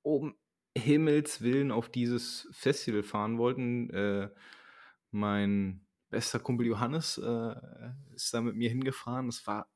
um 0.04 0.36
Himmels 0.76 1.40
Willen 1.40 1.70
auf 1.70 1.88
dieses 1.88 2.48
Festival 2.52 3.02
fahren 3.02 3.38
wollten. 3.38 3.90
Äh, 3.90 4.30
mein 5.10 5.86
bester 6.10 6.38
Kumpel 6.38 6.66
Johannes 6.66 7.18
äh, 7.18 7.54
ist 8.14 8.32
da 8.34 8.40
mit 8.40 8.56
mir 8.56 8.68
hingefahren. 8.68 9.28
Es 9.28 9.46
war, 9.46 9.68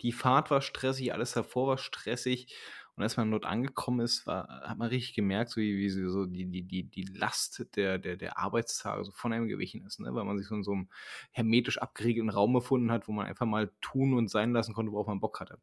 die 0.00 0.12
Fahrt 0.12 0.50
war 0.50 0.62
stressig, 0.62 1.12
alles 1.12 1.32
davor 1.32 1.68
war 1.68 1.78
stressig. 1.78 2.54
Und 2.96 3.02
als 3.02 3.16
man 3.16 3.30
dort 3.30 3.44
angekommen 3.44 4.00
ist, 4.00 4.24
war, 4.26 4.46
hat 4.68 4.78
man 4.78 4.88
richtig 4.88 5.14
gemerkt, 5.14 5.50
so 5.50 5.60
wie, 5.60 5.76
wie 5.76 5.90
so 5.90 6.26
die, 6.26 6.46
die, 6.46 6.62
die, 6.62 6.84
die 6.84 7.02
Last 7.02 7.66
der, 7.74 7.98
der, 7.98 8.16
der 8.16 8.38
Arbeitstage 8.38 9.04
so 9.04 9.10
von 9.10 9.32
einem 9.32 9.48
gewichen 9.48 9.84
ist, 9.84 9.98
ne? 9.98 10.14
weil 10.14 10.24
man 10.24 10.38
sich 10.38 10.46
so 10.46 10.54
in 10.54 10.62
so 10.62 10.72
einem 10.72 10.88
hermetisch 11.32 11.78
abgeriegelten 11.78 12.30
Raum 12.30 12.52
befunden 12.52 12.92
hat, 12.92 13.08
wo 13.08 13.12
man 13.12 13.26
einfach 13.26 13.46
mal 13.46 13.72
tun 13.80 14.14
und 14.14 14.28
sein 14.28 14.52
lassen 14.52 14.74
konnte, 14.74 14.92
worauf 14.92 15.08
man 15.08 15.18
Bock 15.18 15.40
hatte. 15.40 15.58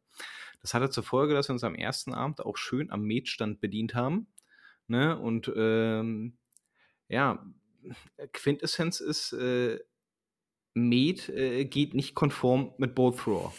Das 0.60 0.74
hatte 0.74 0.90
zur 0.90 1.04
Folge, 1.04 1.32
dass 1.32 1.48
wir 1.48 1.54
uns 1.54 1.64
am 1.64 1.74
ersten 1.74 2.12
Abend 2.12 2.44
auch 2.44 2.58
schön 2.58 2.90
am 2.90 3.02
Metstand 3.04 3.62
bedient 3.62 3.94
haben. 3.94 4.26
Ne? 4.86 5.18
Und 5.18 5.50
ähm, 5.56 6.36
ja, 7.08 7.42
Quintessenz 8.34 9.00
ist, 9.00 9.32
äh, 9.32 9.80
Met 10.74 11.28
äh, 11.30 11.64
geht 11.64 11.94
nicht 11.94 12.14
konform 12.14 12.74
mit 12.76 12.94
Bolt 12.94 13.18
Thrower. 13.18 13.54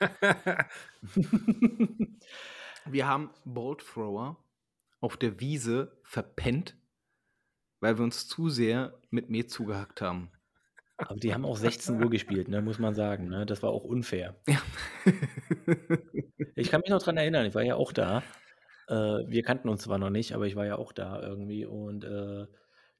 Wir 2.86 3.06
haben 3.08 3.30
Bolt 3.44 3.80
Thrower 3.86 4.36
auf 5.00 5.16
der 5.16 5.40
Wiese 5.40 5.98
verpennt, 6.02 6.76
weil 7.80 7.98
wir 7.98 8.04
uns 8.04 8.28
zu 8.28 8.48
sehr 8.48 9.00
mit 9.10 9.30
Met 9.30 9.50
zugehackt 9.50 10.00
haben. 10.00 10.30
Aber 11.06 11.18
die 11.20 11.34
haben 11.34 11.44
auch 11.44 11.56
16 11.56 12.02
Uhr 12.02 12.10
gespielt, 12.10 12.48
ne, 12.48 12.62
muss 12.62 12.78
man 12.78 12.94
sagen. 12.94 13.28
Ne? 13.28 13.46
Das 13.46 13.62
war 13.62 13.70
auch 13.70 13.84
unfair. 13.84 14.36
Ja. 14.48 14.62
Ich 16.56 16.70
kann 16.70 16.80
mich 16.82 16.90
noch 16.90 17.02
dran 17.02 17.16
erinnern, 17.16 17.46
ich 17.46 17.54
war 17.54 17.62
ja 17.62 17.76
auch 17.76 17.92
da. 17.92 18.22
Äh, 18.88 18.94
wir 18.94 19.42
kannten 19.42 19.68
uns 19.68 19.82
zwar 19.82 19.98
noch 19.98 20.10
nicht, 20.10 20.34
aber 20.34 20.46
ich 20.46 20.56
war 20.56 20.66
ja 20.66 20.76
auch 20.76 20.92
da 20.92 21.20
irgendwie. 21.22 21.64
Und 21.66 22.04
äh, 22.04 22.46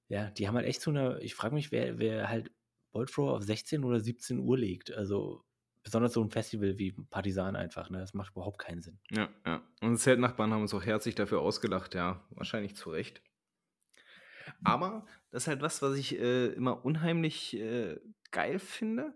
Ja, 0.09 0.31
die 0.33 0.49
haben 0.49 0.57
halt 0.57 0.67
echt 0.67 0.83
so 0.83 0.91
eine 0.93 1.21
ich 1.23 1.35
frage 1.37 1.55
mich, 1.57 1.73
wer 1.73 1.99
wer 1.99 2.29
halt 2.31 2.53
Bolt 2.93 3.11
Thrower 3.13 3.35
auf 3.37 3.45
16 3.45 3.85
oder 3.85 4.01
17 4.01 4.41
Uhr 4.41 4.59
legt. 4.59 4.93
Also, 4.93 5.45
besonders 5.85 6.15
so 6.15 6.23
ein 6.25 6.31
Festival 6.31 6.79
wie 6.79 6.93
Partisan 7.11 7.55
einfach, 7.55 7.91
ne? 7.91 7.99
Das 7.99 8.15
macht 8.15 8.33
überhaupt 8.33 8.59
keinen 8.59 8.81
Sinn. 8.83 8.99
Ja, 9.11 9.29
ja. 9.47 9.63
Unsere 9.83 9.99
Zeltnachbarn 9.99 10.53
haben 10.53 10.63
uns 10.63 10.75
auch 10.75 10.85
herzlich 10.85 11.15
dafür 11.15 11.41
ausgelacht, 11.41 11.95
ja. 11.95 12.27
Wahrscheinlich 12.31 12.75
zu 12.75 12.91
Recht. 12.91 13.23
Aber 14.65 15.07
das 15.31 15.45
ist 15.45 15.49
halt 15.49 15.63
was, 15.63 15.83
was 15.83 15.97
ich, 15.97 16.19
äh, 16.19 16.47
immer 16.49 16.85
unheimlich, 16.85 17.57
äh, 17.57 18.01
geil 18.31 18.59
finde. 18.59 19.15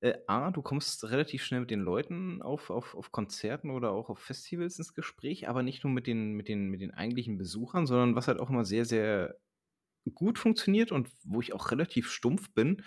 Äh, 0.00 0.14
A, 0.26 0.50
du 0.50 0.62
kommst 0.62 1.04
relativ 1.04 1.44
schnell 1.44 1.60
mit 1.60 1.70
den 1.70 1.80
Leuten 1.80 2.42
auf 2.42 2.70
auf 2.70 2.94
auf 2.94 3.10
Konzerten 3.10 3.70
oder 3.70 3.92
auch 3.92 4.10
auf 4.10 4.18
Festivals 4.18 4.78
ins 4.78 4.94
Gespräch, 4.94 5.48
aber 5.48 5.62
nicht 5.62 5.84
nur 5.84 5.92
mit 5.92 6.06
den 6.06 6.32
mit 6.34 6.48
den 6.48 6.68
mit 6.68 6.80
den 6.80 6.92
eigentlichen 6.92 7.38
Besuchern, 7.38 7.86
sondern 7.86 8.14
was 8.14 8.28
halt 8.28 8.38
auch 8.38 8.50
immer 8.50 8.64
sehr, 8.64 8.84
sehr 8.84 9.38
gut 10.12 10.38
funktioniert 10.38 10.92
und 10.92 11.08
wo 11.24 11.40
ich 11.40 11.52
auch 11.54 11.70
relativ 11.70 12.10
stumpf 12.10 12.52
bin, 12.52 12.82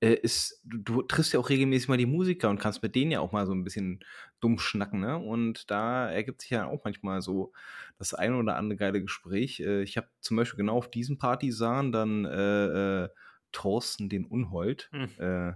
äh, 0.00 0.14
ist, 0.14 0.60
du, 0.64 0.78
du 0.78 1.02
triffst 1.02 1.32
ja 1.32 1.40
auch 1.40 1.48
regelmäßig 1.48 1.88
mal 1.88 1.96
die 1.96 2.06
Musiker 2.06 2.48
und 2.48 2.60
kannst 2.60 2.82
mit 2.82 2.94
denen 2.94 3.10
ja 3.10 3.20
auch 3.20 3.32
mal 3.32 3.46
so 3.46 3.52
ein 3.52 3.64
bisschen 3.64 4.00
dumm 4.40 4.58
schnacken, 4.58 5.00
ne? 5.00 5.18
Und 5.18 5.70
da 5.70 6.10
ergibt 6.10 6.42
sich 6.42 6.50
ja 6.50 6.66
auch 6.66 6.84
manchmal 6.84 7.22
so 7.22 7.52
das 7.98 8.14
eine 8.14 8.36
oder 8.36 8.56
andere 8.56 8.76
geile 8.76 9.02
Gespräch. 9.02 9.60
Äh, 9.60 9.82
ich 9.82 9.96
habe 9.96 10.08
zum 10.20 10.36
Beispiel 10.36 10.58
genau 10.58 10.76
auf 10.76 10.90
diesem 10.90 11.18
Partisan 11.18 11.92
dann 11.92 12.24
äh, 12.24 13.04
äh, 13.04 13.08
Thorsten 13.52 14.08
den 14.08 14.24
Unhold. 14.24 14.88
Hm. 14.92 15.08
Äh, 15.18 15.52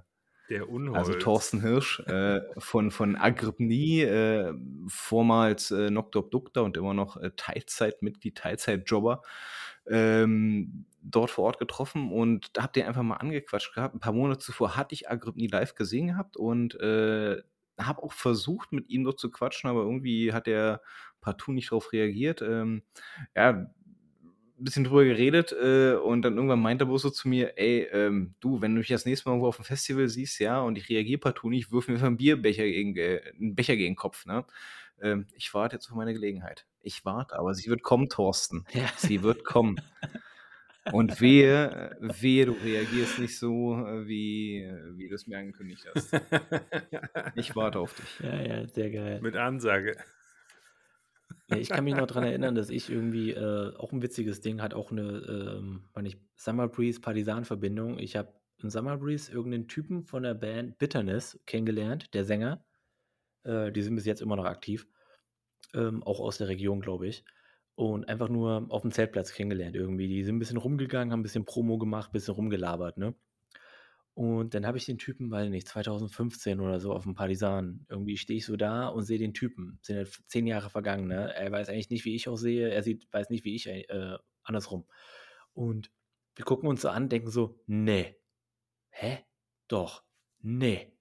Der 0.50 0.68
Unhold. 0.68 0.98
also 0.98 1.14
Thorsten 1.14 1.60
Hirsch 1.60 2.00
äh, 2.00 2.40
von, 2.58 2.90
von 2.90 3.16
Agrippnie, 3.16 4.04
vormals 4.88 5.70
äh, 5.70 5.90
Noctop 5.90 6.30
Dukta 6.30 6.60
und 6.60 6.76
immer 6.76 6.92
noch 6.92 7.16
Teilzeitmitglied, 7.36 8.36
Teilzeitjobber, 8.36 9.22
ähm, 9.88 10.86
dort 11.02 11.30
vor 11.30 11.44
Ort 11.44 11.58
getroffen 11.58 12.10
und 12.12 12.50
habt 12.58 12.76
ihr 12.76 12.86
einfach 12.88 13.02
mal 13.02 13.16
angequatscht 13.16 13.74
gehabt. 13.74 13.94
Ein 13.94 14.00
paar 14.00 14.12
Monate 14.12 14.38
zuvor 14.40 14.76
hatte 14.76 14.94
ich 14.94 15.10
Agrippnie 15.10 15.48
live 15.48 15.74
gesehen 15.74 16.08
gehabt 16.08 16.36
und 16.36 16.74
äh, 16.80 17.42
habe 17.78 18.02
auch 18.02 18.12
versucht, 18.12 18.72
mit 18.72 18.88
ihm 18.88 19.04
dort 19.04 19.18
zu 19.20 19.30
quatschen, 19.30 19.68
aber 19.68 19.82
irgendwie 19.82 20.32
hat 20.32 20.48
er 20.48 20.80
partout 21.20 21.52
nicht 21.52 21.70
darauf 21.72 21.92
reagiert. 21.92 22.40
Ähm, 22.42 22.82
ja, 23.36 23.66
ein 24.56 24.64
bisschen 24.64 24.84
drüber 24.84 25.04
geredet 25.04 25.52
äh, 25.52 25.94
und 25.94 26.22
dann 26.22 26.36
irgendwann 26.36 26.60
meinte 26.62 26.84
er 26.84 26.86
bloß 26.86 27.02
so 27.02 27.10
zu 27.10 27.28
mir, 27.28 27.58
ey, 27.58 27.88
ähm, 27.92 28.34
du, 28.40 28.60
wenn 28.60 28.72
du 28.74 28.78
mich 28.78 28.88
das 28.88 29.04
nächste 29.04 29.28
Mal 29.28 29.34
irgendwo 29.34 29.48
auf 29.48 29.56
dem 29.56 29.64
Festival 29.64 30.08
siehst, 30.08 30.38
ja, 30.38 30.60
und 30.60 30.78
ich 30.78 30.88
reagiere 30.88 31.18
partout 31.18 31.50
nicht, 31.50 31.72
wirf 31.72 31.88
mir 31.88 32.00
einen 32.02 32.16
Bierbecher 32.16 32.62
gegen, 32.64 32.96
äh, 32.96 33.20
einen 33.38 33.56
Becher 33.56 33.76
gegen 33.76 33.92
den 33.94 33.96
Kopf, 33.96 34.26
ne? 34.26 34.44
Ähm, 35.00 35.26
ich 35.34 35.52
warte 35.54 35.76
jetzt 35.76 35.90
auf 35.90 35.96
meine 35.96 36.12
Gelegenheit. 36.12 36.66
Ich 36.80 37.04
warte, 37.04 37.38
aber 37.38 37.54
sie 37.54 37.68
wird 37.68 37.82
kommen, 37.82 38.08
Thorsten. 38.08 38.64
Ja. 38.72 38.88
Sie 38.96 39.22
wird 39.22 39.44
kommen. 39.44 39.80
Und 40.92 41.20
wehe, 41.20 41.96
äh, 41.98 42.22
wehe, 42.22 42.46
du 42.46 42.52
reagierst 42.52 43.18
nicht 43.18 43.38
so, 43.38 43.74
äh, 43.86 44.06
wie, 44.06 44.62
äh, 44.62 44.96
wie 44.96 45.08
du 45.08 45.14
es 45.14 45.26
mir 45.26 45.38
angekündigt 45.38 45.86
hast. 45.94 46.12
Ich 47.36 47.56
warte 47.56 47.78
auf 47.78 47.94
dich. 47.94 48.20
Ja, 48.20 48.40
ja, 48.40 48.68
sehr 48.68 48.90
geil. 48.90 49.20
Mit 49.22 49.36
Ansage. 49.36 49.96
Ja, 51.48 51.56
ich 51.56 51.68
kann 51.68 51.84
mich 51.84 51.94
noch 51.94 52.06
daran 52.06 52.24
erinnern, 52.24 52.54
dass 52.54 52.70
ich 52.70 52.90
irgendwie 52.90 53.30
äh, 53.30 53.74
auch 53.76 53.92
ein 53.92 54.02
witziges 54.02 54.40
Ding 54.40 54.60
hat, 54.60 54.74
auch 54.74 54.90
eine, 54.90 55.56
ähm, 55.58 55.84
meine 55.94 56.08
ich, 56.08 56.18
Summer 56.36 56.68
Breeze 56.68 57.00
Partisan-Verbindung. 57.00 57.98
Ich 57.98 58.16
habe 58.16 58.32
in 58.62 58.70
Summer 58.70 58.96
Breeze 58.96 59.32
irgendeinen 59.32 59.68
Typen 59.68 60.04
von 60.04 60.22
der 60.22 60.34
Band 60.34 60.78
Bitterness 60.78 61.40
kennengelernt, 61.46 62.14
der 62.14 62.24
Sänger. 62.24 62.64
Äh, 63.44 63.72
die 63.72 63.82
sind 63.82 63.94
bis 63.94 64.06
jetzt 64.06 64.22
immer 64.22 64.36
noch 64.36 64.46
aktiv. 64.46 64.86
Ähm, 65.74 66.02
auch 66.02 66.20
aus 66.20 66.38
der 66.38 66.48
Region, 66.48 66.80
glaube 66.80 67.06
ich. 67.08 67.24
Und 67.76 68.08
einfach 68.08 68.28
nur 68.28 68.66
auf 68.70 68.82
dem 68.82 68.92
Zeltplatz 68.92 69.32
kennengelernt 69.32 69.74
irgendwie. 69.76 70.08
Die 70.08 70.22
sind 70.22 70.36
ein 70.36 70.38
bisschen 70.38 70.56
rumgegangen, 70.58 71.12
haben 71.12 71.20
ein 71.20 71.24
bisschen 71.24 71.44
Promo 71.44 71.78
gemacht, 71.78 72.10
ein 72.10 72.12
bisschen 72.12 72.34
rumgelabert, 72.34 72.98
ne? 72.98 73.14
Und 74.14 74.54
dann 74.54 74.64
habe 74.64 74.78
ich 74.78 74.86
den 74.86 74.98
Typen, 74.98 75.28
weiß 75.32 75.50
nicht, 75.50 75.66
2015 75.66 76.60
oder 76.60 76.78
so 76.78 76.92
auf 76.92 77.02
dem 77.02 77.14
Partisan. 77.14 77.84
Irgendwie 77.88 78.16
stehe 78.16 78.38
ich 78.38 78.46
so 78.46 78.54
da 78.56 78.86
und 78.86 79.02
sehe 79.02 79.18
den 79.18 79.34
Typen. 79.34 79.80
Sind 79.82 79.96
jetzt 79.96 80.22
zehn 80.28 80.46
Jahre 80.46 80.70
vergangen, 80.70 81.08
ne? 81.08 81.34
Er 81.34 81.50
weiß 81.50 81.68
eigentlich 81.68 81.90
nicht, 81.90 82.04
wie 82.04 82.14
ich 82.14 82.28
aussehe. 82.28 82.70
Er 82.70 82.84
sieht, 82.84 83.12
weiß 83.12 83.30
nicht, 83.30 83.44
wie 83.44 83.56
ich, 83.56 83.66
äh, 83.66 84.16
andersrum. 84.44 84.86
Und 85.52 85.90
wir 86.36 86.44
gucken 86.44 86.68
uns 86.68 86.82
so 86.82 86.90
an, 86.90 87.08
denken 87.08 87.30
so, 87.30 87.58
nee. 87.66 88.14
Hä? 88.90 89.24
Doch. 89.66 90.04
Nee. 90.40 90.93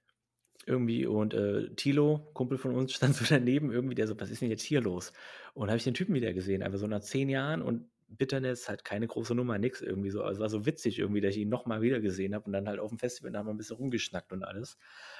Irgendwie 0.65 1.05
und 1.05 1.33
äh, 1.33 1.69
Tilo, 1.75 2.29
Kumpel 2.33 2.57
von 2.57 2.75
uns, 2.75 2.93
stand 2.93 3.15
so 3.15 3.25
daneben, 3.27 3.71
irgendwie, 3.71 3.95
der 3.95 4.07
so, 4.07 4.19
was 4.19 4.29
ist 4.29 4.41
denn 4.41 4.49
jetzt 4.49 4.63
hier 4.63 4.81
los? 4.81 5.13
Und 5.53 5.67
habe 5.67 5.77
ich 5.77 5.83
den 5.83 5.93
Typen 5.93 6.15
wieder 6.15 6.33
gesehen, 6.33 6.63
einfach 6.63 6.79
so 6.79 6.87
nach 6.87 7.01
zehn 7.01 7.29
Jahren 7.29 7.61
und 7.61 7.87
Bitterness, 8.17 8.69
halt 8.69 8.85
keine 8.85 9.07
große 9.07 9.35
Nummer, 9.35 9.57
nix 9.57 9.81
irgendwie 9.81 10.11
so. 10.11 10.21
Also 10.23 10.33
es 10.37 10.39
war 10.41 10.49
so 10.49 10.65
witzig 10.65 10.99
irgendwie, 10.99 11.21
dass 11.21 11.35
ich 11.35 11.41
ihn 11.41 11.49
nochmal 11.49 11.81
wieder 11.81 11.99
gesehen 11.99 12.35
habe 12.35 12.45
und 12.45 12.53
dann 12.53 12.67
halt 12.67 12.79
auf 12.79 12.89
dem 12.89 12.99
Festival 12.99 13.31
da 13.31 13.39
haben 13.39 13.47
wir 13.47 13.53
ein 13.53 13.57
bisschen 13.57 13.77
rumgeschnackt 13.77 14.31
und 14.31 14.43
alles. 14.43 14.77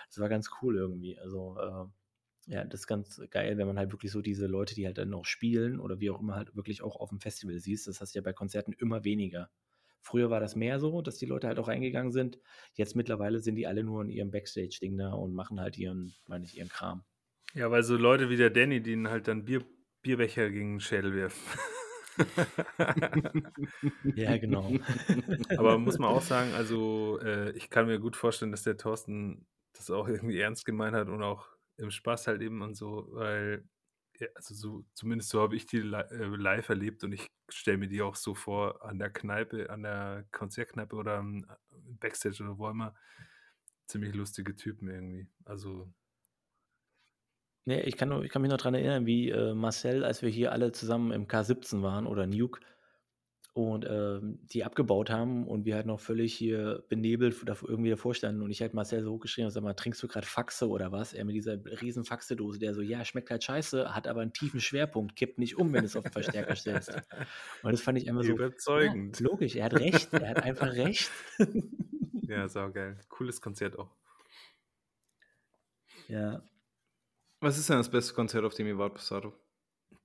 Das 0.10 0.20
war 0.20 0.30
ganz 0.30 0.50
cool 0.62 0.76
irgendwie. 0.78 1.18
Also, 1.18 1.58
äh, 1.60 2.52
ja, 2.54 2.64
das 2.66 2.82
ist 2.82 2.88
ganz 2.88 3.22
geil, 3.32 3.58
wenn 3.58 3.68
man 3.68 3.78
halt 3.78 3.92
wirklich 3.92 4.12
so 4.12 4.22
diese 4.22 4.48
Leute, 4.48 4.76
die 4.76 4.86
halt 4.86 4.98
dann 4.98 5.10
noch 5.10 5.26
spielen 5.26 5.80
oder 5.80 6.00
wie 6.00 6.10
auch 6.10 6.20
immer 6.20 6.36
halt 6.36 6.56
wirklich 6.56 6.82
auch 6.82 6.98
auf 6.98 7.10
dem 7.10 7.20
Festival 7.20 7.58
siehst. 7.60 7.88
Das 7.88 8.02
hast 8.02 8.16
du 8.16 8.20
ja 8.20 8.24
bei 8.24 8.34
Konzerten 8.34 8.74
immer 8.74 9.04
weniger. 9.04 9.50
Früher 10.04 10.30
war 10.30 10.40
das 10.42 10.56
mehr 10.56 10.80
so, 10.80 11.02
dass 11.02 11.18
die 11.18 11.26
Leute 11.26 11.48
halt 11.48 11.60
auch 11.60 11.70
reingegangen 11.70 12.12
sind. 12.12 12.38
Jetzt 12.74 12.96
mittlerweile 12.96 13.40
sind 13.40 13.56
die 13.56 13.68
alle 13.68 13.84
nur 13.84 14.02
in 14.04 14.10
ihrem 14.10 14.32
Backstage-Ding 14.32 14.98
da 14.98 15.14
und 15.14 15.34
machen 15.34 15.60
halt 15.62 15.78
ihren, 15.78 16.14
meine 16.28 16.46
ich, 16.46 16.58
ihren 16.58 16.70
Kram. 16.70 17.04
Ja, 17.54 17.72
weil 17.72 17.84
so 17.84 17.96
Leute 17.96 18.30
wie 18.30 18.38
der 18.38 18.50
Danny, 18.50 18.82
die 18.82 18.92
ihnen 18.92 19.10
halt 19.10 19.28
dann 19.28 19.46
Bier, 19.46 19.64
Bierbecher 20.02 20.50
gegen 20.50 20.74
den 20.76 20.80
Schädel 20.80 21.16
werfen. 21.16 21.42
Ja, 24.16 24.38
genau. 24.38 24.72
Aber 25.58 25.80
muss 25.80 25.98
man 25.98 26.10
auch 26.10 26.22
sagen, 26.22 26.54
also 26.54 27.20
äh, 27.24 27.52
ich 27.52 27.72
kann 27.72 27.88
mir 27.88 28.00
gut 28.00 28.16
vorstellen, 28.16 28.52
dass 28.52 28.64
der 28.64 28.78
Thorsten 28.78 29.48
das 29.74 29.90
auch 29.90 30.08
irgendwie 30.08 30.40
ernst 30.40 30.66
gemeint 30.66 30.96
hat 30.96 31.08
und 31.10 31.24
auch 31.24 31.48
im 31.78 31.90
Spaß 31.90 32.28
halt 32.28 32.42
eben 32.42 32.62
und 32.62 32.76
so, 32.76 33.08
weil, 33.14 33.68
also 34.36 34.54
so, 34.54 34.86
zumindest 34.94 35.30
so 35.30 35.42
habe 35.42 35.56
ich 35.56 35.66
die 35.66 35.78
äh, 35.78 36.26
live 36.36 36.70
erlebt 36.70 37.04
und 37.04 37.14
ich 37.14 37.32
stelle 37.50 37.78
mir 37.78 37.88
die 37.88 38.02
auch 38.02 38.16
so 38.16 38.36
vor 38.36 38.84
an 38.84 39.00
der 39.00 39.10
Kneipe, 39.10 39.70
an 39.70 39.84
der 39.84 40.26
Konzertkneipe 40.32 40.96
oder 40.96 41.18
am 41.18 41.46
Backstage 42.00 42.44
oder 42.44 42.58
wo 42.58 42.70
immer. 42.70 42.96
Ziemlich 43.88 44.16
lustige 44.16 44.56
Typen 44.56 44.88
irgendwie. 44.88 45.28
Also 45.46 45.94
Nee, 47.66 47.82
ich 47.82 47.96
kann, 47.96 48.10
nur, 48.10 48.24
ich 48.26 48.30
kann 48.30 48.42
mich 48.42 48.52
noch 48.52 48.58
daran 48.58 48.74
erinnern, 48.74 49.06
wie 49.06 49.30
äh, 49.30 49.54
Marcel, 49.54 50.04
als 50.04 50.22
wir 50.22 50.30
hier 50.30 50.52
alle 50.52 50.74
zusammen 50.74 51.14
im 51.14 51.28
K17 51.28 51.82
waren 51.82 52.08
oder 52.08 52.28
Nuke 52.28 52.60
und 53.54 53.86
ähm, 53.88 54.40
die 54.52 54.64
abgebaut 54.64 55.12
haben 55.12 55.48
und 55.48 55.66
wir 55.66 55.76
halt 55.76 55.86
noch 55.86 56.00
völlig 56.00 56.34
hier 56.34 56.84
benebelt 56.90 57.36
irgendwie 57.62 57.92
davor 57.92 58.16
standen 58.16 58.42
und 58.42 58.50
ich 58.50 58.62
halt 58.62 58.74
Marcel 58.74 59.04
so 59.04 59.12
hochgeschrien 59.12 59.46
und 59.46 59.52
sag 59.52 59.62
mal, 59.62 59.76
trinkst 59.76 60.02
du 60.02 60.08
gerade 60.08 60.26
Faxe 60.26 60.68
oder 60.68 60.92
was? 60.92 61.14
Er 61.14 61.24
mit 61.24 61.36
dieser 61.36 61.64
riesen 61.82 62.04
Faxe-Dose, 62.04 62.58
der 62.58 62.74
so, 62.74 62.82
ja, 62.82 63.06
schmeckt 63.06 63.30
halt 63.30 63.44
scheiße, 63.44 63.94
hat 63.94 64.08
aber 64.08 64.22
einen 64.22 64.34
tiefen 64.34 64.60
Schwerpunkt, 64.60 65.16
kippt 65.16 65.38
nicht 65.38 65.56
um, 65.58 65.72
wenn 65.72 65.82
du 65.82 65.86
es 65.86 65.96
auf 65.96 66.04
den 66.04 66.12
Verstärker 66.12 66.56
stellst. 66.56 66.96
Und 67.62 67.72
das 67.72 67.82
fand 67.82 68.00
ich 68.00 68.10
einfach 68.10 68.24
so, 68.24 68.30
ja, 68.30 68.36
überzeugend. 68.36 69.20
logisch, 69.20 69.56
er 69.56 69.66
hat 69.66 69.76
recht, 69.76 70.12
er 70.14 70.30
hat 70.30 70.44
einfach 70.44 70.74
recht. 70.74 71.12
ja, 72.28 72.48
saugeil. 72.48 73.00
Cooles 73.10 73.40
Konzert 73.40 73.78
auch. 73.78 73.96
Ja, 76.08 76.44
Was 77.42 77.58
ist 77.60 77.70
denn 77.70 77.78
das 77.78 77.92
beste 77.92 78.14
Konzert, 78.16 78.46
auf 78.46 78.56
dem 78.56 78.66
ihr 78.68 78.78
wart, 78.80 78.96
Passato? 78.96 79.34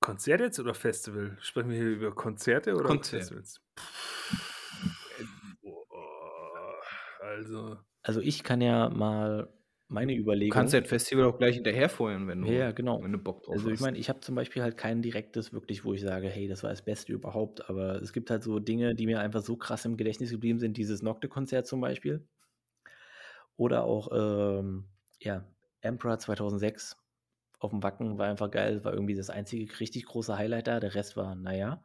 Konzert 0.08 0.40
jetzt 0.40 0.58
oder 0.58 0.74
Festival? 0.74 1.36
Sprechen 1.40 1.70
wir 1.70 1.76
hier 1.76 1.90
über 1.90 2.14
Konzerte 2.14 2.74
oder 2.74 2.84
Konzert. 2.84 3.22
Festivals? 3.22 3.60
Also, 7.20 7.76
also 8.02 8.20
ich 8.20 8.42
kann 8.42 8.60
ja 8.60 8.88
mal 8.88 9.48
meine 9.88 10.12
Du 10.14 10.20
Überlegung. 10.20 10.52
kannst 10.52 10.74
ja 10.74 10.80
das 10.80 10.88
Festival 10.88 11.24
auch 11.24 11.38
gleich 11.38 11.56
hinterher 11.56 11.88
feuern, 11.88 12.26
wenn 12.28 12.42
du, 12.42 12.48
Ja, 12.48 12.72
genau. 12.72 13.02
wenn 13.02 13.12
du 13.12 13.18
Bock 13.18 13.42
drauf 13.42 13.54
Also 13.54 13.68
ich 13.68 13.74
hast. 13.74 13.80
meine, 13.80 13.98
ich 13.98 14.08
habe 14.08 14.20
zum 14.20 14.34
Beispiel 14.34 14.62
halt 14.62 14.76
kein 14.76 15.02
direktes 15.02 15.52
wirklich, 15.52 15.84
wo 15.84 15.94
ich 15.94 16.02
sage, 16.02 16.28
hey, 16.28 16.46
das 16.48 16.62
war 16.62 16.70
das 16.70 16.82
Beste 16.82 17.12
überhaupt. 17.12 17.68
Aber 17.68 17.96
es 18.02 18.12
gibt 18.12 18.30
halt 18.30 18.42
so 18.42 18.58
Dinge, 18.60 18.94
die 18.94 19.06
mir 19.06 19.20
einfach 19.20 19.42
so 19.42 19.56
krass 19.56 19.84
im 19.84 19.96
Gedächtnis 19.96 20.30
geblieben 20.30 20.58
sind. 20.58 20.76
Dieses 20.76 21.02
Nocte-Konzert 21.02 21.66
zum 21.66 21.80
Beispiel. 21.80 22.26
Oder 23.56 23.84
auch, 23.84 24.08
ähm, 24.12 24.84
ja, 25.20 25.44
Emperor 25.80 26.18
2006 26.18 26.96
auf 27.58 27.70
dem 27.70 27.82
Wacken 27.82 28.18
war 28.18 28.26
einfach 28.26 28.50
geil. 28.50 28.84
War 28.84 28.92
irgendwie 28.92 29.14
das 29.14 29.30
einzige 29.30 29.80
richtig 29.80 30.06
große 30.06 30.36
Highlight 30.36 30.66
da. 30.66 30.80
Der 30.80 30.94
Rest 30.94 31.16
war, 31.16 31.34
naja, 31.34 31.82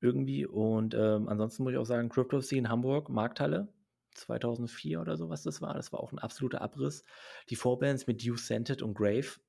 irgendwie. 0.00 0.46
Und 0.46 0.94
ähm, 0.94 1.28
ansonsten 1.28 1.62
muss 1.64 1.72
ich 1.72 1.78
auch 1.78 1.86
sagen, 1.86 2.08
Crypto 2.08 2.40
in 2.50 2.68
Hamburg, 2.68 3.08
Markthalle. 3.08 3.72
2004 4.14 5.00
oder 5.00 5.16
so, 5.16 5.28
was 5.28 5.42
das 5.42 5.60
war. 5.60 5.74
Das 5.74 5.92
war 5.92 6.00
auch 6.00 6.12
ein 6.12 6.18
absoluter 6.18 6.60
Abriss. 6.60 7.04
Die 7.48 7.56
Vorbands 7.56 8.06
mit 8.06 8.24
Due 8.24 8.36
Scented 8.36 8.82
und 8.82 8.94
Grave, 8.94 9.40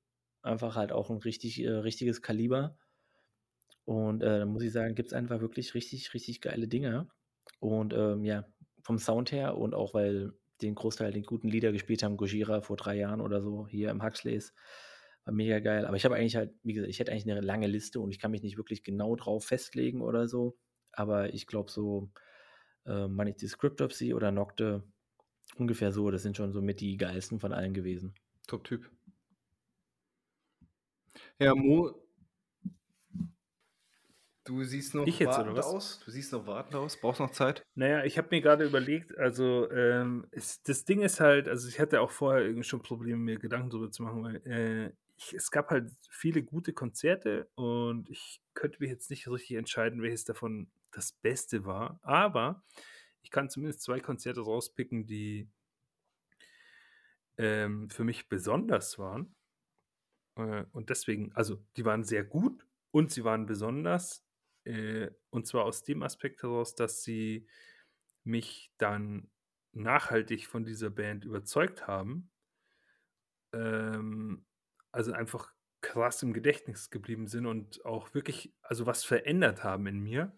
einfach 0.42 0.76
halt 0.76 0.92
auch 0.92 1.10
ein 1.10 1.18
richtig, 1.18 1.62
äh, 1.62 1.70
richtiges 1.70 2.22
Kaliber. 2.22 2.78
Und 3.84 4.22
äh, 4.22 4.40
da 4.40 4.46
muss 4.46 4.62
ich 4.62 4.72
sagen, 4.72 4.94
gibt 4.94 5.08
es 5.08 5.12
einfach 5.12 5.40
wirklich 5.40 5.74
richtig, 5.74 6.14
richtig 6.14 6.40
geile 6.40 6.68
Dinge. 6.68 7.08
Und 7.60 7.92
ähm, 7.92 8.24
ja, 8.24 8.46
vom 8.82 8.98
Sound 8.98 9.32
her 9.32 9.56
und 9.56 9.74
auch 9.74 9.94
weil 9.94 10.32
den 10.62 10.74
Großteil 10.74 11.12
den 11.12 11.24
guten 11.24 11.48
Lieder 11.48 11.72
gespielt 11.72 12.02
haben, 12.02 12.16
Gojira 12.16 12.60
vor 12.60 12.76
drei 12.76 12.96
Jahren 12.96 13.20
oder 13.20 13.42
so, 13.42 13.66
hier 13.66 13.90
im 13.90 14.02
Huxleys, 14.02 14.54
war 15.24 15.34
mega 15.34 15.58
geil. 15.60 15.86
Aber 15.86 15.96
ich 15.96 16.04
habe 16.04 16.16
eigentlich 16.16 16.36
halt, 16.36 16.54
wie 16.62 16.74
gesagt, 16.74 16.90
ich 16.90 16.98
hätte 16.98 17.12
eigentlich 17.12 17.30
eine 17.30 17.40
lange 17.40 17.66
Liste 17.66 18.00
und 18.00 18.10
ich 18.10 18.18
kann 18.18 18.30
mich 18.30 18.42
nicht 18.42 18.56
wirklich 18.56 18.82
genau 18.82 19.16
drauf 19.16 19.46
festlegen 19.46 20.00
oder 20.02 20.28
so. 20.28 20.56
Aber 20.92 21.32
ich 21.34 21.46
glaube 21.46 21.70
so, 21.70 22.10
äh, 22.86 23.08
meine 23.08 23.30
ich 23.30 23.36
die 23.36 23.48
Scriptopsy 23.48 24.14
oder 24.14 24.30
Nocte. 24.30 24.84
Ungefähr 25.56 25.92
so. 25.92 26.10
Das 26.10 26.22
sind 26.22 26.36
schon 26.36 26.52
so 26.52 26.62
mit 26.62 26.80
die 26.80 26.96
geilsten 26.96 27.40
von 27.40 27.52
allen 27.52 27.74
gewesen. 27.74 28.14
Top-Typ. 28.46 28.90
Ja, 31.38 31.54
Mo, 31.54 31.92
du 34.44 34.62
siehst 34.62 34.94
noch 34.94 35.06
Ich 35.06 35.18
jetzt, 35.18 35.28
wartend 35.28 35.58
aus. 35.58 36.00
Du 36.04 36.10
siehst 36.10 36.32
noch 36.32 36.46
wartend 36.46 36.76
aus. 36.76 37.00
Brauchst 37.00 37.20
noch 37.20 37.30
Zeit. 37.30 37.64
Naja, 37.74 38.04
ich 38.04 38.18
habe 38.18 38.28
mir 38.30 38.40
gerade 38.40 38.64
überlegt, 38.64 39.16
also 39.18 39.70
ähm, 39.70 40.26
es, 40.30 40.62
das 40.62 40.84
Ding 40.84 41.00
ist 41.00 41.20
halt, 41.20 41.48
also 41.48 41.68
ich 41.68 41.80
hatte 41.80 42.00
auch 42.00 42.10
vorher 42.10 42.44
irgendwie 42.44 42.64
schon 42.64 42.82
Probleme, 42.82 43.18
mir 43.18 43.38
Gedanken 43.38 43.70
darüber 43.70 43.90
zu 43.90 44.02
machen, 44.02 44.22
weil 44.22 44.36
äh, 44.46 44.92
ich, 45.24 45.34
es 45.34 45.50
gab 45.50 45.70
halt 45.70 45.90
viele 46.08 46.42
gute 46.42 46.72
Konzerte 46.72 47.48
und 47.54 48.08
ich 48.10 48.42
könnte 48.54 48.78
mich 48.80 48.90
jetzt 48.90 49.10
nicht 49.10 49.28
richtig 49.28 49.56
entscheiden, 49.56 50.02
welches 50.02 50.24
davon 50.24 50.70
das 50.90 51.12
Beste 51.12 51.64
war. 51.64 51.98
Aber 52.02 52.64
ich 53.22 53.30
kann 53.30 53.50
zumindest 53.50 53.82
zwei 53.82 54.00
Konzerte 54.00 54.40
rauspicken, 54.40 55.06
die 55.06 55.48
ähm, 57.38 57.90
für 57.90 58.04
mich 58.04 58.28
besonders 58.28 58.98
waren. 58.98 59.34
Äh, 60.36 60.64
und 60.72 60.90
deswegen, 60.90 61.32
also 61.34 61.64
die 61.76 61.84
waren 61.84 62.04
sehr 62.04 62.24
gut 62.24 62.66
und 62.90 63.10
sie 63.10 63.24
waren 63.24 63.46
besonders. 63.46 64.24
Äh, 64.64 65.10
und 65.30 65.46
zwar 65.46 65.64
aus 65.64 65.82
dem 65.82 66.02
Aspekt 66.02 66.42
heraus, 66.42 66.74
dass 66.74 67.02
sie 67.02 67.46
mich 68.24 68.72
dann 68.78 69.30
nachhaltig 69.72 70.46
von 70.46 70.64
dieser 70.64 70.90
Band 70.90 71.24
überzeugt 71.24 71.86
haben. 71.86 72.30
Ähm, 73.52 74.46
also 74.94 75.12
einfach 75.12 75.52
krass 75.80 76.22
im 76.22 76.32
Gedächtnis 76.32 76.88
geblieben 76.88 77.26
sind 77.26 77.46
und 77.46 77.84
auch 77.84 78.14
wirklich, 78.14 78.54
also 78.62 78.86
was 78.86 79.04
verändert 79.04 79.64
haben 79.64 79.86
in 79.86 80.00
mir. 80.00 80.34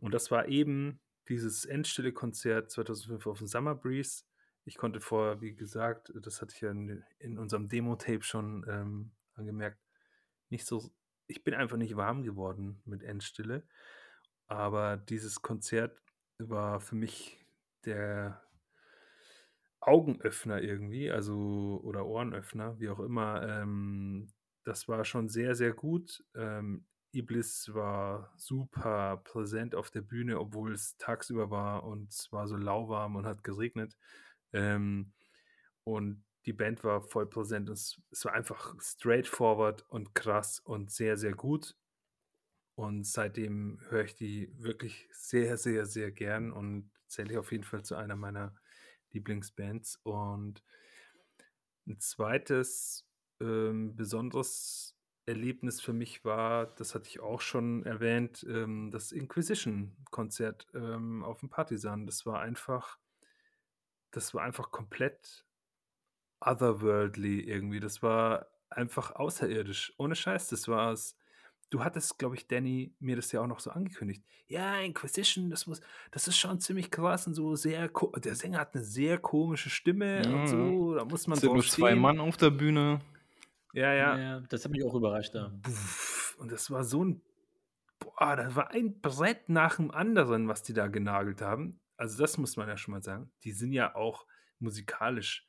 Und 0.00 0.14
das 0.14 0.30
war 0.30 0.48
eben 0.48 1.00
dieses 1.28 1.64
Endstille-Konzert 1.64 2.70
2005 2.70 3.26
auf 3.26 3.38
dem 3.38 3.46
Summer 3.46 3.74
Breeze. 3.74 4.24
Ich 4.64 4.76
konnte 4.78 5.00
vorher, 5.00 5.40
wie 5.42 5.54
gesagt, 5.54 6.12
das 6.14 6.40
hatte 6.40 6.54
ich 6.54 6.62
ja 6.62 6.70
in, 6.70 7.04
in 7.18 7.38
unserem 7.38 7.68
Demo-Tape 7.68 8.22
schon 8.22 8.64
ähm, 8.68 9.12
angemerkt, 9.34 9.78
nicht 10.48 10.66
so, 10.66 10.90
ich 11.26 11.44
bin 11.44 11.54
einfach 11.54 11.76
nicht 11.76 11.96
warm 11.96 12.22
geworden 12.22 12.80
mit 12.86 13.02
Endstille. 13.02 13.62
Aber 14.46 14.96
dieses 14.96 15.42
Konzert 15.42 16.00
war 16.38 16.80
für 16.80 16.96
mich 16.96 17.44
der 17.84 18.42
Augenöffner 19.86 20.62
irgendwie, 20.62 21.10
also 21.10 21.80
oder 21.84 22.06
Ohrenöffner, 22.06 22.78
wie 22.80 22.88
auch 22.88 23.00
immer. 23.00 23.42
Ähm, 23.48 24.32
das 24.64 24.88
war 24.88 25.04
schon 25.04 25.28
sehr, 25.28 25.54
sehr 25.54 25.72
gut. 25.74 26.24
Ähm, 26.34 26.86
Iblis 27.12 27.72
war 27.74 28.32
super 28.36 29.18
präsent 29.24 29.74
auf 29.74 29.90
der 29.90 30.00
Bühne, 30.02 30.40
obwohl 30.40 30.72
es 30.72 30.96
tagsüber 30.96 31.50
war 31.50 31.84
und 31.84 32.12
es 32.12 32.32
war 32.32 32.48
so 32.48 32.56
lauwarm 32.56 33.16
und 33.16 33.26
hat 33.26 33.44
geregnet. 33.44 33.96
Ähm, 34.52 35.12
und 35.84 36.24
die 36.46 36.52
Band 36.52 36.84
war 36.84 37.02
voll 37.02 37.26
präsent. 37.26 37.68
Es, 37.70 38.00
es 38.10 38.24
war 38.24 38.32
einfach 38.34 38.74
straightforward 38.80 39.82
und 39.90 40.14
krass 40.14 40.60
und 40.60 40.90
sehr, 40.90 41.16
sehr 41.16 41.34
gut. 41.34 41.76
Und 42.76 43.04
seitdem 43.06 43.80
höre 43.88 44.04
ich 44.04 44.14
die 44.16 44.50
wirklich 44.58 45.08
sehr, 45.12 45.56
sehr, 45.56 45.86
sehr 45.86 46.10
gern 46.10 46.52
und 46.52 46.90
zähle 47.06 47.32
ich 47.32 47.38
auf 47.38 47.52
jeden 47.52 47.64
Fall 47.64 47.84
zu 47.84 47.94
einer 47.94 48.16
meiner 48.16 48.54
Lieblingsbands. 49.14 50.00
Und 50.02 50.62
ein 51.86 51.98
zweites 52.00 53.06
ähm, 53.40 53.96
besonderes 53.96 54.96
Erlebnis 55.26 55.80
für 55.80 55.92
mich 55.92 56.24
war, 56.24 56.66
das 56.74 56.94
hatte 56.94 57.08
ich 57.08 57.20
auch 57.20 57.40
schon 57.40 57.84
erwähnt, 57.84 58.44
ähm, 58.48 58.90
das 58.90 59.10
Inquisition-Konzert 59.12 60.66
ähm, 60.74 61.24
auf 61.24 61.40
dem 61.40 61.48
Partisan. 61.48 62.06
Das 62.06 62.26
war 62.26 62.40
einfach, 62.40 62.98
das 64.10 64.34
war 64.34 64.42
einfach 64.42 64.70
komplett 64.70 65.46
otherworldly 66.40 67.40
irgendwie. 67.40 67.80
Das 67.80 68.02
war 68.02 68.48
einfach 68.68 69.12
außerirdisch. 69.12 69.94
Ohne 69.96 70.14
Scheiß, 70.14 70.48
das 70.48 70.68
war 70.68 70.92
es. 70.92 71.16
Du 71.70 71.82
hattest, 71.82 72.18
glaube 72.18 72.36
ich, 72.36 72.46
Danny, 72.46 72.94
mir 73.00 73.16
das 73.16 73.32
ja 73.32 73.40
auch 73.40 73.46
noch 73.46 73.58
so 73.60 73.70
angekündigt. 73.70 74.22
Ja, 74.46 74.78
Inquisition, 74.80 75.50
das 75.50 75.66
muss, 75.66 75.80
das 76.12 76.28
ist 76.28 76.38
schon 76.38 76.60
ziemlich 76.60 76.90
krass 76.90 77.26
und 77.26 77.34
so 77.34 77.56
sehr. 77.56 77.88
Der 78.18 78.34
Sänger 78.34 78.60
hat 78.60 78.74
eine 78.74 78.84
sehr 78.84 79.18
komische 79.18 79.70
Stimme 79.70 80.22
Mhm. 80.26 80.34
und 80.34 80.46
so. 80.46 80.94
Da 80.94 81.04
muss 81.04 81.26
man 81.26 81.34
Es 81.36 81.40
sind 81.40 81.52
nur 81.52 81.64
zwei. 81.64 81.94
Mann 81.94 82.20
auf 82.20 82.36
der 82.36 82.50
Bühne. 82.50 83.00
Ja, 83.72 83.92
ja. 83.92 84.16
Ja, 84.18 84.40
das 84.40 84.64
hat 84.64 84.70
mich 84.70 84.84
auch 84.84 84.94
überrascht 84.94 85.34
da. 85.34 85.52
Und 86.38 86.52
das 86.52 86.70
war 86.70 86.84
so 86.84 87.04
ein. 87.04 87.22
Boah, 87.98 88.36
das 88.36 88.54
war 88.54 88.70
ein 88.70 89.00
Brett 89.00 89.48
nach 89.48 89.76
dem 89.76 89.90
anderen, 89.90 90.46
was 90.48 90.62
die 90.62 90.74
da 90.74 90.86
genagelt 90.88 91.40
haben. 91.42 91.80
Also, 91.96 92.18
das 92.22 92.38
muss 92.38 92.56
man 92.56 92.68
ja 92.68 92.76
schon 92.76 92.92
mal 92.92 93.02
sagen. 93.02 93.32
Die 93.44 93.52
sind 93.52 93.72
ja 93.72 93.94
auch 93.94 94.26
musikalisch 94.58 95.48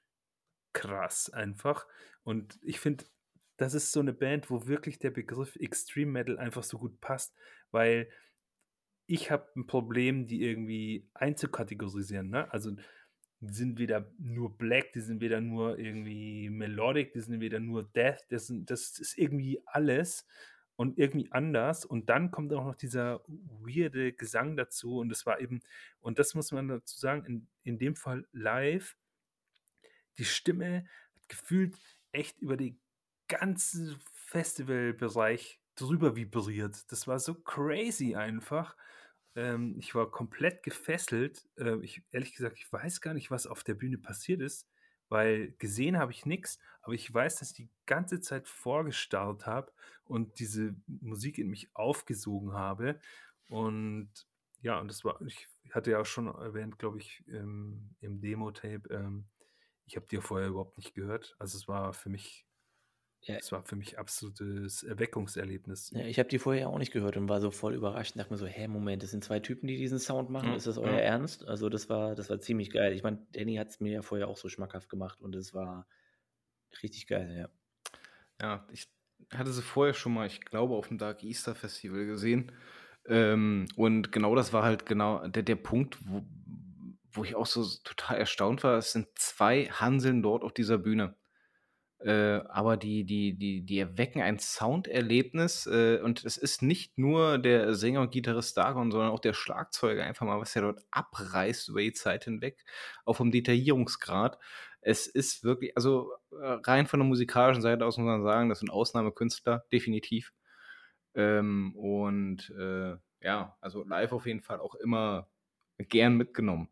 krass 0.73 1.29
einfach. 1.29 1.85
Und 2.23 2.57
ich 2.63 2.79
finde, 2.79 3.05
das 3.57 3.73
ist 3.73 3.91
so 3.91 3.99
eine 3.99 4.13
Band, 4.13 4.49
wo 4.49 4.67
wirklich 4.67 4.99
der 4.99 5.11
Begriff 5.11 5.55
Extreme 5.55 6.11
Metal 6.11 6.37
einfach 6.37 6.63
so 6.63 6.77
gut 6.77 6.99
passt, 7.01 7.35
weil 7.71 8.09
ich 9.07 9.31
habe 9.31 9.47
ein 9.55 9.67
Problem, 9.67 10.27
die 10.27 10.43
irgendwie 10.43 11.07
einzukategorisieren. 11.13 12.29
Ne? 12.29 12.51
Also 12.51 12.71
die 13.39 13.53
sind 13.53 13.77
weder 13.77 14.11
nur 14.17 14.57
Black, 14.57 14.93
die 14.93 15.01
sind 15.01 15.21
weder 15.21 15.41
nur 15.41 15.77
irgendwie 15.77 16.49
Melodic, 16.49 17.13
die 17.13 17.21
sind 17.21 17.39
weder 17.39 17.59
nur 17.59 17.83
Death, 17.83 18.25
das, 18.29 18.47
sind, 18.47 18.69
das 18.69 18.97
ist 18.97 19.17
irgendwie 19.17 19.61
alles 19.65 20.25
und 20.75 20.97
irgendwie 20.97 21.31
anders. 21.31 21.85
Und 21.85 22.09
dann 22.09 22.31
kommt 22.31 22.51
auch 22.53 22.65
noch 22.65 22.75
dieser 22.75 23.23
weirde 23.27 24.13
Gesang 24.13 24.57
dazu 24.57 24.99
und 24.99 25.09
das 25.09 25.25
war 25.25 25.39
eben, 25.39 25.61
und 26.01 26.17
das 26.19 26.33
muss 26.33 26.51
man 26.51 26.67
dazu 26.67 26.97
sagen, 26.97 27.25
in, 27.25 27.47
in 27.63 27.77
dem 27.77 27.95
Fall 27.95 28.27
live, 28.31 28.97
die 30.17 30.25
Stimme 30.25 30.85
hat 31.15 31.29
gefühlt 31.29 31.77
echt 32.11 32.39
über 32.39 32.57
den 32.57 32.79
ganzen 33.27 33.99
Festivalbereich 34.13 35.59
drüber 35.75 36.15
vibriert. 36.15 36.91
Das 36.91 37.07
war 37.07 37.19
so 37.19 37.35
crazy 37.35 38.15
einfach. 38.15 38.75
Ähm, 39.35 39.75
ich 39.77 39.95
war 39.95 40.09
komplett 40.09 40.63
gefesselt. 40.63 41.47
Ähm, 41.57 41.83
ich, 41.83 42.03
ehrlich 42.11 42.33
gesagt, 42.33 42.57
ich 42.57 42.71
weiß 42.71 43.01
gar 43.01 43.13
nicht, 43.13 43.31
was 43.31 43.47
auf 43.47 43.63
der 43.63 43.75
Bühne 43.75 43.97
passiert 43.97 44.41
ist, 44.41 44.67
weil 45.09 45.51
gesehen 45.53 45.97
habe 45.97 46.11
ich 46.11 46.25
nichts, 46.25 46.59
aber 46.81 46.93
ich 46.93 47.13
weiß, 47.13 47.37
dass 47.37 47.51
ich 47.51 47.57
die 47.57 47.69
ganze 47.85 48.21
Zeit 48.21 48.47
vorgestarrt 48.47 49.45
habe 49.45 49.71
und 50.05 50.39
diese 50.39 50.75
Musik 50.87 51.37
in 51.37 51.49
mich 51.49 51.69
aufgesogen 51.73 52.53
habe. 52.53 52.99
Und 53.49 54.09
ja, 54.61 54.79
und 54.79 54.87
das 54.87 55.03
war, 55.03 55.21
ich 55.21 55.47
hatte 55.71 55.91
ja 55.91 55.99
auch 55.99 56.05
schon 56.05 56.27
erwähnt, 56.27 56.79
glaube 56.79 56.99
ich, 56.99 57.23
im, 57.27 57.95
im 57.99 58.19
Demo-Tape, 58.21 58.89
ähm, 58.89 59.25
ich 59.85 59.95
habe 59.95 60.07
ja 60.09 60.21
vorher 60.21 60.49
überhaupt 60.49 60.77
nicht 60.77 60.95
gehört. 60.95 61.35
Also 61.37 61.57
es 61.57 61.67
war 61.67 61.93
für 61.93 62.09
mich, 62.09 62.44
Ja. 63.27 63.37
es 63.37 63.51
war 63.51 63.63
für 63.63 63.75
mich 63.75 63.97
absolutes 63.97 64.83
Erweckungserlebnis. 64.83 65.91
Ja, 65.95 66.05
ich 66.05 66.19
habe 66.19 66.29
die 66.29 66.37
vorher 66.37 66.69
auch 66.69 66.77
nicht 66.77 66.91
gehört 66.91 67.17
und 67.17 67.27
war 67.27 67.41
so 67.41 67.49
voll 67.49 67.73
überrascht 67.73 68.13
und 68.13 68.19
dachte 68.19 68.31
mir 68.31 68.37
so, 68.37 68.45
hä, 68.45 68.67
Moment, 68.67 69.01
das 69.01 69.11
sind 69.11 69.23
zwei 69.23 69.39
Typen, 69.39 69.67
die 69.67 69.77
diesen 69.77 69.97
Sound 69.97 70.29
machen. 70.29 70.49
Ja, 70.49 70.55
Ist 70.55 70.67
das 70.67 70.77
euer 70.77 70.91
ja. 70.91 70.99
Ernst? 70.99 71.47
Also 71.47 71.69
das 71.69 71.89
war, 71.89 72.13
das 72.13 72.29
war 72.29 72.39
ziemlich 72.39 72.69
geil. 72.69 72.93
Ich 72.93 73.01
meine, 73.01 73.25
Danny 73.31 73.55
hat 73.55 73.69
es 73.69 73.79
mir 73.79 73.93
ja 73.93 74.01
vorher 74.03 74.27
auch 74.27 74.37
so 74.37 74.47
schmackhaft 74.47 74.89
gemacht 74.89 75.21
und 75.21 75.35
es 75.35 75.55
war 75.55 75.87
richtig 76.83 77.07
geil, 77.07 77.35
ja. 77.35 77.49
Ja, 78.39 78.67
ich 78.71 78.87
hatte 79.33 79.51
sie 79.51 79.63
vorher 79.63 79.95
schon 79.95 80.13
mal, 80.13 80.27
ich 80.27 80.41
glaube, 80.41 80.75
auf 80.75 80.89
dem 80.89 80.99
Dark 80.99 81.23
Easter 81.23 81.55
Festival 81.55 82.05
gesehen. 82.05 82.51
Ähm, 83.07 83.65
und 83.75 84.11
genau 84.11 84.35
das 84.35 84.53
war 84.53 84.63
halt 84.63 84.85
genau 84.85 85.27
der, 85.27 85.43
der 85.43 85.55
Punkt, 85.55 85.97
wo, 86.07 86.23
wo 87.11 87.23
ich 87.23 87.35
auch 87.35 87.45
so 87.45 87.65
total 87.83 88.17
erstaunt 88.17 88.63
war. 88.63 88.77
Es 88.77 88.91
sind 88.91 89.07
zwei 89.15 89.65
Hanseln 89.65 90.21
dort 90.21 90.43
auf 90.43 90.53
dieser 90.53 90.77
Bühne. 90.77 91.15
Äh, 92.05 92.43
aber 92.49 92.77
die, 92.77 93.03
die, 93.03 93.35
die, 93.35 93.65
die 93.65 93.79
erwecken 93.79 94.21
ein 94.21 94.37
Sounderlebnis 94.37 95.65
äh, 95.65 95.99
und 96.03 96.23
es 96.23 96.37
ist 96.37 96.61
nicht 96.61 96.99
nur 96.99 97.39
der 97.39 97.73
Sänger 97.73 98.01
und 98.01 98.11
Gitarrist 98.11 98.55
Dagon, 98.57 98.91
sondern 98.91 99.09
auch 99.09 99.19
der 99.19 99.33
Schlagzeuger 99.33 100.03
einfach 100.03 100.27
mal, 100.27 100.39
was 100.39 100.55
er 100.55 100.61
dort 100.61 100.81
abreißt 100.91 101.69
über 101.69 101.81
die 101.81 101.93
Zeit 101.93 102.25
hinweg, 102.25 102.63
auch 103.05 103.15
vom 103.15 103.31
Detaillierungsgrad. 103.31 104.37
Es 104.81 105.07
ist 105.07 105.43
wirklich, 105.43 105.75
also 105.75 106.11
äh, 106.31 106.59
rein 106.63 106.85
von 106.85 106.99
der 106.99 107.09
musikalischen 107.09 107.63
Seite 107.63 107.83
aus 107.83 107.97
muss 107.97 108.05
man 108.05 108.21
sagen, 108.21 108.49
das 108.49 108.59
sind 108.59 108.69
Ausnahmekünstler, 108.69 109.65
definitiv. 109.71 110.31
Ähm, 111.15 111.75
und 111.75 112.51
äh, 112.51 112.97
ja, 113.21 113.57
also 113.61 113.83
live 113.83 114.11
auf 114.11 114.27
jeden 114.27 114.41
Fall 114.41 114.59
auch 114.59 114.75
immer 114.75 115.27
gern 115.79 116.17
mitgenommen. 116.17 116.69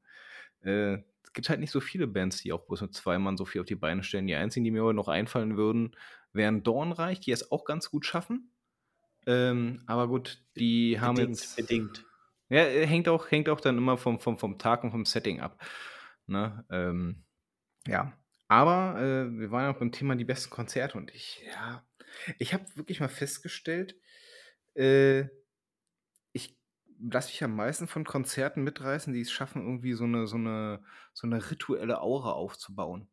Äh, 0.62 1.00
es 1.34 1.36
gibt 1.36 1.50
halt 1.50 1.62
nicht 1.62 1.72
so 1.72 1.82
viele 1.82 2.06
Bands, 2.06 2.44
die 2.44 2.54
auch 2.54 2.64
bloß 2.68 2.82
mit 2.82 2.94
zwei 2.94 3.18
Mann 3.18 3.38
so 3.38 3.46
viel 3.46 3.60
auf 3.60 3.66
die 3.66 3.74
Beine 3.74 4.04
stellen. 4.04 4.28
Die 4.28 4.36
einzigen, 4.36 4.64
die 4.64 4.70
mir 4.70 4.84
heute 4.84 4.96
noch 4.96 5.08
einfallen 5.08 5.58
würden, 5.58 5.96
wären 6.32 6.62
Dornreich, 6.62 7.22
die 7.22 7.32
es 7.32 7.52
auch 7.52 7.66
ganz 7.66 7.90
gut 7.90 8.06
schaffen. 8.06 8.52
Ähm, 9.26 9.82
aber 9.88 10.08
gut, 10.08 10.44
die 10.58 11.00
haben 11.00 11.16
bedingt, 11.16 11.40
jetzt. 11.40 11.56
bedingt. 11.56 12.06
Ja, 12.50 12.66
äh, 12.66 12.86
hängt 12.86 13.08
auch, 13.08 13.32
hängt 13.32 13.50
auch 13.50 13.60
dann 13.60 13.80
immer 13.80 13.98
vom, 13.98 14.20
vom, 14.20 14.38
vom 14.38 14.60
Tag 14.60 14.84
und 14.84 14.92
vom 14.92 15.06
Setting 15.06 15.40
ab. 15.42 15.60
Ne? 16.28 16.64
Ähm, 16.70 17.24
ja. 17.88 18.14
Aber 18.48 19.02
äh, 19.02 19.40
wir 19.40 19.50
waren 19.50 19.64
ja 19.64 19.72
auch 19.72 19.80
beim 19.80 19.92
Thema 19.92 20.16
die 20.16 20.26
besten 20.26 20.52
Konzerte 20.52 21.00
und 21.00 21.10
ich, 21.16 21.42
ja, 21.48 21.84
ich 22.38 22.54
habe 22.54 22.64
wirklich 22.76 23.00
mal 23.00 23.10
festgestellt, 23.10 23.96
äh, 24.76 25.26
lasse 27.12 27.30
mich 27.30 27.44
am 27.44 27.56
meisten 27.56 27.88
von 27.88 28.04
Konzerten 28.06 28.64
mitreißen, 28.64 29.14
die 29.14 29.22
es 29.22 29.32
schaffen, 29.32 29.64
irgendwie 29.64 29.94
so 29.94 30.06
eine 30.06 30.28
so 30.28 30.38
'ne 30.38 30.84
so 31.14 31.28
'ne 31.28 31.52
rituelle 31.52 32.02
Aura 32.02 32.32
aufzubauen. 32.34 33.08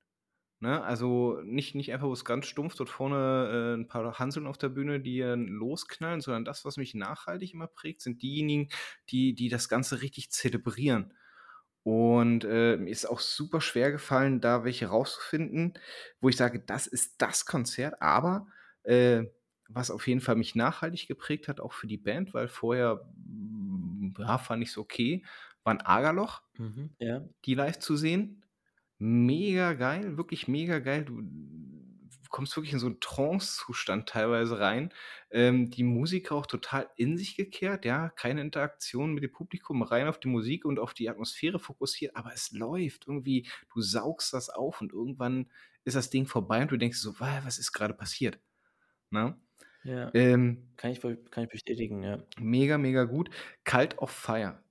Ne? 0.61 0.83
Also, 0.85 1.41
nicht 1.45 1.75
nicht 1.77 1.93
einfach 1.93 2.07
bloß 2.09 2.25
ganz 2.27 2.47
stumpf 2.47 2.77
dort 2.77 2.91
vorne, 2.91 3.77
äh, 3.79 3.81
'n 3.81 3.89
paar 3.89 4.19
Hanseln 4.19 4.47
auf 4.47 4.59
der 4.59 4.71
Bühne, 4.71 5.01
die 5.01 5.21
losknallen, 5.23 6.21
sondern 6.23 6.45
das, 6.47 6.65
was 6.65 6.77
mich 6.79 6.95
nachhaltig 6.95 7.55
immer 7.55 7.69
prägt, 7.69 8.03
sind 8.03 8.23
diejenigen, 8.23 8.69
die 9.11 9.35
die 9.35 9.49
das 9.51 9.69
Ganze 9.71 10.03
richtig 10.03 10.31
zelebrieren. 10.33 11.15
Und, 11.85 12.45
äh, 12.45 12.77
mir 12.79 12.91
ist 12.91 13.07
auch 13.09 13.21
super 13.21 13.61
schwer 13.63 13.93
gefallen, 13.93 14.41
da 14.43 14.65
welche 14.65 14.89
rauszufinden, 14.89 15.75
wo 16.21 16.29
ich 16.31 16.37
sage: 16.37 16.61
„Das 16.61 16.87
ist 16.89 17.23
das 17.23 17.47
Konzert.“ 17.47 18.03
Aber, 18.03 18.47
äh, 18.85 19.25
was 19.73 19.91
auf 19.91 20.07
jeden 20.09 20.21
Fall 20.21 20.37
mich 20.37 20.55
nachhaltig 20.55 21.07
geprägt 21.09 21.49
hat, 21.49 21.61
auch 21.61 21.73
für 21.73 21.87
die 21.87 21.99
Band, 21.99 22.35
weil 22.35 22.49
vorher, 22.49 23.09
hm, 23.27 24.15
ja, 24.19 24.39
fand 24.39 24.63
ich's 24.63 24.79
okay, 24.79 25.25
waren 25.65 25.81
Agerloch, 25.81 26.43
Mhm, 26.59 26.95
ja. 26.99 27.29
die 27.45 27.55
live 27.55 27.79
zu 27.79 27.97
sehen. 27.97 28.45
Mega 28.99 29.75
geil, 29.75 30.17
wirklich 30.19 30.49
mega 30.49 30.79
geil. 30.81 31.05
Du 31.05 31.23
kommst 32.31 32.57
wirklich 32.57 32.73
in 32.73 32.79
so 32.79 32.87
'n 32.89 33.01
Trancezustand 33.01 34.09
teilweise 34.09 34.59
rein. 34.61 34.93
Ähm, 35.31 35.71
die 35.71 35.83
Musiker 35.83 36.35
auch 36.37 36.47
total 36.47 36.89
in 36.97 37.17
sich 37.19 37.37
gekehrt, 37.37 37.85
ja, 37.85 38.09
keine 38.11 38.41
Interaktion 38.43 39.15
mit 39.15 39.25
dem 39.25 39.33
Publikum, 39.33 39.83
rein 39.83 40.07
auf 40.09 40.21
die 40.21 40.29
Musik 40.29 40.65
und 40.65 40.79
auf 40.79 40.95
die 40.95 41.09
Atmosphäre 41.11 41.59
fokussiert, 41.59 42.17
aber 42.17 42.33
es 42.35 42.53
läuft 42.53 43.07
irgendwie. 43.09 43.49
Du 43.73 43.81
saugst 43.81 44.33
das 44.33 44.51
auf 44.51 44.81
und 44.81 44.93
irgendwann 44.93 45.51
ist 45.85 45.97
das 45.97 46.11
Ding 46.11 46.27
vorbei 46.27 46.63
und 46.63 46.71
du 46.73 46.77
denkst 46.79 46.99
so: 46.99 47.19
„Wa 47.21 47.43
was 47.45 47.59
ist 47.59 47.73
grade 47.73 47.95
passiert?“ 47.95 48.41
Ne? 49.11 49.41
Ja. 49.85 50.11
Ähm 50.15 50.71
Kann 50.77 50.93
ich 50.93 51.01
kann 51.31 51.45
ich 51.45 51.51
bestätigen, 51.51 52.03
ja. 52.03 52.23
Mega, 52.39 52.79
mega 52.79 53.05
gut. 53.05 53.31
Cult 53.65 53.99
of 53.99 54.11
Fire. 54.11 54.63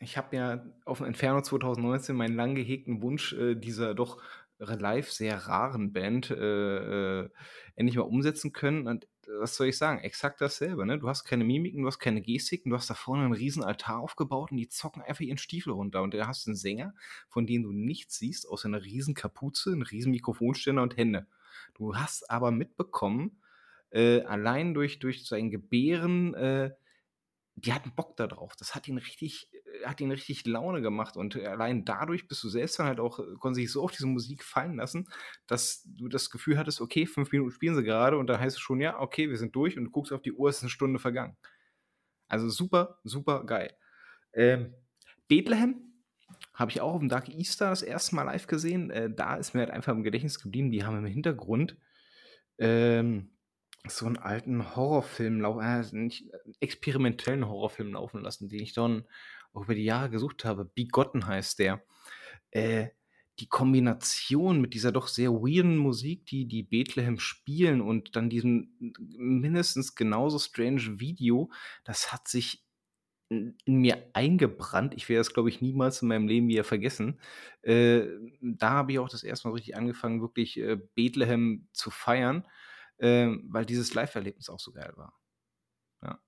Ich 0.00 0.16
habe 0.16 0.36
ja 0.36 0.64
auf'm 0.86 1.04
Inferno 1.06 1.42
2019 1.42 2.16
meinen 2.16 2.36
lang 2.36 2.54
gehegten 2.54 3.02
Wunsch, 3.02 3.32
äh, 3.32 3.54
dieser 3.56 3.94
doch 3.94 4.22
live 4.58 5.10
sehr 5.10 5.36
raren 5.46 5.92
Band, 5.92 6.30
äh, 6.30 7.20
äh, 7.24 7.30
endlich 7.76 7.96
mal 7.96 8.02
umsetzen 8.02 8.52
können 8.52 8.86
und 8.88 9.06
was 9.40 9.56
soll 9.56 9.68
ich 9.68 9.76
sagen? 9.78 10.00
Exakt 10.00 10.40
dasselbe, 10.40 10.86
ne? 10.86 10.98
Du 10.98 11.08
hast 11.08 11.24
keine 11.24 11.44
Mimiken, 11.44 11.82
du 11.82 11.86
hast 11.88 11.98
keine 11.98 12.22
Gestiken, 12.22 12.70
du 12.70 12.76
hast 12.76 12.88
da 12.90 12.94
vorne 12.94 13.24
'n 13.26 13.32
riesen 13.34 13.62
Altar 13.62 14.00
aufgebaut 14.00 14.50
und 14.52 14.56
die 14.56 14.68
zocken 14.68 15.02
einfach 15.02 15.20
ihren 15.20 15.36
Stiefel 15.38 15.72
runter 15.72 16.02
und 16.02 16.14
da 16.14 16.26
hast 16.26 16.46
du 16.46 16.50
'n 16.50 16.54
Sänger, 16.56 16.94
von 17.28 17.46
dem 17.46 17.62
du 17.62 17.72
nichts 17.72 18.18
siehst 18.18 18.48
außer 18.48 18.68
'ner 18.68 18.82
riesen 18.84 19.14
Kapuze, 19.14 19.72
'n 19.72 19.82
riesen 19.82 20.12
Mikrofonständer 20.12 20.82
und 20.82 20.96
Hände. 20.96 21.26
Du 21.74 21.94
hast 21.96 22.30
aber 22.30 22.50
mitbekommen, 22.50 23.40
äh, 23.90 24.22
allein 24.22 24.74
durch 24.74 24.98
durch 25.00 25.26
sein 25.26 25.50
Gebären, 25.50 26.34
äh, 26.34 26.72
die 27.56 27.72
hatten 27.74 27.94
Bock 27.96 28.16
da 28.16 28.26
drauf. 28.28 28.54
Das 28.58 28.74
hat 28.74 28.88
ihn 28.88 28.98
richtig 28.98 29.50
äh, 29.82 29.86
hat 29.86 30.00
ihnen 30.00 30.12
richtig 30.12 30.46
Laune 30.46 30.82
gemacht 30.82 31.16
und 31.18 31.36
allein 31.36 31.84
dadurch 31.86 32.28
bist 32.28 32.42
du 32.44 32.48
selbst 32.50 32.78
dann 32.80 32.86
halt 32.88 33.00
auch 33.00 33.18
konnten 33.40 33.54
sich 33.56 33.72
so 33.72 33.82
auf 33.84 33.92
diese 33.92 34.06
Musik 34.08 34.44
fallen 34.44 34.76
lassen, 34.76 35.08
dass 35.48 35.84
du 35.86 36.08
das 36.08 36.30
Gefühl 36.30 36.58
hattest: 36.58 36.80
„Okay, 36.82 37.06
5 37.06 37.32
Minuten 37.32 37.52
spielen 37.52 37.76
sie 37.76 37.84
gerade“, 37.84 38.18
und 38.18 38.28
dann 38.28 38.40
heißt 38.40 38.56
es 38.56 38.62
schon: 38.62 38.80
„Ja, 38.80 39.00
okay, 39.00 39.30
wir 39.30 39.38
sind 39.38 39.56
durch“, 39.56 39.78
und 39.78 39.84
du 39.86 39.90
guckst 39.92 40.12
auf 40.12 40.22
die 40.22 40.32
Uhr, 40.34 40.50
es 40.50 40.58
ist 40.58 40.64
'ne 40.64 40.70
Stunde 40.70 40.98
vergangen. 41.00 41.36
Also, 42.28 42.48
super, 42.50 42.98
super 43.04 43.44
geil. 43.46 43.74
Ähm, 44.34 44.74
Bethlehem 45.28 45.82
habe 46.54 46.70
ich 46.72 46.80
auch 46.82 46.94
auf'm 46.96 47.08
Dark 47.10 47.28
Easter 47.30 47.70
das 47.70 47.82
1. 47.82 48.16
Mal 48.16 48.24
live 48.24 48.46
gesehen. 48.48 48.90
Äh, 48.90 49.10
da 49.14 49.36
ist 49.36 49.54
mir 49.54 49.60
halt 49.62 49.70
einfach 49.72 49.92
im 49.94 50.04
Gedächtnis 50.04 50.40
geblieben, 50.40 50.70
die 50.72 50.84
haben 50.84 50.98
im 50.98 51.06
Hintergrund, 51.06 51.78
ähm, 52.58 53.32
so 53.86 54.06
'n 54.06 54.16
alten 54.18 54.74
Horrorfilm 54.76 55.44
äh, 55.44 55.82
nicht 55.92 56.26
experimentellen 56.60 57.46
Horrorfilm 57.48 57.92
laufen 57.92 58.22
lassen, 58.22 58.48
den 58.48 58.60
ich 58.62 58.72
dann 58.74 59.04
auch 59.52 59.64
über 59.64 59.74
die 59.74 59.84
Jahre 59.84 60.10
gesucht 60.10 60.44
habe. 60.44 60.64
Bigotten 60.64 61.26
heißt 61.26 61.58
der. 61.60 61.82
Äh, 62.50 62.88
die 63.40 63.48
Kombination 63.48 64.60
mit 64.60 64.74
dieser 64.74 64.92
doch 64.92 65.08
sehr 65.08 65.30
weirden 65.32 65.76
Musik, 65.78 66.26
die 66.26 66.46
die 66.46 66.64
Bethlehem 66.64 67.18
spielen 67.20 67.80
und 67.80 68.16
dann 68.16 68.30
diesem 68.30 68.72
mindestens 69.16 69.94
genauso 69.94 70.38
strange 70.40 71.00
Video, 71.00 71.50
das 71.84 72.12
hat 72.12 72.28
sich 72.28 72.64
in 73.30 73.56
mir 73.66 74.10
eingebrannt. 74.14 74.94
Ich 74.94 75.08
werde 75.08 75.20
das, 75.20 75.34
glaube 75.34 75.50
ich, 75.50 75.60
niemals 75.62 76.02
in 76.02 76.08
meinem 76.08 76.28
Leben 76.28 76.48
wieder 76.48 76.64
vergessen. 76.64 77.20
Äh, 77.62 78.06
da 78.42 78.70
habe 78.70 78.92
ich 78.92 78.98
auch 79.00 79.08
das 79.10 79.24
1. 79.24 79.48
Mal 79.48 79.54
richtig 79.54 79.76
angefangen, 79.76 80.22
wirklich, 80.22 80.58
äh, 80.58 80.76
Bethlehem 80.94 81.68
zu 81.72 81.90
feiern, 81.90 82.46
ähm, 83.00 83.46
weil 83.50 83.64
dieses 83.66 83.94
Live-Erlebnis 83.94 84.48
auch 84.50 84.60
so 84.60 84.72
geil 84.72 84.92
war. 84.96 85.14
Ja. 86.02 86.20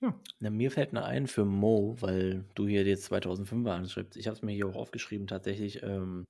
Ja. 0.00 0.14
Na, 0.40 0.50
mir 0.50 0.70
fällt 0.70 0.92
noch 0.92 1.02
ein 1.04 1.26
für 1.26 1.44
Mo, 1.44 1.96
weil 2.00 2.44
du 2.54 2.66
hier 2.68 2.84
jetzt 2.84 3.10
2005er 3.12 3.72
anschreibst. 3.72 4.16
Ich 4.16 4.26
habe 4.28 4.36
es 4.36 4.42
mir 4.42 4.52
hier 4.52 4.66
auch 4.68 4.76
aufgeschrieben 4.76 5.26
tatsächlich, 5.26 5.82
ähm, 5.82 6.24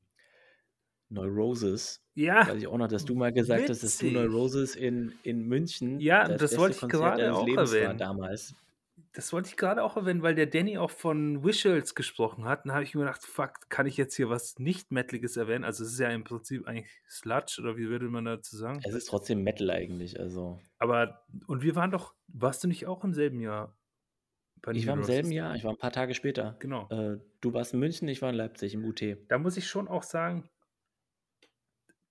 Neurosis. 1.10 2.02
Ja, 2.14 2.46
Weiß 2.48 2.58
ich 2.58 2.66
auch 2.66 2.76
noch, 2.78 2.88
dass 2.88 3.04
du 3.04 3.14
mal 3.14 3.32
gesagt 3.32 3.68
hast, 3.70 3.82
dass 3.82 3.98
du. 3.98 4.10
Neurosis 4.10 4.74
in 4.74 5.12
in 5.22 5.46
München 5.46 6.00
Ja, 6.00 6.26
das 6.28 6.40
das 6.42 6.58
wollte 6.58 6.74
ich 6.74 6.80
Konzert 6.80 7.00
gerade 7.18 7.34
auch 7.34 7.46
Lebens 7.46 7.70
war 7.72 7.78
erwähnen. 7.78 7.98
damals. 7.98 8.54
Das 9.14 9.32
wollte 9.32 9.48
ich 9.48 9.56
gerade 9.56 9.82
auch 9.82 9.96
erwähnen, 9.96 10.22
weil 10.22 10.34
der 10.34 10.46
Danny 10.46 10.76
auch 10.78 10.90
von 10.90 11.44
Visuals 11.44 11.94
gesprochen 11.94 12.44
hat. 12.44 12.64
Dann 12.64 12.72
habe 12.72 12.84
ich 12.84 12.94
mir 12.94 13.00
gedacht: 13.02 13.24
„Fuck, 13.24 13.68
kann 13.70 13.86
ich 13.86 13.96
jetzt 13.96 14.14
hier 14.16 14.28
was 14.28 14.58
nicht 14.58 14.90
Metaliges 14.92 15.36
erwähnen?“ 15.36 15.64
Also, 15.64 15.84
es 15.84 15.92
ist 15.92 15.98
ja 16.00 16.10
im 16.10 16.24
Prinzip 16.24 16.66
eigentlich 16.66 16.90
Sludge 17.08 17.56
oder 17.60 17.76
wie 17.76 17.88
würde 17.88 18.08
man 18.08 18.24
dazu 18.26 18.56
sagen? 18.56 18.86
Es 18.86 18.92
ist 18.92 19.06
trotzdem 19.06 19.44
Metal 19.44 19.70
eigentlich, 19.70 20.18
also 20.18 20.58
Aber 20.78 21.26
und 21.46 21.62
wir 21.62 21.74
waren 21.74 21.90
doch 21.90 22.14
warst 22.28 22.62
du 22.64 22.68
nicht 22.68 22.86
auch 22.86 23.04
im 23.04 23.12
selben 23.14 23.40
Jahr 23.40 23.76
bei 24.62 24.72
Ich 24.72 24.86
war 24.86 24.94
im 24.94 25.02
selben 25.02 25.30
Jahr, 25.30 25.54
ich 25.56 25.64
war 25.64 25.72
'n 25.72 25.76
paar 25.78 25.92
Tage 25.92 26.14
später. 26.14 26.56
Genau. 26.60 26.90
Äh, 26.90 27.16
du 27.40 27.52
warst 27.52 27.74
in 27.74 27.80
München, 27.80 28.08
ich 28.08 28.22
war 28.22 28.30
in 28.30 28.36
Leipzig 28.36 28.74
im 28.74 28.84
UT. 28.84 29.16
Da 29.28 29.38
muss 29.38 29.56
ich 29.56 29.66
schon 29.68 29.88
auch 29.88 30.02
sagen 30.02 30.50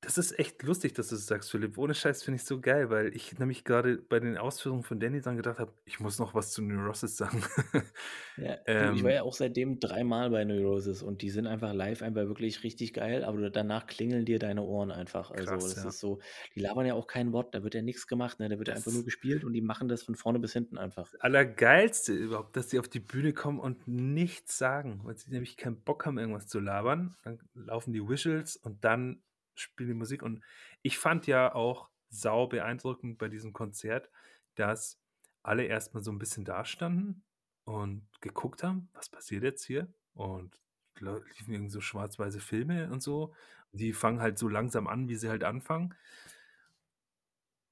das 0.07 0.17
ist 0.17 0.39
echt 0.39 0.63
lustig, 0.63 0.93
dass 0.93 1.09
du 1.09 1.15
das 1.15 1.27
sagst, 1.27 1.51
Philipp. 1.51 1.77
Ohne 1.77 1.93
Scheiß 1.93 2.23
finde 2.23 2.37
ich's 2.37 2.47
so 2.47 2.61
geil, 2.61 2.89
weil 2.89 3.15
ich 3.15 3.37
nämlich 3.37 3.63
grade 3.65 3.97
bei 3.97 4.19
den 4.19 4.37
Ausführungen 4.37 4.83
von 4.83 4.99
Danny 4.99 5.21
dran 5.21 5.37
gedacht 5.37 5.59
habe: 5.59 5.73
„Ich 5.85 5.99
muss 5.99 6.17
noch 6.19 6.33
was 6.33 6.51
zu 6.51 6.61
Neurosis 6.63 7.17
sagen.“ 7.17 7.43
Ja, 8.35 8.57
du, 8.77 8.87
ich 8.91 9.03
war 9.03 9.11
Ähm 9.11 9.13
ja 9.13 9.23
auch 9.23 9.33
seitdem 9.33 9.79
dreimal 9.79 10.29
bei 10.29 10.43
Neurosis 10.45 11.01
und 11.01 11.21
die 11.23 11.29
sind 11.31 11.47
einfach 11.47 11.73
live 11.73 12.01
einfach 12.03 12.27
wirklich 12.27 12.63
richtig 12.63 12.93
geil, 12.93 13.23
aber 13.23 13.49
danach 13.49 13.87
klingeln 13.87 14.25
dir 14.25 14.37
deine 14.39 14.61
Ohren 14.63 14.91
einfach. 14.91 15.31
Also, 15.31 15.57
Krass, 15.57 15.67
das 15.67 15.83
ja. 15.83 15.83
ist 15.83 15.99
so 15.99 16.19
die 16.55 16.59
labern 16.59 16.85
ja 16.85 16.93
auch 16.93 17.07
kein 17.07 17.33
Wort, 17.33 17.55
da 17.55 17.63
wird 17.63 17.73
ja 17.73 17.81
nix 17.81 18.05
gemacht, 18.07 18.39
ne? 18.39 18.47
Da 18.49 18.59
wird 18.59 18.67
ja 18.67 18.75
einfach 18.75 18.91
nur 18.91 19.03
gespielt 19.03 19.43
und 19.43 19.53
die 19.53 19.61
machen 19.61 19.87
das 19.89 20.03
von 20.03 20.15
vorne 20.15 20.37
bis 20.39 20.53
hinten 20.53 20.77
einfach. 20.77 21.11
Das 21.11 21.21
Allergeilste 21.21 22.13
überhaupt, 22.13 22.55
dass 22.57 22.67
die 22.67 22.79
auf 22.79 22.89
die 22.89 22.99
Bühne 22.99 23.33
kommen 23.33 23.59
und 23.59 23.87
nichts 23.87 24.57
sagen, 24.57 25.01
weil 25.03 25.17
sie 25.17 25.31
nämlich 25.31 25.55
keinen 25.57 25.83
Bock 25.83 26.05
haben, 26.05 26.17
irgendwas 26.17 26.47
zu 26.47 26.59
labern. 26.59 27.15
Dann 27.23 27.39
laufen 27.53 27.93
die 27.93 28.01
Visuals 28.07 28.57
und 28.57 28.83
dann 28.83 29.23
spielen 29.59 29.89
die 29.89 29.95
Musik. 29.95 30.23
Und 30.23 30.43
ich 30.83 30.97
fand 30.99 31.27
ja 31.27 31.53
auch 31.55 31.89
sau 32.09 32.47
beeindruckend 32.47 33.17
bei 33.17 33.29
diesem 33.29 33.53
Konzert, 33.53 34.09
dass 34.55 34.99
alle 35.43 35.65
erst 35.65 35.93
mal 35.93 36.03
so 36.03 36.11
'n 36.11 36.19
bisschen 36.19 36.45
dastanden 36.45 37.23
und 37.65 38.07
geguckt 38.21 38.63
haben: 38.63 38.89
„Was 38.93 39.09
passiert 39.09 39.43
jetzt 39.43 39.63
hier?“ 39.65 39.93
Und 40.13 40.59
liefen 40.99 41.53
irgend 41.53 41.71
so 41.71 41.81
schwarz-weiße 41.81 42.39
Filme 42.39 42.91
und 42.91 43.01
so. 43.03 43.33
Die 43.71 43.93
fangen 43.93 44.19
halt 44.21 44.39
so 44.39 44.47
langsam 44.49 44.87
an, 44.87 45.07
wie 45.09 45.15
sie 45.15 45.29
halt 45.29 45.43
anfangen. 45.43 45.93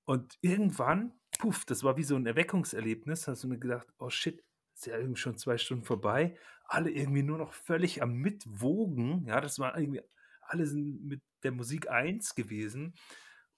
Und 0.07 0.38
irgendwann, 0.41 1.14
puff, 1.40 1.66
das 1.66 1.84
war 1.84 1.98
wie 1.98 2.03
so 2.03 2.16
'n 2.16 2.26
Erweckungserlebnis, 2.28 3.28
hast 3.28 3.44
du 3.44 3.48
mir 3.48 3.57
gedacht: 3.57 3.88
„Oh 3.98 4.10
shit, 4.10 4.44
ist 4.76 4.86
ja 4.86 4.98
irgendwie 4.98 5.20
schon 5.20 5.38
2 5.38 5.57
Stunden 5.57 5.84
vorbei.“ 5.84 6.38
Alle 6.66 6.91
irgendwie 6.91 7.24
nur 7.24 7.38
noch 7.40 7.53
völlig 7.53 8.02
am 8.03 8.14
Mitwogen. 8.14 9.26
Ja, 9.28 9.41
das 9.41 9.57
war 9.60 9.78
irgendwie 9.78 10.02
alle 10.47 10.65
sind 10.67 11.03
mit 11.05 11.22
der 11.43 11.51
Musik 11.51 11.89
eins 11.89 12.35
gewesen 12.35 12.95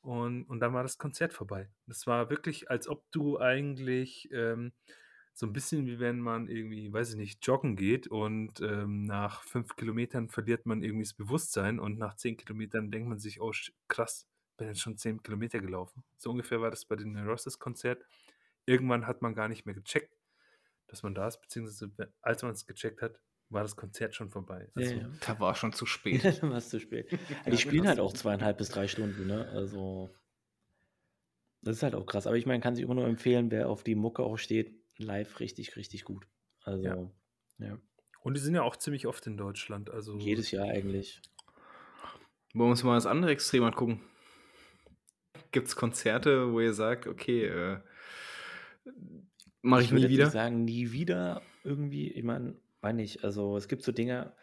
und 0.02 0.44
und 0.46 0.60
dann 0.62 0.74
war 0.74 0.84
das 0.84 0.98
Konzert 0.98 1.34
vorbei. 1.34 1.70
Das 1.88 2.08
war 2.08 2.30
wirklich, 2.30 2.70
als 2.72 2.88
ob 2.88 3.04
du 3.12 3.40
eigentlich, 3.40 4.30
ähm 4.32 4.74
so 5.34 5.46
'n 5.48 5.54
bisschen 5.54 5.86
wie 5.86 6.00
wenn 6.00 6.20
man 6.20 6.48
irgendwie, 6.48 6.92
weiß 6.92 7.12
ich 7.12 7.16
nicht, 7.18 7.46
joggen 7.46 7.76
geht 7.76 8.08
und, 8.08 8.60
ähm, 8.62 9.04
nach 9.04 9.44
5 9.44 9.76
Kilometern 9.76 10.30
verliert 10.30 10.66
man 10.66 10.82
irgendwie 10.84 11.04
das 11.06 11.14
Bewusstsein 11.14 11.80
und 11.80 12.00
nach 12.00 12.16
10 12.16 12.38
Kilometern 12.38 12.90
denkt 12.92 13.08
man 13.10 13.20
sich: 13.20 13.40
„Oh 13.42 13.52
krass, 13.88 14.28
bin 14.58 14.68
jetzt 14.68 14.82
schon 14.82 14.98
10 14.98 15.22
Kilometer 15.24 15.60
gelaufen.“ 15.60 16.04
So 16.18 16.32
ungefähr 16.32 16.60
war 16.62 16.72
das 16.72 16.86
bei 16.86 16.96
dem 16.96 17.12
Neurosis-Konzert. 17.14 18.04
Irgendwann 18.66 19.08
hat 19.08 19.22
man 19.22 19.36
gar 19.36 19.48
nicht 19.50 19.66
mehr 19.66 19.76
gecheckt, 19.76 20.18
dass 20.88 21.04
man 21.04 21.16
da 21.16 21.28
ist, 21.28 21.42
beziehungsweise 21.42 21.92
we 21.98 22.14
als 22.22 22.44
man's 22.44 22.66
gecheckt 22.66 23.02
hat, 23.02 23.22
war 23.50 23.64
das 23.64 23.76
Konzert 23.76 24.16
schon 24.16 24.30
vorbei. 24.30 24.70
Ja, 24.76 24.90
Also 24.90 24.96
ja. 24.96 25.10
Da 25.20 25.40
war's 25.40 25.58
schon 25.60 25.74
zu 25.74 25.86
spät. 25.86 26.24
Ja, 26.24 26.32
da 26.32 26.50
war's 26.50 26.70
zu 26.70 26.80
spät. 26.80 27.10
Ja, 27.46 27.52
die 27.52 27.58
Ja, 27.58 27.58
spielen 27.58 27.88
halt 27.88 28.00
auch 28.00 28.14
2,5 28.14 28.58
bis 28.58 28.70
3 28.70 28.88
Stunden, 28.88 29.26
ne? 29.28 29.48
Also 29.50 30.16
das 31.62 31.78
ist 31.78 31.84
halt 31.84 31.96
auch 31.96 32.06
krass. 32.06 32.28
Aber 32.28 32.38
ich 32.38 32.46
meine, 32.46 32.62
kann 32.62 32.76
sich 32.76 32.84
immer 32.84 32.96
nur 32.96 33.08
empfehlen, 33.08 33.52
wer 33.52 33.70
auf 33.70 33.84
die 33.84 33.96
Mucke 33.96 34.24
auch 34.24 34.38
steht, 34.38 34.82
live 34.98 35.40
richtig, 35.40 35.76
richtig 35.76 36.04
gut. 36.06 36.28
Ja. 36.82 36.98
Also, 36.98 37.16
ja. 37.60 37.78
Und 38.22 38.36
die 38.36 38.42
sind 38.42 38.56
ja 38.56 38.64
auch 38.64 38.76
ziemlich 38.76 39.08
oft 39.08 39.26
in 39.28 39.38
Deutschland, 39.38 39.90
also 39.90 40.18
Jedes 40.20 40.52
Jahr 40.52 40.68
eigentlich. 40.68 41.22
Wollen 42.54 42.68
wir 42.68 42.72
uns 42.72 42.84
mal 42.84 42.96
das 42.96 43.06
andere 43.06 43.32
Extrem 43.32 43.64
angucken? 43.64 44.02
Gibt's 45.52 45.76
Konzerte, 45.76 46.52
wo 46.54 46.60
ihr 46.62 46.74
sagt: 46.74 47.06
„Okay, 47.08 47.46
äh, 47.48 47.80
Mache 49.62 49.84
Ich 49.84 49.84
ich 49.84 49.92
würde 49.92 50.06
nie 50.06 50.08
jetzt 50.08 50.18
nicht 50.18 50.30
wieder. 50.30 50.32
sagen, 50.32 50.64
nie 50.66 50.92
wieder 50.92 51.42
irgendwie. 51.64 52.12
Ich 52.12 52.24
meine, 52.24 52.60
meine 52.82 53.04
ich, 53.04 53.24
also 53.24 53.58
es 53.58 53.68
gibt 53.68 53.84
so 53.84 53.92
Dinge, 53.92 54.34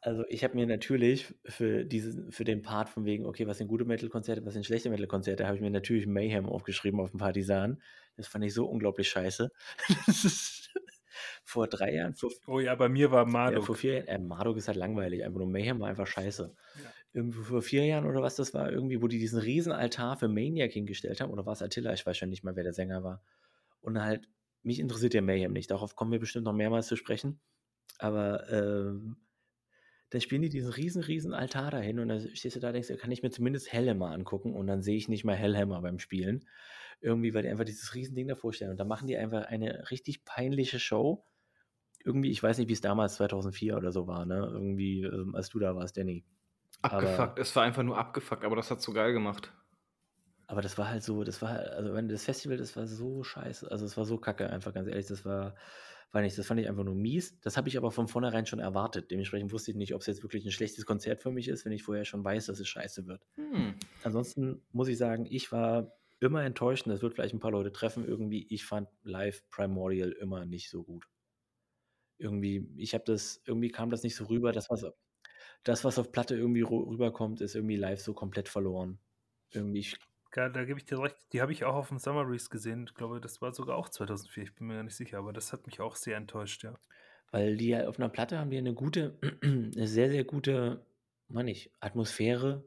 also 0.00 0.24
ich 0.28 0.44
habe 0.44 0.54
mir 0.54 0.66
natürlich 0.66 1.34
für 1.44 1.84
diesen, 1.84 2.30
für 2.30 2.44
den 2.44 2.62
Part 2.62 2.88
von 2.88 3.04
wegen, 3.04 3.26
okay, 3.26 3.46
was 3.46 3.58
sind 3.58 3.68
gute 3.68 3.84
Metal-Konzerte, 3.84 4.44
was 4.44 4.54
sind 4.54 4.64
schlechte 4.64 4.90
Metal-Konzerte, 4.90 5.46
habe 5.46 5.56
ich 5.56 5.62
mir 5.62 5.70
natürlich 5.70 6.06
Mayhem 6.06 6.46
aufgeschrieben 6.46 7.00
auf 7.00 7.10
dem 7.10 7.18
Partisan. 7.18 7.82
Das 8.16 8.28
fand 8.28 8.44
ich 8.44 8.54
so 8.54 8.66
unglaublich 8.66 9.08
scheiße. 9.08 9.50
Das 10.06 10.24
ist 10.24 10.70
vor 11.44 11.66
drei 11.66 11.94
Jahren, 11.94 12.14
vor, 12.14 12.30
Oh 12.46 12.60
ja, 12.60 12.74
bei 12.76 12.88
mir 12.88 13.10
war 13.10 13.26
ja, 13.26 13.26
vor 13.26 13.32
Marduk. 13.32 13.76
vier 13.76 13.94
Jahren, 13.94 14.06
äh, 14.06 14.18
Marduk 14.18 14.56
ist 14.56 14.68
halt 14.68 14.76
langweilig, 14.76 15.24
einfach 15.24 15.38
nur 15.38 15.48
Mayhem 15.48 15.80
war 15.80 15.88
einfach 15.88 16.06
scheiße. 16.06 16.54
Ja. 16.82 16.92
Irgendwie 17.12 17.42
vor 17.42 17.62
vier 17.62 17.84
Jahren 17.86 18.06
oder 18.06 18.22
was 18.22 18.36
das 18.36 18.54
war, 18.54 18.70
irgendwie, 18.70 19.02
wo 19.02 19.08
die 19.08 19.18
diesen 19.18 19.40
riesen 19.40 19.72
Altar 19.72 20.16
für 20.16 20.28
Maniac 20.28 20.70
hingestellt 20.70 21.20
haben, 21.20 21.32
oder 21.32 21.46
war 21.46 21.54
es 21.54 21.62
Attila, 21.62 21.92
ich 21.92 22.06
weiß 22.06 22.16
schon 22.16 22.28
nicht 22.28 22.44
mal, 22.44 22.54
wer 22.54 22.62
der 22.64 22.74
Sänger 22.74 23.02
war. 23.02 23.22
Und 23.80 24.00
halt, 24.00 24.28
mich 24.62 24.78
interessiert 24.78 25.14
ja 25.14 25.22
Mayhem 25.22 25.52
nicht, 25.52 25.70
darauf 25.70 25.96
kommen 25.96 26.12
wir 26.12 26.20
bestimmt 26.20 26.44
noch 26.44 26.52
mehrmals 26.52 26.86
zu 26.86 26.96
sprechen. 26.96 27.40
Aber 27.98 28.48
ähm, 28.50 29.16
dann 30.10 30.20
spielen 30.20 30.42
die 30.42 30.48
diesen 30.48 30.72
riesen, 30.72 31.02
riesen 31.02 31.34
Altar 31.34 31.70
dahin 31.70 31.98
und 31.98 32.08
dann 32.08 32.34
stehst 32.34 32.56
du 32.56 32.60
da 32.60 32.68
und 32.68 32.74
denkst, 32.74 32.92
kann 32.98 33.10
ich 33.10 33.22
mir 33.22 33.30
zumindest 33.30 33.72
Hellhammer 33.72 34.10
angucken 34.10 34.54
und 34.54 34.66
dann 34.66 34.82
sehe 34.82 34.96
ich 34.96 35.08
nicht 35.08 35.24
mal 35.24 35.36
Hellhammer 35.36 35.82
beim 35.82 35.98
Spielen. 35.98 36.46
Irgendwie, 37.00 37.34
weil 37.34 37.42
die 37.42 37.48
einfach 37.48 37.64
dieses 37.64 37.94
riesen 37.94 38.14
Ding 38.14 38.26
davor 38.26 38.52
stellen. 38.52 38.72
Und 38.72 38.80
dann 38.80 38.88
machen 38.88 39.06
die 39.06 39.16
einfach 39.16 39.44
eine 39.46 39.90
richtig 39.90 40.24
peinliche 40.24 40.80
Show. 40.80 41.24
Irgendwie, 42.04 42.30
ich 42.30 42.42
weiß 42.42 42.58
nicht, 42.58 42.68
wie 42.68 42.72
es 42.72 42.80
damals 42.80 43.16
2004 43.16 43.76
oder 43.76 43.92
so 43.92 44.06
war, 44.06 44.24
ne? 44.24 44.48
Irgendwie, 44.50 45.02
ähm, 45.02 45.34
als 45.34 45.50
du 45.50 45.58
da 45.58 45.76
warst, 45.76 45.96
Danny. 45.96 46.24
Abgefuckt. 46.82 47.18
Aber, 47.20 47.40
Es 47.40 47.54
war 47.54 47.64
einfach 47.64 47.82
nur 47.82 47.98
abgefuckt, 47.98 48.44
aber 48.44 48.56
das 48.56 48.70
hat 48.70 48.80
so 48.80 48.92
geil 48.92 49.12
gemacht. 49.12 49.52
Aber 50.48 50.62
das 50.62 50.78
war 50.78 50.88
halt 50.88 51.02
so, 51.02 51.24
das 51.24 51.42
war, 51.42 51.50
also 51.50 51.92
wenn 51.92 52.08
das 52.08 52.24
Festival, 52.24 52.56
das 52.56 52.74
war 52.74 52.86
so 52.86 53.22
scheiße. 53.22 53.70
Also 53.70 53.84
es 53.84 53.98
war 53.98 54.06
so 54.06 54.16
kacke, 54.16 54.48
einfach 54.48 54.72
ganz 54.72 54.88
ehrlich. 54.88 55.06
Das 55.06 55.26
war, 55.26 55.54
war 56.10 56.22
nicht, 56.22 56.38
das 56.38 56.46
fand 56.46 56.58
ich 56.58 56.68
einfach 56.68 56.84
nur 56.84 56.94
mies. 56.94 57.38
Das 57.40 57.58
habe 57.58 57.68
ich 57.68 57.76
aber 57.76 57.90
von 57.90 58.08
vornherein 58.08 58.46
schon 58.46 58.58
erwartet. 58.58 59.10
Dementsprechend 59.10 59.52
wusste 59.52 59.72
ich 59.72 59.76
nicht, 59.76 59.94
ob 59.94 60.00
es 60.00 60.06
jetzt 60.06 60.22
wirklich 60.22 60.46
ein 60.46 60.50
schlechtes 60.50 60.86
Konzert 60.86 61.20
für 61.20 61.30
mich 61.30 61.48
ist, 61.48 61.66
wenn 61.66 61.72
ich 61.72 61.82
vorher 61.82 62.06
schon 62.06 62.24
weiß, 62.24 62.46
dass 62.46 62.60
es 62.60 62.66
scheiße 62.66 63.06
wird. 63.06 63.26
Hm. 63.36 63.74
Ansonsten 64.02 64.62
muss 64.72 64.88
ich 64.88 64.96
sagen, 64.96 65.26
ich 65.28 65.52
war 65.52 65.92
immer 66.18 66.42
enttäuscht, 66.42 66.86
und 66.86 66.92
das 66.92 67.02
wird 67.02 67.12
vielleicht 67.12 67.34
ein 67.34 67.40
paar 67.40 67.52
Leute 67.52 67.70
treffen, 67.70 68.06
irgendwie, 68.06 68.46
ich 68.48 68.64
fand 68.64 68.88
live 69.02 69.46
Primordial 69.50 70.12
immer 70.12 70.46
nicht 70.46 70.70
so 70.70 70.82
gut. 70.82 71.04
Irgendwie, 72.16 72.72
ich 72.78 72.94
habe 72.94 73.04
das, 73.06 73.42
irgendwie 73.44 73.68
kam 73.68 73.90
das 73.90 74.02
nicht 74.02 74.16
so 74.16 74.24
rüber, 74.24 74.52
das 74.52 74.70
was, 74.70 74.86
das, 75.62 75.84
was 75.84 75.98
auf 75.98 76.10
Platte 76.10 76.36
irgendwie 76.36 76.62
rüberkommt, 76.62 77.42
ist 77.42 77.54
irgendwie 77.54 77.76
live 77.76 78.00
so 78.00 78.14
komplett 78.14 78.48
verloren. 78.48 78.98
Irgendwie, 79.50 79.80
ich, 79.80 79.98
Ja, 80.36 80.48
da 80.48 80.64
gebe 80.64 80.78
ich 80.78 80.84
dir 80.84 81.00
recht. 81.00 81.16
Die 81.32 81.40
habe 81.40 81.52
ich 81.52 81.64
auch 81.64 81.74
auf 81.74 81.88
dem 81.88 81.98
Summer 81.98 82.28
Reese 82.28 82.50
gesehen. 82.50 82.84
Ich 82.88 82.94
glaube, 82.94 83.20
das 83.20 83.40
war 83.40 83.52
sogar 83.52 83.76
auch 83.76 83.88
2004. 83.88 84.44
Ich 84.44 84.54
bin 84.54 84.66
mir 84.66 84.74
gar 84.74 84.82
nicht 84.82 84.94
sicher, 84.94 85.18
aber 85.18 85.32
das 85.32 85.52
hat 85.52 85.66
mich 85.66 85.80
auch 85.80 85.96
sehr 85.96 86.16
enttäuscht, 86.16 86.64
ja. 86.64 86.74
weil 87.30 87.56
die 87.56 87.68
ja 87.68 87.88
auf 87.88 87.98
einer 87.98 88.08
Platte 88.08 88.38
haben 88.38 88.50
die 88.50 88.58
eine 88.58 88.74
gute, 88.74 89.18
eine 89.42 89.88
sehr, 89.88 90.10
sehr 90.10 90.24
gute, 90.24 90.84
meine 91.28 91.50
ich, 91.50 91.72
Atmosphäre 91.80 92.62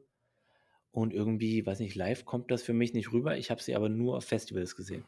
und 0.90 1.14
irgendwie, 1.14 1.64
weiß 1.64 1.78
nicht, 1.78 1.94
live 1.94 2.24
kommt 2.24 2.50
das 2.50 2.62
für 2.62 2.74
mich 2.74 2.92
nicht 2.94 3.12
rüber. 3.12 3.36
Ich 3.38 3.50
habe 3.50 3.62
sie 3.62 3.74
aber 3.74 3.88
nur 3.88 4.16
auf 4.16 4.24
Festivals 4.24 4.76
gesehen. 4.76 5.04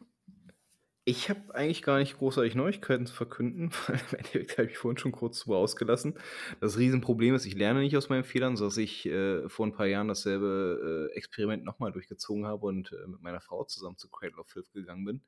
Ich 1.06 1.28
habe 1.28 1.55
eigentlich 1.55 1.82
gar 1.82 1.98
nicht 1.98 2.16
großartig 2.16 2.55
Neuigkeiten 2.55 3.06
zu 3.06 3.14
verkünden, 3.14 3.70
weil 3.86 4.01
im 4.10 4.16
Endeffekt 4.18 4.56
habe 4.56 4.70
ich 4.70 4.78
vorhin 4.78 4.97
schon 4.97 5.12
kurz 5.12 5.40
zu 5.40 5.55
ausgelassen. 5.55 6.14
Das 6.60 6.78
Riesenproblem 6.78 7.35
ist, 7.35 7.44
ich 7.44 7.55
lerne 7.55 7.81
nicht 7.81 7.97
aus 7.97 8.09
meinen 8.09 8.24
Fehlern, 8.24 8.56
sodass 8.56 8.78
ich 8.78 9.05
äh, 9.05 9.47
vor 9.51 9.66
ein 9.66 9.72
paar 9.72 9.86
Jahren 9.86 10.09
dasselbe 10.09 11.10
äh, 11.12 11.16
Experiment 11.16 11.62
nochmal 11.64 11.93
durchgezogen 11.93 12.47
habe 12.47 12.66
und 12.66 12.93
äh, 12.93 13.06
mit 13.06 13.20
meiner 13.20 13.43
Frau 13.43 13.64
zusammen 13.64 13.98
zu 13.98 14.09
Cradle 14.09 14.39
of 14.39 14.48
Filth 14.48 14.72
gegangen 14.72 15.05
bin. 15.05 15.22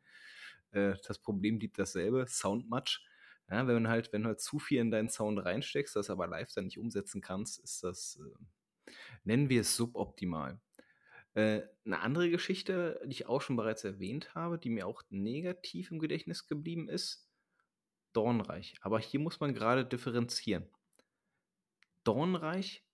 Äh, 0.72 0.94
das 1.06 1.18
Problem 1.18 1.58
blieb 1.58 1.74
dasselbe, 1.74 2.26
Soundmatch. 2.26 3.04
Ja, 3.50 3.66
wenn, 3.66 3.88
halt, 3.88 4.12
wenn 4.12 4.22
du 4.22 4.28
halt 4.28 4.40
zu 4.40 4.58
viel 4.58 4.80
in 4.80 4.90
deinen 4.90 5.10
Sound 5.10 5.44
reinsteckst, 5.44 5.94
das 5.94 6.10
aber 6.10 6.26
live 6.26 6.52
dann 6.54 6.64
nicht 6.64 6.78
umsetzen 6.78 7.20
kannst, 7.20 7.62
ist 7.62 7.84
das, 7.84 8.18
äh, 8.20 8.90
nennen 9.24 9.50
wir 9.50 9.60
es 9.60 9.76
suboptimal. 9.76 10.58
Äh, 11.36 11.68
eine 11.84 12.00
andere 12.00 12.30
Geschichte, 12.30 12.98
die 13.04 13.12
ich 13.12 13.26
auch 13.26 13.42
schon 13.42 13.56
bereits 13.56 13.84
erwähnt 13.84 14.34
habe, 14.34 14.58
die 14.58 14.70
mir 14.70 14.86
auch 14.86 15.02
negativ 15.10 15.90
im 15.90 15.98
Gedächtnis 15.98 16.48
geblieben 16.48 16.88
ist, 16.88 17.28
Dornreich. 18.14 18.74
Aber 18.80 18.98
hier 18.98 19.20
muss 19.20 19.38
man 19.38 19.52
gerade 19.52 19.84
differenzieren. 19.84 20.66
Dornreich, 22.04 22.86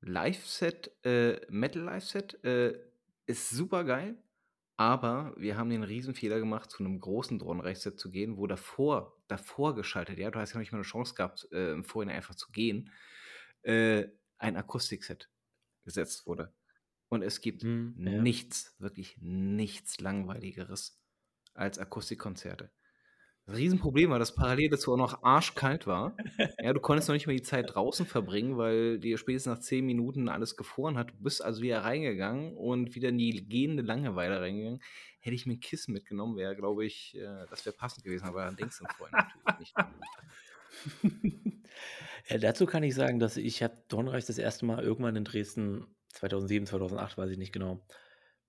Live-Set, 0.00 0.96
äh, 1.04 1.40
Metal-Live-Set, 1.50 2.42
äh, 2.42 2.80
ist 3.26 3.50
super 3.50 3.84
geil, 3.84 4.16
aber 4.78 5.34
wir 5.36 5.58
haben 5.58 5.68
den 5.68 5.84
Riesenfehler 5.84 6.38
gemacht, 6.38 6.70
zu 6.70 6.82
einem 6.82 7.00
großen 7.00 7.38
Dornreich-Set 7.38 8.00
zu 8.00 8.10
gehen, 8.10 8.38
wo 8.38 8.46
davor, 8.46 9.20
davor 9.28 9.74
geschaltet, 9.74 10.18
ja, 10.18 10.30
du 10.30 10.38
hast 10.38 10.54
ja 10.54 10.58
nicht 10.58 10.72
mal 10.72 10.78
eine 10.78 10.86
Chance 10.86 11.14
gehabt, 11.14 11.48
äh, 11.52 11.72
im 11.72 11.84
Vorhinein 11.84 12.16
einfach 12.16 12.34
zu 12.34 12.50
gehen, 12.50 12.90
äh, 13.60 14.08
ein 14.38 14.56
Akustikset 14.56 15.28
gesetzt 15.84 16.26
wurde. 16.26 16.54
Und 17.10 17.22
es 17.22 17.42
gibt 17.42 17.62
Hm, 17.64 17.96
ja. 17.98 18.22
nichts, 18.22 18.74
wirklich 18.78 19.18
nichts 19.20 20.00
Langweiligeres 20.00 20.98
als 21.54 21.78
Akustikkonzerte. 21.78 22.70
Das 23.46 23.56
Riesenproblem 23.58 24.10
war, 24.10 24.18
dass 24.20 24.34
parallel 24.34 24.70
dazu 24.70 24.92
auch 24.92 24.96
noch 24.96 25.22
arschkalt 25.24 25.86
war. 25.86 26.16
Ja, 26.64 26.72
du 26.72 26.80
konntest 26.80 27.08
noch 27.08 27.14
nicht 27.14 27.26
mal 27.26 27.34
die 27.34 27.42
Zeit 27.42 27.74
draußen 27.74 28.06
verbringen, 28.06 28.56
weil 28.58 29.00
dir 29.00 29.18
spätestens 29.18 29.54
nach 29.56 29.60
zehn 29.60 29.84
Minuten 29.86 30.28
alles 30.28 30.56
gefroren 30.56 30.96
hat. 30.98 31.10
Du 31.10 31.14
bist 31.18 31.42
also 31.42 31.62
wieder 31.62 31.80
reingegangen 31.82 32.56
und 32.56 32.94
wieder 32.94 33.08
in 33.08 33.18
die 33.18 33.48
gehende 33.48 33.82
Langeweile 33.82 34.40
reingegangen. 34.40 34.80
Hätte 35.20 35.34
ich 35.34 35.46
mir 35.46 35.54
ein 35.54 35.60
Kissen 35.60 35.92
mitgenommen, 35.92 36.36
wäre, 36.36 36.54
glaube 36.56 36.84
ich, 36.86 37.16
äh, 37.16 37.46
das 37.50 37.66
wäre 37.66 37.74
passend 37.76 38.04
gewesen, 38.04 38.26
aber 38.26 38.44
dann 38.44 38.56
denkst 38.56 38.78
du 38.78 38.86
vorher 38.96 39.16
natürlich 39.16 39.58
nicht. 39.58 39.74
Ja, 42.28 42.38
dazu 42.38 42.66
kann 42.66 42.82
ich 42.82 42.94
sagen, 42.94 43.18
dass 43.18 43.36
ich 43.36 43.62
habe 43.62 43.82
Dornreich 43.88 44.24
das 44.26 44.38
erste 44.38 44.66
Mal 44.66 44.82
irgendwann 44.84 45.16
in 45.16 45.24
Dresden 45.24 45.86
2007, 46.20 46.66
2008, 46.66 47.18
weiß 47.18 47.30
ich 47.30 47.38
nicht 47.38 47.52
genau, 47.52 47.84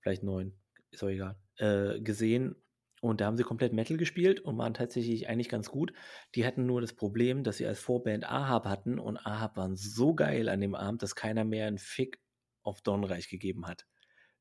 vielleicht 0.00 0.22
neun, 0.22 0.54
ist 0.90 1.02
auch 1.02 1.08
egal, 1.08 1.36
äh, 1.56 2.00
gesehen. 2.00 2.56
Und 3.00 3.20
da 3.20 3.26
haben 3.26 3.36
sie 3.36 3.42
komplett 3.42 3.72
Metal 3.72 3.96
gespielt 3.96 4.40
und 4.40 4.56
waren 4.58 4.74
tatsächlich 4.74 5.28
eigentlich 5.28 5.48
ganz 5.48 5.68
gut. 5.70 5.92
Die 6.36 6.46
hatten 6.46 6.66
nur 6.66 6.80
das 6.80 6.92
Problem, 6.92 7.42
dass 7.42 7.56
sie 7.56 7.66
als 7.66 7.80
Vorband 7.80 8.24
Ahab 8.30 8.64
hatten 8.64 9.00
und 9.00 9.16
Ahab 9.16 9.56
waren 9.56 9.74
so 9.74 10.14
geil 10.14 10.48
an 10.48 10.60
dem 10.60 10.76
Abend, 10.76 11.02
dass 11.02 11.16
keiner 11.16 11.44
mehr 11.44 11.66
einen 11.66 11.78
Fick 11.78 12.20
auf 12.62 12.80
Dornreich 12.80 13.28
gegeben 13.28 13.66
hat. 13.66 13.86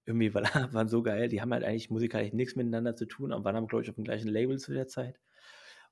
Irgendwie, 0.06 0.34
weil 0.36 0.44
Ahab 0.46 0.74
waren 0.74 0.90
so 0.90 1.02
geil, 1.02 1.28
die 1.28 1.42
haben 1.42 1.54
halt 1.54 1.64
eigentlich 1.64 1.90
musikalisch 1.90 2.34
nichts 2.34 2.56
miteinander 2.56 2.96
zu 2.96 3.08
tun, 3.08 3.32
aber 3.32 3.46
waren, 3.46 3.66
glaube 3.66 3.84
ich, 3.84 3.90
auf 3.90 3.96
dem 3.96 4.04
gleichen 4.04 4.28
Label 4.28 4.60
zu 4.60 4.74
der 4.74 4.88
Zeit. 4.88 5.20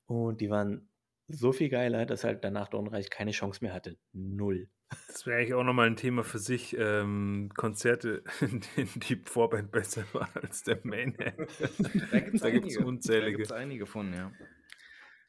Und 0.05 0.41
die 0.41 0.51
waren 0.51 0.88
so 1.29 1.51
viel 1.51 1.69
geiler, 1.69 2.05
dass 2.05 2.23
halt 2.23 2.43
danach 2.43 2.67
Dornreich 2.67 3.09
keine 3.09 3.31
Chance 3.31 3.63
mehr 3.63 3.73
hatte. 3.73 3.97
Null. 4.13 4.69
Das 5.07 5.25
wäre 5.27 5.37
eigentlich 5.39 5.53
auch 5.53 5.63
nochmal 5.63 5.87
ein 5.87 5.95
Thema 5.95 6.23
für 6.23 6.39
sich. 6.39 6.75
Ähm, 6.77 7.51
Konzerte, 7.55 8.23
in 8.41 8.61
denen 8.75 8.99
die 9.07 9.15
Vorband 9.17 9.71
besser 9.71 10.03
war 10.13 10.29
als 10.35 10.63
der 10.63 10.79
Mainhead. 10.83 11.35
Da 12.11 12.19
gibt 12.19 12.35
es 12.35 12.41
Da 12.41 12.49
gibt's 12.49 12.75
einige. 12.77 12.79
Da 12.79 12.85
unzählige. 12.85 13.31
gibt 13.37 13.45
es 13.45 13.51
einige 13.51 13.85
von, 13.85 14.13
ja. 14.13 14.31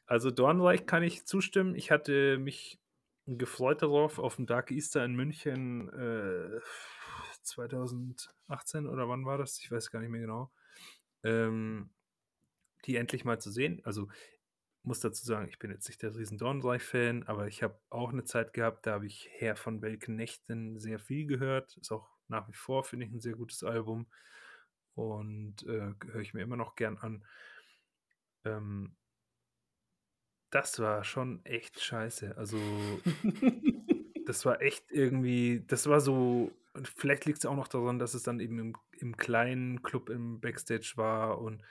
Also 0.07 0.31
Dornreich 0.31 0.85
kann 0.85 1.03
ich 1.03 1.25
zustimmen. 1.25 1.75
Ich 1.75 1.91
hatte 1.91 2.37
mich 2.37 2.79
gefreut 3.27 3.81
darauf, 3.81 4.19
auf 4.19 4.35
dem 4.35 4.45
Dark 4.45 4.71
Easter 4.71 5.05
in 5.05 5.15
München 5.15 5.89
äh, 5.89 6.59
2018 7.43 8.87
oder 8.87 9.07
wann 9.07 9.25
war 9.25 9.37
das? 9.37 9.59
Ich 9.59 9.71
weiß 9.71 9.91
gar 9.91 9.99
nicht 9.99 10.09
mehr 10.09 10.21
genau. 10.21 10.51
Ähm, 11.23 11.91
die 12.85 12.95
endlich 12.95 13.25
mal 13.25 13.39
zu 13.39 13.51
sehen. 13.51 13.79
Also 13.83 14.09
muss 14.83 14.99
dazu 14.99 15.25
sagen, 15.25 15.47
ich 15.47 15.59
bin 15.59 15.71
jetzt 15.71 15.87
nicht 15.87 16.01
der 16.01 16.15
riesen 16.15 16.37
Dornreich-Fan, 16.37 17.23
aber 17.23 17.47
ich 17.47 17.61
habe 17.61 17.79
auch 17.89 18.11
eine 18.11 18.23
Zeit 18.23 18.53
gehabt, 18.53 18.87
da 18.87 18.93
habe 18.93 19.05
ich 19.05 19.29
Herr 19.33 19.55
von 19.55 19.81
Welken 19.81 20.15
Nächten 20.15 20.79
sehr 20.79 20.99
viel 20.99 21.27
gehört. 21.27 21.77
Ist 21.77 21.91
auch 21.91 22.09
nach 22.27 22.47
wie 22.47 22.53
vor, 22.53 22.83
finde 22.83 23.05
ich, 23.05 23.11
ein 23.11 23.19
sehr 23.19 23.35
gutes 23.35 23.63
Album. 23.63 24.07
Und 24.95 25.63
äh, 25.63 25.93
höre 26.11 26.21
ich 26.21 26.33
mir 26.33 26.41
immer 26.41 26.57
noch 26.57 26.75
gern 26.75 26.97
an. 26.97 27.25
Ähm, 28.43 28.95
das 30.49 30.79
war 30.79 31.03
schon 31.03 31.45
echt 31.45 31.79
scheiße. 31.79 32.35
Also, 32.37 32.57
das 34.25 34.45
war 34.45 34.61
echt 34.61 34.91
irgendwie, 34.91 35.63
das 35.67 35.87
war 35.87 36.01
so, 36.01 36.51
vielleicht 36.83 37.25
liegt 37.25 37.39
es 37.39 37.45
auch 37.45 37.55
noch 37.55 37.67
daran, 37.67 37.99
dass 37.99 38.15
es 38.15 38.23
dann 38.23 38.39
eben 38.39 38.59
im, 38.59 38.77
im 38.97 39.15
kleinen 39.15 39.81
Club 39.83 40.09
im 40.09 40.41
Backstage 40.41 40.93
war 40.95 41.39
und 41.39 41.61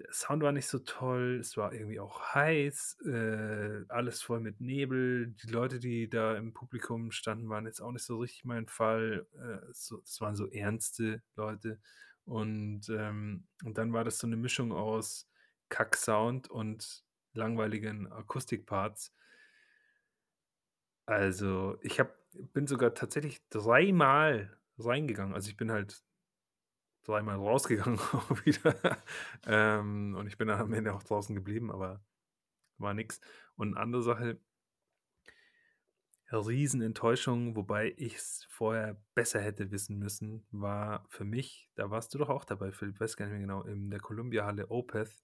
der 0.00 0.12
Sound 0.12 0.42
war 0.42 0.52
nicht 0.52 0.66
so 0.66 0.78
toll, 0.78 1.38
es 1.40 1.56
war 1.56 1.72
irgendwie 1.74 2.00
auch 2.00 2.34
heiß, 2.34 3.00
äh, 3.06 3.84
alles 3.88 4.22
voll 4.22 4.40
mit 4.40 4.60
Nebel. 4.60 5.28
Die 5.28 5.48
Leute, 5.48 5.78
die 5.78 6.08
da 6.08 6.36
im 6.36 6.54
Publikum 6.54 7.10
standen, 7.10 7.50
waren 7.50 7.66
jetzt 7.66 7.80
auch 7.80 7.92
nicht 7.92 8.04
so 8.04 8.18
richtig 8.18 8.44
mein 8.44 8.66
Fall. 8.66 9.26
Äh, 9.34 9.72
so, 9.72 9.98
das 9.98 10.20
waren 10.20 10.34
so 10.34 10.46
ernste 10.48 11.22
Leute. 11.36 11.80
Und, 12.24 12.88
ähm, 12.88 13.46
und 13.64 13.76
dann 13.76 13.92
war 13.92 14.04
das 14.04 14.18
so 14.18 14.26
eine 14.26 14.36
Mischung 14.36 14.72
aus 14.72 15.28
Kack-Sound 15.68 16.48
und 16.48 17.04
langweiligen 17.34 18.10
Akustikparts. 18.10 19.12
Also, 21.04 21.76
ich 21.82 22.00
hab, 22.00 22.16
bin 22.52 22.66
sogar 22.66 22.94
tatsächlich 22.94 23.46
dreimal 23.50 24.56
reingegangen. 24.78 25.34
Also, 25.34 25.50
ich 25.50 25.56
bin 25.56 25.70
halt 25.70 26.02
dreimal 27.04 27.36
rausgegangen 27.36 27.98
auch 28.12 28.30
wieder. 28.44 28.98
Ähm, 29.46 30.14
und 30.18 30.26
ich 30.26 30.38
bin 30.38 30.50
am 30.50 30.72
Ende 30.72 30.94
auch 30.94 31.02
draußen 31.02 31.34
geblieben, 31.34 31.70
aber 31.70 32.00
war 32.78 32.94
nix. 32.94 33.20
Und 33.56 33.72
'ne 33.72 33.80
andere 33.80 34.02
Sache 34.02 34.40
Riesenenttäuschung, 36.32 37.56
wobei 37.56 37.92
ich's 37.96 38.46
vorher 38.48 39.02
besser 39.14 39.40
hätte 39.40 39.70
wissen 39.72 39.98
müssen, 39.98 40.46
war 40.50 41.04
für 41.08 41.24
mich 41.24 41.70
da 41.74 41.90
warst 41.90 42.14
du 42.14 42.18
doch 42.18 42.28
auch 42.28 42.44
dabei, 42.44 42.72
Philipp, 42.72 43.00
weiß 43.00 43.16
gar 43.16 43.26
nicht 43.26 43.32
mehr 43.32 43.40
genau, 43.40 43.62
in 43.62 43.90
der 43.90 44.00
Columbia-Halle 44.00 44.68
Opeth. 44.68 45.16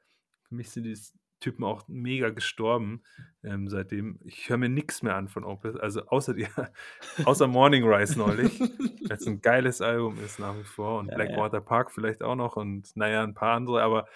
Für 0.52 0.56
mich 0.56 0.70
sind 0.72 0.84
die 0.86 0.98
Typen 1.40 1.64
auch 1.66 1.88
mega 1.88 2.30
gestorben, 2.30 3.04
ähm, 3.44 3.68
seitdem. 3.68 4.20
Ich 4.24 4.50
höre 4.50 4.58
mir 4.58 4.70
nix 4.70 5.02
mehr 5.04 5.16
an 5.16 5.28
von 5.28 5.44
Opeth, 5.44 5.80
also 5.80 6.06
außer 6.08 6.34
die 6.34 6.48
außer 7.22 7.48
Morning 7.48 7.84
Rise 7.84 8.18
neulich, 8.18 8.66
weil's 9.10 9.28
'n 9.28 9.42
geiles 9.42 9.82
Album 9.82 10.20
ist 10.20 10.40
nach 10.40 10.58
wie 10.58 10.64
vor 10.64 11.00
und 11.00 11.12
Ja, 11.12 11.20
ja. 11.30 11.48
Blackwater 11.48 11.62
Park 11.62 11.92
vielleicht 11.92 12.24
auch 12.24 12.36
noch 12.36 12.56
und 12.56 12.92
na 12.96 13.10
ja, 13.10 13.24
'n 13.24 13.34
paar 13.34 13.56
andere, 13.56 13.82
aber 13.84 14.08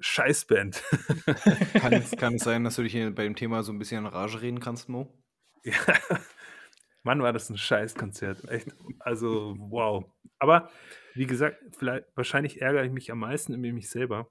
Scheißband. 0.00 0.82
Kann 1.76 1.96
es 1.98 2.16
kann 2.16 2.34
es 2.36 2.42
sein, 2.44 2.64
dass 2.64 2.76
du 2.76 2.82
dich 2.82 2.92
hier 2.92 3.14
bei 3.14 3.24
dem 3.24 3.36
Thema 3.36 3.62
so 3.62 3.72
'n 3.72 3.78
bisschen 3.78 4.00
in 4.06 4.06
Rage 4.12 4.42
reden 4.42 4.60
kannst, 4.60 4.88
Mo? 4.88 5.22
Ja. 5.64 5.74
Mann, 7.04 7.22
war 7.22 7.32
das 7.32 7.50
'n 7.50 7.58
Scheißkonzert, 7.58 8.48
echt. 8.48 8.76
Also, 9.00 9.56
wow. 9.58 10.12
Aber 10.38 10.70
wie 11.14 11.26
gesagt, 11.26 11.58
viellei 11.76 12.04
wahrscheinlich 12.14 12.60
ärgere 12.62 12.84
ich 12.84 12.92
mich 12.92 13.10
am 13.12 13.20
meisten 13.20 13.54
über 13.54 13.72
mich 13.74 13.90
selber. 13.90 14.30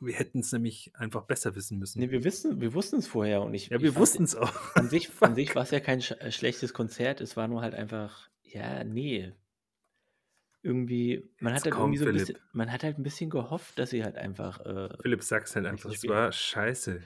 Wir 0.00 0.14
hätten's 0.14 0.52
nämlich 0.52 0.92
einfach 0.96 1.22
besser 1.24 1.54
wissen 1.54 1.78
müssen. 1.78 1.98
Ne, 1.98 2.10
wir 2.10 2.22
wissen 2.24 2.60
wir 2.60 2.74
wussten's 2.74 3.06
vorher 3.08 3.42
und 3.42 3.54
ich 3.54 3.70
Ja, 3.70 3.80
wir 3.82 3.96
fand 3.96 3.96
wussten's 3.96 4.34
auch. 4.34 4.52
an 4.74 4.88
sich 4.88 5.10
an 5.22 5.34
sich 5.34 5.54
war's 5.54 5.70
ja 5.72 5.80
kein 5.80 6.02
sch 6.02 6.12
äh, 6.12 6.32
schlechtes 6.32 6.74
Konzert, 6.74 7.20
es 7.20 7.36
war 7.36 7.48
nur 7.48 7.62
halt 7.62 7.74
einfach 7.74 8.30
ja, 8.42 8.84
ne. 8.84 9.36
Irgendwie 10.64 11.30
man 11.38 11.54
Jetzt 11.54 11.54
hat 11.54 11.66
halt 11.66 11.76
komm, 11.76 11.78
irgendwie 11.78 11.98
so 11.98 12.04
'n 12.04 12.10
Philipp. 12.10 12.12
bisschen 12.12 12.38
man 12.52 12.72
hat 12.72 12.82
halt 12.82 12.98
'n 12.98 13.02
bisschen 13.04 13.30
gehofft, 13.30 13.78
dass 13.78 13.90
sie 13.90 14.02
halt 14.04 14.16
einfach, 14.16 14.60
äh 14.60 14.88
Philipp, 15.02 15.22
sag's 15.22 15.54
halt 15.54 15.66
nicht 15.68 15.82
einfach, 15.82 15.92
so 15.92 15.92
es 15.92 16.08
war 16.08 16.32
scheiße. 16.32 17.02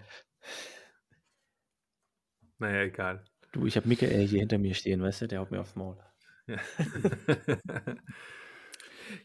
Na 2.61 2.71
ja, 2.71 2.83
egal. 2.85 3.25
Du, 3.53 3.67
ich 3.67 3.77
habe 3.77 3.87
Michael 3.89 4.27
hier 4.27 4.41
hinter 4.41 4.59
mir 4.59 4.75
stehen, 4.75 5.03
weißt 5.03 5.23
du, 5.23 5.29
der 5.29 5.41
haut 5.41 5.51
mir 5.51 5.61
aufs 5.61 5.77
Maul. 5.77 5.99
Ja. 6.47 6.57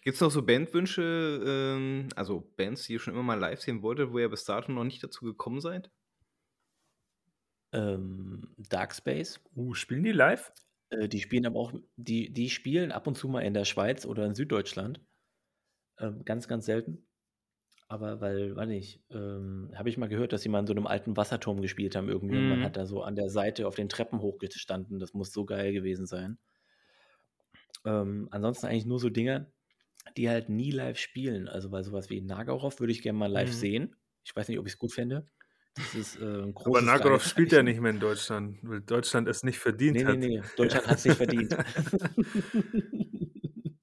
Gibt's 0.02 0.22
noch 0.22 0.32
so 0.32 0.44
Bandwünsche, 0.45 1.41
ähm, 1.45 2.10
also 2.16 2.41
Bands, 2.58 2.84
die 2.84 2.94
ihr 2.94 2.99
schon 2.99 3.14
immer 3.14 3.24
mal 3.24 3.40
live 3.40 3.62
sehen 3.62 3.82
wolltet, 3.82 4.12
wo 4.12 4.20
ihr 4.20 4.30
bis 4.30 4.45
dato 4.45 4.72
noch 4.72 4.84
nicht 4.84 5.04
dazu 5.04 5.26
gekommen 5.26 5.62
seid? 5.62 5.91
Ähm, 7.72 8.54
Darkspace. 8.58 9.40
Uh, 9.56 9.74
spielen 9.74 10.04
die 10.04 10.12
live? 10.12 10.52
Äh, 10.90 11.08
die 11.10 11.20
spielen 11.20 11.45
aber 11.45 11.60
auch 11.60 11.74
die 11.95 12.32
die 12.34 12.49
spielen 12.49 12.91
ab 12.91 13.08
und 13.08 13.16
zu 13.18 13.28
mal 13.30 13.41
in 13.41 13.54
der 13.54 13.66
Schweiz 13.66 14.06
oder 14.06 14.26
in 14.26 14.36
Süddeutschland. 14.36 15.02
Ähm, 15.99 16.26
ganz, 16.26 16.48
ganz 16.48 16.66
selten. 16.66 17.08
Aber 17.90 18.22
weil 18.22 18.56
weiß 18.56 18.68
nicht, 18.70 19.04
ähm, 19.12 19.72
habe 19.76 19.90
ich 19.90 19.98
mal 19.98 20.10
gehört, 20.10 20.34
dass 20.34 20.41
sie 20.44 20.49
mal 20.49 20.60
in 20.62 20.68
so 20.68 20.74
'nem 20.76 20.88
alten 20.88 21.18
Wasserturm 21.18 21.62
gespielt 21.62 21.95
haben 21.95 22.10
irgendwie 22.10 22.38
und 22.38 22.48
man 22.48 22.60
Mhm. 22.60 22.64
hat 22.64 22.78
da 22.78 22.86
so 22.88 23.04
an 23.04 23.16
der 23.16 23.30
Seite 23.30 23.68
auf 23.68 23.76
den 23.76 23.90
Treppen 23.90 24.22
hochgestanden. 24.22 24.99
Das 24.99 25.14
muss 25.14 25.34
so 25.34 25.45
geil 25.45 25.74
gewesen 25.74 26.08
sein. 26.08 26.40
Ähm, 27.86 28.28
ansonsten 28.32 28.68
eigentlich 28.68 28.86
nur 28.86 28.99
so 28.99 29.10
Dinger, 29.10 29.48
die 30.18 30.30
halt 30.30 30.50
nie 30.50 30.72
live 30.72 30.98
spielen. 31.00 31.48
Also, 31.48 31.72
weil 31.72 31.84
so 31.84 31.92
was 31.94 32.10
wie 32.10 32.22
Nagorov 32.22 32.80
würde 32.80 32.92
ich 32.94 33.02
gern 33.02 33.16
mal 33.16 33.32
live 33.32 33.52
Mhm. 33.52 33.54
sehen. 33.54 33.96
Ich 34.24 34.36
weiß 34.36 34.48
nicht, 34.50 34.60
ob 34.60 34.68
ich's 34.68 34.78
gut 34.80 34.94
fände. 34.94 35.30
Das 35.76 35.94
ist, 35.96 36.16
äh, 36.18 36.54
Aber 36.64 36.82
Nagorov 36.82 37.24
spielt 37.24 37.52
ja 37.52 37.64
nicht 37.64 37.80
mehr 37.80 37.92
in 37.92 38.00
Deutschland, 38.00 38.60
weil 38.64 38.82
Deutschland 38.82 39.28
es 39.28 39.44
nicht 39.44 39.58
verdient 39.60 39.96
Ne, 39.96 40.06
ne, 40.06 40.18
hat. 40.18 40.18
ne, 40.18 40.52
Deutschland 40.56 40.88
hat's 40.88 41.06
nicht 41.06 41.18
verdient. 41.18 41.56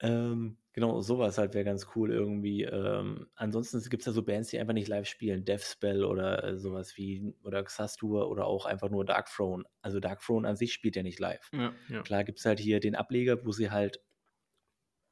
Ähm, 0.00 0.58
genau, 0.72 1.00
so 1.00 1.18
was 1.18 1.38
halt 1.38 1.54
wäre 1.54 1.64
ganz 1.64 1.88
cool 1.96 2.12
irgendwie. 2.12 2.62
Ähm, 2.64 3.26
ansonsten 3.34 3.80
gibt's 3.90 4.06
ja 4.06 4.12
so 4.12 4.22
Bands, 4.24 4.50
die 4.50 4.58
einfach 4.58 4.74
nicht 4.74 4.88
live 4.88 5.08
spielen. 5.08 5.44
Deathspell 5.44 6.04
oder, 6.04 6.44
äh, 6.44 6.58
so 6.58 6.72
was 6.72 6.96
wie 6.96 7.34
oder 7.42 7.64
Xastur 7.64 8.28
oder 8.30 8.46
auch 8.46 8.66
einfach 8.66 8.90
nur 8.90 9.04
Darkthrone. 9.04 9.64
Also, 9.82 10.00
Darkthrone 10.00 10.48
an 10.48 10.56
sich 10.56 10.72
spielt 10.72 10.96
ja 10.96 11.02
nicht 11.02 11.18
live. 11.18 11.52
Ja. 11.52 11.74
Ja. 11.88 12.02
Klar 12.04 12.24
gibt's 12.24 12.44
halt 12.44 12.60
hier 12.60 12.80
den 12.80 12.94
Ableger, 12.94 13.44
wo 13.44 13.52
sie 13.52 13.70
halt 13.70 14.00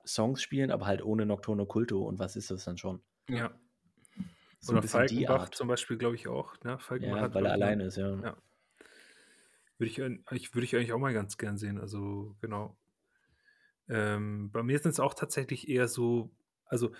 Songs 0.06 0.42
spielen, 0.42 0.70
aber 0.70 0.86
halt 0.86 1.02
ohne 1.04 1.26
Nocturno 1.26 1.66
Culto 1.66 2.02
und 2.04 2.18
was 2.18 2.36
ist 2.36 2.50
das 2.50 2.64
dann 2.64 2.78
schon? 2.78 3.02
Ja. 3.28 3.58
So 4.62 4.74
Oder 4.74 4.80
bisschen 4.80 5.06
die 5.06 5.28
Falkenbach 5.28 5.50
Art. 5.50 5.52
zum 5.52 5.68
Beispiel, 5.68 5.96
glaube 5.96 6.16
ich 6.16 6.26
auch, 6.28 6.58
ne? 6.64 6.78
Falkenbach 6.80 7.20
Ja, 7.20 7.20
hat, 7.20 7.34
weil 7.34 7.46
er 7.46 7.52
ich, 7.52 7.56
'ne 7.58 7.72
alleine 7.72 7.84
ist, 7.84 7.96
ja. 7.96 8.22
ja. 8.22 8.36
Würde 9.80 9.90
ich 9.90 10.02
ein 10.02 10.24
ich 10.30 10.54
würde 10.54 10.64
ich 10.64 10.74
eigentlich 10.74 10.92
auch 10.92 10.98
mal 10.98 11.12
ganz 11.12 11.36
gern 11.36 11.58
sehen, 11.58 11.78
also, 11.78 12.36
genau. 12.40 12.78
Ähm, 13.88 14.50
bei 14.50 14.62
mir 14.62 14.78
sind's 14.78 15.00
auch 15.00 15.14
tatsächlich 15.14 15.68
eher 15.68 15.88
so 15.88 16.30
also, 16.68 16.90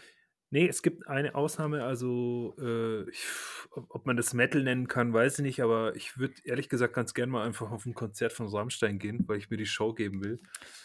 ne, 0.50 0.68
es 0.68 0.82
gibt 0.82 1.08
eine 1.08 1.34
Ausnahme, 1.36 1.84
also, 1.84 2.56
äh, 2.60 3.10
ich 3.10 3.26
ob 3.72 4.06
man 4.06 4.16
das 4.18 4.34
Metal 4.34 4.62
nennen 4.62 4.88
kann, 4.88 5.12
weiß 5.14 5.38
ich 5.40 5.44
nicht, 5.44 5.62
aber 5.62 5.96
ich 5.96 6.18
würde 6.18 6.34
ehrlich 6.44 6.68
gesagt 6.68 6.94
ganz 6.94 7.14
gern 7.14 7.30
mal 7.30 7.46
einfach 7.46 7.70
auf 7.72 7.86
'n 7.86 7.94
Konzert 7.94 8.32
von 8.34 8.48
Rammstein 8.48 8.98
gehen, 9.00 9.24
weil 9.28 9.38
ich 9.38 9.50
mir 9.50 9.56
die 9.58 9.66
Show 9.66 9.94
geben 9.94 10.22
will. 10.24 10.42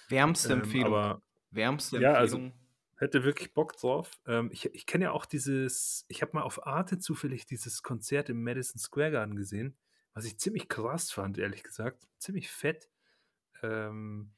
Wärmste 0.10 0.54
Ähm, 0.54 0.54
Empfehlung. 0.54 1.00
aber 1.02 1.22
Wärmste 1.52 1.98
ja, 1.98 2.14
also, 2.14 2.40
Empfehlung. 2.40 2.54
hätte 2.98 3.24
wirklich 3.24 3.54
Bock 3.54 3.76
drauf. 3.78 4.12
Ähm, 4.28 4.50
ich 4.54 4.66
ich 4.74 4.86
kenne 4.86 5.06
ja 5.06 5.12
auch 5.12 5.26
dieses 5.26 6.06
ich 6.10 6.22
habe 6.22 6.34
mal 6.36 6.44
auf 6.44 6.66
Arte 6.68 7.00
zufällig 7.00 7.46
dieses 7.46 7.84
Konzert 7.84 8.30
im 8.30 8.44
Madison 8.44 8.80
Square 8.80 9.12
Garden 9.12 9.36
gesehen, 9.36 9.78
was 10.14 10.26
ich 10.26 10.40
ziemlich 10.40 10.70
krass 10.70 11.12
fand, 11.12 11.38
ehrlich 11.38 11.64
gesagt. 11.64 12.08
Ziemlich 12.20 12.50
fett. 12.52 12.90
Ähm, 13.64 14.34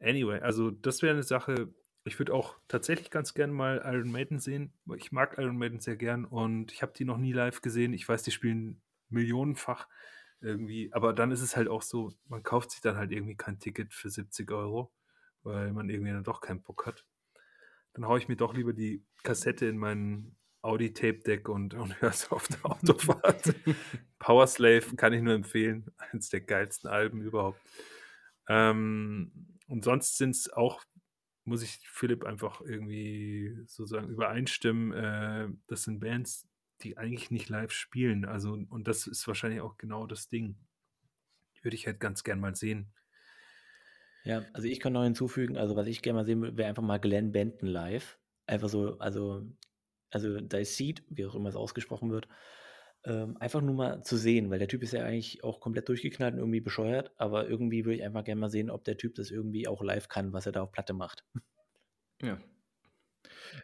anyway, 0.00 0.40
also, 0.40 0.70
das 0.72 1.02
wäre 1.02 1.16
'ne 1.16 1.22
Sache 1.24 1.74
ich 2.06 2.18
würde 2.18 2.34
auch 2.34 2.58
tatsächlich 2.68 3.10
ganz 3.10 3.34
gern 3.34 3.52
mal 3.52 3.82
Iron 3.84 4.10
Maiden 4.12 4.38
sehen, 4.40 4.74
ich 4.96 5.12
mag 5.12 5.38
Iron 5.38 5.58
Maiden 5.58 5.80
sehr 5.80 5.96
gern 5.96 6.24
und 6.26 6.72
ich 6.72 6.82
habe 6.82 6.92
die 6.96 7.04
noch 7.06 7.18
nie 7.18 7.32
live 7.32 7.62
gesehen. 7.62 7.92
Ich 7.94 8.08
weiß, 8.08 8.22
die 8.24 8.30
spielen 8.32 8.82
millionenfach 9.10 9.88
irgendwie, 10.40 10.92
aber 10.94 11.12
dann 11.14 11.30
ist 11.32 11.42
es 11.42 11.56
halt 11.56 11.68
auch 11.68 11.82
so, 11.82 12.12
man 12.28 12.42
kauft 12.44 12.72
sich 12.72 12.80
dann 12.82 12.96
halt 12.96 13.12
irgendwie 13.12 13.36
kein 13.36 13.58
Ticket 13.60 13.94
für 13.94 14.10
70 14.10 14.48
€, 14.48 14.92
weil 15.42 15.72
man 15.72 15.88
irgendwie 15.88 16.12
dann 16.12 16.24
doch 16.24 16.40
keinen 16.40 16.62
Bock 16.62 16.86
hat. 16.86 17.04
Dann 17.94 18.06
haue 18.06 18.18
ich 18.18 18.28
mir 18.28 18.36
doch 18.36 18.54
lieber 18.54 18.72
die 18.72 19.04
Kassette 19.22 19.66
in 19.66 19.78
mein 19.78 20.36
Audi 20.62 20.92
Tape 20.92 21.20
Deck 21.20 21.48
und 21.48 21.74
und 21.74 22.00
höre 22.00 22.10
es 22.10 22.30
auf 22.30 22.48
der 22.48 22.64
Autofahrt. 22.66 23.54
Powerslave 24.18 24.96
kann 24.96 25.12
ich 25.12 25.22
nur 25.22 25.34
empfehlen, 25.34 25.90
eins 25.96 26.28
der 26.28 26.40
geilsten 26.40 26.90
Alben 26.90 27.22
überhaupt. 27.22 27.60
Ähm, 28.48 29.58
und 29.68 29.84
sonst 29.84 30.18
sind's 30.18 30.52
auch 30.52 30.84
muss 31.44 31.62
ich 31.62 31.78
Philipp 31.88 32.24
einfach 32.24 32.60
irgendwie 32.60 33.56
sozusagen 33.66 34.08
übereinstimmen, 34.08 34.92
äh, 34.92 35.48
das 35.66 35.84
sind 35.84 36.00
Bands, 36.00 36.48
die 36.82 36.96
eigentlich 36.96 37.30
nicht 37.30 37.48
live 37.48 37.72
spielen. 37.72 38.24
Also 38.24 38.52
und 38.52 38.88
das 38.88 39.06
ist 39.06 39.26
wahrscheinlich 39.26 39.60
auch 39.60 39.76
genau 39.76 40.06
das 40.06 40.28
Ding. 40.28 40.56
Würde 41.62 41.74
ich 41.74 41.86
halt 41.86 42.00
ganz 42.00 42.24
gern 42.24 42.40
mal 42.40 42.54
sehen. 42.54 42.92
Ja, 44.24 44.46
also, 44.52 44.66
ich 44.68 44.80
kann 44.80 44.92
noch 44.92 45.02
hinzufügen, 45.04 45.56
also, 45.56 45.76
was 45.76 45.86
ich 45.86 46.02
gerne 46.02 46.18
mal 46.20 46.24
sehen 46.26 46.42
würde, 46.42 46.56
wäre 46.58 46.68
einfach 46.68 46.82
mal 46.82 46.98
Glenn 46.98 47.32
Benton 47.32 47.66
live. 47.68 48.18
Einfach 48.46 48.68
so 48.68 48.98
also 48.98 49.46
also, 50.12 50.40
Diced, 50.40 51.04
wie 51.08 51.24
auch 51.26 51.34
immer 51.36 51.48
es 51.50 51.56
ausgesprochen 51.56 52.10
wird, 52.10 52.28
ähm, 53.04 53.36
einfach 53.38 53.60
nur 53.62 53.74
mal 53.76 54.02
zu 54.02 54.16
sehen, 54.16 54.50
weil 54.50 54.58
der 54.58 54.66
Typ 54.68 54.82
ist 54.82 54.92
ja 54.92 55.04
eigentlich 55.04 55.44
auch 55.44 55.60
komplett 55.60 55.88
durchgeknallt 55.88 56.34
und 56.34 56.40
irgendwie 56.40 56.60
bescheuert, 56.60 57.12
aber 57.16 57.48
irgendwie 57.48 57.84
würde 57.84 57.96
ich 57.98 58.04
einfach 58.04 58.24
gerne 58.24 58.40
mal 58.40 58.50
sehen, 58.50 58.70
ob 58.70 58.84
der 58.84 58.96
Typ 58.98 59.14
das 59.14 59.30
irgendwie 59.30 59.68
auch 59.68 59.82
live 59.82 60.08
kann, 60.08 60.32
was 60.32 60.46
er 60.46 60.52
da 60.52 60.62
auf 60.62 60.72
Platte 60.72 60.94
macht. 60.94 61.24
Ja. 62.22 62.38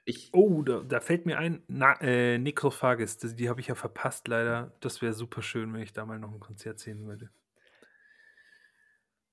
Ich 0.09 0.31
Oh, 0.33 0.63
da 0.63 0.83
da 0.85 1.01
fällt 1.01 1.27
mir 1.27 1.37
ein, 1.39 1.65
na 1.67 2.01
äh, 2.01 2.39
Necrophagist, 2.39 3.25
das 3.25 3.35
die 3.35 3.49
habe 3.49 3.61
ich 3.61 3.67
ja 3.67 3.75
verpasst 3.75 4.29
leider. 4.29 4.73
Das 4.79 5.03
wäre 5.03 5.13
super 5.15 5.43
schön, 5.43 5.73
wenn 5.75 5.81
ich 5.83 5.93
da 5.93 6.07
mal 6.07 6.21
noch 6.21 6.33
'n 6.33 6.39
Konzert 6.39 6.79
sehen 6.79 7.07
würde. 7.07 7.31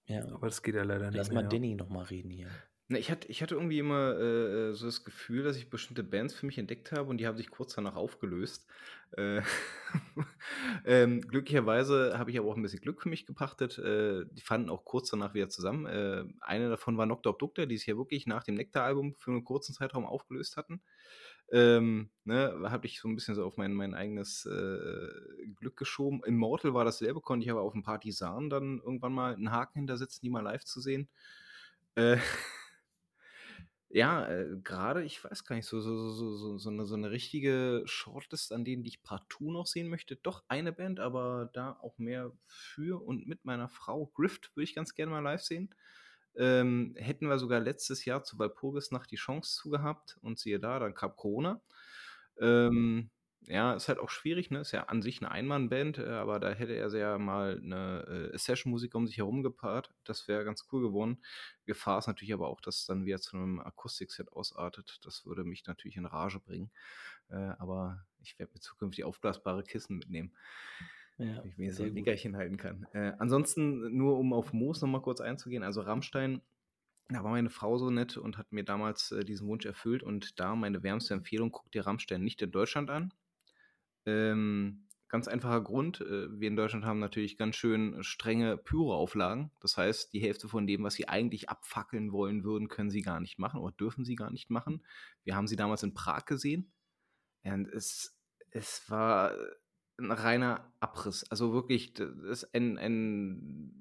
Ja. 0.08 0.26
Aber 0.34 0.48
das 0.48 0.62
geht 0.62 0.76
ja 0.76 0.84
leider 0.84 1.12
nicht 1.12 1.32
Lass 1.32 1.32
mal 1.32 1.44
ja. 1.44 1.48
Danny 1.48 1.76
noch 1.76 1.90
mal 1.90 2.04
reden 2.06 2.32
hier. 2.32 2.64
Ne, 2.90 3.00
ich 3.00 3.10
hatte 3.10 3.30
ich 3.30 3.42
hatte 3.42 3.56
irgendwie 3.56 3.80
immer, 3.80 4.18
äh, 4.20 4.70
äh, 4.72 4.74
so 4.74 4.86
das 4.88 5.06
Gefühl, 5.06 5.44
dass 5.44 5.56
ich 5.56 5.70
bestimmte 5.70 6.04
Bands 6.04 6.34
für 6.36 6.46
mich 6.46 6.58
entdeckt 6.58 6.92
habe 6.92 7.10
und 7.10 7.18
die 7.18 7.26
haben 7.28 7.38
sich 7.38 7.50
kurz 7.50 7.74
danach 7.76 7.96
aufgelöst. 7.96 8.68
Äh, 9.12 9.42
ähm, 10.86 11.22
glücklicherweise 11.22 12.18
habe 12.18 12.32
ich 12.32 12.38
aber 12.38 12.50
auch 12.50 12.58
'n 12.58 12.62
bisschen 12.62 12.82
Glück 12.82 13.02
für 13.02 13.08
mich 13.10 13.26
gepachtet. 13.26 13.78
Äh, 13.78 14.26
die 14.30 14.42
fanden 14.42 14.70
auch 14.70 14.84
kurz 14.84 15.10
danach 15.12 15.34
wieder 15.34 15.48
zusammen. 15.48 15.86
Äh, 15.86 16.26
eine 16.42 16.70
davon 16.70 16.98
war 16.98 17.06
Nocta 17.06 17.30
Obducta, 17.30 17.66
die 17.66 17.78
sich 17.78 17.88
ja 17.88 17.96
wirklich 17.98 18.28
nach 18.28 18.44
dem 18.44 18.56
Nektar-Album 18.56 19.16
für 19.16 19.32
'nen 19.32 19.46
kurzen 19.46 19.74
Zeitraum 19.74 20.06
aufgelöst 20.06 20.58
hatten. 20.58 20.82
Ähm, 21.54 22.10
ne, 22.26 22.56
habe 22.72 22.88
ich 22.88 23.00
so 23.02 23.08
'n 23.10 23.16
bisschen 23.16 23.36
so 23.36 23.46
auf 23.46 23.58
mein 23.58 23.74
mein 23.76 23.96
eigenes, 23.96 24.46
äh, 24.48 25.10
Glück 25.56 25.78
geschoben. 25.78 26.24
Immortal 26.26 26.74
war 26.76 26.86
dasselbe, 26.86 27.22
konnte 27.22 27.46
ich 27.46 27.52
aber 27.52 27.62
auf'm 27.64 27.84
Partisan 27.84 28.50
dann 28.52 28.80
irgendwann 28.80 29.14
mal 29.14 29.36
'n 29.36 29.52
Haken 29.52 29.80
hintersetzen, 29.82 30.22
die 30.24 30.32
mal 30.32 30.42
live 30.44 30.66
zu 30.66 30.82
sehen. 30.82 31.10
Äh, 31.96 32.18
ja, 33.90 34.28
äh, 34.28 34.58
grade, 34.64 35.04
ich 35.04 35.24
weiß 35.24 35.46
gar 35.46 35.56
nicht, 35.56 35.68
so 35.68 35.80
so 35.82 36.10
so 36.12 36.36
so 36.36 36.58
so 36.58 36.70
'ne 36.72 36.86
so 36.86 36.96
'ne 36.98 37.12
richtige 37.12 37.84
Shortlist 37.86 38.52
an 38.52 38.66
denen, 38.66 38.84
die 38.84 38.90
ich 38.90 39.04
partout 39.04 39.52
noch 39.52 39.68
sehen 39.68 39.88
möchte. 39.90 40.16
Doch 40.18 40.44
eine 40.48 40.72
Band, 40.74 41.00
aber 41.00 41.50
da 41.54 41.74
auch 41.82 41.98
mehr 42.00 42.32
für 42.48 43.04
und 43.06 43.28
mit 43.28 43.46
meiner 43.46 43.70
Frau. 43.70 44.08
Grift 44.08 44.52
würde 44.56 44.64
ich 44.66 44.76
ganz 44.76 44.96
gerne 44.96 45.12
mal 45.12 45.20
live 45.20 45.42
sehen. 45.44 45.74
Ähm, 46.38 46.96
hätten 46.98 47.28
wir 47.30 47.40
sogar 47.40 47.60
letztes 47.62 48.06
Jahr 48.06 48.24
zur 48.24 48.40
Walpurgisnacht 48.40 49.12
die 49.12 49.18
Chance 49.18 49.56
zu 49.56 49.70
gehabt 49.70 50.18
und 50.22 50.40
siehe 50.40 50.60
da, 50.60 50.80
dann 50.80 50.94
kam 50.96 51.16
Corona. 51.16 51.62
Ähm, 52.40 53.12
ja, 53.46 53.74
ist 53.74 53.90
halt 53.90 54.00
auch 54.00 54.10
schwierig, 54.10 54.52
ne? 54.52 54.62
Ist 54.62 54.72
ja 54.74 54.84
an 54.86 55.02
sich 55.02 55.22
'ne 55.22 55.30
Ein-Mann-Band, 55.32 55.98
äh, 56.00 56.06
aber 56.10 56.40
da 56.40 56.52
hätte 56.52 56.74
er 56.76 56.90
ja 56.96 57.18
mal 57.20 57.60
'ne, 57.62 58.32
äh, 58.34 58.38
Session-Musiker 58.38 58.98
um 58.98 59.08
sich 59.08 59.18
herum 59.18 59.44
gepaart. 59.44 59.94
Das 60.06 60.28
wäre 60.30 60.46
ganz 60.46 60.66
cool 60.72 60.82
geworden. 60.82 61.24
Gefahr 61.66 62.00
ist 62.00 62.08
natürlich 62.08 62.34
aber 62.34 62.48
auch, 62.50 62.62
dass 62.62 62.78
es 62.82 62.86
dann 62.88 63.06
wieder 63.06 63.20
zu 63.22 63.38
'nem 63.38 63.60
Akustikset 63.62 64.32
ausartet. 64.34 65.00
Das 65.06 65.26
würde 65.26 65.44
mich 65.46 65.66
natürlich 65.68 65.98
in 65.98 66.06
Rage 66.06 66.40
bringen. 66.40 66.72
Äh, 67.30 67.36
aber 67.60 68.06
ich 68.22 68.40
werde 68.40 68.54
mir 68.56 68.62
zukünftig 68.62 69.04
aufblasbare 69.06 69.64
Kissen 69.64 69.98
mitnehmen. 69.98 70.36
Ja, 71.24 71.44
ich 71.44 71.58
wenigstens 71.58 71.78
sehr 71.78 71.86
so 71.88 71.92
'n 71.92 71.94
gut. 71.94 71.96
Nickerchen 71.96 72.36
halten 72.36 72.58
kann. 72.58 72.88
Äh, 72.94 73.14
ansonsten, 73.20 73.96
nur 73.96 74.18
um 74.18 74.34
auf 74.34 74.52
Moos 74.54 74.82
noch 74.82 74.90
mal 74.90 75.02
kurz 75.02 75.22
einzugehen, 75.22 75.64
also 75.64 75.82
Rammstein, 75.82 76.42
da 77.10 77.24
war 77.24 77.32
meine 77.32 77.50
Frau 77.50 77.78
so 77.78 77.90
nett 77.90 78.18
und 78.18 78.38
hat 78.38 78.52
mir 78.52 78.64
damals, 78.64 79.12
äh, 79.12 79.26
diesen 79.26 79.48
Wunsch 79.48 79.66
erfüllt 79.66 80.04
und 80.04 80.40
da 80.40 80.56
meine 80.56 80.84
wärmste 80.84 81.14
Empfehlung: 81.14 81.52
Guck 81.52 81.72
dir 81.72 81.86
Rammstein 81.88 82.24
nicht 82.24 82.42
in 82.42 82.52
Deutschland 82.52 82.90
an. 82.90 83.14
Ähm, 84.06 84.88
ganz 85.10 85.28
einfacher 85.28 85.62
Grund, 85.62 86.02
äh, 86.02 86.40
wir 86.40 86.48
in 86.50 86.56
Deutschland 86.58 86.86
haben 86.86 87.00
natürlich 87.00 87.38
ganz 87.38 87.56
schön 87.56 88.04
strenge 88.04 88.58
Pyro-Auflagen. 88.58 89.52
Das 89.62 89.78
heißt, 89.78 90.14
die 90.14 90.20
Hälfte 90.22 90.50
von 90.50 90.68
dem, 90.68 90.84
was 90.84 90.96
sie 90.96 91.08
eigentlich 91.10 91.50
abfackeln 91.50 92.12
wollen 92.12 92.44
würden, 92.44 92.68
können 92.70 92.90
sie 92.92 93.02
gar 93.02 93.20
nicht 93.22 93.40
machen 93.40 93.62
oder 93.62 93.74
dürfen 93.76 94.06
sie 94.06 94.16
gar 94.16 94.32
nicht 94.32 94.50
machen. 94.50 94.84
Wir 95.24 95.36
haben 95.36 95.48
sie 95.48 95.56
damals 95.58 95.84
in 95.84 95.94
Prag 95.94 96.26
gesehen 96.26 96.72
und 97.44 97.68
es 97.70 98.18
es 98.52 98.90
war 98.90 99.36
'n 100.04 100.12
reiner 100.12 100.74
Abriss. 100.80 101.26
Also 101.32 101.54
wirklich, 101.54 101.94
das 101.94 102.10
ist 102.44 102.56
ein 102.56 102.78
ein 102.78 103.80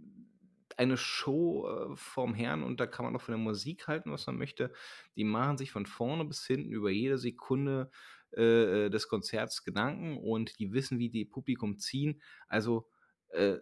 eine 0.79 0.97
Show, 0.97 1.69
äh, 1.93 1.97
vorm 1.97 2.35
Herrn 2.35 2.63
und 2.63 2.81
da 2.81 2.87
kann 2.87 3.05
man 3.05 3.15
auch 3.17 3.21
von 3.23 3.33
der 3.33 3.39
Musik 3.43 3.89
halten, 3.89 4.11
was 4.13 4.27
man 4.27 4.39
möchte. 4.39 4.73
Die 5.17 5.25
machen 5.25 5.59
sich 5.59 5.71
von 5.71 5.87
vorne 5.87 6.25
bis 6.25 6.47
hinten 6.47 6.71
über 6.73 6.91
jede 6.91 7.19
Sekunde, 7.19 7.91
äh, 8.37 8.87
äh, 8.87 8.91
des 8.91 9.09
Konzerts 9.09 9.65
Gedanken 9.65 10.17
und 10.19 10.59
die 10.59 10.73
wissen, 10.73 10.99
wie 10.99 11.11
die 11.11 11.27
Publikum 11.27 11.79
ziehen. 11.79 12.23
Also, 12.49 12.89
äh, 13.31 13.59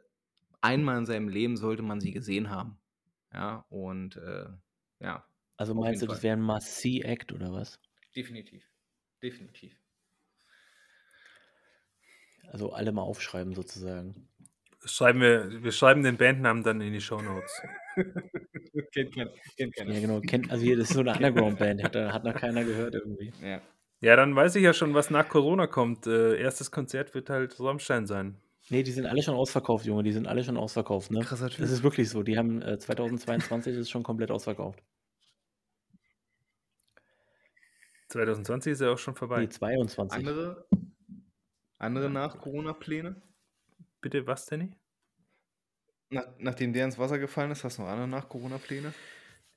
einmal 0.62 0.98
in 0.98 1.06
seinem 1.06 1.28
Leben 1.28 1.56
sollte 1.58 1.82
man 1.82 2.00
sie 2.00 2.12
gesehen 2.12 2.50
haben. 2.50 2.80
Ja, 3.32 3.66
und, 3.70 4.16
äh, 4.16 4.48
ja, 5.00 5.26
Also 5.58 5.74
meinst 5.74 6.02
du, 6.02 6.06
das 6.06 6.22
wäre 6.22 6.36
'n 6.36 6.42
Must-See-Act 6.42 7.32
oder 7.32 7.52
was? 7.52 7.78
Definitiv. 8.14 8.64
Definitiv. 9.22 9.79
Also 12.48 12.72
alle 12.72 12.92
mal 12.92 13.02
aufschreiben 13.02 13.54
sozusagen. 13.54 14.28
Schreiben 14.84 15.20
wir 15.20 15.62
wir 15.62 15.72
schreiben 15.72 16.02
den 16.02 16.16
Bandnamen 16.16 16.62
dann 16.62 16.80
in 16.80 16.92
die 16.92 17.00
Shownotes. 17.00 17.60
Kennt 18.94 19.14
keiner 19.14 19.30
kennt 19.56 19.74
keiner. 19.76 19.92
Ja, 19.92 20.00
genau. 20.00 20.20
Kennt 20.20 20.50
also 20.50 20.64
hier, 20.64 20.76
das 20.76 20.88
ist 20.90 20.94
so 20.94 21.02
'ne 21.02 21.12
Underground-Band, 21.14 21.82
hat 21.82 21.94
da 21.94 22.12
hat 22.12 22.24
noch 22.24 22.34
keiner 22.34 22.64
gehört 22.64 22.94
irgendwie. 22.94 23.32
Ja. 23.42 23.60
Ja, 24.00 24.16
dann 24.16 24.34
weiß 24.34 24.56
ich 24.56 24.62
ja 24.62 24.72
schon, 24.72 24.94
was 24.94 25.10
nach 25.10 25.28
Corona 25.28 25.66
kommt. 25.66 26.06
Äh, 26.06 26.42
1. 26.42 26.70
Konzert 26.70 27.14
wird 27.14 27.28
halt 27.28 27.60
Rammstein 27.60 28.06
sein. 28.06 28.36
Ne, 28.70 28.82
die 28.82 28.92
sind 28.92 29.06
alle 29.06 29.22
schon 29.22 29.34
ausverkauft, 29.34 29.84
Junge, 29.84 30.02
die 30.04 30.12
sind 30.12 30.26
alle 30.28 30.44
schon 30.44 30.56
ausverkauft, 30.56 31.10
ne? 31.10 31.20
Krasser 31.20 31.48
Das 31.48 31.56
Typ. 31.56 31.64
ist 31.64 31.82
wirklich 31.82 32.08
so. 32.08 32.22
Die 32.22 32.38
haben, 32.38 32.62
äh 32.62 32.78
2022 32.78 33.76
ist 33.76 33.90
schon 33.90 34.02
komplett 34.04 34.30
ausverkauft. 34.30 34.82
2020 38.08 38.72
ist 38.72 38.80
ja 38.80 38.90
auch 38.92 38.98
schon 38.98 39.14
vorbei. 39.14 39.42
Ne, 39.42 39.48
22. 39.48 40.18
Andere 40.18 40.66
andere. 41.80 42.10
Nach-Corona-Pläne? 42.10 43.16
Bitte 44.00 44.26
was, 44.26 44.46
Danny? 44.46 44.70
Nach 46.10 46.26
nachdem 46.38 46.72
der 46.72 46.84
ins 46.84 46.98
Wasser 46.98 47.18
gefallen 47.18 47.50
ist, 47.50 47.64
hast 47.64 47.78
du 47.78 47.82
noch 47.82 47.88
andere 47.88 48.08
Nach-Corona-Pläne? 48.08 48.92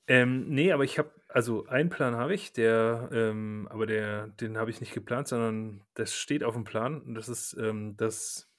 Ähm, 0.08 0.50
ne, 0.50 0.72
aber 0.74 0.84
ich 0.84 1.00
habe 1.00 1.12
also 1.30 1.66
einen 1.68 1.90
Plan 1.90 2.16
habe 2.16 2.34
ich, 2.34 2.54
der, 2.54 3.10
ähm 3.14 3.68
aber 3.72 3.86
der 3.86 4.28
den 4.28 4.58
habe 4.58 4.70
ich 4.70 4.82
nicht 4.82 4.94
geplant, 4.94 5.28
sondern 5.30 5.82
das 5.94 6.14
steht 6.14 6.44
auf'm 6.44 6.66
Plan 6.66 7.02
und 7.02 7.16
das 7.16 7.30
ist, 7.30 7.56
ähm, 7.60 7.96
das 7.98 8.53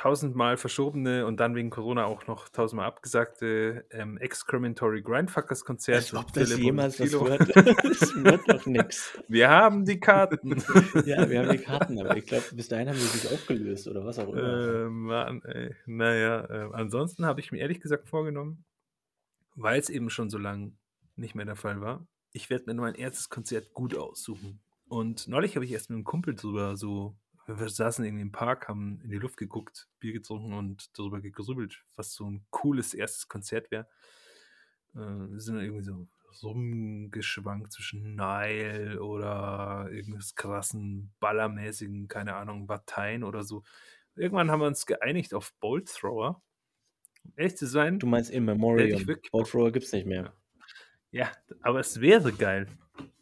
tausendmal 0.00 0.56
verschobene 0.56 1.26
und 1.26 1.40
dann 1.40 1.54
wegen 1.54 1.68
Corona 1.68 2.06
auch 2.06 2.26
noch 2.26 2.48
tausendmal 2.48 2.86
abgesagte, 2.86 3.84
ähm, 3.90 4.16
Excrementory 4.16 5.02
Grindfuckers 5.02 5.62
Konzert 5.62 5.96
Als 5.98 6.14
ob 6.14 6.32
das 6.32 6.56
jemals 6.56 6.98
was 6.98 7.12
wird. 7.12 7.40
Das 7.90 8.14
wird 8.14 8.40
doch 8.48 8.64
nix. 8.64 9.18
Wir 9.28 9.50
haben 9.50 9.84
die 9.84 10.00
Karten. 10.00 10.62
Ja, 11.04 11.28
wir 11.28 11.40
haben 11.40 11.50
die 11.50 11.58
Karten, 11.58 12.00
aber 12.00 12.16
ich 12.16 12.24
glaube, 12.24 12.44
bis 12.54 12.68
dahin 12.68 12.88
haben 12.88 12.96
die 12.96 13.02
sich 13.02 13.30
aufgelöst 13.30 13.88
oder 13.88 14.02
was 14.04 14.18
auch 14.18 14.32
immer. 14.32 14.86
Äh, 14.86 14.88
Mann, 14.88 15.42
ey. 15.42 15.74
Na 15.84 16.14
ja, 16.14 16.44
äh, 16.46 16.70
ansonsten 16.72 17.26
habe 17.26 17.40
ich 17.40 17.52
mir 17.52 17.58
ehrlich 17.58 17.82
gesagt 17.82 18.08
vorgenommen, 18.08 18.64
weil's 19.54 19.90
eben 19.90 20.08
schon 20.08 20.30
so 20.30 20.38
lang 20.38 20.78
nicht 21.16 21.34
mehr 21.34 21.44
der 21.44 21.56
Fall 21.56 21.82
war, 21.82 22.06
ich 22.32 22.48
werde 22.48 22.64
mir 22.66 22.80
mein 22.80 22.96
1. 22.96 23.28
Konzert 23.28 23.74
gut 23.74 23.94
aussuchen. 23.94 24.60
Und 24.88 25.28
neulich 25.28 25.56
habe 25.56 25.66
ich 25.66 25.72
erst 25.72 25.90
mit 25.90 25.98
'nem 25.98 26.04
Kumpel 26.04 26.34
drüber 26.34 26.76
so 26.78 27.14
wir 27.58 27.68
saßen 27.68 28.04
irgendwie 28.04 28.22
im 28.22 28.32
Park, 28.32 28.68
haben 28.68 29.00
in 29.02 29.10
die 29.10 29.18
Luft 29.18 29.36
geguckt, 29.36 29.88
Bier 30.00 30.12
getrunken 30.12 30.52
und 30.52 30.96
darüber 30.98 31.20
gegrübelt, 31.20 31.84
was 31.96 32.12
so 32.14 32.26
'n 32.26 32.46
cooles 32.50 32.94
1. 32.94 33.28
Konzert 33.28 33.70
wäre. 33.70 33.88
Äh, 34.94 34.98
wir 34.98 35.40
sind 35.40 35.56
dann 35.56 35.64
irgendwie 35.64 35.82
so 35.84 36.08
rumgeschwankt 36.42 37.72
zwischen 37.72 38.14
Nile 38.14 39.02
oder 39.02 39.88
irgendwas 39.90 40.34
krassen, 40.36 41.12
ballermäßigen, 41.20 42.08
keine 42.08 42.34
Ahnung, 42.36 42.66
Bataille 42.66 43.24
oder 43.26 43.42
so. 43.42 43.62
Irgendwann 44.16 44.50
haben 44.50 44.60
wir 44.60 44.66
uns 44.68 44.86
geeinigt 44.86 45.34
auf 45.34 45.54
Bolt 45.60 45.88
Thrower. 45.92 46.42
Um 47.24 47.32
ehrlich 47.36 47.56
zu 47.56 47.66
sein 47.66 48.02
Du 48.02 48.06
meinst 48.06 48.30
In 48.32 48.44
Memoriam. 48.46 49.10
Bolt. 49.30 49.50
Thrower 49.50 49.72
gibt's 49.72 49.92
nicht 49.92 50.06
mehr. 50.06 50.32
Ja, 51.12 51.32
aber 51.62 51.80
es 51.80 52.00
wäre 52.00 52.32
geil. 52.32 52.68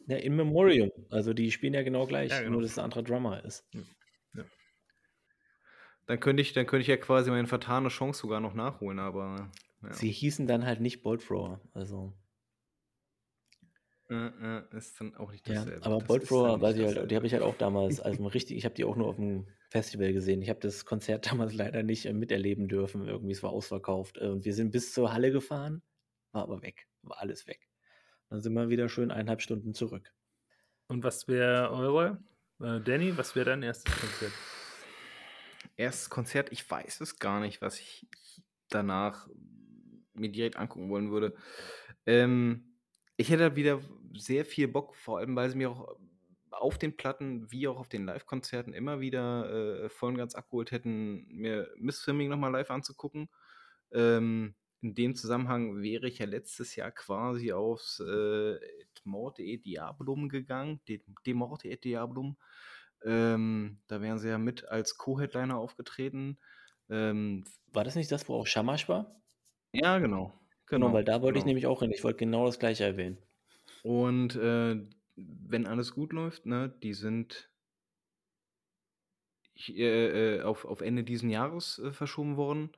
Ja, 0.07 0.17
In 0.17 0.35
Memoriam. 0.35 0.91
Also 1.09 1.33
die 1.33 1.51
spielen 1.51 1.73
ja 1.73 1.83
genau 1.83 2.05
gleich, 2.07 2.41
Ja, 2.41 2.43
genau. 2.43 2.59
nur 2.59 2.61
dass 2.61 2.77
'n 2.77 2.81
anderer 2.83 3.03
Drummer 3.03 3.43
ist. 3.43 3.65
Ja. 6.09 6.15
Dann 6.15 6.19
könnte 6.19 6.41
ich 6.41 6.53
dann 6.53 6.65
könnte 6.65 6.81
ich 6.81 6.87
ja 6.87 6.97
quasi 6.97 7.29
meine 7.29 7.47
vertane 7.47 7.89
Chance 7.89 8.21
sogar 8.21 8.39
noch 8.39 8.55
nachholen, 8.55 8.97
aber 8.97 9.51
ja. 9.83 10.01
Sie 10.01 10.11
hießen 10.11 10.45
dann 10.47 10.65
halt 10.65 10.81
nicht 10.81 11.01
Bolt 11.01 11.25
Thrower, 11.25 11.61
also 11.73 12.13
Äh, 14.09 14.15
äh, 14.15 14.77
ist 14.77 14.99
dann 14.99 15.15
auch 15.15 15.31
nicht 15.31 15.47
Ja, 15.47 15.61
dasselbe. 15.61 15.81
aber 15.81 16.01
Das 16.01 16.17
Bolt 16.17 16.27
Thrower 16.27 16.59
weiß 16.61 16.75
ich 16.77 16.83
halt 16.85 17.09
die 17.09 17.15
habe 17.15 17.25
ich 17.25 17.33
halt 17.33 17.43
auch 17.43 17.55
damals 17.55 17.99
als 17.99 18.19
'n 18.19 18.25
richtig 18.25 18.57
ich 18.57 18.65
habe 18.65 18.75
die 18.75 18.83
auch 18.83 18.95
nur 18.95 19.07
auf'm 19.07 19.45
Festival 19.69 20.13
gesehen. 20.13 20.41
Ich 20.41 20.49
habe 20.49 20.59
das 20.59 20.83
Konzert 20.85 21.31
damals 21.31 21.53
leider 21.53 21.83
nicht, 21.83 22.05
äh, 22.05 22.13
miterleben 22.13 22.67
dürfen 22.67 23.07
irgendwie, 23.07 23.31
es 23.33 23.43
war 23.43 23.51
ausverkauft. 23.51 24.17
Äh, 24.17 24.27
und 24.27 24.45
wir 24.45 24.53
sind 24.53 24.71
bis 24.71 24.93
zur 24.93 25.13
Halle 25.13 25.31
gefahren, 25.31 25.83
war 26.31 26.43
aber 26.43 26.61
weg, 26.63 26.87
war 27.03 27.19
alles 27.19 27.47
weg. 27.47 27.69
Dann 28.29 28.41
sind 28.41 28.53
wir 28.53 28.69
wieder 28.69 28.89
schön 28.89 29.11
1,5 29.11 29.41
Stunden 29.41 29.73
zurück. 29.73 30.13
Und 30.87 31.03
was 31.03 31.27
wäre 31.29 31.71
eure? 31.71 32.23
Äh, 32.61 32.81
Danny, 32.81 33.17
was 33.17 33.35
wäre 33.35 33.47
dein 33.47 33.63
1. 33.63 33.95
Konzert? 33.95 34.43
Erstes 35.79 36.09
Konzert, 36.09 36.51
ich 36.51 36.69
weiß 36.69 36.99
es 36.99 37.19
gar 37.19 37.39
nicht, 37.39 37.61
was 37.61 37.79
ich 37.79 38.05
danach 38.67 39.29
mir 40.13 40.29
direkt 40.29 40.57
angucken 40.57 40.89
wollen 40.89 41.09
würde. 41.09 41.37
Ähm, 42.05 42.75
ich 43.15 43.29
hätte 43.29 43.55
wieder 43.55 43.79
sehr 44.13 44.43
viel 44.43 44.67
Bock, 44.67 44.93
vor 44.93 45.19
allem, 45.19 45.37
weil 45.37 45.49
sie 45.49 45.57
mir 45.57 45.69
auch 45.69 45.97
auf 46.51 46.77
den 46.77 46.97
Platten 46.97 47.49
wie 47.49 47.65
auch 47.69 47.79
auf 47.79 47.87
den 47.87 48.05
Livekonzerten 48.05 48.73
immer 48.73 48.99
wieder, 48.99 49.85
äh, 49.85 49.89
voll 49.89 50.09
und 50.09 50.17
ganz 50.17 50.35
abgeholt 50.35 50.71
hätten, 50.71 51.25
mir 51.29 51.71
Miss 51.77 52.01
Swimming 52.01 52.27
noch 52.27 52.37
mal 52.37 52.49
live 52.49 52.71
anzugucken. 52.71 53.29
Ähm, 53.93 54.55
in 54.81 54.95
dem 54.95 55.15
Zusammenhang 55.15 55.81
wäre 55.81 56.09
ich 56.09 56.19
ja 56.19 56.25
letztes 56.25 56.75
Jahr 56.75 56.91
quasi 56.91 57.53
aufs 57.53 58.01
äh, 58.01 58.59
Morte 59.05 59.43
et 59.43 59.65
Diabolum 59.65 60.27
gegangen, 60.27 60.81
De, 60.89 61.01
De 61.25 61.35
et 61.63 61.85
Diabolum. 61.85 62.35
Ähm, 63.05 63.81
da 63.87 64.01
wären 64.01 64.19
sie 64.19 64.29
ja 64.29 64.37
mit 64.37 64.65
als 64.67 64.97
Co-Headliner 64.97 65.57
aufgetreten. 65.57 66.39
Ähm, 66.89 67.45
War 67.73 67.83
das 67.83 67.95
nicht 67.95 68.11
das, 68.11 68.29
wo 68.29 68.35
auch 68.35 68.45
Shamash 68.45 68.87
war? 68.89 69.23
ja, 69.73 69.97
genau. 69.99 70.33
Genau, 70.71 70.91
Genau, 70.91 70.93
weil 70.93 71.03
da 71.03 71.21
wollte 71.21 71.37
ich 71.37 71.43
genau. 71.43 71.45
nämlich 71.45 71.67
auch 71.67 71.81
hin. 71.81 71.91
Ich 71.91 72.03
wollte 72.03 72.17
genau 72.17 72.45
das 72.47 72.57
Gleiche 72.59 72.83
erwähnen. 72.85 73.19
Und 73.81 74.35
äh, 74.37 74.87
wenn 75.17 75.67
alles 75.67 75.91
gut 75.93 76.13
läuft, 76.13 76.45
ne, 76.45 76.69
die 76.81 76.93
sind 76.93 77.51
ich, 79.53 79.75
äh, 79.77 80.37
äh, 80.37 80.41
auf, 80.41 80.65
auf 80.65 80.81
Ende 80.81 81.03
diesen 81.03 81.29
Jahres 81.29 81.79
äh, 81.79 81.91
verschoben 81.91 82.37
worden. 82.37 82.71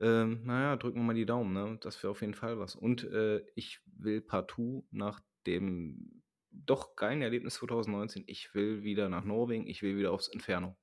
Ähm, 0.00 0.44
naja, 0.44 0.76
drücken 0.76 0.98
wir 1.00 1.04
mal 1.04 1.14
die 1.14 1.26
Daumen, 1.26 1.52
ne? 1.52 1.78
Das 1.80 2.02
wäre 2.02 2.10
auf 2.12 2.20
jeden 2.20 2.34
Fall 2.34 2.58
was. 2.58 2.76
Und 2.76 3.04
äh, 3.04 3.44
ich 3.54 3.80
will 3.86 4.20
partout 4.20 4.86
nach 4.90 5.20
dem 5.46 6.17
doch 6.66 6.96
geilen 6.96 7.22
Erlebnis 7.22 7.54
2019, 7.54 8.24
ich 8.26 8.54
will 8.54 8.82
wieder 8.82 9.08
nach 9.08 9.24
Norwegen, 9.24 9.66
ich 9.66 9.82
will 9.82 9.96
wieder 9.96 10.12
aufs 10.12 10.28
Inferno. 10.28 10.76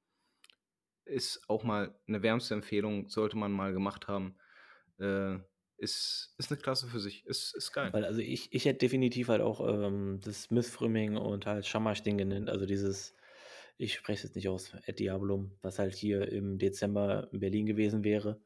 Ist 1.06 1.48
auch 1.48 1.64
mal 1.64 1.94
eine 2.08 2.24
wärmste 2.24 2.56
Empfehlung, 2.56 3.10
sollte 3.10 3.38
man 3.38 3.52
mal 3.52 3.74
gemacht 3.74 4.08
haben. 4.08 4.38
Äh, 5.00 5.38
ist, 5.78 6.34
ist 6.38 6.52
eine 6.52 6.60
Klasse 6.60 6.88
für 6.88 7.00
sich, 7.00 7.26
ist, 7.26 7.54
ist 7.56 7.72
geil. 7.74 7.92
Weil 7.92 8.06
also 8.06 8.22
ich, 8.22 8.54
ich 8.54 8.66
hätte 8.66 8.80
definitiv 8.80 9.28
halt 9.28 9.42
auch 9.42 9.68
ähm, 9.68 10.20
das 10.24 10.44
Smith-Frimming 10.44 11.18
und 11.18 11.46
halt 11.46 11.66
Shamash-Ding 11.66 12.18
genannt. 12.18 12.50
Also 12.50 12.66
dieses, 12.66 13.14
ich 13.78 13.94
spreche 13.94 14.18
es 14.18 14.24
jetzt 14.24 14.36
nicht 14.36 14.48
aus, 14.48 14.74
Ed 14.86 15.00
Diabolum, 15.00 15.52
was 15.62 15.80
halt 15.80 15.94
hier 15.94 16.32
im 16.32 16.58
Dezember 16.58 17.30
in 17.32 17.40
Berlin 17.40 17.66
gewesen 17.66 18.04
wäre. 18.04 18.42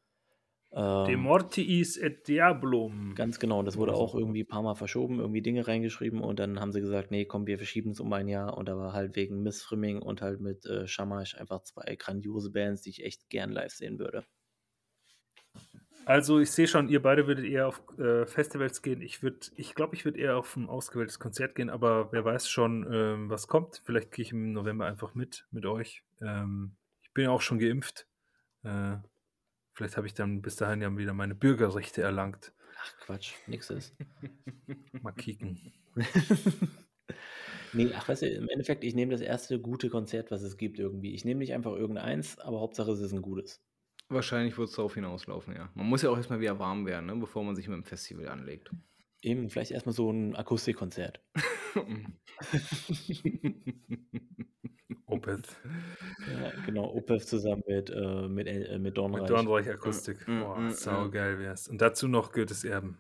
De 1.06 1.16
Ähm, 1.16 1.18
Mortiis 1.18 1.98
et 1.98 2.28
Diabolum. 2.28 3.16
Ganz 3.16 3.40
genau, 3.40 3.62
das 3.64 3.78
wurde 3.78 3.92
Oder 3.92 3.96
so. 3.96 4.04
auch 4.04 4.16
irgendwie 4.16 4.44
ein 4.44 4.48
paar 4.48 4.62
Mal 4.64 4.74
verschoben, 4.76 5.20
irgendwie 5.20 5.42
Dinge 5.44 5.68
reingeschrieben 5.68 6.22
und 6.22 6.40
dann 6.40 6.60
haben 6.60 6.72
sie 6.72 6.82
gesagt, 6.82 7.12
nee, 7.12 7.26
komm, 7.26 7.46
wir 7.48 7.58
verschieben 7.58 7.92
es 7.92 8.00
um 8.00 8.12
ein 8.14 8.28
Jahr 8.28 8.58
und 8.58 8.68
da 8.68 8.78
war 8.78 8.94
halt 8.94 9.16
wegen 9.16 9.44
Miss 9.44 9.62
Frimming 9.64 10.02
und 10.02 10.22
halt 10.22 10.40
mit 10.42 10.66
äh, 10.66 10.88
Shamash 10.88 11.36
einfach 11.36 11.62
zwei 11.64 11.96
grandiose 11.96 12.52
Bands, 12.52 12.82
die 12.84 12.92
ich 12.92 13.04
echt 13.04 13.30
gern 13.30 13.52
live 13.52 13.74
sehen 13.74 14.00
würde. 14.00 14.26
Also 16.06 16.40
ich 16.40 16.52
sehe 16.52 16.68
schon, 16.68 16.90
ihr 16.90 17.02
beide 17.02 17.28
würdet 17.28 17.46
eher 17.46 17.68
auf 17.68 17.82
äh, 18.00 18.26
Festivals 18.26 18.82
gehen. 18.82 19.02
Ich 19.02 19.22
würde, 19.22 19.40
ich 19.56 19.76
glaube, 19.76 19.96
ich 19.96 20.06
würde 20.06 20.20
eher 20.20 20.38
auf 20.38 20.56
ein 20.56 20.68
ausgewähltes 20.68 21.20
Konzert 21.20 21.56
gehen, 21.56 21.70
aber 21.70 22.12
wer 22.12 22.26
weiß 22.26 22.50
schon, 22.50 22.88
ähm, 22.92 23.30
was 23.30 23.48
kommt. 23.48 23.82
Vielleicht 23.86 24.12
gehe 24.12 24.24
ich 24.24 24.32
im 24.32 24.52
November 24.54 24.86
einfach 24.88 25.14
mit, 25.14 25.46
mit 25.52 25.66
euch. 25.66 26.04
Ähm, 26.22 26.78
ich 27.02 27.14
bin 27.14 27.26
ja 27.26 27.32
auch 27.32 27.42
schon 27.42 27.60
geimpft. 27.60 28.08
Äh, 28.64 28.98
vielleicht 29.80 29.96
habe 29.96 30.08
ich 30.08 30.14
dann 30.14 30.42
bis 30.42 30.58
dahin 30.58 30.82
ja 30.82 30.98
wieder 30.98 31.14
meine 31.14 31.36
Bürgerrechte 31.36 32.02
erlangt. 32.02 32.52
Ach 32.84 32.98
Quatsch, 33.00 33.36
nix 33.48 33.70
ist. 33.70 33.96
Mal 35.02 35.14
kicken. 35.14 35.58
nee, 37.72 37.90
ach 37.96 38.10
weißt 38.10 38.24
du, 38.24 38.28
im 38.28 38.50
Endeffekt, 38.50 38.84
ich 38.84 38.94
nehme 38.94 39.14
das 39.14 39.22
erste 39.22 39.58
gute 39.62 39.90
Konzert, 39.90 40.32
was 40.32 40.42
es 40.42 40.58
gibt 40.58 40.80
irgendwie. 40.80 41.14
Ich 41.14 41.24
nehme 41.24 41.40
nicht 41.40 41.54
einfach 41.54 41.72
irgendeins, 41.72 42.38
aber 42.40 42.60
Hauptsache 42.60 42.92
es 42.92 43.00
ist 43.00 43.14
ein 43.14 43.22
gutes. 43.22 43.64
Wahrscheinlich 44.10 44.58
wird 44.58 44.68
es 44.68 44.76
darauf 44.76 44.96
hinauslaufen, 44.96 45.56
ja. 45.56 45.70
Man 45.76 45.86
muss 45.86 46.02
ja 46.02 46.10
auch 46.10 46.18
erstmal 46.18 46.42
wieder 46.42 46.60
warm 46.60 46.86
werden, 46.86 47.06
ne, 47.06 47.16
bevor 47.16 47.46
man 47.46 47.56
sich 47.56 47.70
mit 47.70 47.78
dem 47.78 47.86
Festival 47.86 48.28
anlegt. 48.28 48.70
Eben, 49.22 49.50
vielleicht 49.50 49.72
erstmal 49.72 49.94
so 49.94 50.12
ein 50.12 50.36
Akustikkonzert. 50.36 51.22
Opeth. 55.06 55.58
Ja, 56.32 56.52
genau, 56.66 56.94
Opeth 56.94 57.28
zusammen 57.28 57.64
mit, 57.68 57.90
äh, 57.90 58.28
mit, 58.28 58.48
äh, 58.48 58.80
mit 58.80 58.98
Dornreich. 58.98 59.22
Mit 59.22 59.30
Dornreich 59.30 59.70
Akustik. 59.70 60.28
Mm, 60.28 60.32
mm, 60.32 60.40
Boah, 60.40 60.60
mm, 60.60 60.70
saugeil 60.72 61.40
wär's. 61.40 61.68
Und 61.68 61.82
dazu 61.82 62.08
noch 62.08 62.32
Goethes 62.32 62.64
Erben. 62.64 62.98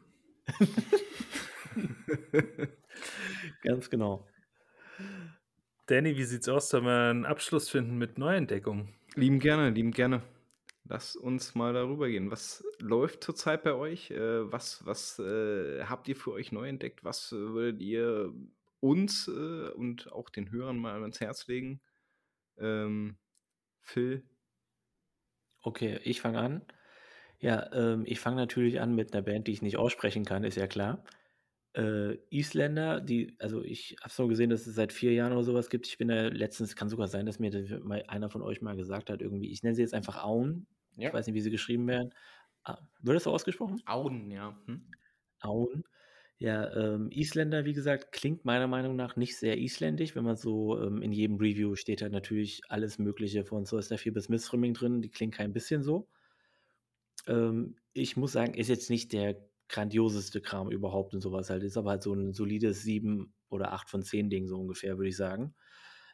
Ganz 3.64 3.90
genau. 3.90 4.28
Danny, 5.86 6.18
wie 6.18 6.24
sieht's 6.24 6.50
aus? 6.50 6.70
Sollen 6.70 6.86
wir 6.86 7.10
einen 7.10 7.26
Abschluss 7.26 7.70
finden 7.70 7.98
mit 7.98 8.18
Neuentdeckungen? 8.18 8.96
lieben 9.16 9.40
gerne, 9.40 9.70
lieben 9.70 9.92
gerne. 9.92 10.22
Lass 10.90 11.16
uns 11.16 11.54
mal 11.54 11.72
darüber 11.72 12.10
gehen. 12.10 12.32
Was 12.32 12.66
läuft 12.80 13.24
zurzeit 13.24 13.64
bei 13.64 13.76
euch? 13.76 14.10
Äh, 14.10 14.52
was 14.52 14.84
was 14.88 15.20
äh, 15.20 15.84
habt 15.84 16.08
ihr 16.08 16.16
für 16.16 16.32
euch 16.32 16.52
neu 16.52 16.68
entdeckt? 16.68 17.04
Was 17.04 17.32
äh, 17.32 17.36
würdet 17.36 17.80
ihr 17.80 18.34
uns 18.80 19.28
äh, 19.28 19.70
und 19.70 20.12
auch 20.12 20.32
den 20.32 20.50
Hörern 20.52 20.80
mal 20.80 21.00
ans 21.04 21.20
Herz 21.22 21.46
legen? 21.48 21.80
Ähm, 22.58 23.18
Phil? 23.82 24.24
Okay, 25.62 26.00
ich 26.04 26.22
fange 26.22 26.40
an. 26.40 26.62
Ja, 27.40 27.72
ähm, 27.74 28.04
ich 28.08 28.20
fange 28.20 28.38
natürlich 28.38 28.82
an 28.82 28.96
mit 28.96 29.14
einer 29.14 29.24
Band, 29.24 29.48
die 29.48 29.54
ich 29.54 29.62
nicht 29.62 29.78
aussprechen 29.78 30.26
kann, 30.26 30.44
ist 30.44 30.58
ja 30.58 30.68
klar. 30.68 31.04
Äh, 31.76 32.18
Isländer, 32.32 33.02
die, 33.02 33.36
also 33.40 33.64
ich 33.64 33.96
habe 34.02 34.14
so 34.14 34.28
gesehen, 34.28 34.50
dass 34.50 34.68
es 34.68 34.76
seit 34.76 34.94
vier 34.94 35.14
Jahren 35.14 35.34
oder 35.34 35.44
sowas 35.44 35.70
gibt. 35.70 35.88
Ich 35.88 35.98
bin 36.00 36.10
da 36.10 36.30
letztens, 36.30 36.76
kann 36.76 36.90
sogar 36.90 37.08
sein, 37.08 37.28
dass 37.28 37.40
mir 37.40 37.52
das 37.52 37.72
einer 38.10 38.30
von 38.32 38.42
euch 38.42 38.62
mal 38.62 38.76
gesagt 38.76 39.10
hat, 39.12 39.22
irgendwie, 39.22 39.52
ich 39.52 39.64
nenne 39.64 39.76
sie 39.76 39.84
jetzt 39.84 39.94
einfach 39.94 40.24
Auen. 41.00 41.08
Ich 41.08 41.14
weiß 41.14 41.28
nicht, 41.28 41.36
wie 41.36 41.42
sie 41.42 41.52
geschrieben 41.52 41.88
werden. 41.88 42.14
Ah, 42.64 42.80
wird 43.02 43.16
das 43.16 43.24
so 43.24 43.32
ausgesprochen? 43.32 43.82
Auen, 43.86 44.32
ja. 44.32 44.58
Hm? 44.66 44.86
Auen. 45.42 45.84
Ja, 46.38 46.74
ähm, 46.74 47.10
Isländer, 47.12 47.66
wie 47.66 47.74
gesagt, 47.74 48.14
klingt 48.14 48.46
meiner 48.46 48.68
Meinung 48.68 48.96
nach 48.96 49.18
nicht 49.18 49.38
sehr 49.38 49.58
isländisch. 49.58 50.16
Wenn 50.16 50.24
man 50.24 50.38
so 50.38 50.82
ähm, 50.82 51.02
in 51.02 51.12
jedem 51.12 51.36
Review 51.38 51.76
steht 51.76 52.02
halt 52.02 52.14
natürlich 52.14 52.62
alles 52.70 52.98
Mögliche 52.98 53.44
von 53.44 53.66
Source 53.66 53.94
4 53.94 54.14
bis 54.14 54.30
Missfrimming 54.30 54.74
drin. 54.74 55.02
Die 55.02 55.10
klingt 55.10 55.36
kein 55.36 55.52
bisschen 55.52 55.84
so. 55.84 56.08
Ähm, 57.28 57.76
ich 57.94 58.16
muss 58.16 58.32
sagen, 58.32 58.54
ist 58.54 58.70
jetzt 58.70 58.90
nicht 58.90 59.12
der 59.12 59.36
grandioseste 59.68 60.42
Kram 60.42 60.72
überhaupt 60.72 61.14
und 61.14 61.22
sowas 61.22 61.50
halt. 61.50 61.64
Ist 61.64 61.78
aber 61.78 61.92
halt 61.92 62.04
so 62.04 62.14
ein 62.14 62.34
solides 62.34 62.84
7 62.84 63.34
oder 63.50 63.74
8 63.74 63.90
von 63.90 64.02
10 64.02 64.30
Ding 64.30 64.48
so 64.48 64.60
ungefähr, 64.60 64.98
würde 64.98 65.10
ich 65.10 65.18
sagen. 65.18 65.56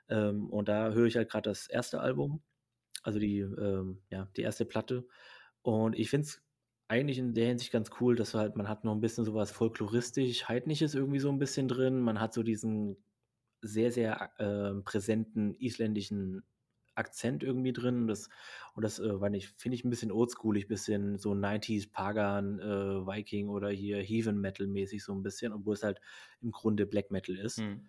Ähm, 0.10 0.50
und 0.50 0.70
da 0.70 0.92
höre 0.92 1.06
ich 1.06 1.16
halt 1.18 1.30
gerade 1.30 1.50
das 1.50 1.68
erste 1.68 2.00
Album, 2.00 2.42
also 3.06 3.20
die, 3.20 3.40
ähm, 3.40 4.00
ja, 4.10 4.28
die 4.36 4.42
erste 4.42 4.66
Platte. 4.66 5.08
Und 5.62 5.98
ich 5.98 6.10
finde 6.10 6.26
es 6.26 6.42
eigentlich 6.88 7.20
in 7.20 7.34
der 7.34 7.48
Hinsicht 7.48 7.72
ganz 7.72 7.90
cool, 8.00 8.16
dass 8.16 8.34
halt, 8.34 8.56
man 8.56 8.68
hat 8.68 8.84
noch 8.84 8.94
ein 8.94 9.02
bisschen 9.02 9.26
sowas 9.26 9.52
folkloristisch, 9.52 10.48
heidnisches 10.48 10.96
irgendwie 10.96 11.20
so 11.20 11.30
ein 11.30 11.40
bisschen 11.40 11.68
drin. 11.68 12.02
Man 12.02 12.20
hat 12.20 12.34
so 12.34 12.44
diesen 12.44 12.98
sehr, 13.62 13.92
sehr 13.92 14.32
äh, 14.40 14.82
präsenten 14.82 15.54
isländischen 15.56 16.44
Akzent 16.96 17.44
irgendwie 17.44 17.74
drin. 17.74 18.02
Und 18.02 18.08
das, 18.08 18.30
und 18.74 18.84
das 18.84 19.00
äh, 19.00 19.20
war 19.20 19.30
nicht, 19.30 19.54
finde 19.58 19.76
ich 19.76 19.86
ein 19.86 19.90
bisschen 19.92 20.12
oldschoolig, 20.12 20.68
bisschen 20.68 21.18
so 21.20 21.32
90s 21.32 21.92
Pagan, 21.92 22.60
äh, 22.60 23.06
Viking 23.06 23.50
oder 23.50 23.70
hier 23.70 24.02
Heathen 24.02 24.40
Metal 24.40 24.66
mäßig 24.66 25.04
so 25.04 25.14
ein 25.14 25.22
bisschen, 25.22 25.54
obwohl 25.54 25.76
es 25.76 25.84
halt 25.84 26.02
im 26.42 26.52
Grunde 26.52 26.88
Black 26.88 27.12
Metal 27.12 27.38
ist. 27.38 27.60
Hm. 27.60 27.88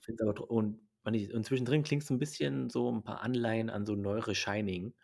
Find's 0.00 0.22
aber 0.22 0.50
und, 0.50 0.80
und, 1.06 1.14
ich, 1.14 1.32
und 1.34 1.44
zwischendrin 1.46 1.82
klingt 1.84 2.02
es 2.02 2.10
ein 2.10 2.18
bisschen 2.18 2.70
so 2.70 2.90
ein 2.92 3.02
paar 3.04 3.22
Anleihen 3.22 3.70
an 3.70 3.86
so 3.86 3.94
neuere 3.96 4.34
Shining. 4.34 4.94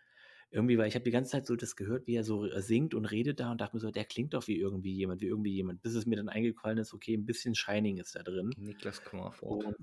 Irgendwie, 0.50 0.78
weil 0.78 0.88
ich 0.88 0.94
habe 0.94 1.04
die 1.04 1.10
ganze 1.10 1.32
Zeit 1.32 1.46
so 1.46 1.56
das 1.56 1.76
gehört, 1.76 2.06
wie 2.06 2.14
er 2.16 2.24
so 2.24 2.46
äh, 2.46 2.62
singt 2.62 2.94
und 2.94 3.06
redet 3.06 3.40
da 3.40 3.52
und 3.52 3.60
dachte 3.60 3.76
mir 3.76 3.80
so, 3.80 3.90
der 3.90 4.04
klingt 4.04 4.34
doch 4.34 4.46
wie 4.48 4.58
irgendwie 4.58 4.92
jemand, 4.92 5.22
wie 5.22 5.26
irgendwie 5.28 5.52
jemand, 5.52 5.82
bis 5.82 5.94
es 5.94 6.06
mir 6.06 6.16
dann 6.16 6.28
eingefallen 6.28 6.78
ist, 6.78 6.92
okay, 6.94 7.14
ein 7.14 7.26
bisschen 7.26 7.54
Shining 7.54 7.98
ist 7.98 8.16
da 8.16 8.22
drin. 8.22 8.56
Niklas 8.56 9.04
Kummerfort. 9.04 9.66
Und, 9.66 9.76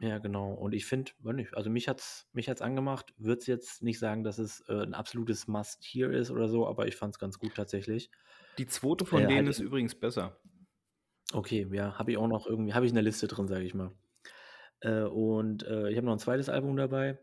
ja, 0.00 0.18
genau. 0.18 0.52
Und 0.54 0.74
ich 0.74 0.86
finde, 0.86 1.12
also 1.52 1.70
mich 1.70 1.88
hat's, 1.88 2.28
mich 2.32 2.48
hat's 2.48 2.62
angemacht. 2.62 3.14
Würde 3.18 3.44
jetzt 3.46 3.82
nicht 3.82 3.98
sagen, 3.98 4.24
dass 4.24 4.38
es 4.38 4.60
äh, 4.68 4.82
ein 4.82 4.94
absolutes 4.94 5.48
Must-Here 5.48 6.16
ist 6.16 6.30
oder 6.30 6.48
so, 6.48 6.66
aber 6.68 6.86
ich 6.88 6.96
fand 6.96 7.14
es 7.14 7.18
ganz 7.18 7.38
gut 7.38 7.54
tatsächlich. 7.56 8.10
Die 8.58 8.66
zweite 8.66 9.06
von 9.06 9.22
Äh, 9.22 9.26
denen 9.26 9.46
halt 9.46 9.48
ist 9.48 9.60
übrigens 9.60 9.94
besser. 9.94 10.38
Okay, 11.32 11.66
ja, 11.72 11.98
habe 11.98 12.10
ich 12.12 12.18
auch 12.18 12.28
noch 12.28 12.46
irgendwie, 12.46 12.72
habe 12.74 12.84
ich 12.86 12.90
in 12.90 12.94
der 12.94 13.02
Liste 13.04 13.28
drin, 13.28 13.48
sage 13.48 13.64
ich 13.64 13.74
mal. 13.74 13.92
Äh, 14.80 15.02
und 15.02 15.64
äh, 15.66 15.90
ich 15.90 15.96
habe 15.96 16.06
noch 16.06 16.14
ein 16.14 16.18
zweites 16.18 16.48
Album 16.48 16.76
dabei. 16.76 17.18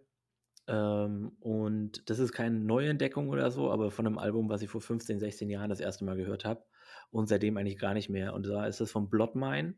Ähm, 0.67 1.33
und 1.39 2.09
das 2.09 2.19
ist 2.19 2.31
keine 2.31 2.59
Neuentdeckung 2.59 3.29
oder 3.29 3.51
so, 3.51 3.71
aber 3.71 3.91
von 3.91 4.07
einem 4.07 4.17
Album, 4.17 4.49
was 4.49 4.61
ich 4.61 4.69
vor 4.69 4.81
15, 4.81 5.19
16 5.19 5.49
Jahren 5.49 5.69
das 5.69 5.79
erste 5.79 6.05
Mal 6.05 6.17
gehört 6.17 6.45
habe. 6.45 6.65
Und 7.11 7.27
seitdem 7.27 7.57
eigentlich 7.57 7.77
gar 7.77 7.93
nicht 7.93 8.09
mehr. 8.09 8.33
Und 8.33 8.47
da 8.47 8.65
ist 8.65 8.81
es 8.81 8.91
von 8.91 9.09
Bloodmine, 9.09 9.75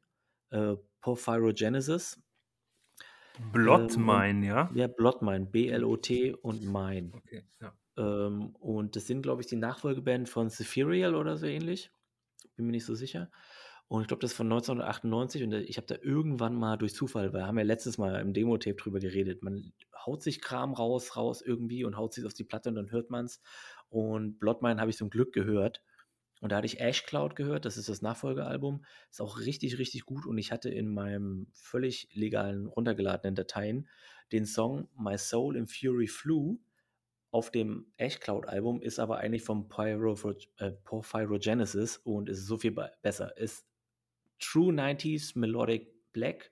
äh, 0.49 0.75
Porphyrogenesis. 1.01 2.21
Bloodmine, 3.51 4.45
ja? 4.45 4.71
Ja, 4.73 4.87
Bloodmine, 4.87 5.45
B-L-O-T 5.45 6.33
und 6.33 6.63
Mine. 6.63 7.11
Okay, 7.13 7.43
ja. 7.61 7.73
Ähm, 7.97 8.55
und 8.55 8.95
das 8.95 9.07
sind, 9.07 9.21
glaube 9.21 9.41
ich, 9.41 9.47
die 9.47 9.55
Nachfolgeband 9.55 10.29
von 10.29 10.49
Sephirial 10.49 11.15
oder 11.15 11.37
so 11.37 11.45
ähnlich. 11.45 11.91
Bin 12.55 12.65
mir 12.65 12.71
nicht 12.71 12.85
so 12.85 12.95
sicher. 12.95 13.29
Und 13.89 14.01
ich 14.01 14.07
glaube, 14.07 14.22
das 14.22 14.31
ist 14.31 14.38
von 14.38 14.47
1998 14.47 15.43
und 15.43 15.53
äh, 15.53 15.61
ich 15.61 15.77
habe 15.77 15.88
da 15.88 15.95
irgendwann 16.01 16.55
mal 16.55 16.77
durch 16.77 16.93
Zufall, 16.93 17.31
weil 17.31 17.41
wir 17.41 17.47
haben 17.47 17.57
ja 17.57 17.64
letztes 17.64 17.97
Mal 17.97 18.19
im 18.19 18.34
Demo-Tape 18.34 18.76
drüber 18.76 18.99
geredet, 18.99 19.43
man 19.43 19.72
haut 20.05 20.23
sich 20.23 20.41
Kram 20.41 20.73
raus, 20.73 21.15
raus 21.15 21.41
irgendwie 21.41 21.85
und 21.85 21.97
haut 21.97 22.14
sich 22.14 22.26
auf 22.26 22.34
die 22.34 22.43
Platte 22.43 22.69
und 22.69 22.76
dann 22.76 22.91
hört 22.91 23.09
man 23.09 23.26
es. 23.26 23.41
Und 23.89 24.39
Bloodmine 24.39 24.80
habe 24.81 24.89
ich 24.89 24.97
zum 24.97 25.09
Glück 25.09 25.34
gehört. 25.34 25.81
Und 26.39 26.51
da 26.51 26.57
hatte 26.57 26.68
ich 26.68 26.80
Ash 26.80 27.03
Cloud 27.03 27.35
gehört, 27.35 27.65
das 27.65 27.77
ist 27.77 27.89
das 27.89 28.01
Nachfolgealbum. 28.01 28.85
Ist 29.09 29.22
auch 29.22 29.39
richtig, 29.39 29.80
richtig 29.80 30.05
gut. 30.05 30.26
Und 30.27 30.38
ich 30.38 30.51
hatte 30.51 30.69
in 30.69 30.93
meinem 30.93 31.47
völlig 31.53 32.09
legalen, 32.14 32.68
runtergeladenen 32.68 33.35
Dateien 33.35 33.89
den 34.31 34.45
Song 34.45 34.88
My 34.97 35.18
Soul 35.18 35.55
in 35.55 35.68
Fury 35.68 36.07
Flew 36.07 36.57
auf 37.31 37.51
dem 37.51 37.85
Ash 37.97 38.19
Cloud 38.19 38.47
Album 38.47 38.81
ist 38.81 38.99
aber 38.99 39.18
eigentlich 39.18 39.43
vom 39.43 39.68
Pyro, 39.68 40.18
äh, 40.57 40.72
Pyrogenesis 40.72 41.97
und 41.97 42.30
ist 42.30 42.45
so 42.45 42.57
viel 42.57 42.76
besser. 43.01 43.38
Ist 43.38 43.66
True 44.39 44.73
90s 44.73 45.38
Melodic 45.38 45.93
Black, 46.14 46.51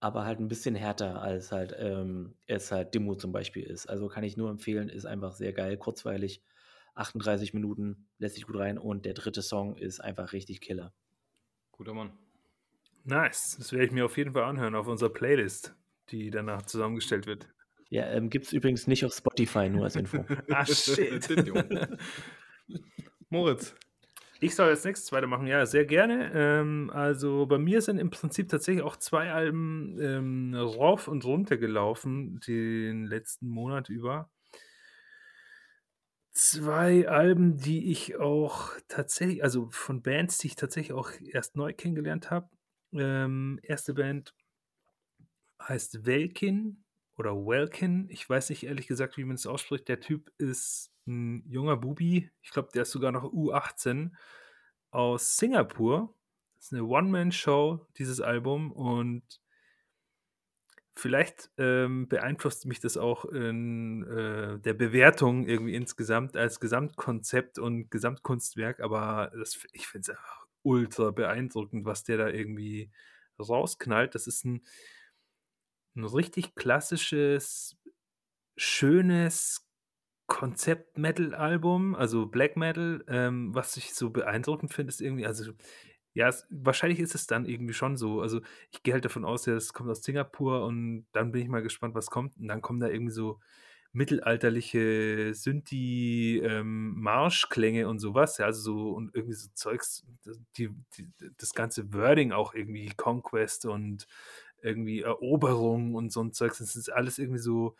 aber 0.00 0.24
halt 0.24 0.40
ein 0.40 0.48
bisschen 0.48 0.74
härter 0.74 1.22
als 1.22 1.52
halt 1.52 1.74
ähm, 1.78 2.36
es 2.46 2.70
halt 2.72 2.94
Demo 2.94 3.14
zum 3.14 3.32
Beispiel 3.32 3.64
ist. 3.64 3.86
Also 3.86 4.08
kann 4.08 4.24
ich 4.24 4.36
nur 4.36 4.50
empfehlen, 4.50 4.88
ist 4.88 5.06
einfach 5.06 5.32
sehr 5.32 5.52
geil, 5.52 5.76
kurzweilig. 5.76 6.42
38 6.94 7.52
Minuten, 7.52 8.08
lässt 8.18 8.36
sich 8.36 8.46
gut 8.46 8.56
rein 8.56 8.78
und 8.78 9.04
der 9.04 9.14
dritte 9.14 9.42
Song 9.42 9.76
ist 9.76 10.00
einfach 10.00 10.32
richtig 10.32 10.60
killer. 10.60 10.94
Guter 11.70 11.92
Mann. 11.92 12.12
Nice. 13.04 13.56
Das 13.58 13.72
werde 13.72 13.84
ich 13.84 13.92
mir 13.92 14.04
auf 14.04 14.16
jeden 14.16 14.32
Fall 14.32 14.44
anhören 14.44 14.74
auf 14.74 14.88
unserer 14.88 15.10
Playlist, 15.10 15.74
die 16.08 16.30
danach 16.30 16.62
zusammengestellt 16.62 17.26
wird. 17.26 17.48
Ja, 17.88 18.06
ähm, 18.10 18.30
gibt 18.30 18.46
es 18.46 18.52
übrigens 18.52 18.86
nicht 18.86 19.04
auf 19.04 19.14
Spotify, 19.14 19.68
nur 19.68 19.84
als 19.84 19.96
Info. 19.96 20.24
ah, 20.50 20.66
shit. 20.66 21.28
Moritz. 23.28 23.76
Ich 24.40 24.54
soll 24.54 24.68
als 24.68 24.84
nächstes 24.84 25.12
weitermachen, 25.12 25.46
ja, 25.46 25.64
sehr 25.66 25.86
gerne. 25.86 26.30
Ähm, 26.34 26.90
also 26.92 27.46
bei 27.46 27.58
mir 27.58 27.80
sind 27.80 27.98
im 27.98 28.10
Prinzip 28.10 28.48
tatsächlich 28.48 28.84
auch 28.84 28.96
zwei 28.96 29.32
Alben 29.32 29.98
ähm, 30.00 30.54
rauf 30.54 31.08
und 31.08 31.24
runter 31.24 31.56
gelaufen, 31.56 32.40
den 32.46 33.06
letzten 33.06 33.48
Monat 33.48 33.88
über. 33.88 34.30
Zwei 36.32 37.08
Alben, 37.08 37.56
die 37.56 37.90
ich 37.90 38.16
auch 38.16 38.72
tatsächlich, 38.88 39.42
also 39.42 39.70
von 39.70 40.02
Bands, 40.02 40.36
die 40.38 40.48
ich 40.48 40.56
tatsächlich 40.56 40.92
auch 40.92 41.10
erst 41.24 41.56
neu 41.56 41.72
kennengelernt 41.72 42.30
habe. 42.30 42.50
Ähm, 42.92 43.58
erste 43.62 43.94
Band 43.94 44.34
heißt 45.62 46.04
Welkin 46.04 46.84
oder 47.16 47.34
Welkin. 47.34 48.08
Ich 48.10 48.28
weiß 48.28 48.50
nicht 48.50 48.64
ehrlich 48.64 48.86
gesagt, 48.86 49.16
wie 49.16 49.24
man 49.24 49.36
es 49.36 49.46
ausspricht. 49.46 49.88
Der 49.88 50.00
Typ 50.00 50.30
ist 50.38 50.92
ein 51.06 51.44
junger 51.48 51.76
Bubi. 51.76 52.30
Ich 52.42 52.50
glaube, 52.50 52.68
der 52.74 52.82
ist 52.82 52.90
sogar 52.90 53.12
noch 53.12 53.24
U18 53.24 54.12
aus 54.90 55.36
Singapur. 55.36 56.14
Das 56.56 56.66
ist 56.66 56.72
eine 56.72 56.84
One-Man-Show, 56.84 57.86
dieses 57.96 58.20
Album. 58.20 58.72
Und 58.72 59.40
vielleicht 60.94 61.50
ähm, 61.58 62.08
beeinflusst 62.08 62.66
mich 62.66 62.80
das 62.80 62.96
auch 62.96 63.24
in 63.26 64.04
äh, 64.04 64.58
der 64.58 64.74
Bewertung 64.74 65.46
irgendwie 65.46 65.74
insgesamt 65.74 66.36
als 66.36 66.60
Gesamtkonzept 66.60 67.58
und 67.58 67.90
Gesamtkunstwerk. 67.90 68.80
Aber 68.80 69.32
das, 69.38 69.58
ich 69.72 69.86
finde 69.86 70.02
es 70.02 70.10
einfach 70.10 70.46
ultra 70.62 71.10
beeindruckend, 71.12 71.84
was 71.84 72.04
der 72.04 72.18
da 72.18 72.28
irgendwie 72.28 72.90
rausknallt. 73.38 74.14
Das 74.14 74.26
ist 74.26 74.44
ein 74.44 74.62
ein 75.96 76.04
richtig 76.04 76.54
klassisches, 76.54 77.76
schönes 78.56 79.66
Konzept-Metal-Album, 80.26 81.94
also 81.94 82.26
Black 82.26 82.56
Metal. 82.56 83.04
Ähm, 83.08 83.54
was 83.54 83.76
ich 83.76 83.94
so 83.94 84.10
beeindruckend 84.10 84.72
finde, 84.72 84.88
ist 84.90 85.00
irgendwie, 85.00 85.26
also 85.26 85.52
ja, 86.14 86.28
es, 86.28 86.46
wahrscheinlich 86.50 87.00
ist 87.00 87.14
es 87.14 87.26
dann 87.26 87.44
irgendwie 87.46 87.74
schon 87.74 87.96
so. 87.96 88.20
Also 88.22 88.40
ich 88.70 88.82
gehe 88.82 88.94
halt 88.94 89.04
davon 89.04 89.24
aus, 89.24 89.46
ja, 89.46 89.54
es 89.54 89.72
kommt 89.74 89.90
aus 89.90 90.02
Singapur 90.02 90.64
und 90.64 91.06
dann 91.12 91.32
bin 91.32 91.42
ich 91.42 91.48
mal 91.48 91.62
gespannt, 91.62 91.94
was 91.94 92.10
kommt. 92.10 92.36
Und 92.38 92.48
dann 92.48 92.62
kommen 92.62 92.80
da 92.80 92.88
irgendwie 92.88 93.12
so 93.12 93.38
mittelalterliche 93.92 95.32
Synthi-Marschklänge 95.34 97.82
ähm, 97.82 97.88
und 97.88 97.98
sowas, 97.98 98.38
ja, 98.38 98.46
also 98.46 98.60
so 98.60 98.90
und 98.92 99.14
irgendwie 99.14 99.34
so 99.34 99.48
Zeugs, 99.54 100.04
die, 100.56 100.70
die, 100.96 101.08
das 101.38 101.54
ganze 101.54 101.92
Wording 101.94 102.32
auch 102.32 102.54
irgendwie 102.54 102.90
Conquest 102.96 103.66
und 103.66 104.06
irgendwie 104.62 105.02
Eroberung 105.02 105.94
und 105.94 106.12
so 106.12 106.22
ein 106.22 106.32
Zeugs. 106.32 106.58
Das 106.58 106.76
ist 106.76 106.92
alles 106.92 107.18
irgendwie 107.18 107.40
so 107.40 107.76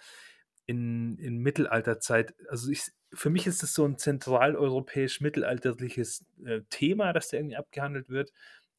in, 0.67 1.19
in 1.19 1.39
Mittelalterzeit. 1.39 2.35
Also 2.49 2.71
ich, 2.71 2.83
für 3.13 3.31
mich 3.31 3.47
ist 3.47 3.63
das 3.63 3.75
so 3.75 3.85
ein 3.85 3.99
zentraleuropäisch-mittelalterliches 3.99 6.25
äh, 6.45 6.63
Thema, 6.71 7.13
das 7.13 7.29
da 7.29 7.37
irgendwie 7.39 7.57
abgehandelt 7.57 8.09
wird. 8.09 8.33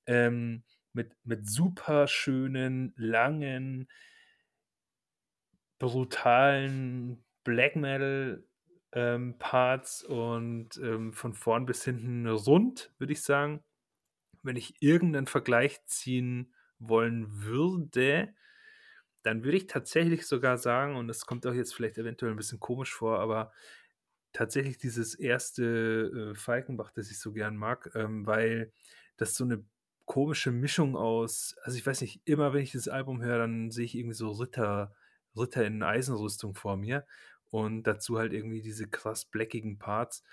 Ähm, 0.06 0.64
mit, 0.94 1.14
mit 1.24 1.50
super 1.50 2.08
schönen, 2.08 2.94
langen, 2.98 3.88
brutalen 5.80 7.24
Black 7.44 7.76
Metal 7.76 8.44
ähm, 8.94 9.36
Parts 9.38 10.04
und 10.04 10.78
ähm, 10.78 11.14
von 11.14 11.34
vorn 11.34 11.66
bis 11.66 11.84
hinten 11.84 12.28
rund, 12.28 12.92
würde 12.98 13.14
ich 13.14 13.22
sagen. 13.22 13.64
Wenn 14.44 14.56
ich 14.56 14.82
irgendeinen 14.82 15.28
Vergleich 15.28 15.86
ziehen 15.86 16.54
wollen 16.80 17.44
würde, 17.44 18.34
dann 19.24 19.44
würde 19.44 19.58
ich 19.58 19.68
tatsächlich 19.68 20.26
sogar 20.28 20.58
sagen, 20.58 20.96
und 20.96 21.08
das 21.08 21.26
kommt 21.26 21.46
auch 21.48 21.54
jetzt 21.54 21.76
vielleicht 21.76 21.98
eventuell 21.98 22.32
ein 22.32 22.38
bisschen 22.38 22.60
komisch 22.60 22.94
vor, 22.94 23.20
aber 23.20 23.52
tatsächlich 24.34 24.78
dieses 24.78 25.16
erste 25.16 26.32
äh, 26.34 26.36
Falkenbach, 26.36 26.92
das 26.92 27.12
ich 27.12 27.20
so 27.20 27.34
gern 27.34 27.58
mag, 27.58 27.92
ähm, 27.96 28.26
weil 28.26 28.72
das 29.18 29.36
so 29.36 29.44
eine 29.44 29.66
komische 30.06 30.52
Mischung 30.52 30.96
aus, 30.96 31.56
also 31.64 31.78
ich 31.78 31.86
weiß 31.86 32.02
nicht, 32.02 32.22
immer 32.26 32.54
wenn 32.54 32.64
ich 32.64 32.72
das 32.72 32.88
Album 32.88 33.22
höre, 33.22 33.40
dann 33.40 33.72
sehe 33.72 33.86
ich 33.86 33.96
irgendwie 33.96 34.16
so 34.16 34.32
Ritter, 34.32 34.96
Ritter 35.36 35.66
in 35.66 35.84
Eisenrüstung 35.84 36.56
vor 36.56 36.78
mir 36.78 37.06
und 37.50 37.84
dazu 37.84 38.18
halt 38.18 38.34
irgendwie 38.34 38.62
diese 38.62 38.88
krass 38.88 39.26
blackigen 39.26 39.80
Parts. 39.80 40.24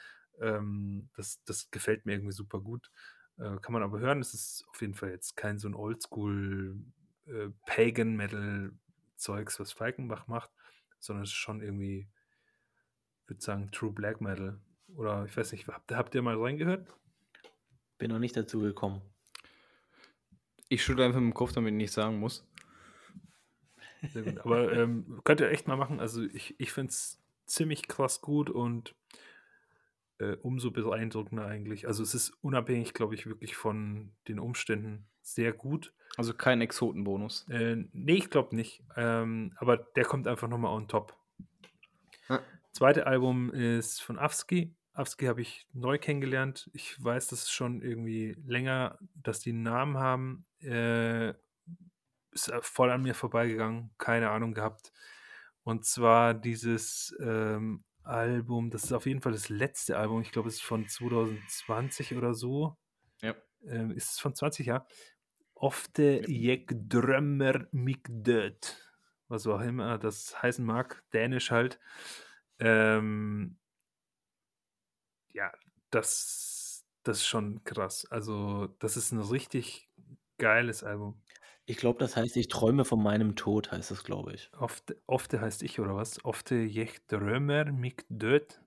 Ähm, 0.41 1.09
das, 1.17 1.43
das 1.45 1.71
gefällt 1.71 2.07
mir 2.07 2.13
irgendwie 2.13 2.33
super 2.33 2.61
gut. 2.61 2.91
Äh, 3.39 3.57
kann 3.61 3.73
man 3.73 3.83
aber 3.83 3.99
hören, 3.99 4.21
es 4.21 4.35
ist 4.35 4.65
auf 4.69 4.81
jeden 4.81 4.95
Fall 4.95 5.11
jetzt 5.11 5.37
kein 5.37 5.59
so 5.59 5.69
ein 5.69 5.75
Oldschool 5.75 6.77
äh, 7.27 7.49
Pagan 7.67 8.17
Metal 8.17 8.73
Zeugs, 9.17 9.59
was 9.59 9.73
Falkenbach 9.73 10.27
macht, 10.27 10.51
sondern 10.99 11.25
es 11.25 11.31
ist 11.31 11.37
schon 11.37 11.63
irgendwie, 11.63 12.09
ich 13.23 13.29
würde 13.29 13.43
sagen, 13.43 13.71
True 13.73 13.93
Black 13.93 14.21
Metal. 14.21 14.61
Oder 14.97 15.25
ich 15.25 15.37
weiß 15.37 15.53
nicht, 15.53 15.67
habt, 15.67 15.91
habt 15.93 16.15
ihr 16.15 16.23
mal 16.23 16.41
reingehört? 16.41 16.87
Bin 17.99 18.11
noch 18.11 18.19
nicht 18.19 18.37
dazu 18.37 18.61
gekommen. 18.61 19.03
Ich 20.69 20.85
schüttle 20.85 21.05
einfach 21.05 21.21
mit 21.21 21.33
dem 21.33 21.35
Kopf, 21.35 21.53
damit 21.53 21.73
ich 21.73 21.77
nichts 21.77 21.95
sagen 21.95 22.19
muss. 22.19 22.47
Sehr 24.13 24.23
gut. 24.23 24.41
Aber 24.41 24.73
ähm, 24.73 25.21
könnt 25.25 25.41
ihr 25.41 25.51
echt 25.51 25.67
mal 25.67 25.77
machen. 25.77 26.01
Also 26.01 26.23
ich, 26.23 26.59
ich 26.59 26.73
finde 26.73 26.91
es 26.91 27.23
ziemlich 27.47 27.89
krass 27.89 28.21
gut 28.21 28.51
und 28.51 28.95
äh, 30.19 30.37
umso 30.43 30.71
beeindruckender 30.71 31.47
eigentlich. 31.47 31.87
Also 31.87 32.03
es 32.03 32.15
ist 32.15 32.31
unabhängig, 32.41 32.95
glaube 32.95 33.15
ich, 33.15 33.27
wirklich 33.27 33.57
von 33.57 34.13
den 34.29 34.39
Umständen 34.39 35.07
sehr 35.23 35.53
gut. 35.53 35.93
Also 36.17 36.35
kein 36.35 36.61
Exotenbonus. 36.61 37.47
Äh, 37.49 37.85
nee, 37.93 38.15
ich 38.15 38.31
glaube 38.31 38.55
nicht. 38.55 38.83
Ähm, 38.97 39.53
aber 39.57 39.79
der 39.79 40.05
kommt 40.05 40.29
einfach 40.29 40.49
nochmal 40.49 40.73
on 40.73 40.89
top. 40.89 41.17
Ja. 42.29 42.41
Zweite 42.73 43.07
Album 43.07 43.51
ist 43.51 44.01
von 44.03 44.19
Afsky. 44.19 44.75
Afsky 44.93 45.27
habe 45.27 45.43
ich 45.43 45.67
neu 45.73 45.99
kennengelernt. 45.99 46.71
Ich 46.73 47.03
weiß, 47.03 47.29
das 47.29 47.45
ist 47.45 47.51
schon 47.53 47.83
irgendwie 47.83 48.37
länger, 48.47 48.99
dass 49.15 49.41
die 49.41 49.51
einen 49.51 49.63
Namen 49.63 49.99
haben. 49.99 50.45
Äh, 50.61 51.35
ist 52.31 52.53
voll 52.63 52.91
an 52.91 53.03
mir 53.03 53.15
vorbeigegangen, 53.15 53.91
keine 53.99 54.31
Ahnung 54.31 54.55
gehabt. 54.55 54.93
Und 55.63 55.85
zwar 55.85 56.35
dieses 56.35 57.17
ähm, 57.21 57.85
Album, 58.05 58.71
das 58.71 58.85
ist 58.85 58.93
auf 58.93 59.07
jeden 59.07 59.21
Fall 59.21 59.33
das 59.33 59.49
letzte 59.49 59.97
Album, 59.99 60.21
ich 60.21 60.31
glaube, 60.31 60.49
es 60.49 60.57
ist 60.57 60.63
von 60.63 60.87
2020 60.87 62.15
oder 62.15 62.35
so. 62.35 62.77
Ja. 63.23 63.35
Ähm, 63.67 63.91
ist 63.91 64.13
es 64.13 64.19
von 64.19 64.35
20, 64.35 64.67
ja. 64.67 64.87
Ofte 65.55 66.23
jeg 66.29 66.67
drömmer 66.89 67.67
mich 67.73 68.03
död. 68.09 68.77
Was 69.29 69.47
auch 69.47 69.61
immer 69.61 69.99
das 69.99 70.43
heißen 70.43 70.65
mag, 70.65 71.03
dänisch 71.13 71.51
halt. 71.51 71.81
Ähm, 72.59 73.59
ja, 75.33 75.53
das, 75.91 76.85
das 77.03 77.19
ist 77.19 77.27
schon 77.27 77.65
krass. 77.65 78.07
Also, 78.11 78.69
das 78.79 78.97
ist 78.97 79.13
ein 79.13 79.21
richtig 79.21 79.91
geiles 80.39 80.85
Album. 80.85 81.23
Ich 81.67 81.79
glaube, 81.79 81.99
das 81.99 82.17
heißt, 82.17 82.37
ich 82.37 82.49
träume 82.49 82.85
von 82.85 83.03
meinem 83.03 83.37
Tod, 83.37 83.73
heißt 83.73 83.91
das, 83.91 84.05
glaube 84.05 84.35
ich. 84.35 84.51
Ofte, 84.59 85.01
ofte 85.07 85.41
heißt 85.41 85.63
ich, 85.63 85.81
oder 85.81 85.97
was? 85.97 86.23
Ofte 86.25 86.57
jeg 86.57 86.91
drömmer 87.09 87.65
mich 87.73 88.05
död. 88.09 88.61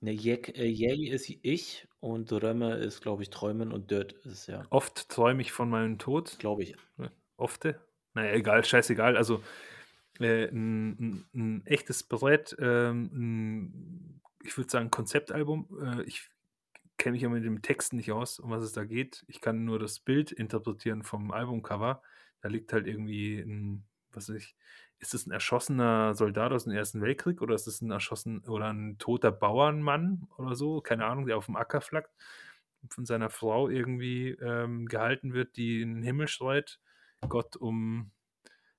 Ne, 0.00 0.12
jeg, 0.12 0.56
äh, 0.56 0.64
jeg 0.64 1.08
ist 1.08 1.28
ich 1.28 1.88
und 2.00 2.30
drömme 2.30 2.76
ist, 2.76 3.02
glaube 3.02 3.24
ich, 3.24 3.30
träumen 3.30 3.72
und 3.72 3.90
död 3.90 4.12
ist 4.24 4.46
ja. 4.46 4.64
Oft 4.70 5.08
träume 5.08 5.42
ich 5.42 5.52
von 5.52 5.68
meinem 5.68 5.98
Tod. 5.98 6.38
Glaube 6.38 6.62
ich. 6.62 6.76
Ofte? 7.36 7.80
Naja, 8.14 8.32
egal, 8.32 8.64
scheißegal. 8.64 9.16
Also 9.16 9.42
äh, 10.18 10.48
ein, 10.48 10.90
ein, 10.98 11.24
ein, 11.34 11.66
echtes 11.66 12.04
Brett, 12.04 12.56
ähm, 12.58 13.10
ein, 13.12 14.20
ich 14.44 14.56
würde 14.56 14.70
sagen, 14.70 14.90
Konzeptalbum. 14.90 15.68
Äh, 15.82 16.02
ich 16.04 16.30
kenne 16.98 17.12
mich 17.12 17.22
ja 17.22 17.28
mit 17.28 17.44
dem 17.44 17.62
Text 17.62 17.92
nicht 17.92 18.12
aus, 18.12 18.38
um 18.38 18.50
was 18.50 18.62
es 18.62 18.72
da 18.72 18.84
geht. 18.84 19.24
Ich 19.28 19.40
kann 19.40 19.64
nur 19.64 19.78
das 19.78 20.00
Bild 20.00 20.32
interpretieren 20.32 21.02
vom 21.02 21.30
Albumcover. 21.30 22.02
Da 22.42 22.48
liegt 22.48 22.72
halt 22.72 22.86
irgendwie 22.86 23.38
ein, 23.38 23.84
was 24.12 24.28
weiß 24.28 24.36
ich, 24.36 24.56
ist 24.98 25.14
es 25.14 25.26
ein 25.26 25.32
erschossener 25.32 26.14
Soldat 26.14 26.52
aus 26.52 26.64
dem 26.64 26.72
Ersten 26.72 27.00
Weltkrieg 27.00 27.40
oder 27.40 27.54
ist 27.54 27.66
es 27.68 27.80
ein 27.80 27.90
erschossen 27.90 28.40
oder 28.40 28.72
ein 28.72 28.98
toter 28.98 29.30
Bauernmann 29.30 30.28
oder 30.36 30.54
so? 30.54 30.80
Keine 30.80 31.06
Ahnung, 31.06 31.26
der 31.26 31.38
auf 31.38 31.46
dem 31.46 31.56
Acker 31.56 31.80
flackt 31.80 32.10
von 32.90 33.06
seiner 33.06 33.30
Frau 33.30 33.68
irgendwie 33.68 34.30
ähm, 34.40 34.86
gehalten 34.86 35.34
wird, 35.34 35.56
die 35.56 35.82
in 35.82 35.96
den 35.96 36.02
Himmel 36.02 36.28
schreit, 36.28 36.78
Gott 37.28 37.56
um 37.56 38.12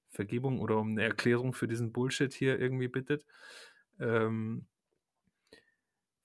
Vergebung 0.10 0.60
oder 0.60 0.78
um 0.78 0.92
eine 0.92 1.04
Erklärung 1.04 1.54
für 1.54 1.68
diesen 1.68 1.92
Bullshit 1.92 2.34
hier 2.34 2.60
irgendwie 2.60 2.88
bittet. 2.88 3.26
Ähm, 4.00 4.66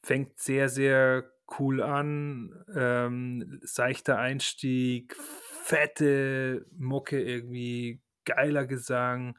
fängt 0.02 0.38
sehr, 0.38 0.68
sehr 0.68 1.33
cool 1.58 1.82
an. 1.82 2.64
Ähm, 2.74 3.60
seichter 3.62 4.18
Einstieg, 4.18 5.16
fette 5.16 6.66
Mucke 6.76 7.22
irgendwie, 7.22 8.00
geiler 8.24 8.66
Gesang. 8.66 9.38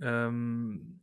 Ähm, 0.00 1.00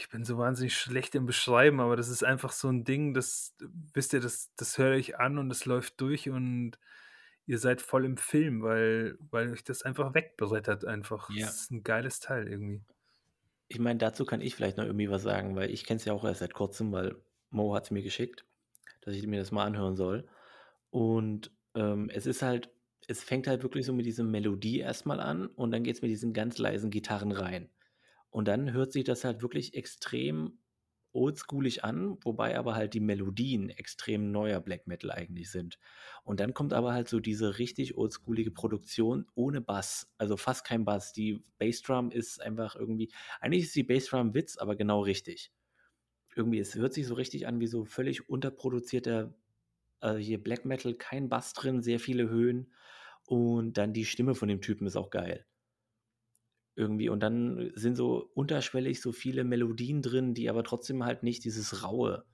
ich 0.00 0.08
bin 0.08 0.24
so 0.24 0.38
wahnsinnig 0.38 0.76
schlecht 0.76 1.14
im 1.14 1.26
Beschreiben, 1.26 1.80
aber 1.80 1.96
das 1.96 2.08
ist 2.08 2.24
einfach 2.24 2.52
so 2.52 2.68
ein 2.68 2.84
Ding, 2.84 3.14
das, 3.14 3.54
wisst 3.92 4.12
ihr, 4.12 4.20
das, 4.20 4.52
das 4.56 4.78
höre 4.78 4.94
ich 4.94 5.18
an 5.18 5.38
und 5.38 5.50
es 5.50 5.66
läuft 5.66 6.00
durch 6.00 6.28
und 6.28 6.78
ihr 7.46 7.58
seid 7.58 7.82
voll 7.82 8.04
im 8.04 8.16
Film, 8.16 8.62
weil, 8.62 9.16
weil 9.30 9.52
euch 9.52 9.64
das 9.64 9.82
einfach 9.82 10.14
wegbrettert 10.14 10.84
einfach. 10.84 11.30
Ja. 11.30 11.46
Das 11.46 11.62
ist 11.62 11.70
ein 11.70 11.82
geiles 11.82 12.20
Teil 12.20 12.48
irgendwie. 12.48 12.82
Ich 13.68 13.78
meine, 13.78 13.98
dazu 13.98 14.24
kann 14.24 14.40
ich 14.40 14.54
vielleicht 14.54 14.76
noch 14.76 14.84
irgendwie 14.84 15.10
was 15.10 15.22
sagen, 15.22 15.56
weil 15.56 15.70
ich 15.70 15.84
kenne 15.84 15.98
es 15.98 16.04
ja 16.04 16.12
auch 16.12 16.24
erst 16.24 16.40
seit 16.40 16.54
kurzem, 16.54 16.92
weil 16.92 17.16
Mo 17.50 17.74
hat 17.74 17.84
es 17.84 17.90
mir 17.90 18.02
geschickt, 18.02 18.44
dass 19.04 19.14
ich 19.14 19.26
mir 19.26 19.38
das 19.38 19.52
mal 19.52 19.64
anhören 19.64 19.96
soll. 19.96 20.26
Und 20.90 21.50
ähm, 21.74 22.10
es 22.12 22.26
ist 22.26 22.42
halt, 22.42 22.70
es 23.06 23.22
fängt 23.22 23.46
halt 23.46 23.62
wirklich 23.62 23.86
so 23.86 23.92
mit 23.92 24.06
dieser 24.06 24.24
Melodie 24.24 24.80
erstmal 24.80 25.20
an 25.20 25.46
und 25.48 25.70
dann 25.70 25.84
geht 25.84 25.96
es 25.96 26.02
mit 26.02 26.10
diesen 26.10 26.32
ganz 26.32 26.58
leisen 26.58 26.90
Gitarren 26.90 27.32
rein. 27.32 27.70
Und 28.30 28.48
dann 28.48 28.72
hört 28.72 28.92
sich 28.92 29.04
das 29.04 29.24
halt 29.24 29.42
wirklich 29.42 29.74
extrem 29.74 30.58
oldschoolig 31.14 31.84
an, 31.84 32.18
wobei 32.22 32.58
aber 32.58 32.74
halt 32.74 32.94
die 32.94 33.00
Melodien 33.00 33.70
extrem 33.70 34.32
neuer 34.32 34.60
Black 34.60 34.86
Metal 34.86 35.10
eigentlich 35.10 35.50
sind. 35.50 35.78
Und 36.24 36.40
dann 36.40 36.54
kommt 36.54 36.72
aber 36.72 36.92
halt 36.92 37.08
so 37.08 37.20
diese 37.20 37.58
richtig 37.58 37.96
oldschoolige 37.96 38.50
Produktion 38.50 39.26
ohne 39.34 39.60
Bass, 39.60 40.12
also 40.18 40.36
fast 40.36 40.66
kein 40.66 40.84
Bass. 40.84 41.12
Die 41.12 41.44
Bassdrum 41.58 42.10
ist 42.10 42.42
einfach 42.42 42.74
irgendwie, 42.74 43.12
eigentlich 43.40 43.64
ist 43.64 43.76
die 43.76 43.84
Bassdrum 43.84 44.34
Witz, 44.34 44.56
aber 44.56 44.76
genau 44.76 45.00
richtig. 45.00 45.52
Irgendwie, 46.36 46.58
es 46.58 46.74
hört 46.74 46.94
sich 46.94 47.06
so 47.06 47.14
richtig 47.14 47.46
an 47.46 47.60
wie 47.60 47.66
so 47.66 47.84
völlig 47.84 48.28
unterproduzierter, 48.28 49.34
äh, 50.00 50.14
hier 50.16 50.42
Black 50.42 50.64
Metal, 50.64 50.94
kein 50.94 51.28
Bass 51.28 51.52
drin, 51.52 51.82
sehr 51.82 52.00
viele 52.00 52.28
Höhen. 52.28 52.72
Und 53.26 53.78
dann 53.78 53.92
die 53.92 54.04
Stimme 54.04 54.34
von 54.34 54.48
dem 54.48 54.60
Typen 54.60 54.86
ist 54.86 54.96
auch 54.96 55.10
geil 55.10 55.46
irgendwie. 56.76 57.08
Und 57.08 57.20
dann 57.20 57.70
sind 57.74 57.96
so 57.96 58.30
unterschwellig 58.34 59.00
so 59.00 59.12
viele 59.12 59.44
Melodien 59.44 60.02
drin, 60.02 60.34
die 60.34 60.48
aber 60.50 60.64
trotzdem 60.64 61.04
halt 61.04 61.22
nicht 61.22 61.44
dieses 61.44 61.84
Raue 61.84 62.24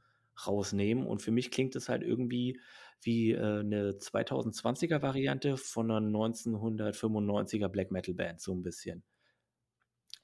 rausnehmen. 0.47 1.06
Und 1.06 1.22
für 1.22 1.31
mich 1.31 1.51
klingt 1.51 1.77
es 1.77 1.89
halt 1.89 2.02
irgendwie 2.02 2.60
wie 3.02 3.32
äh, 3.32 3.60
eine 3.60 3.93
2020er 3.93 5.02
Variante 5.02 5.56
von 5.56 5.90
einer 5.90 6.06
1995er 6.06 7.68
Black 7.68 7.90
Metal 7.90 8.14
Band, 8.14 8.40
so 8.40 8.55
ein 8.55 8.62
bisschen. 8.62 9.02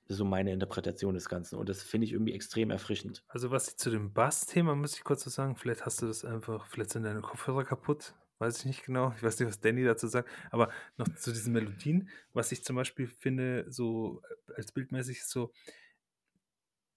So 0.09 0.25
meine 0.25 0.53
Interpretation 0.53 1.15
des 1.15 1.29
Ganzen. 1.29 1.57
Und 1.57 1.69
das 1.69 1.83
finde 1.83 2.05
ich 2.07 2.13
irgendwie 2.13 2.33
extrem 2.33 2.71
erfrischend. 2.71 3.25
Also 3.29 3.51
was 3.51 3.77
zu 3.77 3.91
dem 3.91 4.13
Bass-Thema, 4.13 4.75
muss 4.77 4.97
ich 4.97 5.05
kurz 5.05 5.25
so 5.25 5.31
sagen, 5.31 5.57
vielleicht 5.57 5.85
hast 5.85 6.03
du 6.03 6.07
das 6.07 6.25
einfach, 6.25 6.67
vielleicht 6.67 6.91
sind 6.91 7.03
deine 7.03 7.23
Kopfhörer 7.23 7.65
kaputt, 7.65 8.15
weiß 8.39 8.59
ich 8.59 8.65
nicht 8.67 8.85
genau. 8.85 9.13
Ich 9.17 9.23
weiß 9.23 9.39
nicht, 9.39 9.49
was 9.49 9.61
Danny 9.61 9.85
dazu 9.85 10.07
sagt, 10.07 10.29
aber 10.51 10.71
noch 10.97 11.09
zu 11.17 11.33
diesen 11.33 11.53
Melodien, 11.53 12.09
was 12.33 12.53
ich 12.53 12.63
zum 12.63 12.77
Beispiel 12.77 13.09
finde, 13.09 13.67
so 13.69 14.23
äh, 14.49 14.55
als 14.55 14.73
bildmäßig 14.73 15.25
so, 15.25 15.53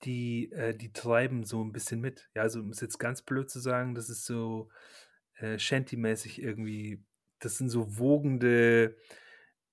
die, 0.03 0.51
äh, 0.51 0.75
die 0.75 0.93
treiben 0.93 1.43
so 1.43 1.63
ein 1.63 1.71
bisschen 1.71 1.99
mit. 1.99 2.29
Ja, 2.35 2.43
also 2.43 2.59
um 2.59 2.69
es 2.69 2.79
jetzt 2.79 2.99
ganz 2.99 3.21
blöd 3.21 3.49
zu 3.49 3.59
sagen, 3.59 3.95
das 3.95 4.09
ist 4.09 4.25
so 4.25 4.69
äh, 5.35 5.57
Shanty-mäßig 5.57 6.41
irgendwie, 6.41 7.03
das 7.39 7.57
sind 7.57 7.69
so 7.69 7.97
wogende 7.97 8.95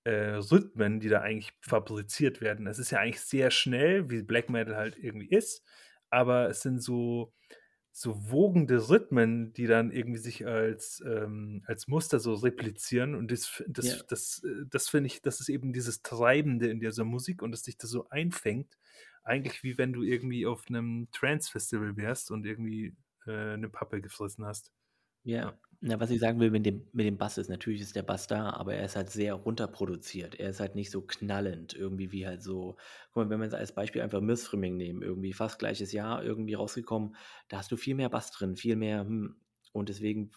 äh, 0.07 0.37
Rhythmen, 0.37 1.01
die 1.01 1.09
da 1.09 1.21
eigentlich 1.23 1.53
fabriziert 1.61 2.41
werden. 2.41 2.67
Es 2.67 2.79
ist 2.79 2.91
ja 2.91 3.01
eigentlich 3.01 3.21
sehr 3.21 3.51
schnell, 3.51 4.11
wie 4.11 4.23
Black 4.23 4.51
Metal 4.51 4.77
halt 4.77 4.97
irgendwie 4.99 5.29
ist, 5.29 5.65
aber 6.11 6.49
es 6.51 6.63
sind 6.63 6.81
so 6.83 7.35
so 7.93 8.31
wogende 8.31 8.91
Rhythmen, 8.91 9.55
die 9.55 9.67
dann 9.67 9.91
irgendwie 9.91 10.19
sich 10.19 10.47
als, 10.47 11.03
ähm, 11.07 11.63
als 11.67 11.89
Muster 11.89 12.21
so 12.21 12.35
replizieren. 12.35 13.15
Und 13.15 13.31
das, 13.33 13.63
das, 13.67 13.87
Ja. 13.87 14.03
das, 14.09 14.43
äh, 14.45 14.67
das 14.69 14.89
finde 14.91 15.07
ich, 15.07 15.23
das 15.23 15.41
ist 15.41 15.49
eben 15.49 15.73
dieses 15.73 16.03
Treibende 16.03 16.69
in 16.69 16.79
dieser 16.79 17.05
Musik 17.05 17.41
und 17.43 17.53
dass 17.53 17.63
dich 17.63 17.79
das 17.79 17.89
so 17.91 18.09
einfängt. 18.11 18.77
Eigentlich 19.23 19.63
wie 19.63 19.79
wenn 19.79 19.95
du 19.95 20.03
irgendwie 20.03 20.47
auf 20.47 20.65
einem 20.69 21.09
Trance-Festival 21.13 21.97
wärst 21.97 22.31
und 22.31 22.45
irgendwie 22.45 22.95
äh, 23.27 23.55
eine 23.55 23.71
Pappe 23.71 24.03
gefressen 24.03 24.45
hast. 24.45 24.73
Ja. 25.25 25.51
Ja. 25.51 25.59
Na, 25.83 26.01
was 26.01 26.11
ich 26.11 26.21
sagen 26.21 26.41
will 26.41 26.51
mit 26.51 26.65
dem, 26.65 26.89
mit 26.93 27.07
dem 27.07 27.19
Bass 27.19 27.37
ist, 27.39 27.49
natürlich 27.51 27.83
ist 27.83 27.97
der 27.97 28.03
Bass 28.03 28.27
da, 28.27 28.51
aber 28.51 28.75
er 28.75 28.85
ist 28.87 28.97
halt 28.97 29.11
sehr 29.11 29.35
runterproduziert. 29.35 30.35
Er 30.41 30.49
ist 30.51 30.61
halt 30.61 30.75
nicht 30.75 30.91
so 30.91 31.03
knallend, 31.03 31.75
irgendwie 31.75 32.13
wie 32.13 32.27
halt 32.27 32.43
so. 32.43 32.77
Guck 33.13 33.25
mal, 33.25 33.31
wenn 33.31 33.41
wir 33.41 33.45
jetzt 33.45 33.55
als 33.55 33.75
Beispiel 33.75 34.01
einfach 34.03 34.21
Missfrimming 34.23 34.77
nehmen, 34.77 35.03
irgendwie 35.03 35.33
fast 35.35 35.59
gleiches 35.59 35.93
Jahr 35.93 36.25
irgendwie 36.25 36.55
rausgekommen, 36.55 37.15
da 37.49 37.59
hast 37.59 37.71
du 37.73 37.77
viel 37.77 37.95
mehr 37.95 38.09
Bass 38.09 38.31
drin, 38.31 38.57
viel 38.57 38.77
mehr, 38.77 39.01
hm, 39.01 39.37
und 39.73 39.89
deswegen 39.91 40.31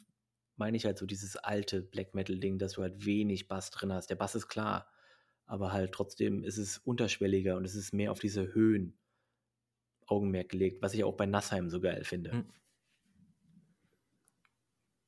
meine 0.57 0.76
ich 0.76 0.86
halt 0.86 0.98
so 0.98 1.06
dieses 1.06 1.38
alte 1.38 1.82
Black 1.82 2.14
Metal-Ding, 2.14 2.57
dass 2.60 2.74
du 2.74 2.82
halt 2.82 3.06
wenig 3.06 3.48
Bass 3.48 3.72
drin 3.72 3.94
hast. 3.94 4.10
Der 4.10 4.16
Bass 4.16 4.36
ist 4.36 4.49
klar, 4.49 4.91
aber 5.45 5.72
halt 5.72 5.94
trotzdem 5.94 6.44
ist 6.44 6.57
es 6.57 6.78
unterschwelliger 6.80 7.56
und 7.56 7.64
es 7.66 7.76
ist 7.76 7.94
mehr 7.94 8.11
auf 8.11 8.20
diese 8.20 8.53
Höhen 8.53 8.98
Augenmerk 10.07 10.49
gelegt, 10.49 10.82
was 10.82 10.94
ich 10.94 11.03
auch 11.06 11.16
bei 11.16 11.26
Nassheim 11.26 11.70
so 11.70 11.80
geil 11.80 12.03
finde. 12.03 12.32
Hm. 12.32 12.49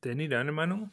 Danny, 0.01 0.27
deine 0.27 0.51
Meinung? 0.51 0.91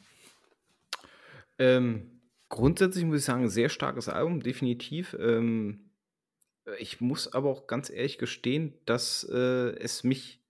Ähm, 1.58 2.20
grundsätzlich 2.48 3.04
muss 3.04 3.20
ich 3.20 3.24
sagen, 3.24 3.48
sehr 3.48 3.68
starkes 3.68 4.08
Album, 4.08 4.40
definitiv. 4.42 5.16
Ähm, 5.18 5.90
ich 6.78 7.00
muss 7.00 7.32
aber 7.32 7.48
auch 7.48 7.66
ganz 7.66 7.90
ehrlich 7.90 8.18
gestehen, 8.18 8.74
dass 8.84 9.24
äh, 9.30 9.70
es 9.78 10.04
mich 10.04 10.42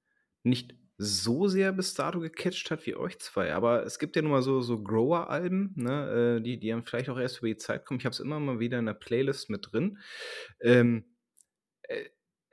nicht 0.43 0.75
so 0.97 1.47
sehr 1.47 1.73
bis 1.73 1.95
dato 1.95 2.19
gecatcht 2.19 2.73
hat 2.73 2.85
wie 2.85 2.97
euch 2.97 3.21
zwei. 3.21 3.55
Aber 3.55 3.85
es 3.85 4.01
gibt 4.01 4.17
ja 4.17 4.23
nun 4.23 4.33
mal 4.33 4.43
so, 4.43 4.61
so 4.61 4.83
Grower-Alben, 4.83 5.75
ne, 5.77 6.39
äh, 6.39 6.43
die, 6.43 6.59
die 6.59 6.71
dann 6.71 6.85
vielleicht 6.85 7.09
auch 7.09 7.19
erst 7.19 7.39
über 7.39 7.47
die 7.47 7.57
Zeit 7.57 7.85
kommen. 7.87 8.01
Ich 8.01 8.05
habe 8.05 8.13
es 8.13 8.21
immer 8.21 8.41
mal 8.41 8.59
wieder 8.59 8.81
in 8.81 8.87
der 8.87 8.95
Playlist 8.95 9.49
mit 9.49 9.69
drin. 9.71 9.99
Ähm, 10.61 11.05
äh, 11.83 12.05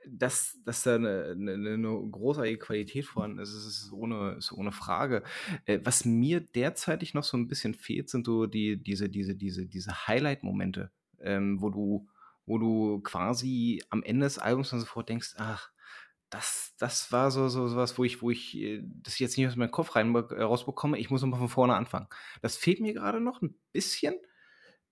dass, 0.08 0.58
dass 0.64 0.82
da 0.82 0.96
eine, 0.96 1.34
eine, 1.36 1.52
eine 1.52 2.10
großartige 2.10 2.58
Qualität 2.58 3.06
vorhanden 3.06 3.38
ist, 3.38 3.54
ist, 3.54 3.92
ohne, 3.92 4.36
ist 4.38 4.52
ohne 4.52 4.72
Frage. 4.72 5.22
Äh, 5.64 5.80
was 5.84 6.04
mir 6.04 6.40
derzeitig 6.40 7.14
noch 7.14 7.24
so 7.24 7.36
ein 7.36 7.48
bisschen 7.48 7.74
fehlt, 7.74 8.08
sind 8.08 8.26
so 8.26 8.46
die, 8.46 8.82
diese, 8.82 9.08
diese, 9.08 9.34
diese, 9.34 9.66
diese 9.66 10.06
Highlight-Momente, 10.06 10.90
ähm, 11.20 11.60
wo 11.60 11.70
du, 11.70 12.08
wo 12.46 12.58
du 12.58 13.00
quasi 13.00 13.82
am 13.90 14.02
Ende 14.02 14.26
des 14.26 14.38
Albums 14.38 14.70
dann 14.70 14.80
sofort 14.80 15.08
denkst, 15.08 15.34
ach, 15.38 15.70
das, 16.30 16.74
das 16.78 17.12
war 17.12 17.30
so, 17.30 17.48
so 17.48 17.76
was, 17.76 17.98
wo 17.98 18.04
ich, 18.04 18.20
wo 18.22 18.30
ich 18.30 18.56
äh, 18.56 18.82
das 18.84 19.18
jetzt 19.18 19.36
nicht 19.36 19.46
aus 19.46 19.56
meinem 19.56 19.70
Kopf 19.70 19.94
rein 19.94 20.14
äh, 20.14 20.42
rausbekomme. 20.42 20.98
Ich 20.98 21.10
muss 21.10 21.22
nochmal 21.22 21.38
von 21.38 21.48
vorne 21.48 21.74
anfangen. 21.74 22.08
Das 22.42 22.56
fehlt 22.56 22.80
mir 22.80 22.94
gerade 22.94 23.20
noch 23.20 23.42
ein 23.42 23.54
bisschen. 23.72 24.14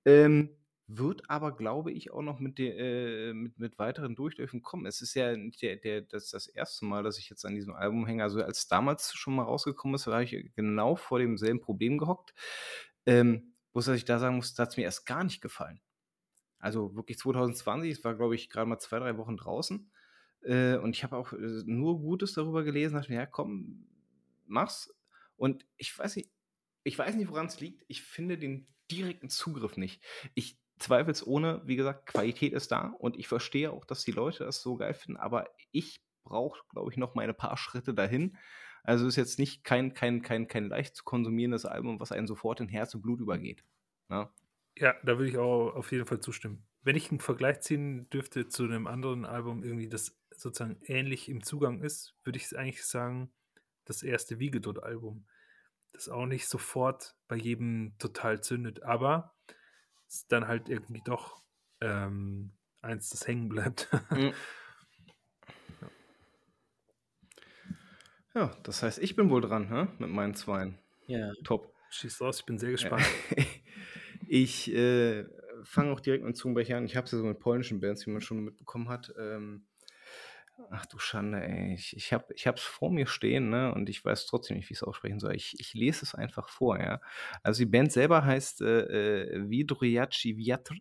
Ähm, 0.04 0.50
wird 0.86 1.30
aber, 1.30 1.56
glaube 1.56 1.92
ich, 1.92 2.12
auch 2.12 2.22
noch 2.22 2.40
mit, 2.40 2.58
de, 2.58 3.30
äh, 3.30 3.32
mit, 3.32 3.58
mit 3.58 3.78
weiteren 3.78 4.14
Durchläufen 4.14 4.62
kommen. 4.62 4.86
Es 4.86 5.00
ist 5.00 5.14
ja 5.14 5.34
der, 5.34 5.76
der, 5.76 6.02
das, 6.02 6.30
das 6.30 6.46
erste 6.46 6.84
Mal, 6.84 7.02
dass 7.02 7.18
ich 7.18 7.30
jetzt 7.30 7.44
an 7.46 7.54
diesem 7.54 7.74
Album 7.74 8.06
hänge. 8.06 8.22
Also 8.22 8.42
als 8.42 8.68
damals 8.68 9.14
schon 9.14 9.34
mal 9.34 9.44
rausgekommen 9.44 9.94
ist, 9.94 10.06
war 10.06 10.22
ich 10.22 10.52
genau 10.54 10.96
vor 10.96 11.18
demselben 11.18 11.60
Problem 11.60 11.96
gehockt. 11.98 12.34
Ähm, 13.06 13.54
ich 13.74 14.04
da 14.04 14.18
sagen 14.18 14.36
muss, 14.36 14.54
da 14.54 14.64
hat 14.64 14.76
mir 14.76 14.84
erst 14.84 15.06
gar 15.06 15.24
nicht 15.24 15.40
gefallen. 15.40 15.80
Also 16.58 16.94
wirklich 16.94 17.18
2020, 17.18 17.90
es 17.90 18.04
war, 18.04 18.14
glaube 18.14 18.34
ich, 18.34 18.50
gerade 18.50 18.68
mal 18.68 18.78
zwei, 18.78 18.98
drei 18.98 19.16
Wochen 19.16 19.36
draußen. 19.36 19.90
Äh, 20.42 20.76
und 20.76 20.94
ich 20.94 21.02
habe 21.02 21.16
auch 21.16 21.32
äh, 21.32 21.62
nur 21.64 21.98
Gutes 22.00 22.34
darüber 22.34 22.62
gelesen, 22.62 22.94
dachte 22.94 23.10
mir, 23.10 23.18
ja, 23.18 23.26
komm, 23.26 23.86
mach's. 24.46 24.94
Und 25.36 25.66
ich 25.76 25.98
weiß 25.98 26.16
nicht, 26.16 26.30
ich 26.84 26.98
weiß 26.98 27.16
nicht, 27.16 27.28
woran 27.30 27.46
es 27.46 27.60
liegt. 27.60 27.84
Ich 27.88 28.02
finde 28.02 28.38
den 28.38 28.68
direkten 28.90 29.30
Zugriff 29.30 29.76
nicht. 29.76 30.02
Ich 30.34 30.58
zweifelsohne, 30.78 31.62
wie 31.64 31.76
gesagt, 31.76 32.06
Qualität 32.06 32.52
ist 32.52 32.72
da 32.72 32.94
und 32.98 33.16
ich 33.16 33.28
verstehe 33.28 33.70
auch, 33.70 33.84
dass 33.84 34.04
die 34.04 34.12
Leute 34.12 34.44
das 34.44 34.60
so 34.62 34.76
geil 34.76 34.94
finden, 34.94 35.18
aber 35.18 35.48
ich 35.70 36.02
brauche, 36.24 36.60
glaube 36.70 36.90
ich, 36.90 36.96
noch 36.96 37.14
meine 37.14 37.34
paar 37.34 37.56
Schritte 37.56 37.94
dahin. 37.94 38.36
Also 38.82 39.06
ist 39.06 39.16
jetzt 39.16 39.38
nicht 39.38 39.64
kein, 39.64 39.94
kein, 39.94 40.22
kein, 40.22 40.48
kein 40.48 40.68
leicht 40.68 40.96
zu 40.96 41.04
konsumierendes 41.04 41.64
Album, 41.64 42.00
was 42.00 42.12
einen 42.12 42.26
sofort 42.26 42.60
in 42.60 42.68
Herz 42.68 42.94
und 42.94 43.02
Blut 43.02 43.20
übergeht. 43.20 43.64
Ja, 44.10 44.30
ja 44.76 44.94
da 45.04 45.18
würde 45.18 45.30
ich 45.30 45.38
auch 45.38 45.74
auf 45.74 45.90
jeden 45.92 46.06
Fall 46.06 46.20
zustimmen. 46.20 46.66
Wenn 46.82 46.96
ich 46.96 47.10
einen 47.10 47.20
Vergleich 47.20 47.60
ziehen 47.60 48.10
dürfte 48.10 48.48
zu 48.48 48.64
einem 48.64 48.86
anderen 48.86 49.24
Album, 49.24 49.62
irgendwie 49.62 49.88
das 49.88 50.18
sozusagen 50.30 50.78
ähnlich 50.82 51.28
im 51.28 51.42
Zugang 51.42 51.80
ist, 51.80 52.14
würde 52.24 52.38
ich 52.38 52.56
eigentlich 52.58 52.84
sagen, 52.84 53.32
das 53.86 54.02
erste 54.02 54.38
Wiegedot-Album. 54.38 55.26
Das 55.92 56.08
auch 56.08 56.26
nicht 56.26 56.48
sofort 56.48 57.14
bei 57.28 57.36
jedem 57.36 57.94
total 57.98 58.42
zündet, 58.42 58.82
aber 58.82 59.34
ist 60.14 60.32
dann 60.32 60.46
halt 60.46 60.68
irgendwie 60.68 61.02
doch 61.04 61.42
ähm, 61.80 62.52
eins, 62.82 63.10
das 63.10 63.26
hängen 63.26 63.48
bleibt. 63.48 63.88
Mhm. 64.10 64.32
ja. 65.80 65.88
ja, 68.34 68.56
das 68.62 68.82
heißt, 68.82 68.98
ich 68.98 69.16
bin 69.16 69.30
wohl 69.30 69.40
dran, 69.40 69.68
hä? 69.68 69.88
mit 69.98 70.10
meinen 70.10 70.34
Zweien. 70.34 70.78
Ja. 71.06 71.32
Top. 71.44 71.74
Schieß 71.90 72.20
raus, 72.20 72.40
ich 72.40 72.46
bin 72.46 72.58
sehr 72.58 72.70
gespannt. 72.70 73.04
ich 74.26 74.72
äh, 74.72 75.24
fange 75.62 75.92
auch 75.92 76.00
direkt 76.00 76.24
mit 76.24 76.36
Zungenbrecher 76.36 76.76
an. 76.76 76.86
Ich 76.86 76.96
habe 76.96 77.04
es 77.06 77.12
ja 77.12 77.18
so 77.18 77.24
mit 77.24 77.38
polnischen 77.38 77.80
Bands, 77.80 78.06
wie 78.06 78.10
man 78.10 78.20
schon 78.20 78.42
mitbekommen 78.44 78.88
hat. 78.88 79.12
Ähm, 79.18 79.66
Ach 80.70 80.86
du 80.86 80.98
Schande, 80.98 81.42
ey. 81.42 81.74
Ich, 81.74 81.96
ich 81.96 82.12
habe 82.12 82.32
ich 82.34 82.48
vor 82.60 82.90
mir 82.90 83.06
stehen, 83.06 83.50
ne? 83.50 83.74
Und 83.74 83.88
ich 83.88 84.04
weiß 84.04 84.26
trotzdem 84.26 84.56
nicht, 84.56 84.68
wie 84.68 84.74
ich 84.74 84.78
es 84.78 84.84
aussprechen 84.84 85.18
soll. 85.18 85.34
Ich, 85.34 85.58
ich 85.58 85.74
lese 85.74 86.04
es 86.04 86.14
einfach 86.14 86.48
vor, 86.48 86.78
ja. 86.78 87.00
Also 87.42 87.58
die 87.58 87.70
Band 87.70 87.92
selber 87.92 88.24
heißt 88.24 88.60
äh, 88.62 89.22
äh, 89.22 89.50
Vidrujaci 89.50 90.36
Viatr. 90.36 90.74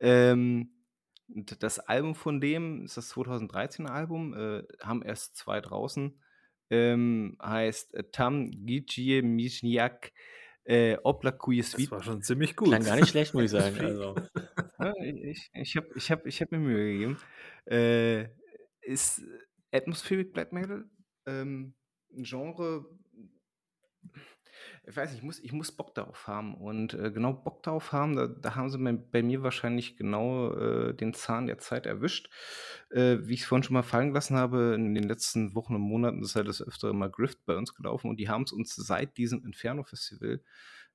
Ähm, 0.00 0.70
das 1.26 1.78
Album 1.78 2.14
von 2.14 2.40
dem 2.40 2.84
ist 2.84 2.96
das 2.96 3.14
2013er 3.14 3.88
Album, 3.88 4.34
äh, 4.34 4.62
haben 4.82 5.02
erst 5.02 5.36
zwei 5.36 5.60
draußen. 5.60 6.20
Ähm, 6.70 7.38
heißt 7.42 7.94
äh, 7.94 8.04
Tam 8.10 8.50
Gijie 8.50 9.22
Mijniak 9.22 10.12
äh, 10.64 10.96
Das 11.02 11.90
war 11.90 12.02
schon 12.02 12.22
ziemlich 12.22 12.56
gut. 12.56 12.68
Klang 12.68 12.84
gar 12.84 12.96
nicht 12.96 13.08
schlecht, 13.08 13.34
muss 13.34 13.44
ich 13.44 13.50
sagen. 13.60 13.80
Also. 13.80 14.14
Ja, 14.78 14.94
ich 15.02 15.50
ich 15.54 15.76
habe 15.76 15.88
ich 15.94 16.10
hab, 16.10 16.26
ich 16.26 16.40
hab 16.40 16.52
mir 16.52 16.58
Mühe 16.58 16.92
gegeben. 16.92 17.18
Äh, 17.66 18.28
ist 18.82 19.22
Atmospheric 19.72 20.32
Black 20.32 20.52
Metal 20.52 20.84
ähm, 21.26 21.74
ein 22.14 22.24
Genre, 22.24 22.86
ich 24.84 24.96
weiß 24.96 25.10
nicht, 25.10 25.18
ich 25.18 25.24
muss, 25.24 25.38
ich 25.38 25.52
muss 25.52 25.72
Bock 25.72 25.94
darauf 25.94 26.26
haben. 26.26 26.54
Und 26.54 26.94
äh, 26.94 27.10
genau 27.10 27.32
Bock 27.32 27.62
darauf 27.62 27.92
haben, 27.92 28.16
da, 28.16 28.26
da 28.26 28.54
haben 28.54 28.68
sie 28.68 28.78
bei, 28.78 28.92
bei 28.92 29.22
mir 29.22 29.42
wahrscheinlich 29.42 29.96
genau 29.96 30.52
äh, 30.54 30.94
den 30.94 31.14
Zahn 31.14 31.46
der 31.46 31.58
Zeit 31.58 31.86
erwischt. 31.86 32.30
Äh, 32.90 33.18
wie 33.22 33.34
ich 33.34 33.42
es 33.42 33.46
vorhin 33.46 33.62
schon 33.62 33.74
mal 33.74 33.82
fallen 33.82 34.08
gelassen 34.08 34.36
habe, 34.36 34.74
in 34.74 34.94
den 34.94 35.04
letzten 35.04 35.54
Wochen 35.54 35.74
und 35.74 35.82
Monaten 35.82 36.22
ist 36.22 36.36
halt 36.36 36.48
das 36.48 36.62
öfter 36.62 36.92
mal 36.92 37.10
Grift 37.10 37.44
bei 37.46 37.56
uns 37.56 37.74
gelaufen 37.74 38.10
und 38.10 38.18
die 38.18 38.28
haben 38.28 38.42
es 38.42 38.52
uns 38.52 38.74
seit 38.74 39.16
diesem 39.16 39.44
Inferno-Festival, 39.44 40.42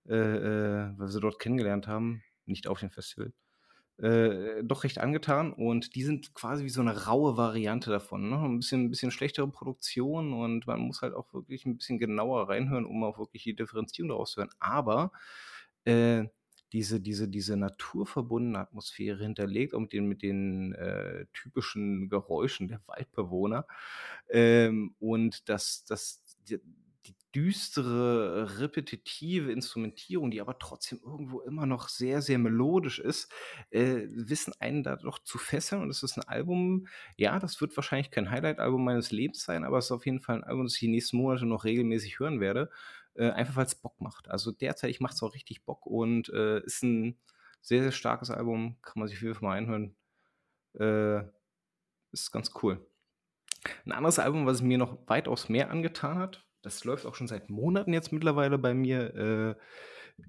äh, 0.08 0.16
äh, 0.16 0.98
weil 0.98 1.08
wir 1.08 1.08
sie 1.08 1.22
dort 1.22 1.40
kennengelernt 1.40 1.88
haben, 1.88 2.24
nicht 2.46 2.68
auf 2.68 2.80
dem 2.80 2.92
Festival, 2.92 3.34
äh, 4.00 4.64
doch 4.64 4.84
recht 4.84 5.00
angetan 5.00 5.54
und 5.54 5.96
die 5.96 6.04
sind 6.04 6.34
quasi 6.36 6.64
wie 6.64 6.70
so 6.70 6.82
eine 6.82 7.06
raue 7.06 7.36
Variante 7.38 7.90
davon. 7.90 8.30
Ne? 8.30 8.38
Ein, 8.38 8.58
bisschen, 8.58 8.90
bisschen 8.90 9.12
schlechtere 9.12 9.48
Produktion 9.48 10.34
und 10.34 10.68
man 10.68 10.80
muss 10.82 11.02
halt 11.02 11.14
auch 11.14 11.34
wirklich 11.34 11.66
ein 11.66 11.78
bisschen 11.78 11.98
genauer 11.98 12.50
reinhören, 12.50 12.86
um 12.86 13.04
auch 13.04 13.18
wirklich 13.18 13.44
die 13.44 13.56
Differenzierung 13.56 14.10
daraus 14.10 14.32
zu 14.32 14.42
hören. 14.42 14.54
Aber 14.60 15.12
äh, 15.86 16.26
diese, 16.74 17.00
diese, 17.00 17.28
diese 17.28 17.58
naturverbundene 17.58 18.60
Atmosphäre 18.60 19.24
hinterlegt, 19.24 19.74
auch 19.74 19.80
mit 19.80 19.94
den, 19.94 20.06
mit 20.08 20.22
den 20.22 20.74
äh, 20.74 21.26
typischen 21.34 22.10
Geräuschen 22.10 22.68
der 22.68 22.82
Waldbewohner. 22.88 23.66
Ähm, 24.30 24.94
und 25.00 25.48
das, 25.50 25.86
das, 25.86 26.24
düstere, 27.38 28.60
repetitive 28.60 29.52
Instrumentierung, 29.52 30.32
die 30.32 30.42
aber 30.42 30.58
trotzdem 30.58 31.00
irgendwo 31.06 31.42
immer 31.42 31.68
noch 31.68 31.88
sehr, 31.88 32.24
sehr 32.24 32.40
melodisch 32.40 32.98
ist, 32.98 33.32
äh, 33.70 34.08
wissen 34.10 34.54
einen 34.60 34.82
da 34.82 34.96
doch 34.96 35.20
zu 35.20 35.38
fesseln. 35.38 35.84
Und 35.84 35.92
es 35.92 36.02
ist 36.02 36.18
ein 36.18 36.28
Album, 36.28 36.88
ja, 37.16 37.38
das 37.38 37.62
wird 37.62 37.78
wahrscheinlich 37.78 38.10
kein 38.10 38.32
Highlight-Album 38.32 38.84
meines 38.84 39.12
Lebens 39.12 39.44
sein, 39.44 39.66
aber 39.66 39.78
es 39.78 39.86
ist 39.86 39.92
auf 39.92 40.08
jeden 40.08 40.20
Fall 40.20 40.38
ein 40.38 40.44
Album, 40.44 40.64
das 40.66 40.74
ich 40.74 40.80
die 40.80 40.88
nächsten 40.88 41.18
Monate 41.18 41.46
noch 41.46 41.64
regelmäßig 41.64 42.18
hören 42.18 42.40
werde. 42.40 42.72
Äh, 43.14 43.30
einfach 43.30 43.56
weil 43.56 43.66
es 43.68 43.76
Bock 43.76 44.02
macht. 44.02 44.30
Also 44.30 44.52
derzeit 44.52 45.00
macht 45.00 45.14
es 45.14 45.22
auch 45.22 45.36
richtig 45.36 45.64
Bock 45.64 45.86
und 45.86 46.30
äh, 46.30 46.62
ist 46.62 46.82
ein 46.84 47.20
sehr, 47.62 47.84
sehr 47.84 47.92
starkes 47.92 48.32
Album. 48.32 48.78
Kann 48.82 49.00
man 49.00 49.08
sich 49.08 49.20
viel 49.20 49.36
mal 49.42 49.58
einhören. 49.58 49.96
Äh, 50.74 51.22
ist 52.12 52.32
ganz 52.32 52.52
cool. 52.64 52.84
Ein 53.86 53.92
anderes 53.92 54.18
Album, 54.18 54.48
was 54.48 54.64
mir 54.64 54.80
noch 54.80 54.98
weitaus 55.08 55.50
mehr 55.50 55.70
angetan 55.70 56.18
hat, 56.18 56.47
das 56.62 56.84
läuft 56.84 57.06
auch 57.06 57.16
schon 57.16 57.28
seit 57.28 57.50
Monaten 57.50 57.94
jetzt 57.94 58.12
mittlerweile 58.12 58.58
bei 58.58 58.74
mir, 58.74 59.16
äh, 59.16 59.56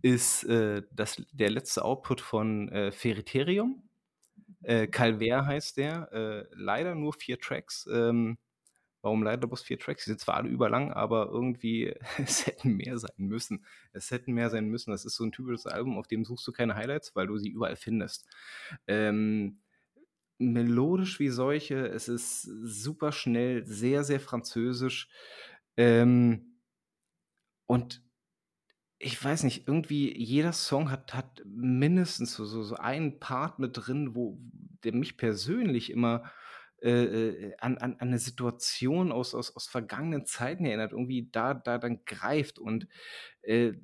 ist 0.02 0.44
äh, 0.44 0.82
das, 0.92 1.22
der 1.32 1.50
letzte 1.50 1.84
Output 1.84 2.20
von 2.20 2.68
äh, 2.68 2.92
Feriterium. 2.92 3.88
Äh, 4.62 4.86
Calvaire 4.88 5.46
heißt 5.46 5.76
der. 5.78 6.12
Äh, 6.12 6.46
leider 6.55 6.94
nur 6.94 7.12
vier 7.14 7.38
Tracks. 7.38 7.88
Ähm, 7.90 8.38
warum 9.02 9.22
leider 9.22 9.46
bloß 9.46 9.62
vier 9.62 9.78
Tracks? 9.78 10.05
Die 10.05 10.10
sind 10.10 10.20
zwar 10.20 10.36
alle 10.36 10.48
überlang, 10.48 10.92
aber 10.92 11.28
irgendwie, 11.30 11.94
es 12.18 12.46
hätten 12.46 12.76
mehr 12.76 12.98
sein 12.98 13.16
müssen. 13.16 13.64
Es 13.92 14.10
hätten 14.10 14.32
mehr 14.32 14.50
sein 14.50 14.66
müssen. 14.68 14.90
Das 14.90 15.05
ist 15.05 15.16
so 15.16 15.24
ein 15.24 15.32
typisches 15.32 15.66
Album, 15.66 15.98
auf 15.98 16.06
dem 16.06 16.24
suchst 16.24 16.46
du 16.46 16.52
keine 16.52 16.74
Highlights, 16.74 17.16
weil 17.16 17.26
du 17.26 17.38
sie 17.38 17.48
überall 17.48 17.76
findest. 17.76 18.26
Ähm, 18.86 19.60
melodisch 20.38 21.18
wie 21.20 21.28
solche. 21.30 21.86
Es 21.88 22.09
ist 22.09 22.42
super 22.42 23.12
schnell, 23.12 23.64
sehr, 23.66 24.05
sehr 24.05 24.20
französisch. 24.20 25.09
Ähm, 25.78 26.59
und 27.66 28.02
ich 28.98 29.22
weiß 29.22 29.44
nicht, 29.44 29.68
irgendwie 29.68 30.12
jeder 30.18 30.52
Song 30.52 30.90
hat, 30.90 31.14
hat 31.14 31.42
mindestens 31.46 32.34
so, 32.34 32.44
so, 32.44 32.64
so 32.64 32.74
einen 32.74 33.20
Part 33.20 33.60
mit 33.60 33.70
drin, 33.74 34.16
wo 34.16 34.40
der 34.82 34.92
mich 34.92 35.16
persönlich 35.16 35.90
immer 35.90 36.30
äh, 36.82 37.05
äh 37.05 37.56
an, 37.59 37.78
an, 37.78 38.00
eine 38.00 38.18
Situation 38.18 39.12
aus, 39.12 39.36
aus, 39.36 39.55
aus 39.55 39.68
vergangenen 39.68 40.26
Zeiten 40.26 40.64
erinnert, 40.64 40.92
irgendwie 40.92 41.28
da, 41.30 41.55
da 41.55 41.78
dann 41.78 42.05
greift. 42.05 42.59
Und 42.59 42.88
äh, 43.42 43.74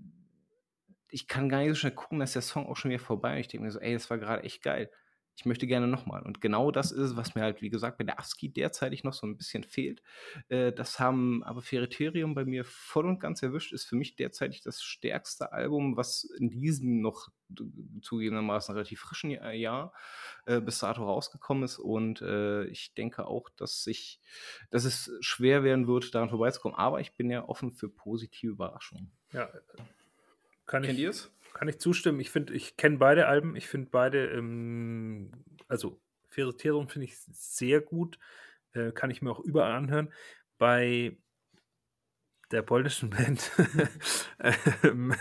ich 1.10 1.28
kann 1.28 1.48
gar 1.48 1.58
nicht 1.60 1.68
so 1.68 1.74
schnell 1.76 1.94
gucken, 1.94 2.18
dass 2.18 2.32
der 2.32 2.42
Song 2.42 2.66
auch 2.66 2.76
schon 2.76 2.90
wieder 2.90 3.00
vorbei 3.00 3.38
ist. 3.38 3.46
Ich 3.46 3.48
denke 3.48 3.66
mir 3.66 3.70
so, 3.70 3.78
ey, 3.78 3.92
das 3.92 4.10
war 4.10 4.18
gerade 4.18 4.42
echt 4.42 4.62
geil 4.62 4.90
ich 5.36 5.46
möchte 5.46 5.66
gerne 5.66 5.88
nochmal. 5.88 6.22
Und 6.22 6.40
genau 6.40 6.70
das 6.70 6.92
ist 6.92 7.00
es, 7.00 7.16
was 7.16 7.34
mir 7.34 7.42
halt, 7.42 7.60
wie 7.60 7.70
gesagt, 7.70 7.98
bei 7.98 8.04
der 8.04 8.20
ASCII 8.20 8.52
derzeitig 8.52 9.02
noch 9.02 9.14
so 9.14 9.26
ein 9.26 9.36
bisschen 9.36 9.64
fehlt. 9.64 10.02
Äh, 10.48 10.72
das 10.72 11.00
haben 11.00 11.42
aber 11.42 11.60
Feriterium 11.60 12.34
bei 12.34 12.44
mir 12.44 12.64
voll 12.64 13.06
und 13.06 13.18
ganz 13.18 13.42
erwischt. 13.42 13.72
Ist 13.72 13.84
für 13.84 13.96
mich 13.96 14.14
derzeitig 14.14 14.62
das 14.62 14.82
stärkste 14.82 15.52
Album, 15.52 15.96
was 15.96 16.24
in 16.24 16.50
diesem 16.50 17.00
noch 17.00 17.28
zugegebenermaßen 18.00 18.74
relativ 18.74 19.00
frischen 19.00 19.30
Jahr 19.30 19.92
äh, 20.46 20.60
bis 20.60 20.78
dato 20.78 21.04
rausgekommen 21.04 21.64
ist. 21.64 21.78
Und 21.78 22.22
äh, 22.22 22.64
ich 22.66 22.94
denke 22.94 23.26
auch, 23.26 23.50
dass, 23.56 23.86
ich, 23.88 24.20
dass 24.70 24.84
es 24.84 25.10
schwer 25.20 25.64
werden 25.64 25.88
wird, 25.88 26.14
daran 26.14 26.30
vorbeizukommen. 26.30 26.78
Aber 26.78 27.00
ich 27.00 27.14
bin 27.16 27.28
ja 27.30 27.48
offen 27.48 27.72
für 27.72 27.88
positive 27.88 28.52
Überraschungen. 28.52 29.10
Ja, 29.32 29.50
kann 30.66 30.82
Kennt 30.82 30.98
ihr 30.98 31.10
es? 31.10 31.30
Kann 31.54 31.68
ich 31.68 31.78
zustimmen. 31.78 32.20
Ich 32.20 32.30
finde, 32.30 32.52
ich 32.52 32.76
kenne 32.76 32.98
beide 32.98 33.28
Alben. 33.28 33.54
Ich 33.56 33.68
finde 33.68 33.88
beide, 33.90 34.26
ähm, 34.26 35.30
also 35.68 36.00
Ferritierung 36.28 36.88
finde 36.88 37.06
ich 37.06 37.16
sehr 37.16 37.80
gut. 37.80 38.18
Äh, 38.72 38.90
kann 38.90 39.10
ich 39.10 39.22
mir 39.22 39.30
auch 39.30 39.40
überall 39.40 39.72
anhören. 39.72 40.12
Bei 40.58 41.16
der 42.50 42.62
polnischen 42.62 43.10
Band, 43.10 43.52
ähm, 44.82 45.14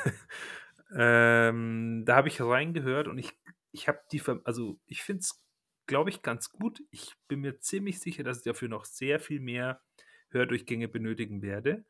ähm, 0.95 2.03
da 2.05 2.15
habe 2.15 2.27
ich 2.27 2.41
reingehört 2.41 3.07
und 3.07 3.19
ich, 3.19 3.31
ich 3.71 3.87
habe 3.87 3.99
die, 4.11 4.21
also 4.43 4.79
ich 4.87 5.03
finde 5.03 5.21
es, 5.21 5.39
glaube 5.85 6.09
ich, 6.09 6.23
ganz 6.23 6.49
gut. 6.49 6.81
Ich 6.89 7.13
bin 7.27 7.41
mir 7.41 7.59
ziemlich 7.59 7.99
sicher, 7.99 8.23
dass 8.23 8.39
ich 8.39 8.43
dafür 8.43 8.69
noch 8.69 8.85
sehr 8.85 9.19
viel 9.19 9.39
mehr 9.39 9.81
Hördurchgänge 10.29 10.87
benötigen 10.87 11.43
werde. 11.43 11.85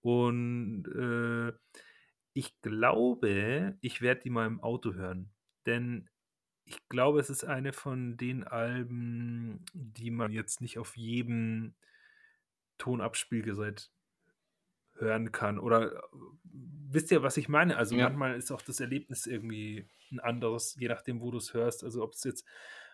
Und 0.00 0.86
äh, 0.88 1.52
ich 2.34 2.60
glaube, 2.62 3.76
ich 3.80 4.00
werde 4.00 4.22
die 4.22 4.30
mal 4.30 4.46
im 4.46 4.60
Auto 4.60 4.94
hören, 4.94 5.30
denn 5.66 6.08
ich 6.64 6.88
glaube, 6.88 7.20
es 7.20 7.28
ist 7.28 7.44
eine 7.44 7.72
von 7.72 8.16
den 8.16 8.44
Alben, 8.44 9.64
die 9.74 10.10
man 10.10 10.32
jetzt 10.32 10.60
nicht 10.60 10.78
auf 10.78 10.96
jedem 10.96 11.74
Tonabspielgerät 12.78 13.90
hören 14.94 15.32
kann. 15.32 15.58
Oder 15.58 16.02
wisst 16.44 17.10
ihr, 17.10 17.22
was 17.22 17.36
ich 17.36 17.48
meine? 17.48 17.76
Also 17.76 17.96
ja. 17.96 18.04
manchmal 18.04 18.36
ist 18.36 18.50
auch 18.52 18.62
das 18.62 18.80
Erlebnis 18.80 19.26
irgendwie 19.26 19.88
ein 20.10 20.20
anderes, 20.20 20.76
je 20.78 20.88
nachdem, 20.88 21.20
wo 21.20 21.30
du 21.30 21.38
es 21.38 21.52
hörst. 21.54 21.84
Also 21.84 22.02
ob 22.02 22.12
es 22.12 22.24
jetzt 22.24 22.46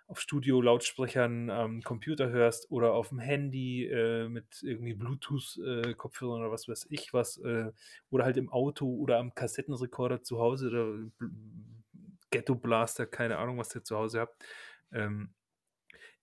auf 0.09 0.21
Studio-Lautsprechern 0.21 1.51
am 1.51 1.83
Computer 1.83 2.31
hörst 2.31 2.71
oder 2.71 2.95
auf 2.95 3.11
dem 3.11 3.19
Handy 3.19 3.87
äh, 3.87 4.29
mit 4.29 4.63
irgendwie 4.63 4.95
Bluetooth-Kopfhörern 4.95 6.41
äh, 6.41 6.45
oder 6.45 6.51
was 6.51 6.67
weiß 6.67 6.87
ich 6.89 7.13
was, 7.13 7.37
äh, 7.39 7.71
oder 8.11 8.25
halt 8.25 8.39
im 8.39 8.49
Auto 8.49 8.87
oder 8.97 9.19
am 9.19 9.35
Kassettenrekorder 9.35 10.23
zu 10.23 10.39
Hause 10.39 10.69
oder 10.69 11.29
Ghetto 12.31 12.55
Blaster, 12.55 13.07
keine 13.07 13.37
Ahnung, 13.37 13.59
was 13.59 13.75
ihr 13.75 13.85
zu 13.85 13.97
Hause 13.97 14.21
habt. 14.21 14.43
Ähm, 14.93 15.35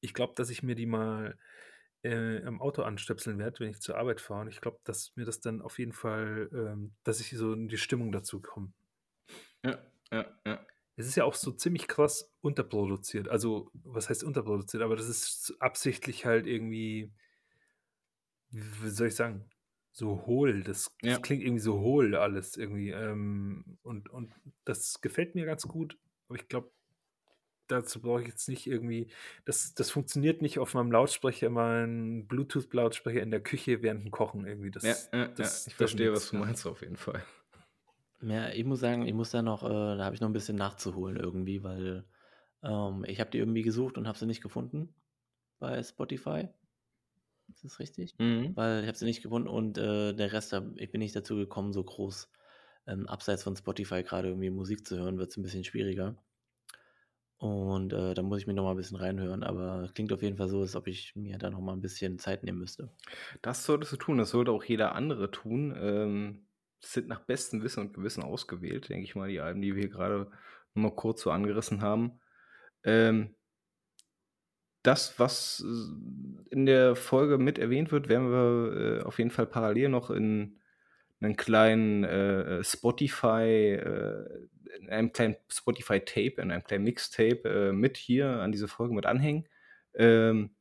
ich 0.02 0.16
glaube, 0.16 0.34
dass 0.36 0.50
ich 0.50 0.64
mir 0.64 0.76
die 0.76 0.88
mal 0.88 1.38
äh, 2.04 2.38
im 2.38 2.62
Auto 2.62 2.82
anstöpseln 2.82 3.38
werde, 3.38 3.60
wenn 3.60 3.70
ich 3.70 3.82
zur 3.82 3.98
Arbeit 3.98 4.20
fahre. 4.20 4.42
Und 4.42 4.48
ich 4.48 4.62
glaube, 4.62 4.80
dass 4.84 5.16
mir 5.16 5.26
das 5.26 5.42
dann 5.42 5.62
auf 5.62 5.78
jeden 5.78 5.94
Fall, 5.94 6.50
ähm, 6.54 6.96
dass 7.04 7.20
ich 7.20 7.30
so 7.30 7.54
in 7.54 7.68
die 7.68 7.78
Stimmung 7.78 8.12
dazu 8.12 8.42
komme. 8.42 8.74
Ja, 9.64 9.78
ja, 10.12 10.26
ja 10.46 10.66
es 10.98 11.08
ist 11.08 11.16
ja 11.16 11.26
auch 11.26 11.34
so 11.34 11.52
ziemlich 11.52 11.88
krass 11.88 12.32
unterproduziert. 12.42 13.28
Also, 13.28 13.70
was 13.84 14.10
heißt 14.10 14.24
unterproduziert? 14.24 14.82
Aber 14.82 14.96
das 14.96 15.10
ist 15.10 15.56
absichtlich 15.60 16.26
halt 16.26 16.48
irgendwie, 16.48 17.12
wie 18.50 18.90
soll 18.90 19.08
ich 19.08 19.16
sagen, 19.16 19.50
so 19.92 20.26
hohl. 20.26 20.64
Das, 20.64 20.96
ja. 21.02 21.14
das 21.14 21.22
klingt 21.22 21.44
irgendwie 21.44 21.62
so 21.62 21.80
hohl 21.80 22.16
alles 22.16 22.56
irgendwie. 22.56 22.92
Ähm, 22.92 23.78
und, 23.82 24.10
und 24.10 24.34
das 24.64 25.02
gefällt 25.02 25.36
mir 25.36 25.46
ganz 25.46 25.64
gut. 25.68 25.98
Aber 26.28 26.38
ich 26.38 26.48
glaube, 26.48 26.72
dazu 27.68 28.02
brauche 28.02 28.22
ich 28.22 28.28
jetzt 28.28 28.48
nicht 28.48 28.68
irgendwie, 28.68 29.12
das, 29.44 29.74
das 29.74 29.90
funktioniert 29.90 30.42
nicht 30.42 30.60
auf 30.60 30.74
meinem 30.74 30.92
Lautsprecher, 30.92 31.50
meinem 31.50 32.28
Bluetooth-Lautsprecher 32.28 33.22
in 33.22 33.32
der 33.32 33.42
Küche 33.42 33.82
während 33.82 34.04
dem 34.04 34.12
Kochen 34.12 34.46
irgendwie. 34.46 34.72
Das, 34.72 34.84
ja, 34.84 34.96
ja, 35.12 35.28
das, 35.28 35.66
ja. 35.66 35.72
ich 35.72 35.76
verstehe, 35.76 36.14
was 36.14 36.30
du 36.30 36.38
meinst 36.38 36.66
auf 36.66 36.82
jeden 36.82 36.98
Fall. 36.98 37.24
Ja, 38.22 38.50
ich 38.50 38.64
muss 38.64 38.80
sagen, 38.80 39.06
ich 39.06 39.14
muss 39.14 39.32
da 39.32 39.42
noch, 39.42 39.64
äh, 39.64 39.68
da 39.98 40.06
habe 40.06 40.16
ich 40.16 40.22
noch 40.22 40.30
ein 40.30 40.34
bisschen 40.34 40.56
nachzuholen 40.56 41.18
irgendwie, 41.18 41.64
weil 41.64 42.06
ähm, 42.64 43.04
ich 43.08 43.20
habe 43.20 43.30
die 43.30 43.40
irgendwie 43.40 43.62
gesucht 43.62 43.98
und 43.98 44.08
habe 44.08 44.18
sie 44.18 44.26
nicht 44.26 44.42
gefunden 44.42 44.96
bei 45.60 45.82
Spotify. 45.84 46.50
Ist 47.50 47.64
das 47.66 47.80
richtig? 47.80 48.18
Mhm. 48.20 48.56
Weil 48.56 48.82
ich 48.84 48.88
habe 48.88 48.98
sie 48.98 49.06
nicht 49.06 49.24
gefunden 49.24 49.48
und, 49.50 49.78
äh, 49.78 50.14
der 50.14 50.34
Rest 50.34 50.54
da 50.54 50.72
ich 50.78 50.92
bin 50.92 51.00
nicht 51.00 51.16
dazu 51.16 51.36
gekommen, 51.38 51.74
so 51.74 51.84
groß, 51.84 52.32
ähm, 52.88 53.08
abseits 53.08 53.44
von 53.44 53.56
Spotify 53.58 54.04
grade 54.04 54.30
irgendwie 54.30 54.50
Musik 54.52 54.88
zu 54.88 54.98
hören, 54.98 55.18
wird's 55.20 55.38
'n 55.38 55.44
bisschen 55.44 55.64
schwieriger. 55.66 56.18
Und, 57.40 57.92
äh, 57.94 58.14
da 58.14 58.22
muss 58.22 58.40
ich 58.40 58.48
mir 58.48 58.54
noch 58.54 58.64
mal 58.64 58.72
'n 58.72 58.78
bisschen 58.78 58.96
reinhören, 58.98 59.44
aber 59.44 59.90
klingt 59.94 60.14
auf 60.14 60.22
jeden 60.22 60.38
Fall 60.38 60.48
so, 60.48 60.62
als 60.62 60.76
ob 60.76 60.88
ich 60.88 61.16
mir 61.16 61.38
da 61.38 61.50
noch 61.50 61.60
mal 61.60 61.74
'n 61.74 61.82
bisschen 61.82 62.18
Zeit 62.18 62.44
nehmen 62.44 62.60
müsste. 62.60 62.96
Das 63.42 63.64
solltest 63.66 63.92
du 63.94 63.98
tun, 63.98 64.18
das 64.18 64.30
sollte 64.32 64.52
auch 64.52 64.64
jeder 64.64 64.96
andere 64.96 65.32
tun. 65.32 65.74
Ähm, 65.78 66.48
sind 66.94 67.08
nach 67.08 67.22
bestem 67.26 67.64
Wissen 67.64 67.82
und 67.82 67.94
Gewissen 67.94 68.24
ausgewählt, 68.24 68.90
denke 68.90 69.04
ich 69.06 69.16
mal, 69.16 69.30
die 69.30 69.40
Alben, 69.42 69.62
die 69.62 69.76
wir 69.76 69.90
grade 69.90 70.32
nur 70.76 70.90
mal 70.92 70.96
kurz 70.96 71.22
so 71.22 71.32
angerissen 71.32 71.82
haben. 71.82 72.20
Ähm 72.84 73.36
das, 74.86 75.18
was 75.20 75.62
s 75.62 75.90
in 76.52 76.68
der 76.68 76.96
Folge 76.96 77.40
mit 77.40 77.58
erwähnt 77.58 77.92
wird, 77.92 78.08
werden 78.08 78.30
wir, 78.30 79.00
äh, 79.00 79.04
auf 79.04 79.18
jeden 79.18 79.32
Fall 79.32 79.48
parallel 79.48 79.90
noch 79.90 80.12
in 80.12 80.60
'nen 81.22 81.36
kleinen, 81.38 82.04
äh, 82.04 82.60
äh, 82.60 82.64
Spotify 82.64 83.74
äh, 83.74 84.48
in 84.80 84.90
einem 84.90 85.12
kleinen 85.14 85.38
Spotify-Tape, 85.50 86.42
in 86.42 86.52
einem 86.52 86.64
kleinen 86.64 86.84
Mixtape, 86.84 87.50
äh, 87.70 87.72
mit 87.74 87.98
hier 87.98 88.28
an 88.30 88.52
diese 88.52 88.68
Folge 88.68 88.94
mit 88.94 89.06
anhängen. 89.08 89.48
Ähm, 89.96 90.56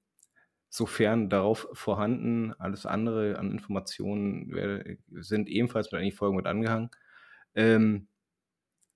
sofern 0.75 1.31
darauf 1.31 1.69
vorhanden. 1.73 2.55
Alles 2.59 2.87
andere 2.87 3.39
an 3.39 3.53
Informationen, 3.53 4.51
sind 5.11 5.49
ebenfalls 5.49 5.93
mit 5.93 6.01
an 6.01 6.05
die 6.07 6.13
Folge 6.13 6.37
mit 6.37 6.47
angehangen. 6.47 6.91
Ähm, 7.55 8.09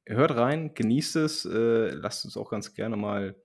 hört 0.06 0.32
rein, 0.36 0.74
genießt 0.74 1.16
es, 1.18 1.44
äh, 1.46 1.90
lasst 1.90 2.24
uns 2.26 2.36
auch 2.38 2.50
ganz 2.50 2.74
gerne 2.74 2.96
mal, 2.96 3.36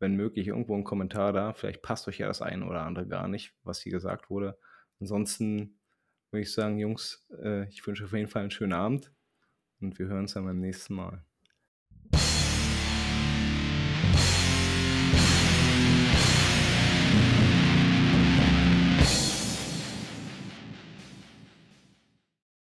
wenn 0.00 0.16
möglich, 0.16 0.48
irgendwo 0.48 0.74
'n 0.76 0.84
Kommentar 0.84 1.32
da. 1.34 1.54
Vielleicht 1.54 1.82
passt 1.82 2.08
euch 2.08 2.18
ja 2.18 2.28
das 2.28 2.42
eine 2.42 2.66
oder 2.66 2.82
andere 2.84 3.08
gar 3.08 3.28
nicht, 3.28 3.54
was 3.64 3.82
hier 3.82 3.92
gesagt 3.92 4.30
wurde. 4.30 4.58
Ansonsten 5.00 5.80
würde 6.32 6.42
ich 6.44 6.52
sagen: 6.54 6.78
„Jungs, 6.80 7.26
äh, 7.42 7.68
ich 7.70 7.86
wünsche 7.86 8.04
auf 8.06 8.12
jeden 8.14 8.28
Fall 8.28 8.44
'n 8.44 8.50
schönen 8.52 8.74
Abend 8.74 9.12
und 9.82 9.98
wir 10.00 10.08
hören 10.08 10.20
uns 10.22 10.34
dann 10.34 10.46
beim 10.46 10.60
nächsten 10.60 10.94
Mal.“ 10.96 11.24